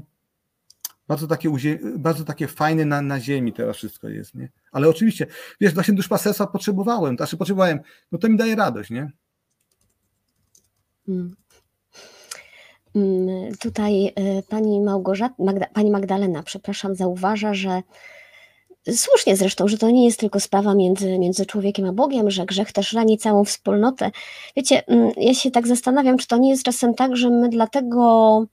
bardzo 1.07 1.27
takie, 1.27 1.49
bardzo 1.97 2.23
takie 2.23 2.47
fajne 2.47 2.85
na, 2.85 3.01
na 3.01 3.19
ziemi 3.19 3.53
teraz 3.53 3.77
wszystko 3.77 4.09
jest, 4.09 4.35
nie? 4.35 4.49
Ale 4.71 4.89
oczywiście, 4.89 5.27
wiesz, 5.61 5.73
właśnie 5.73 5.93
duszpasterstwa 5.93 6.47
potrzebowałem, 6.47 7.17
znaczy 7.17 7.37
potrzebowałem, 7.37 7.79
no 8.11 8.19
to 8.19 8.29
mi 8.29 8.37
daje 8.37 8.55
radość, 8.55 8.89
nie? 8.89 9.11
Hmm. 11.05 11.35
tutaj 13.59 14.07
e, 14.15 14.43
pani 14.43 14.81
Małgorzata, 14.81 15.35
Magda, 15.39 15.65
pani 15.73 15.91
Magdalena, 15.91 16.43
przepraszam, 16.43 16.95
zauważa, 16.95 17.53
że 17.53 17.81
Słusznie 18.91 19.35
zresztą, 19.35 19.67
że 19.67 19.77
to 19.77 19.89
nie 19.89 20.05
jest 20.05 20.19
tylko 20.19 20.39
sprawa 20.39 20.75
między, 20.75 21.19
między 21.19 21.45
człowiekiem 21.45 21.85
a 21.85 21.93
Bogiem, 21.93 22.31
że 22.31 22.45
grzech 22.45 22.71
też 22.71 22.93
rani 22.93 23.17
całą 23.17 23.45
wspólnotę. 23.45 24.11
Wiecie, 24.55 24.87
mm, 24.87 25.11
ja 25.17 25.33
się 25.33 25.51
tak 25.51 25.67
zastanawiam, 25.67 26.17
czy 26.17 26.27
to 26.27 26.37
nie 26.37 26.49
jest 26.49 26.63
czasem 26.63 26.93
tak, 26.93 27.17
że 27.17 27.29
my 27.29 27.49
dlatego 27.49 28.45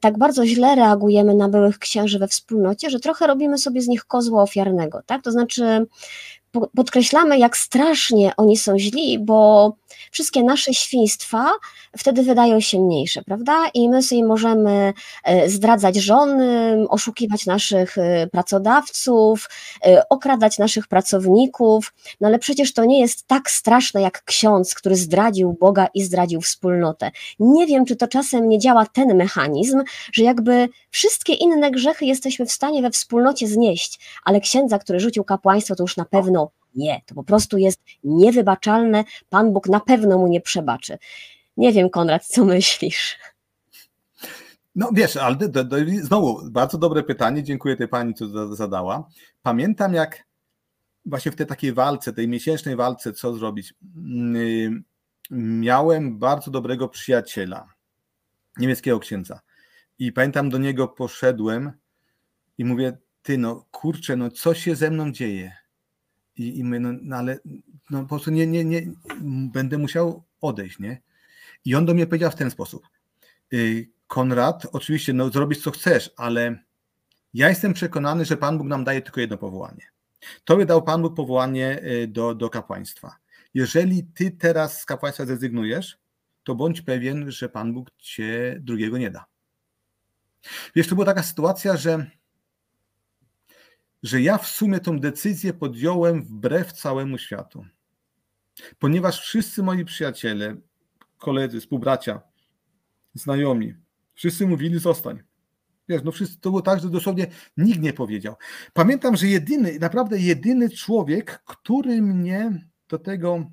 tak 0.00 0.18
bardzo 0.18 0.46
źle 0.46 0.74
reagujemy 0.74 1.34
na 1.34 1.48
byłych 1.48 1.78
księży 1.78 2.18
we 2.18 2.28
wspólnocie, 2.28 2.90
że 2.90 3.00
trochę 3.00 3.26
robimy 3.26 3.58
sobie 3.58 3.82
z 3.82 3.88
nich 3.88 4.04
kozła 4.04 4.42
ofiarnego, 4.42 5.02
tak? 5.06 5.22
To 5.22 5.32
znaczy 5.32 5.86
podkreślamy, 6.76 7.38
jak 7.38 7.56
strasznie 7.56 8.32
oni 8.36 8.56
są 8.56 8.78
źli, 8.78 9.18
bo 9.18 9.72
wszystkie 10.10 10.42
nasze 10.42 10.74
świństwa 10.74 11.50
wtedy 11.98 12.22
wydają 12.22 12.60
się 12.60 12.80
mniejsze, 12.80 13.22
prawda? 13.22 13.66
I 13.74 13.88
my 13.88 14.02
sobie 14.02 14.24
możemy 14.24 14.92
e, 15.24 15.48
zdradzać 15.48 15.96
żony, 15.96 16.76
oszukiwać 16.88 17.46
naszych 17.46 17.98
e, 17.98 18.26
pracodawców, 18.26 19.48
e, 19.86 20.08
okradać 20.08 20.58
naszych 20.58 20.86
pracowników, 20.88 21.94
no 22.20 22.28
ale 22.28 22.38
przecież 22.38 22.72
to 22.72 22.84
nie 22.84 23.00
jest 23.00 23.26
tak 23.26 23.50
straszne 23.50 24.02
jak 24.02 24.24
ksiądz, 24.24 24.74
który 24.74 24.96
zdradził 24.96 25.56
Boga 25.60 25.88
i 25.94 26.02
zdradził 26.02 26.40
wspólnotę. 26.40 27.10
Nie 27.38 27.66
wiem, 27.66 27.84
czy 27.84 27.96
to 27.96 28.08
czasem 28.08 28.48
nie 28.48 28.58
działa 28.58 28.86
ten 28.86 29.16
mechanizm, 29.16 29.82
że 30.12 30.22
jakby 30.22 30.68
wszystkie 30.90 31.32
inne 31.32 31.70
grzechy 31.70 32.04
jesteśmy 32.04 32.46
w 32.46 32.52
stanie 32.52 32.82
we 32.82 32.90
wspólnocie 32.90 33.48
znieść, 33.48 34.00
ale 34.24 34.40
księdza, 34.40 34.78
który 34.78 35.00
rzucił 35.00 35.24
kapłaństwo, 35.24 35.74
to 35.74 35.82
już 35.84 35.96
na 35.96 36.04
pewno 36.04 36.41
nie, 36.74 37.00
to 37.06 37.14
po 37.14 37.24
prostu 37.24 37.58
jest 37.58 37.80
niewybaczalne. 38.04 39.04
Pan 39.30 39.52
Bóg 39.52 39.68
na 39.68 39.80
pewno 39.80 40.18
mu 40.18 40.26
nie 40.26 40.40
przebaczy. 40.40 40.98
Nie 41.56 41.72
wiem, 41.72 41.90
Konrad, 41.90 42.26
co 42.26 42.44
myślisz? 42.44 43.18
No 44.74 44.90
wiesz, 44.92 45.16
ale 45.16 45.36
do, 45.36 45.64
do, 45.64 45.76
znowu 46.02 46.50
bardzo 46.50 46.78
dobre 46.78 47.02
pytanie, 47.02 47.42
dziękuję 47.42 47.76
tej 47.76 47.88
pani, 47.88 48.14
co 48.14 48.54
zadała. 48.56 49.08
Pamiętam 49.42 49.94
jak 49.94 50.24
właśnie 51.06 51.32
w 51.32 51.36
tej 51.36 51.46
takiej 51.46 51.72
walce, 51.72 52.12
tej 52.12 52.28
miesięcznej 52.28 52.76
walce, 52.76 53.12
co 53.12 53.34
zrobić, 53.34 53.74
mm, 53.96 54.84
miałem 55.30 56.18
bardzo 56.18 56.50
dobrego 56.50 56.88
przyjaciela, 56.88 57.68
niemieckiego 58.58 59.00
księdza. 59.00 59.40
I 59.98 60.12
pamiętam, 60.12 60.50
do 60.50 60.58
niego 60.58 60.88
poszedłem 60.88 61.72
i 62.58 62.64
mówię, 62.64 62.98
ty 63.22 63.38
no 63.38 63.64
kurczę, 63.70 64.16
no 64.16 64.30
co 64.30 64.54
się 64.54 64.76
ze 64.76 64.90
mną 64.90 65.12
dzieje? 65.12 65.61
I, 66.36 66.58
i 66.58 66.64
my, 66.64 66.80
no, 66.80 66.88
no, 67.02 67.16
ale 67.16 67.38
no, 67.90 68.02
po 68.02 68.08
prostu 68.08 68.30
nie, 68.30 68.46
nie, 68.46 68.64
nie, 68.64 68.82
będę 69.52 69.78
musiał 69.78 70.24
odejść, 70.40 70.78
nie? 70.78 71.02
I 71.64 71.74
on 71.74 71.86
do 71.86 71.94
mnie 71.94 72.06
powiedział 72.06 72.30
w 72.30 72.34
ten 72.34 72.50
sposób. 72.50 72.88
Y, 73.52 73.90
Konrad, 74.06 74.66
oczywiście, 74.72 75.12
no 75.12 75.30
zrobić 75.30 75.62
co 75.62 75.70
chcesz, 75.70 76.10
ale 76.16 76.64
ja 77.34 77.48
jestem 77.48 77.74
przekonany, 77.74 78.24
że 78.24 78.36
Pan 78.36 78.58
Bóg 78.58 78.66
nam 78.66 78.84
daje 78.84 79.02
tylko 79.02 79.20
jedno 79.20 79.38
powołanie. 79.38 79.86
Tobie 80.44 80.66
dał 80.66 80.82
Pan 80.82 81.02
Bóg 81.02 81.16
powołanie 81.16 81.82
y, 81.82 82.08
do, 82.08 82.34
do 82.34 82.50
kapłaństwa. 82.50 83.16
Jeżeli 83.54 84.04
ty 84.04 84.30
teraz 84.30 84.80
z 84.80 84.84
kapłaństwa 84.84 85.26
zrezygnujesz, 85.26 85.98
to 86.42 86.54
bądź 86.54 86.82
pewien, 86.82 87.30
że 87.30 87.48
Pan 87.48 87.72
Bóg 87.72 87.90
cię 87.98 88.58
drugiego 88.60 88.98
nie 88.98 89.10
da. 89.10 89.24
Wiesz, 90.74 90.88
to 90.88 90.94
była 90.94 91.06
taka 91.06 91.22
sytuacja, 91.22 91.76
że 91.76 92.10
że 94.02 94.22
ja 94.22 94.38
w 94.38 94.46
sumie 94.46 94.80
tą 94.80 95.00
decyzję 95.00 95.52
podjąłem 95.52 96.22
wbrew 96.22 96.72
całemu 96.72 97.18
światu. 97.18 97.64
Ponieważ 98.78 99.20
wszyscy 99.20 99.62
moi 99.62 99.84
przyjaciele, 99.84 100.56
koledzy, 101.18 101.60
współbracia, 101.60 102.20
znajomi, 103.14 103.74
wszyscy 104.14 104.46
mówili 104.46 104.78
zostań. 104.78 105.22
Wiesz, 105.88 106.02
no 106.04 106.12
wszyscy, 106.12 106.40
to 106.40 106.50
było 106.50 106.62
tak, 106.62 106.80
że 106.80 106.90
dosłownie 106.90 107.26
nikt 107.56 107.80
nie 107.80 107.92
powiedział. 107.92 108.34
Pamiętam, 108.72 109.16
że 109.16 109.26
jedyny, 109.26 109.78
naprawdę 109.78 110.18
jedyny 110.18 110.70
człowiek, 110.70 111.42
który 111.46 112.02
mnie 112.02 112.66
do 112.88 112.98
tego 112.98 113.50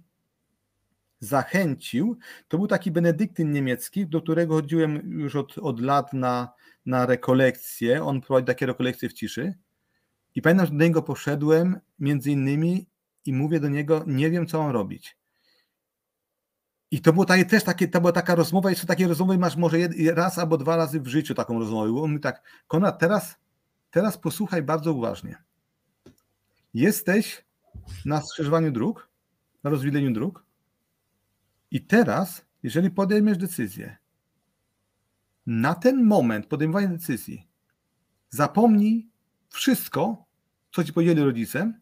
zachęcił, 1.19 2.17
to 2.47 2.57
był 2.57 2.67
taki 2.67 2.91
benedyktyn 2.91 3.51
niemiecki, 3.51 4.07
do 4.07 4.21
którego 4.21 4.53
chodziłem 4.53 5.19
już 5.19 5.35
od, 5.35 5.57
od 5.57 5.79
lat 5.79 6.13
na, 6.13 6.53
na 6.85 7.05
rekolekcje. 7.05 8.03
On 8.03 8.21
prowadzi 8.21 8.45
takie 8.45 8.65
rekolekcje 8.65 9.09
w 9.09 9.13
ciszy. 9.13 9.53
I 10.39 10.41
pamiętam, 10.41 10.65
że 10.65 10.73
do 10.73 10.83
niego 10.83 11.01
poszedłem 11.01 11.79
między 11.99 12.31
innymi 12.31 12.87
i 13.25 13.33
mówię 13.33 13.59
do 13.59 13.69
niego, 13.69 14.03
nie 14.07 14.29
wiem, 14.29 14.47
co 14.47 14.63
mam 14.63 14.71
robić. 14.71 15.17
I 16.91 17.01
to 17.01 17.13
było 17.13 17.25
takie, 17.25 17.45
też 17.45 17.63
takie, 17.63 17.87
to 17.87 18.01
była 18.01 18.11
taka 18.11 18.35
rozmowa, 18.35 18.69
jeszcze 18.69 18.87
takie 18.87 19.07
rozmowy 19.07 19.37
masz 19.37 19.55
może 19.55 19.77
raz 20.13 20.37
albo 20.37 20.57
dwa 20.57 20.75
razy 20.75 20.99
w 21.01 21.07
życiu 21.07 21.35
taką 21.35 21.59
rozmowę. 21.59 21.91
Bo 21.91 22.03
on 22.03 22.19
tak, 22.19 22.43
Konrad, 22.67 22.99
teraz, 22.99 23.35
teraz 23.91 24.17
posłuchaj 24.17 24.63
bardzo 24.63 24.93
uważnie. 24.93 25.43
Jesteś 26.73 27.45
na 28.05 28.21
skrzyżowaniu 28.21 28.71
dróg, 28.71 29.09
na 29.63 29.69
rozwileniu 29.69 30.13
dróg 30.13 30.45
i 31.71 31.85
teraz, 31.85 32.45
jeżeli 32.63 32.91
podejmiesz 32.91 33.37
decyzję, 33.37 33.97
na 35.45 35.75
ten 35.75 36.03
moment 36.03 36.45
podejmowania 36.45 36.87
decyzji, 36.87 37.47
zapomnij 38.29 39.09
wszystko, 39.49 40.28
co 40.71 40.83
ci 40.83 40.93
powiedzieli 40.93 41.23
rodzice, 41.23 41.73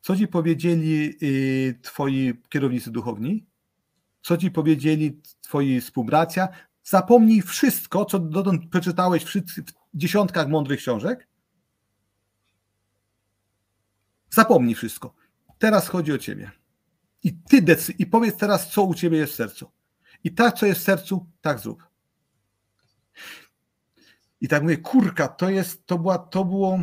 co 0.00 0.16
ci 0.16 0.28
powiedzieli 0.28 1.16
y, 1.22 1.78
twoi 1.82 2.34
kierownicy 2.48 2.90
duchowni, 2.90 3.46
co 4.22 4.36
ci 4.36 4.50
powiedzieli 4.50 5.20
twoi 5.40 5.80
współbracia. 5.80 6.48
Zapomnij 6.84 7.42
wszystko, 7.42 8.04
co 8.04 8.18
dotąd 8.18 8.70
przeczytałeś 8.70 9.24
w 9.24 9.42
dziesiątkach 9.94 10.48
mądrych 10.48 10.80
książek. 10.80 11.28
Zapomnij 14.30 14.74
wszystko. 14.74 15.14
Teraz 15.58 15.88
chodzi 15.88 16.12
o 16.12 16.18
ciebie. 16.18 16.50
I 17.22 17.32
ty 17.32 17.62
decyduj, 17.62 17.94
i 17.98 18.06
powiedz 18.06 18.36
teraz, 18.36 18.70
co 18.70 18.82
u 18.82 18.94
ciebie 18.94 19.18
jest 19.18 19.32
w 19.32 19.36
sercu. 19.36 19.70
I 20.24 20.34
tak, 20.34 20.58
co 20.58 20.66
jest 20.66 20.80
w 20.80 20.84
sercu, 20.84 21.26
tak 21.40 21.58
zrób. 21.58 21.84
I 24.40 24.48
tak 24.48 24.62
mówię, 24.62 24.76
kurka, 24.76 25.28
to 25.28 25.50
jest, 25.50 25.86
to 25.86 25.98
była, 25.98 26.18
to 26.18 26.44
było, 26.44 26.78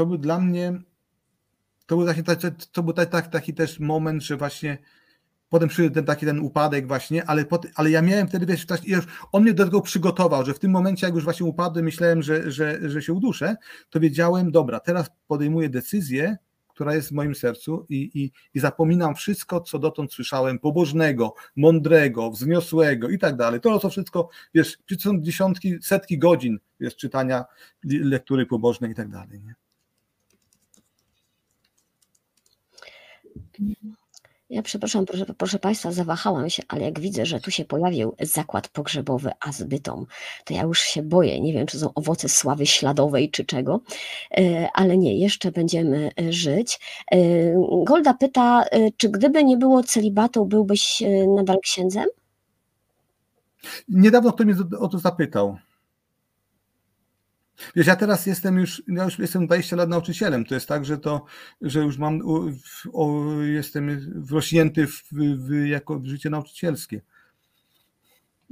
to 0.00 0.06
był 0.06 0.18
dla 0.18 0.40
mnie, 0.40 0.80
to 1.86 1.96
był 1.96 2.06
taki, 2.06 2.22
to 2.72 2.82
był 2.82 2.92
taki, 2.92 3.30
taki 3.30 3.54
też 3.54 3.80
moment, 3.80 4.22
że 4.22 4.36
właśnie 4.36 4.78
potem 5.48 5.68
przyszedł 5.68 5.94
ten 5.94 6.04
taki 6.04 6.26
ten 6.26 6.38
upadek 6.38 6.88
właśnie, 6.88 7.24
ale, 7.24 7.44
ale 7.74 7.90
ja 7.90 8.02
miałem 8.02 8.28
wtedy, 8.28 8.46
wiesz, 8.46 8.66
już 8.86 9.04
on 9.32 9.42
mnie 9.42 9.54
do 9.54 9.64
tego 9.64 9.80
przygotował, 9.80 10.44
że 10.44 10.54
w 10.54 10.58
tym 10.58 10.70
momencie, 10.70 11.06
jak 11.06 11.14
już 11.14 11.24
właśnie 11.24 11.46
upadłem, 11.46 11.84
myślałem, 11.84 12.22
że, 12.22 12.50
że, 12.50 12.90
że 12.90 13.02
się 13.02 13.12
uduszę, 13.12 13.56
to 13.90 14.00
wiedziałem, 14.00 14.52
dobra, 14.52 14.80
teraz 14.80 15.10
podejmuję 15.26 15.68
decyzję, 15.68 16.36
która 16.68 16.94
jest 16.94 17.08
w 17.08 17.12
moim 17.12 17.34
sercu 17.34 17.86
i, 17.88 18.10
i, 18.14 18.32
i 18.54 18.60
zapominam 18.60 19.14
wszystko, 19.14 19.60
co 19.60 19.78
dotąd 19.78 20.12
słyszałem, 20.12 20.58
pobożnego, 20.58 21.34
mądrego, 21.56 22.30
wzniosłego 22.30 23.08
i 23.08 23.18
tak 23.18 23.36
dalej. 23.36 23.60
To, 23.60 23.78
co 23.78 23.90
wszystko, 23.90 24.28
wiesz, 24.54 24.78
są 24.98 25.20
dziesiątki, 25.20 25.78
setki 25.82 26.18
godzin 26.18 26.58
wiesz, 26.80 26.96
czytania 26.96 27.44
lektury 27.84 28.46
pobożnej 28.46 28.90
i 28.90 28.94
tak 28.94 29.08
dalej. 29.08 29.40
Nie? 29.40 29.54
Ja 34.50 34.62
przepraszam, 34.62 35.06
proszę, 35.06 35.26
proszę 35.38 35.58
Państwa, 35.58 35.92
zawahałam 35.92 36.50
się, 36.50 36.62
ale 36.68 36.82
jak 36.82 37.00
widzę, 37.00 37.26
że 37.26 37.40
tu 37.40 37.50
się 37.50 37.64
pojawił 37.64 38.14
zakład 38.20 38.68
pogrzebowy 38.68 39.30
Azbytom, 39.40 40.06
to 40.44 40.54
ja 40.54 40.62
już 40.62 40.80
się 40.80 41.02
boję. 41.02 41.40
Nie 41.40 41.52
wiem, 41.52 41.66
czy 41.66 41.78
są 41.78 41.94
owoce 41.94 42.28
sławy 42.28 42.66
śladowej, 42.66 43.30
czy 43.30 43.44
czego, 43.44 43.80
e, 44.38 44.68
ale 44.74 44.98
nie, 44.98 45.18
jeszcze 45.18 45.52
będziemy 45.52 46.10
e, 46.20 46.32
żyć. 46.32 46.80
E, 47.12 47.18
Golda 47.84 48.14
pyta, 48.14 48.64
czy 48.96 49.08
gdyby 49.08 49.44
nie 49.44 49.56
było 49.56 49.82
celibatu, 49.82 50.46
byłbyś 50.46 51.02
nadal 51.36 51.58
księdzem? 51.62 52.06
Niedawno 53.88 54.32
ktoś 54.32 54.46
mnie 54.46 54.56
o 54.78 54.88
to 54.88 54.98
zapytał. 54.98 55.58
Wiesz, 57.76 57.86
ja 57.86 57.96
teraz 57.96 58.26
jestem 58.26 58.58
już, 58.58 58.82
ja 58.88 59.04
już 59.04 59.18
jestem 59.18 59.46
20 59.46 59.76
lat 59.76 59.88
nauczycielem. 59.88 60.44
To 60.44 60.54
jest 60.54 60.68
tak, 60.68 60.84
że 60.84 60.98
to, 60.98 61.24
że 61.62 61.80
już 61.80 61.98
mam, 61.98 62.20
o, 62.92 63.22
jestem 63.42 64.12
wrośnięty 64.14 64.86
w, 64.86 65.02
w, 65.12 65.66
jako 65.66 65.98
w 65.98 66.06
życie 66.06 66.30
nauczycielskie. 66.30 67.00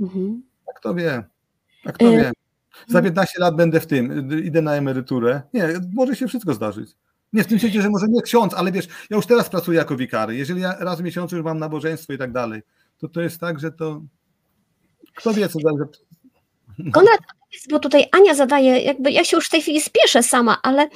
Mhm. 0.00 0.42
A 0.70 0.78
kto 0.78 0.94
wie? 0.94 1.24
A 1.84 1.92
kto 1.92 2.10
wie? 2.10 2.32
Za 2.88 3.02
15 3.02 3.40
lat 3.40 3.56
będę 3.56 3.80
w 3.80 3.86
tym, 3.86 4.30
idę 4.44 4.62
na 4.62 4.74
emeryturę. 4.74 5.42
Nie, 5.54 5.68
może 5.94 6.16
się 6.16 6.28
wszystko 6.28 6.54
zdarzyć. 6.54 6.96
Nie 7.32 7.44
w 7.44 7.46
tym 7.46 7.58
sensie, 7.58 7.82
że 7.82 7.90
może 7.90 8.06
nie 8.08 8.22
ksiądz, 8.22 8.54
ale 8.54 8.72
wiesz, 8.72 8.88
ja 9.10 9.16
już 9.16 9.26
teraz 9.26 9.50
pracuję 9.50 9.78
jako 9.78 9.96
wikary. 9.96 10.36
Jeżeli 10.36 10.60
ja 10.60 10.76
raz 10.78 11.00
w 11.00 11.04
miesiącu 11.04 11.36
już 11.36 11.44
mam 11.44 11.58
nabożeństwo 11.58 12.12
i 12.12 12.18
tak 12.18 12.32
dalej, 12.32 12.62
to 12.98 13.08
to 13.08 13.20
jest 13.20 13.40
tak, 13.40 13.60
że 13.60 13.72
to 13.72 14.02
kto 15.14 15.34
wie, 15.34 15.48
co 15.48 15.58
dalej. 15.58 15.86
Konrad, 16.92 17.20
bo 17.70 17.78
tutaj 17.78 18.06
Ania 18.12 18.34
zadaje, 18.34 18.80
jakby 18.80 19.10
ja 19.10 19.24
się 19.24 19.36
już 19.36 19.46
w 19.46 19.50
tej 19.50 19.62
chwili 19.62 19.80
spieszę 19.80 20.22
sama, 20.22 20.58
ale 20.62 20.88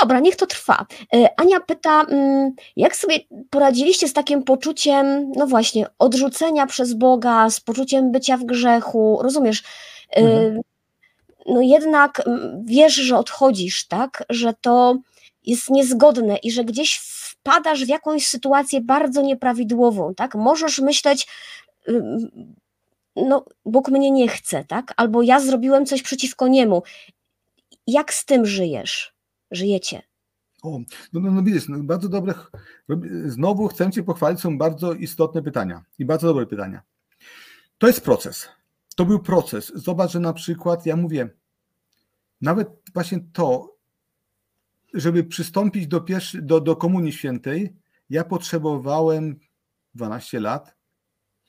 dobra, 0.00 0.20
niech 0.20 0.36
to 0.36 0.46
trwa. 0.46 0.86
E, 1.14 1.40
Ania 1.40 1.60
pyta, 1.60 2.02
mm, 2.02 2.52
jak 2.76 2.96
sobie 2.96 3.18
poradziliście 3.50 4.08
z 4.08 4.12
takim 4.12 4.42
poczuciem, 4.42 5.32
no 5.36 5.46
właśnie, 5.46 5.86
odrzucenia 5.98 6.66
przez 6.66 6.94
Boga, 6.94 7.50
z 7.50 7.60
poczuciem 7.60 8.12
bycia 8.12 8.36
w 8.36 8.44
grzechu, 8.44 9.18
rozumiesz? 9.22 9.62
E, 10.10 10.20
mhm. 10.20 10.60
No 11.46 11.60
jednak 11.60 12.26
mm, 12.26 12.64
wiesz, 12.66 12.94
że 12.94 13.18
odchodzisz, 13.18 13.86
tak? 13.86 14.24
Że 14.30 14.54
to 14.60 14.96
jest 15.46 15.70
niezgodne 15.70 16.36
i 16.36 16.52
że 16.52 16.64
gdzieś 16.64 16.98
wpadasz 16.98 17.84
w 17.84 17.88
jakąś 17.88 18.26
sytuację 18.26 18.80
bardzo 18.80 19.22
nieprawidłową, 19.22 20.14
tak? 20.14 20.34
Możesz 20.34 20.78
myśleć, 20.78 21.26
no, 23.16 23.44
Bóg 23.64 23.88
mnie 23.88 24.10
nie 24.10 24.28
chce, 24.28 24.64
tak? 24.64 24.94
Albo 24.96 25.22
ja 25.22 25.40
zrobiłem 25.40 25.86
coś 25.86 26.02
przeciwko 26.02 26.48
niemu. 26.48 26.82
Jak 27.86 28.14
z 28.14 28.24
tym 28.24 28.46
żyjesz? 28.46 29.14
Żyjecie? 29.50 30.02
O, 30.62 30.78
no, 31.12 31.20
no, 31.20 31.30
no 31.30 31.42
widzisz, 31.42 31.68
no, 31.68 31.78
bardzo 31.78 32.08
dobre. 32.08 32.34
Znowu 33.26 33.68
chcę 33.68 33.90
Cię 33.90 34.02
pochwalić, 34.02 34.40
są 34.40 34.58
bardzo 34.58 34.92
istotne 34.92 35.42
pytania 35.42 35.84
i 35.98 36.04
bardzo 36.04 36.26
dobre 36.26 36.46
pytania. 36.46 36.82
To 37.78 37.86
jest 37.86 38.00
proces. 38.00 38.48
To 38.96 39.04
był 39.04 39.18
proces. 39.18 39.72
Zobacz, 39.74 40.10
że 40.10 40.20
na 40.20 40.32
przykład 40.32 40.86
ja 40.86 40.96
mówię, 40.96 41.28
nawet 42.40 42.68
właśnie 42.94 43.20
to, 43.32 43.76
żeby 44.94 45.24
przystąpić 45.24 45.86
do, 45.86 46.00
pierwszy, 46.00 46.42
do, 46.42 46.60
do 46.60 46.76
Komunii 46.76 47.12
Świętej, 47.12 47.76
ja 48.10 48.24
potrzebowałem 48.24 49.38
12 49.94 50.40
lat, 50.40 50.73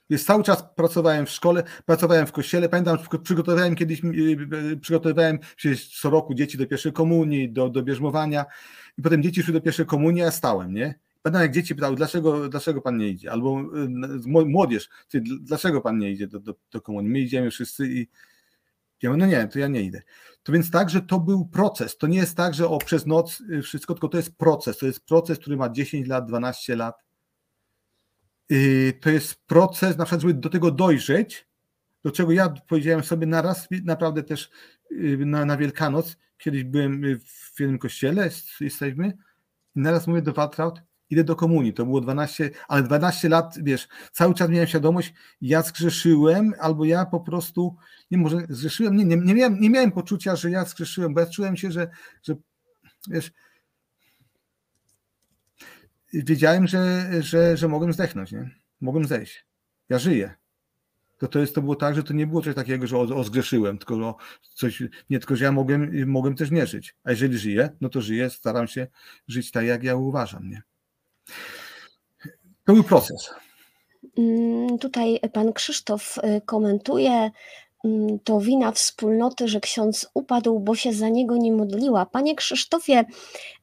jest 0.09 0.27
cały 0.27 0.43
czas 0.43 0.63
pracowałem 0.75 1.25
w 1.25 1.29
szkole, 1.29 1.63
pracowałem 1.85 2.27
w 2.27 2.31
kościele. 2.31 2.69
Pamiętam, 2.69 2.97
przygotowywałem 3.23 3.75
kiedyś, 3.75 4.03
y, 4.03 4.37
y, 4.71 4.77
przygotowywałem 4.77 5.39
się 5.57 5.69
co 6.01 6.09
roku 6.09 6.33
dzieci 6.33 6.57
do 6.57 6.67
pierwszej 6.67 6.93
komunii, 6.93 7.51
do, 7.51 7.69
do 7.69 7.83
bierzmowania 7.83 8.45
i 8.97 9.01
potem 9.01 9.23
dzieci 9.23 9.43
szły 9.43 9.53
do 9.53 9.61
pierwszej 9.61 9.85
komunii, 9.85 10.21
a 10.21 10.25
ja 10.25 10.31
stałem, 10.31 10.73
nie? 10.73 10.95
Pamiętam, 11.21 11.41
jak 11.41 11.51
dzieci 11.51 11.75
pytały, 11.75 11.95
dlaczego, 11.95 12.49
dlaczego 12.49 12.81
pan 12.81 12.97
nie 12.97 13.07
idzie? 13.07 13.31
Albo 13.31 13.61
y, 13.61 14.45
młodzież, 14.45 14.89
dlaczego 15.39 15.81
pan 15.81 15.97
nie 15.97 16.11
idzie 16.11 16.27
do, 16.27 16.39
do, 16.39 16.55
do 16.71 16.81
komunii? 16.81 17.11
My 17.11 17.19
idziemy 17.19 17.51
wszyscy 17.51 17.87
i 17.87 18.07
ja 19.01 19.09
mówię, 19.09 19.19
no 19.19 19.25
nie, 19.25 19.47
to 19.47 19.59
ja 19.59 19.67
nie 19.67 19.81
idę. 19.81 20.01
To 20.43 20.51
więc 20.51 20.71
tak, 20.71 20.89
że 20.89 21.01
to 21.01 21.19
był 21.19 21.45
proces. 21.45 21.97
To 21.97 22.07
nie 22.07 22.17
jest 22.17 22.37
tak, 22.37 22.53
że 22.53 22.67
o 22.67 22.77
przez 22.77 23.05
noc 23.05 23.43
wszystko, 23.63 23.93
tylko 23.93 24.07
to 24.07 24.17
jest 24.17 24.35
proces. 24.37 24.77
To 24.77 24.85
jest 24.85 25.05
proces, 25.05 25.39
który 25.39 25.57
ma 25.57 25.69
10 25.69 26.07
lat, 26.07 26.27
12 26.27 26.75
lat 26.75 26.95
to 29.01 29.09
jest 29.09 29.35
proces, 29.45 29.97
na 29.97 30.05
przykład, 30.05 30.21
żeby 30.21 30.33
do 30.33 30.49
tego 30.49 30.71
dojrzeć, 30.71 31.47
do 32.03 32.11
czego 32.11 32.31
ja 32.31 32.49
powiedziałem 32.67 33.03
sobie 33.03 33.27
naraz, 33.27 33.67
naprawdę 33.83 34.23
też 34.23 34.49
y, 34.91 35.17
na, 35.25 35.45
na 35.45 35.57
Wielkanoc, 35.57 36.17
kiedyś 36.37 36.63
byłem 36.63 37.03
y, 37.03 37.19
w 37.19 37.59
jednym 37.59 37.79
kościele, 37.79 38.29
jesteśmy, 38.61 39.17
i 39.75 39.79
naraz 39.79 40.07
mówię 40.07 40.21
do 40.21 40.33
Waltraud, 40.33 40.81
idę 41.09 41.23
do 41.23 41.35
komunii, 41.35 41.73
to 41.73 41.85
było 41.85 42.01
12, 42.01 42.49
ale 42.67 42.83
12 42.83 43.29
lat, 43.29 43.55
wiesz, 43.63 43.87
cały 44.11 44.33
czas 44.33 44.49
miałem 44.49 44.67
świadomość, 44.67 45.13
ja 45.41 45.61
zgrzeszyłem, 45.61 46.53
albo 46.59 46.85
ja 46.85 47.05
po 47.05 47.19
prostu, 47.19 47.75
nie 48.11 48.17
może 48.17 48.37
zgrzeszyłem, 48.49 48.97
nie, 48.97 49.05
nie, 49.05 49.17
nie, 49.17 49.35
miałem, 49.35 49.59
nie 49.59 49.69
miałem 49.69 49.91
poczucia, 49.91 50.35
że 50.35 50.51
ja 50.51 50.65
zgrzeszyłem, 50.65 51.13
bo 51.13 51.19
ja 51.19 51.25
czułem 51.25 51.57
się, 51.57 51.71
że, 51.71 51.87
że 52.23 52.35
wiesz, 53.09 53.31
wiedziałem, 56.13 56.67
że, 56.67 57.09
że, 57.19 57.57
że 57.57 57.67
mogłem 57.67 57.93
zdechnąć, 57.93 58.31
nie? 58.31 58.49
Mogłem 58.81 59.05
zejść. 59.05 59.45
Ja 59.89 59.99
żyję. 59.99 60.33
To, 61.17 61.27
to, 61.27 61.39
jest, 61.39 61.55
to 61.55 61.61
było 61.61 61.75
tak, 61.75 61.95
że 61.95 62.03
to 62.03 62.13
nie 62.13 62.27
było 62.27 62.41
coś 62.41 62.55
takiego, 62.55 62.87
że 62.87 62.97
o, 62.97 63.01
o 63.01 63.23
zgrzeszyłem, 63.23 63.77
tylko 63.77 63.95
o 63.95 64.15
coś, 64.55 64.83
nie, 65.09 65.19
tylko 65.19 65.35
że 65.35 65.45
ja 65.45 65.51
mogłem, 65.51 66.09
mogłem 66.09 66.35
też 66.35 66.51
nie 66.51 66.67
żyć. 66.67 66.95
A 67.03 67.11
jeżeli 67.11 67.37
żyję, 67.37 67.69
no 67.81 67.89
to 67.89 68.01
żyję, 68.01 68.29
staram 68.29 68.67
się 68.67 68.87
żyć 69.27 69.51
tak, 69.51 69.65
jak 69.65 69.83
ja 69.83 69.95
uważam, 69.95 70.49
nie? 70.49 70.61
To 72.65 72.73
był 72.73 72.83
proces. 72.83 73.29
Mm, 74.17 74.79
tutaj 74.79 75.19
pan 75.33 75.53
Krzysztof 75.53 76.17
y, 76.17 76.41
komentuje, 76.45 77.31
to 78.23 78.39
wina 78.39 78.71
wspólnoty, 78.71 79.47
że 79.47 79.59
ksiądz 79.59 80.09
upadł, 80.13 80.59
bo 80.59 80.75
się 80.75 80.93
za 80.93 81.09
niego 81.09 81.37
nie 81.37 81.51
modliła. 81.51 82.05
Panie 82.05 82.35
Krzysztofie, 82.35 83.05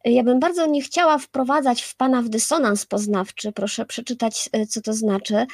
ja 0.05 0.23
bym 0.23 0.40
bardzo 0.40 0.66
nie 0.66 0.82
chciała 0.82 1.19
wprowadzać 1.19 1.82
w 1.82 1.97
Pana 1.97 2.23
w 2.23 2.28
dysonans 2.28 2.86
poznawczy, 2.86 3.53
proszę 3.53 3.86
przeczytać, 3.86 4.49
e, 4.53 4.66
co 4.66 4.81
to 4.81 4.93
znaczy, 4.93 5.47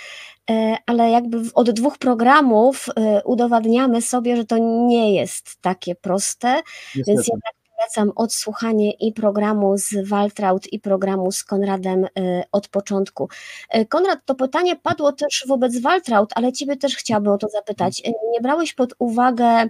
e, 0.50 0.76
ale 0.86 1.10
jakby 1.10 1.40
od 1.54 1.70
dwóch 1.70 1.98
programów 1.98 2.86
e, 2.96 3.22
udowadniamy 3.24 4.02
sobie, 4.02 4.36
że 4.36 4.44
to 4.44 4.58
nie 4.86 5.14
jest 5.14 5.56
takie 5.60 5.94
proste, 5.94 6.48
Niestety. 6.48 7.02
więc 7.06 7.28
jednak 7.28 7.57
polecam 7.78 8.12
odsłuchanie 8.16 8.92
i 8.92 9.12
programu 9.12 9.78
z 9.78 10.08
Waltraud 10.08 10.72
i 10.72 10.80
programu 10.80 11.32
z 11.32 11.44
Konradem 11.44 12.04
y, 12.04 12.08
od 12.52 12.68
początku. 12.68 13.28
Y, 13.76 13.86
Konrad, 13.86 14.18
to 14.24 14.34
pytanie 14.34 14.76
padło 14.76 15.12
też 15.12 15.44
wobec 15.48 15.78
Waltraud, 15.78 16.30
ale 16.34 16.52
Ciebie 16.52 16.76
też 16.76 16.96
chciałabym 16.96 17.32
o 17.32 17.38
to 17.38 17.48
zapytać. 17.48 18.00
Y, 18.00 18.12
nie 18.32 18.40
brałeś 18.40 18.74
pod 18.74 18.94
uwagę 18.98 19.68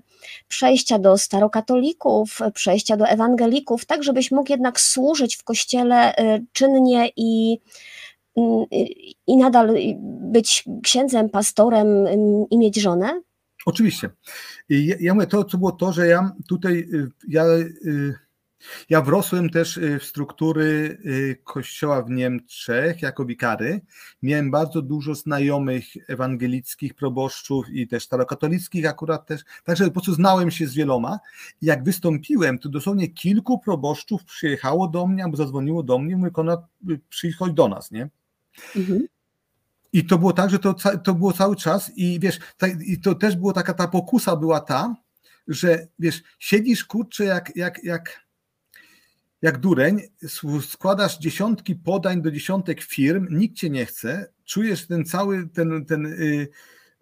przejścia 0.48 0.98
do 0.98 1.18
starokatolików, 1.18 2.38
przejścia 2.54 2.96
do 2.96 3.06
ewangelików, 3.06 3.84
tak 3.84 4.02
żebyś 4.02 4.30
mógł 4.30 4.52
jednak 4.52 4.80
służyć 4.80 5.36
w 5.36 5.44
kościele 5.44 6.14
czynnie 6.52 7.10
i 7.16 7.58
i 9.26 9.36
nadal 9.36 9.76
być 10.20 10.64
księdzem, 10.82 11.30
pastorem 11.30 11.88
i 12.50 12.58
mieć 12.58 12.76
żonę? 12.76 13.20
Oczywiście. 13.66 14.10
Ja, 14.68 14.96
ja 15.00 15.14
mówię, 15.14 15.26
to 15.26 15.44
co 15.44 15.58
było 15.58 15.72
to, 15.72 15.92
że 15.92 16.06
ja 16.06 16.32
tutaj, 16.48 16.78
y, 16.78 17.08
ja, 17.28 17.44
y, 17.46 18.14
ja 18.90 19.02
wrosłem 19.02 19.50
też 19.50 19.76
y, 19.76 19.98
w 19.98 20.04
struktury 20.04 20.98
kościoła 21.44 22.02
w 22.02 22.10
Niemczech 22.10 23.02
jako 23.02 23.24
wikary. 23.24 23.80
Miałem 24.22 24.50
bardzo 24.50 24.82
dużo 24.82 25.14
znajomych 25.14 25.84
ewangelickich 26.08 26.94
proboszczów 26.94 27.70
i 27.70 27.88
też 27.88 28.02
starokatolickich 28.04 28.86
akurat 28.86 29.26
też, 29.26 29.40
także 29.64 29.84
po 29.84 29.90
prostu 29.90 30.14
znałem 30.14 30.50
się 30.50 30.66
z 30.66 30.74
wieloma. 30.74 31.18
Jak 31.62 31.84
wystąpiłem, 31.84 32.58
to 32.58 32.68
dosłownie 32.68 33.08
kilku 33.08 33.58
proboszczów 33.58 34.24
przyjechało 34.24 34.88
do 34.88 35.06
mnie 35.06 35.24
albo 35.24 35.36
zadzwoniło 35.36 35.82
do 35.82 35.98
mnie, 35.98 36.16
mówi 36.16 36.32
Konrad, 36.32 36.60
przychodź 37.08 37.52
do 37.52 37.68
nas, 37.68 37.90
nie? 37.90 38.08
Mhm. 38.76 39.06
I 39.92 40.06
to 40.06 40.18
było 40.18 40.32
tak, 40.32 40.50
że 40.50 40.58
to, 40.58 40.74
to 41.04 41.14
było 41.14 41.32
cały 41.32 41.56
czas 41.56 41.92
i 41.96 42.20
wiesz, 42.20 42.38
i 42.86 43.00
to 43.00 43.14
też 43.14 43.36
było 43.36 43.52
taka 43.52 43.74
ta 43.74 43.88
pokusa 43.88 44.36
była 44.36 44.60
ta, 44.60 44.94
że 45.48 45.86
wiesz, 45.98 46.22
siedzisz 46.38 46.84
kurczę 46.84 47.24
jak, 47.24 47.56
jak, 47.56 47.84
jak, 47.84 48.20
jak 49.42 49.58
dureń, 49.58 50.00
składasz 50.68 51.18
dziesiątki 51.18 51.76
podań 51.76 52.22
do 52.22 52.30
dziesiątek 52.30 52.82
firm, 52.82 53.26
nikt 53.30 53.56
cię 53.56 53.70
nie 53.70 53.86
chce, 53.86 54.32
czujesz 54.44 54.86
ten 54.86 55.04
cały, 55.04 55.48
ten, 55.48 55.84
ten 55.84 56.06
y, 56.06 56.48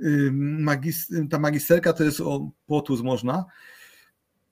y, 0.00 0.30
magis, 0.32 1.12
ta 1.30 1.38
magisterka 1.38 1.92
to 1.92 2.04
jest 2.04 2.20
o 2.20 2.50
potus 2.66 3.02
można 3.02 3.44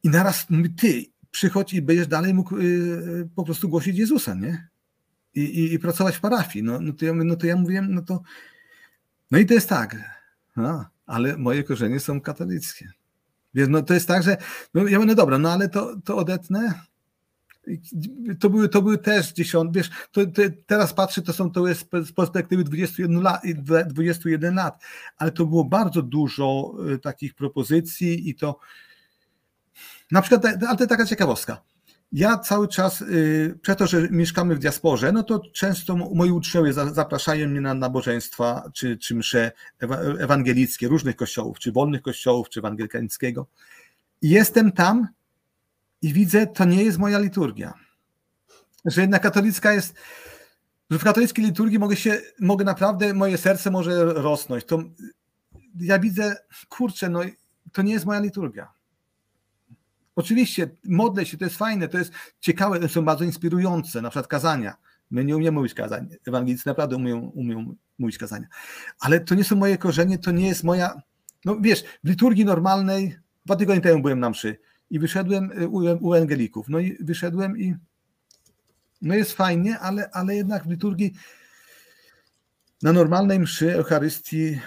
i 0.03 0.09
naraz 0.09 0.47
ty, 0.77 1.05
przychodź 1.31 1.73
i 1.73 1.83
będziesz 1.83 2.07
dalej 2.07 2.35
mógł 2.35 2.59
y, 2.59 3.29
po 3.35 3.45
prostu 3.45 3.69
głosić 3.69 3.99
Jezusa, 3.99 4.35
nie? 4.35 4.69
I, 5.35 5.41
i, 5.41 5.75
i 5.75 5.79
pracować 5.79 6.17
w 6.17 6.21
parafii. 6.21 6.63
No, 6.63 6.81
no, 6.81 6.93
to 6.93 7.05
ja, 7.05 7.13
no 7.15 7.37
to 7.37 7.47
ja 7.47 7.57
mówiłem, 7.57 7.95
no 7.95 8.03
to. 8.03 8.23
No 9.31 9.39
i 9.39 9.47
to 9.47 9.55
jest 9.55 9.69
tak. 9.69 9.97
No, 10.57 10.85
ale 11.07 11.37
moje 11.37 11.65
korzenie 11.65 12.01
są 12.01 12.21
katolickie. 12.21 12.93
Więc 13.55 13.71
no 13.71 13.83
to 13.83 13.95
jest 13.95 14.09
tak, 14.09 14.23
że 14.23 14.37
no 14.75 14.87
ja 14.87 14.99
mówię, 14.99 15.09
no 15.09 15.15
dobra, 15.15 15.39
no 15.39 15.53
ale 15.53 15.69
to, 15.69 15.97
to 16.05 16.17
odetnę. 16.17 16.75
To 18.41 18.51
były, 18.51 18.69
to 18.69 18.83
były 18.83 18.99
też 18.99 19.33
dziesiąt, 19.33 19.75
wiesz, 19.75 19.91
to, 20.13 20.27
to, 20.27 20.43
teraz 20.67 20.95
patrzę, 20.95 21.23
to 21.23 21.33
są 21.33 21.51
to 21.51 21.69
jest 21.69 21.91
z 22.05 22.13
perspektywy 22.13 22.65
21 22.65 23.23
lat, 23.23 23.43
21 23.87 24.55
lat, 24.55 24.83
ale 25.17 25.33
to 25.33 25.47
było 25.47 25.65
bardzo 25.65 26.03
dużo 26.03 26.75
y, 26.95 26.99
takich 26.99 27.35
propozycji 27.35 28.29
i 28.31 28.35
to 28.35 28.59
na 30.11 30.23
przykład, 30.23 30.63
ale 30.69 30.77
to 30.77 30.87
taka 30.87 31.07
ciekawostka. 31.07 31.63
Ja 32.13 32.39
cały 32.39 32.69
czas, 32.69 33.01
y, 33.03 33.59
przez 33.63 33.77
to, 33.77 33.87
że 33.87 34.09
mieszkamy 34.11 34.55
w 34.55 34.59
diasporze, 34.59 35.13
no 35.13 35.23
to 35.23 35.41
często 35.53 35.97
moi 35.97 36.31
uczniowie 36.31 36.73
zapraszają 36.73 37.49
mnie 37.49 37.61
na 37.61 37.75
nabożeństwa 37.75 38.71
czy, 38.75 38.99
czy 38.99 39.15
msze 39.15 39.53
ewangelickie 40.19 40.89
różnych 40.89 41.17
kościołów, 41.17 41.59
czy 41.59 41.73
wolnych 41.73 42.03
kościołów, 42.03 42.49
czy 42.49 42.61
ewangelickiego. 42.61 43.47
I 44.23 44.31
jestem 44.31 44.73
tam 44.73 45.09
i 46.03 46.13
widzę, 46.13 46.47
to 46.47 46.65
nie 46.65 46.85
jest 46.85 46.99
moja 46.99 47.19
liturgia. 47.19 47.75
Że 48.85 49.01
jednak 49.01 49.23
katolicka 49.23 49.73
jest, 49.73 49.95
że 50.91 50.99
w 50.99 51.05
katolickiej 51.05 51.45
liturgii 51.45 51.79
mogę 51.79 51.97
się, 51.97 52.21
mogę 52.41 52.65
naprawdę, 52.65 53.15
moje 53.15 53.39
serce 53.39 53.71
może 53.71 54.05
rosnąć. 54.05 54.65
To 54.65 54.83
ja 55.81 55.99
widzę, 55.99 56.37
kurczę, 56.69 57.09
no 57.09 57.21
to 57.73 57.83
nie 57.83 57.93
jest 57.93 58.07
moja 58.07 58.21
liturgia. 58.21 58.73
Oczywiście 60.17 60.71
modlę 60.85 61.27
się, 61.27 61.39
to 61.39 61.45
jest 61.45 61.57
fajne, 61.57 61.89
to 61.89 61.99
jest 61.99 62.13
ciekawe, 62.41 62.81
to 62.81 62.89
są 62.89 63.05
bardzo 63.05 63.25
inspirujące, 63.25 64.03
na 64.03 64.11
przykład 64.11 64.27
kazania. 64.27 64.77
My 65.11 65.25
nie 65.25 65.37
umiemy 65.37 65.55
mówić 65.55 65.75
kazań. 65.75 66.09
Ewangelicy 66.27 66.69
naprawdę 66.69 66.97
umieją, 66.97 67.19
umieją 67.19 67.75
mówić 67.99 68.19
kazania. 68.19 68.47
Ale 69.01 69.21
to 69.21 69.35
nie 69.35 69.45
są 69.45 69.57
moje 69.57 69.79
korzenie, 69.79 70.19
to 70.19 70.31
nie 70.31 70.49
jest 70.49 70.65
moja. 70.65 71.03
No 71.45 71.57
wiesz, 71.61 71.85
w 72.05 72.09
liturgii 72.09 72.45
normalnej, 72.45 73.17
dwa 73.47 73.57
tygodnie 73.57 73.83
temu 73.83 74.03
byłem 74.03 74.21
na 74.21 74.31
mszy 74.31 74.57
i 74.91 74.99
wyszedłem 74.99 75.53
y, 75.63 75.69
u, 75.69 75.77
u 75.79 76.15
Ewangelików. 76.15 76.69
No 76.69 76.79
i 76.79 76.97
wyszedłem 77.01 77.59
i 77.59 77.75
no 79.03 79.15
jest 79.15 79.33
fajnie, 79.33 79.79
ale, 79.79 80.11
ale 80.11 80.37
jednak 80.37 80.65
w 80.65 80.71
liturgii 80.71 81.15
na 82.83 82.93
normalnej 82.93 83.41
mszy 83.41 83.75
Eucharystii 83.75 84.61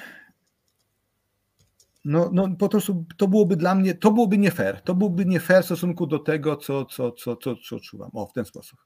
no, 2.07 2.29
no 2.33 2.47
po 2.59 2.69
prostu 2.69 3.05
to 3.17 3.27
byłoby 3.27 3.55
dla 3.55 3.75
mnie, 3.75 3.93
to 3.95 4.11
byłoby 4.11 4.37
nie 4.37 4.51
fair. 4.51 4.81
To 4.81 4.95
byłoby 4.95 5.25
nie 5.25 5.39
fair 5.39 5.63
w 5.63 5.65
stosunku 5.65 6.07
do 6.07 6.19
tego, 6.19 6.57
co, 6.57 6.85
co, 6.85 7.11
co, 7.11 7.35
co, 7.35 7.55
co. 7.55 7.77
O, 8.13 8.25
w 8.25 8.33
ten 8.33 8.45
sposób. 8.45 8.79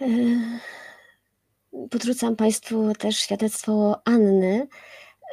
E, 0.00 0.06
podrzucam 1.90 2.36
Państwu 2.36 2.92
też 2.98 3.16
świadectwo 3.16 4.02
Anny. 4.04 4.68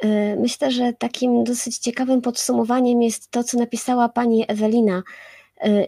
E, 0.02 0.36
myślę, 0.36 0.70
że 0.70 0.92
takim 0.92 1.44
dosyć 1.44 1.78
ciekawym 1.78 2.20
podsumowaniem 2.20 3.02
jest 3.02 3.30
to, 3.30 3.44
co 3.44 3.58
napisała 3.58 4.08
pani 4.08 4.44
Ewelina. 4.48 5.02
E, 5.60 5.86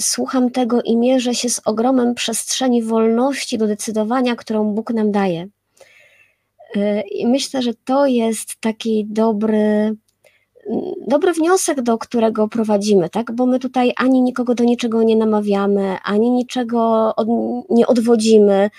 słucham 0.00 0.50
tego 0.50 0.82
i 0.82 0.96
mierzę 0.96 1.34
się 1.34 1.48
z 1.48 1.60
ogromem 1.64 2.14
przestrzeni 2.14 2.82
wolności 2.82 3.58
do 3.58 3.66
decydowania, 3.66 4.36
którą 4.36 4.74
Bóg 4.74 4.90
nam 4.90 5.12
daje. 5.12 5.48
Y, 6.76 7.00
I 7.10 7.26
myślę, 7.26 7.62
że 7.62 7.74
to 7.74 8.06
jest 8.06 8.56
taki 8.60 9.06
dobry, 9.06 9.96
dobry 11.06 11.32
wniosek, 11.32 11.82
do 11.82 11.98
którego 11.98 12.48
prowadzimy, 12.48 13.10
tak? 13.10 13.32
Bo 13.32 13.46
my 13.46 13.58
tutaj 13.58 13.92
ani 13.96 14.22
nikogo 14.22 14.54
do 14.54 14.64
niczego 14.64 15.02
nie 15.02 15.16
namawiamy, 15.16 15.96
ani 16.04 16.30
niczego 16.30 17.12
od, 17.16 17.28
nie 17.70 17.86
odwodzimy. 17.86 18.70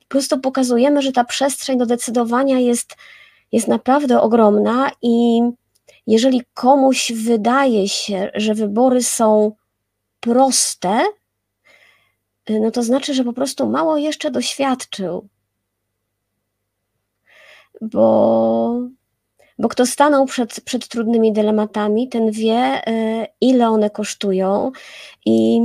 Po 0.00 0.06
prostu 0.08 0.40
pokazujemy, 0.40 1.02
że 1.02 1.12
ta 1.12 1.24
przestrzeń 1.24 1.78
do 1.78 1.86
decydowania 1.86 2.58
jest, 2.58 2.96
jest 3.52 3.68
naprawdę 3.68 4.20
ogromna 4.20 4.90
i 5.02 5.40
jeżeli 6.06 6.42
komuś 6.54 7.12
wydaje 7.12 7.88
się, 7.88 8.30
że 8.34 8.54
wybory 8.54 9.02
są 9.02 9.52
proste, 10.20 11.00
y, 12.50 12.60
no 12.60 12.70
to 12.70 12.82
znaczy, 12.82 13.14
że 13.14 13.24
po 13.24 13.32
prostu 13.32 13.66
mało 13.66 13.96
jeszcze 13.96 14.30
doświadczył 14.30 15.28
bo, 17.82 18.80
bo 19.58 19.68
kto 19.68 19.86
stanął 19.86 20.26
przed, 20.26 20.60
przed 20.60 20.88
trudnymi 20.88 21.32
dylematami, 21.32 22.08
ten 22.08 22.30
wie, 22.30 22.56
e, 22.86 23.26
ile 23.40 23.68
one 23.68 23.90
kosztują 23.90 24.72
i 25.26 25.60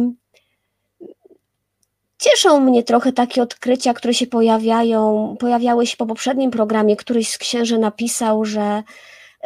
cieszą 2.17 2.59
mnie 2.59 2.83
trochę 2.83 3.13
takie 3.13 3.41
odkrycia, 3.41 3.93
które 3.93 4.13
się 4.13 4.27
pojawiają, 4.27 5.35
pojawiały 5.39 5.87
się 5.87 5.97
po 5.97 6.05
poprzednim 6.05 6.51
programie. 6.51 6.95
Któryś 6.95 7.29
z 7.29 7.37
księży 7.37 7.79
napisał, 7.79 8.45
że, 8.45 8.83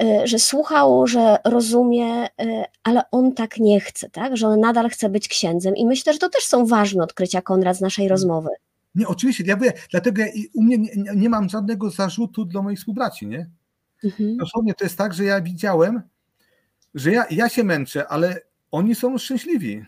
e, 0.02 0.28
że 0.28 0.40
słuchał, 0.40 1.08
że 1.08 1.38
rozumie, 1.46 2.06
e, 2.06 2.66
ale 2.84 3.02
on 3.12 3.34
tak 3.34 3.58
nie 3.58 3.80
chce, 3.80 4.10
tak? 4.10 4.38
że 4.38 4.48
on 4.48 4.60
nadal 4.60 4.90
chce 4.90 5.10
być 5.10 5.28
księdzem. 5.28 5.76
I 5.76 5.86
myślę, 5.86 6.14
że 6.14 6.20
to 6.20 6.30
też 6.30 6.44
są 6.46 6.66
ważne 6.66 7.04
odkrycia, 7.04 7.42
Konrad, 7.42 7.78
z 7.78 7.82
naszej 7.82 8.08
rozmowy. 8.08 8.50
Nie, 8.96 9.08
oczywiście, 9.08 9.44
ja 9.48 9.56
mówię, 9.56 9.74
dlatego 9.92 10.22
ja, 10.22 10.28
u 10.54 10.64
mnie 10.64 10.78
nie, 10.78 10.90
nie, 11.16 11.30
mam 11.30 11.50
żadnego 11.50 11.90
zarzutu 11.90 12.46
dla 12.46 12.62
moich 12.62 12.80
współbraci, 12.80 13.28
nie? 13.28 13.50
Mhm. 14.04 14.38
Dosłownie 14.38 14.74
to 14.74 14.86
jest 14.86 14.98
tak, 14.98 15.14
że 15.14 15.24
ja 15.24 15.42
widziałem, 15.42 16.02
że 16.96 17.12
ja, 17.12 17.26
ja 17.32 17.50
się 17.50 17.64
męczę, 17.64 18.08
ale 18.08 18.42
oni 18.72 18.96
są 18.96 19.18
szczęśliwi. 19.18 19.86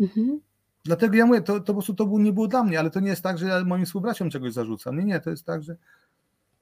Mhm. 0.00 0.40
Dlatego 0.84 1.16
ja 1.16 1.26
mówię, 1.26 1.40
to, 1.40 1.60
to 1.60 1.66
po 1.66 1.72
prostu 1.72 1.94
to 1.94 2.18
nie 2.18 2.32
było 2.32 2.48
dla 2.48 2.64
mnie, 2.64 2.78
ale 2.78 2.90
to 2.90 3.00
nie 3.00 3.08
jest 3.08 3.22
tak, 3.22 3.38
że 3.38 3.46
ja 3.46 3.64
moim 3.64 3.86
współbraciom 3.86 4.30
czegoś 4.30 4.52
zarzucam. 4.52 4.98
Nie, 4.98 5.04
nie, 5.04 5.20
to 5.20 5.30
jest 5.30 5.44
tak, 5.44 5.62
że 5.62 5.76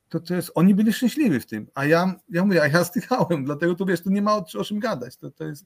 to, 0.09 0.21
to 0.21 0.35
jest, 0.35 0.51
oni 0.55 0.75
byli 0.75 0.93
szczęśliwi 0.93 1.41
w 1.41 1.47
tym, 1.47 1.67
a 1.75 1.85
ja, 1.85 2.15
ja 2.31 2.45
mówię, 2.45 2.63
a 2.63 2.69
ja 2.69 2.85
stychałem, 2.95 3.45
dlatego 3.45 3.75
tu 3.75 3.87
wiesz, 3.87 4.03
tu 4.03 4.11
nie 4.11 4.23
ma 4.23 4.37
o, 4.37 4.45
o 4.59 4.65
czym 4.65 4.79
gadać, 4.79 5.17
to, 5.17 5.31
to 5.31 5.45
jest 5.45 5.65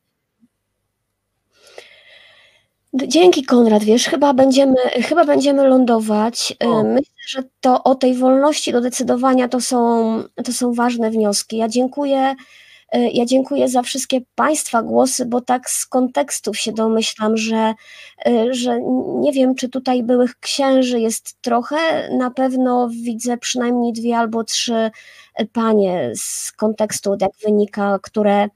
Dzięki 2.94 3.44
Konrad, 3.44 3.84
wiesz, 3.84 4.04
chyba 4.04 4.34
będziemy, 4.34 4.76
chyba 5.08 5.24
będziemy 5.24 5.68
lądować. 5.68 6.56
O. 6.60 6.82
Myślę, 6.82 7.14
że 7.28 7.42
to 7.60 7.84
o 7.84 7.94
tej 7.94 8.14
wolności 8.14 8.72
do 8.72 8.80
decydowania 8.80 9.48
to 9.48 9.60
są, 9.60 10.22
to 10.44 10.52
są 10.52 10.72
ważne 10.72 11.10
wnioski. 11.10 11.56
Ja 11.56 11.68
dziękuję, 11.68 12.34
ja 13.12 13.24
dziękuję 13.24 13.68
za 13.68 13.82
wszystkie 13.82 14.20
Państwa 14.34 14.82
głosy, 14.82 15.26
bo 15.26 15.40
tak 15.40 15.70
z 15.70 15.86
kontekstów 15.86 16.58
się 16.58 16.72
domyślam, 16.72 17.36
że, 17.36 17.74
że 18.50 18.80
nie 19.20 19.32
wiem, 19.32 19.54
czy 19.54 19.68
tutaj 19.68 20.02
byłych 20.02 20.38
księży 20.40 21.00
jest 21.00 21.36
trochę. 21.40 21.76
Na 22.18 22.30
pewno 22.30 22.88
widzę 22.88 23.38
przynajmniej 23.38 23.92
dwie 23.92 24.18
albo 24.18 24.44
trzy 24.44 24.90
panie 25.52 26.12
z 26.14 26.52
kontekstu, 26.52 27.16
jak 27.20 27.32
wynika, 27.44 27.98
które 28.02 28.48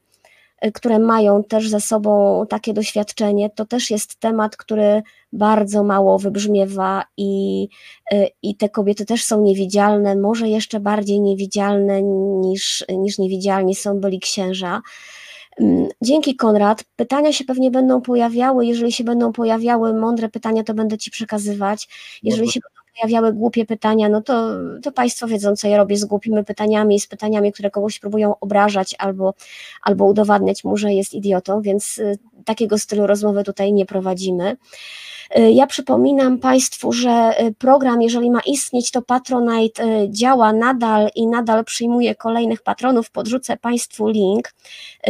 które 0.73 0.99
mają 0.99 1.45
też 1.45 1.69
za 1.69 1.81
sobą 1.81 2.45
takie 2.49 2.73
doświadczenie, 2.73 3.51
to 3.51 3.65
też 3.65 3.91
jest 3.91 4.17
temat, 4.17 4.57
który 4.57 5.03
bardzo 5.33 5.85
mało 5.85 6.19
wybrzmiewa 6.19 7.05
i, 7.17 7.69
y, 8.13 8.29
i 8.43 8.57
te 8.57 8.69
kobiety 8.69 9.07
też 9.07 9.25
są 9.25 9.43
niewidzialne, 9.43 10.17
może 10.17 10.49
jeszcze 10.49 10.81
bardziej 10.81 11.21
niewidzialne 11.21 12.03
niż, 12.03 12.85
niż 12.89 13.19
niewidzialni 13.19 13.75
są 13.75 14.01
byli 14.01 14.21
księża. 14.21 14.83
Mm, 15.61 15.89
dzięki 16.03 16.37
Konrad. 16.37 16.85
Pytania 16.97 17.33
się 17.33 17.45
pewnie 17.45 17.71
będą 17.71 18.01
pojawiały. 18.01 18.67
Jeżeli 18.67 18.93
się 18.93 19.05
będą 19.05 19.33
pojawiały 19.33 19.95
mądre 19.95 20.29
pytania, 20.29 20.65
to 20.65 20.75
będę 20.75 20.99
Ci 20.99 21.11
przekazywać. 21.11 21.89
Jeżeli 22.23 22.51
się 22.51 22.61
pojawiały 23.01 23.33
głupie 23.33 23.67
pytania, 23.67 24.09
no 24.09 24.23
to, 24.23 24.51
to 24.83 24.93
Państwo 24.93 25.27
wiedzą, 25.27 25.57
co 25.57 25.69
ja 25.69 25.77
robię 25.77 25.97
z 25.97 26.05
głupimi 26.05 26.45
pytaniami, 26.45 27.01
z 27.01 27.07
pytaniami, 27.07 27.53
które 27.53 27.71
kogoś 27.71 27.99
próbują 27.99 28.35
obrażać 28.41 28.95
albo, 28.99 29.35
albo 29.83 30.05
udowadniać 30.05 30.65
mu, 30.65 30.77
że 30.77 30.93
jest 30.93 31.15
idiotą, 31.15 31.61
więc 31.63 31.99
y, 31.99 32.19
takiego 32.45 32.79
stylu 32.79 33.07
rozmowy 33.07 33.45
tutaj 33.45 33.73
nie 33.73 33.87
prowadzimy. 33.87 34.57
Y, 35.39 35.53
ja 35.53 35.67
przypominam 35.67 36.39
Państwu, 36.39 36.93
że 36.93 37.35
y, 37.41 37.55
program, 37.59 38.03
jeżeli 38.03 38.31
ma 38.31 38.41
istnieć, 38.41 38.91
to 38.91 39.03
Patronite 39.03 39.85
y, 39.85 40.11
działa 40.11 40.53
nadal 40.53 41.09
i 41.15 41.27
nadal 41.27 41.65
przyjmuje 41.65 42.15
kolejnych 42.15 42.63
patronów. 42.63 43.11
Podrzucę 43.11 43.57
Państwu 43.57 44.09
link. 44.09 44.55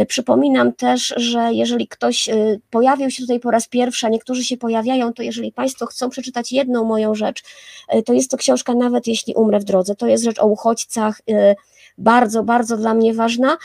Przypominam 0.07 0.73
też, 0.73 1.13
że 1.17 1.53
jeżeli 1.53 1.87
ktoś 1.87 2.29
pojawił 2.69 3.11
się 3.11 3.23
tutaj 3.23 3.39
po 3.39 3.51
raz 3.51 3.67
pierwszy, 3.67 4.05
a 4.05 4.09
niektórzy 4.09 4.43
się 4.43 4.57
pojawiają, 4.57 5.13
to 5.13 5.23
jeżeli 5.23 5.51
Państwo 5.51 5.85
chcą 5.85 6.09
przeczytać 6.09 6.51
jedną 6.51 6.83
moją 6.83 7.15
rzecz, 7.15 7.43
to 8.05 8.13
jest 8.13 8.31
to 8.31 8.37
książka 8.37 8.73
Nawet 8.73 9.07
jeśli 9.07 9.33
umrę 9.33 9.59
w 9.59 9.63
drodze. 9.63 9.95
To 9.95 10.07
jest 10.07 10.23
rzecz 10.23 10.39
o 10.39 10.45
uchodźcach 10.45 11.21
bardzo, 11.97 12.43
bardzo 12.43 12.77
dla 12.77 12.93
mnie 12.93 13.13
ważna. 13.13 13.57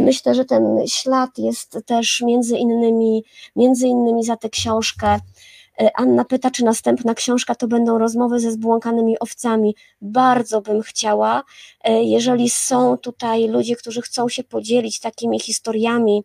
Myślę, 0.00 0.34
że 0.34 0.44
ten 0.44 0.78
ślad 0.86 1.30
jest 1.38 1.78
też 1.86 2.20
między 2.26 2.56
innymi, 2.56 3.24
między 3.56 3.88
innymi 3.88 4.24
za 4.24 4.36
tę 4.36 4.48
książkę 4.48 5.18
E, 5.18 5.53
Anna 5.94 6.24
pyta, 6.24 6.50
czy 6.50 6.64
następna 6.64 7.14
książka 7.14 7.54
to 7.54 7.68
będą 7.68 7.98
rozmowy 7.98 8.40
ze 8.40 8.52
zbłąkanymi 8.52 9.18
owcami. 9.18 9.76
Bardzo 10.00 10.60
bym 10.60 10.82
chciała, 10.82 11.42
e, 11.84 12.02
jeżeli 12.02 12.50
są 12.50 12.96
tutaj 12.96 13.48
ludzie, 13.48 13.76
którzy 13.76 14.02
chcą 14.02 14.28
się 14.28 14.44
podzielić 14.44 15.00
takimi 15.00 15.40
historiami, 15.40 16.24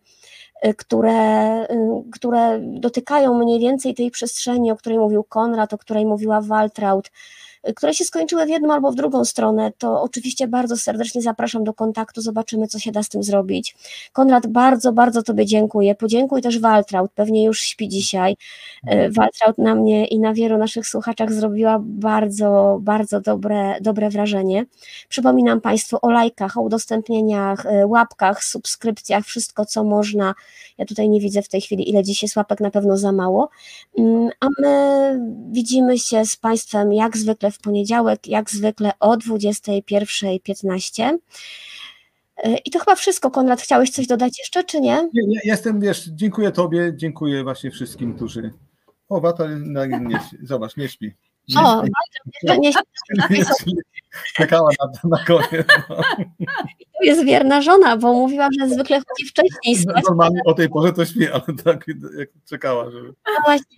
y, 0.65 0.73
które, 0.73 1.63
y, 1.63 2.11
które 2.11 2.59
dotykają 2.61 3.33
mniej 3.33 3.59
więcej 3.59 3.95
tej 3.95 4.11
przestrzeni, 4.11 4.71
o 4.71 4.75
której 4.75 4.99
mówił 4.99 5.23
Konrad, 5.23 5.73
o 5.73 5.77
której 5.77 6.05
mówiła 6.05 6.41
Waltraud, 6.41 7.11
które 7.75 7.93
się 7.93 8.05
skończyły 8.05 8.45
w 8.45 8.49
jedną 8.49 8.73
albo 8.73 8.91
w 8.91 8.95
drugą 8.95 9.25
stronę, 9.25 9.71
to 9.77 10.01
oczywiście 10.01 10.47
bardzo 10.47 10.77
serdecznie 10.77 11.21
zapraszam 11.21 11.63
do 11.63 11.73
kontaktu, 11.73 12.21
zobaczymy, 12.21 12.67
co 12.67 12.79
się 12.79 12.91
da 12.91 13.03
z 13.03 13.09
tym 13.09 13.23
zrobić. 13.23 13.75
Konrad, 14.13 14.47
bardzo, 14.47 14.93
bardzo 14.93 15.23
Tobie 15.23 15.45
dziękuję. 15.45 15.95
Podziękuj 15.95 16.41
też 16.41 16.59
Waltraud, 16.59 17.11
pewnie 17.11 17.43
już 17.43 17.61
śpi 17.61 17.89
dzisiaj. 17.89 18.35
E, 18.87 19.09
Waltraud 19.09 19.57
na 19.57 19.75
mnie 19.75 20.07
i 20.07 20.19
na 20.19 20.33
wielu 20.33 20.57
naszych 20.57 20.87
słuchaczach 20.87 21.33
zrobiła 21.33 21.79
bardzo, 21.81 22.79
bardzo 22.81 23.21
dobre, 23.21 23.75
dobre 23.81 24.09
wrażenie. 24.09 24.65
Przypominam 25.09 25.61
Państwu 25.61 25.97
o 26.01 26.09
lajkach, 26.09 26.57
o 26.57 26.61
udostępnieniach, 26.61 27.65
e, 27.65 27.87
łapkach, 27.87 28.43
subskrypcjach, 28.43 29.25
wszystko, 29.25 29.65
co 29.65 29.83
można. 29.83 30.35
Ja 30.77 30.85
tutaj 30.85 31.09
nie 31.09 31.19
widzę 31.19 31.41
w 31.41 31.49
tej 31.49 31.61
chwili, 31.61 31.89
ile 31.89 32.03
dziś 32.03 32.23
jest 32.23 32.35
łapek, 32.35 32.59
na 32.59 32.71
pewno 32.71 32.97
za 32.97 33.11
mało. 33.11 33.49
Mm, 33.97 34.29
a 34.39 34.47
my 34.61 35.19
widzimy 35.51 35.99
się 35.99 36.25
z 36.25 36.35
Państwem 36.35 36.93
jak 36.93 37.17
zwykle 37.17 37.48
w 37.51 37.59
poniedziałek, 37.59 38.27
jak 38.27 38.51
zwykle 38.51 38.91
o 38.99 39.17
21.15. 39.17 41.17
E, 42.43 42.57
I 42.57 42.71
to 42.71 42.79
chyba 42.79 42.95
wszystko. 42.95 43.31
Konrad, 43.31 43.61
chciałeś 43.61 43.89
coś 43.89 44.07
dodać 44.07 44.39
jeszcze, 44.39 44.63
czy 44.63 44.81
nie? 44.81 45.09
nie, 45.13 45.27
nie 45.27 45.39
jestem, 45.43 45.79
wiesz, 45.79 46.09
dziękuję 46.13 46.51
Tobie, 46.51 46.93
dziękuję 46.95 47.43
właśnie 47.43 47.71
wszystkim, 47.71 48.15
którzy. 48.15 48.53
O, 49.09 49.21
Wata, 49.21 49.47
nie, 49.47 49.99
nie, 49.99 50.19
zobacz, 50.43 50.77
nie 50.77 50.89
śpi. 50.89 51.13
Nie 51.49 51.61
o, 51.61 51.83
śpi. 51.85 52.59
nie 52.59 52.73
śpi. 52.73 53.73
Czekała 54.35 54.69
na, 54.79 55.09
na 55.17 55.25
koniec. 55.25 55.67
No. 55.89 56.01
Jest 57.01 57.25
wierna 57.25 57.61
żona, 57.61 57.97
bo 57.97 58.13
mówiła, 58.13 58.47
że 58.59 58.69
zwykle 58.69 58.97
chodzi 58.97 59.29
wcześniej 59.29 59.75
spać. 59.75 60.03
Normalnie 60.09 60.41
o 60.45 60.53
tej 60.53 60.69
porze 60.69 60.93
to 60.93 61.05
śpi, 61.05 61.27
ale 61.27 61.43
tak 61.63 61.85
jak 62.17 62.29
czekała. 62.49 62.91
Żeby... 62.91 63.07
No 63.07 63.43
właśnie. 63.45 63.77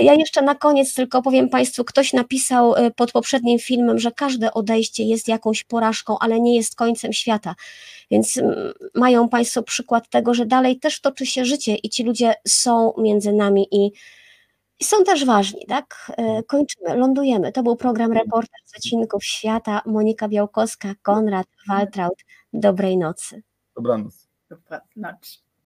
Ja 0.00 0.14
jeszcze 0.14 0.42
na 0.42 0.54
koniec 0.54 0.94
tylko 0.94 1.22
powiem 1.22 1.48
Państwu, 1.48 1.84
ktoś 1.84 2.12
napisał 2.12 2.76
y, 2.76 2.90
pod 2.90 3.12
poprzednim 3.12 3.58
filmem, 3.58 3.98
że 3.98 4.12
każde 4.12 4.54
odejście 4.54 5.04
jest 5.04 5.28
jakąś 5.28 5.64
porażką, 5.64 6.16
ale 6.20 6.40
nie 6.40 6.56
jest 6.56 6.76
końcem 6.76 7.12
świata. 7.12 7.54
Więc 8.10 8.38
mm, 8.38 8.72
mają 8.94 9.28
Państwo 9.28 9.62
przykład 9.62 10.08
tego, 10.08 10.34
że 10.34 10.46
dalej 10.46 10.78
też 10.78 11.00
toczy 11.00 11.26
się 11.26 11.44
życie 11.44 11.74
i 11.74 11.88
ci 11.88 12.04
ludzie 12.04 12.34
są 12.48 12.92
między 12.98 13.32
nami 13.32 13.68
i 13.70 13.92
i 14.82 14.84
są 14.84 15.04
też 15.04 15.24
ważni, 15.24 15.66
tak? 15.66 16.12
E, 16.16 16.42
kończymy, 16.42 16.96
lądujemy. 16.96 17.52
To 17.52 17.62
był 17.62 17.76
program 17.76 18.12
Reporter 18.12 18.60
z 18.64 18.76
odcinków 18.76 19.24
świata. 19.24 19.82
Monika 19.86 20.28
Białkowska, 20.28 20.94
Konrad 21.02 21.46
Waltraud. 21.68 22.18
Dobrej 22.52 22.98
nocy. 22.98 23.42
Dobranoc. 23.76 24.28
Dobranoc. 24.50 25.42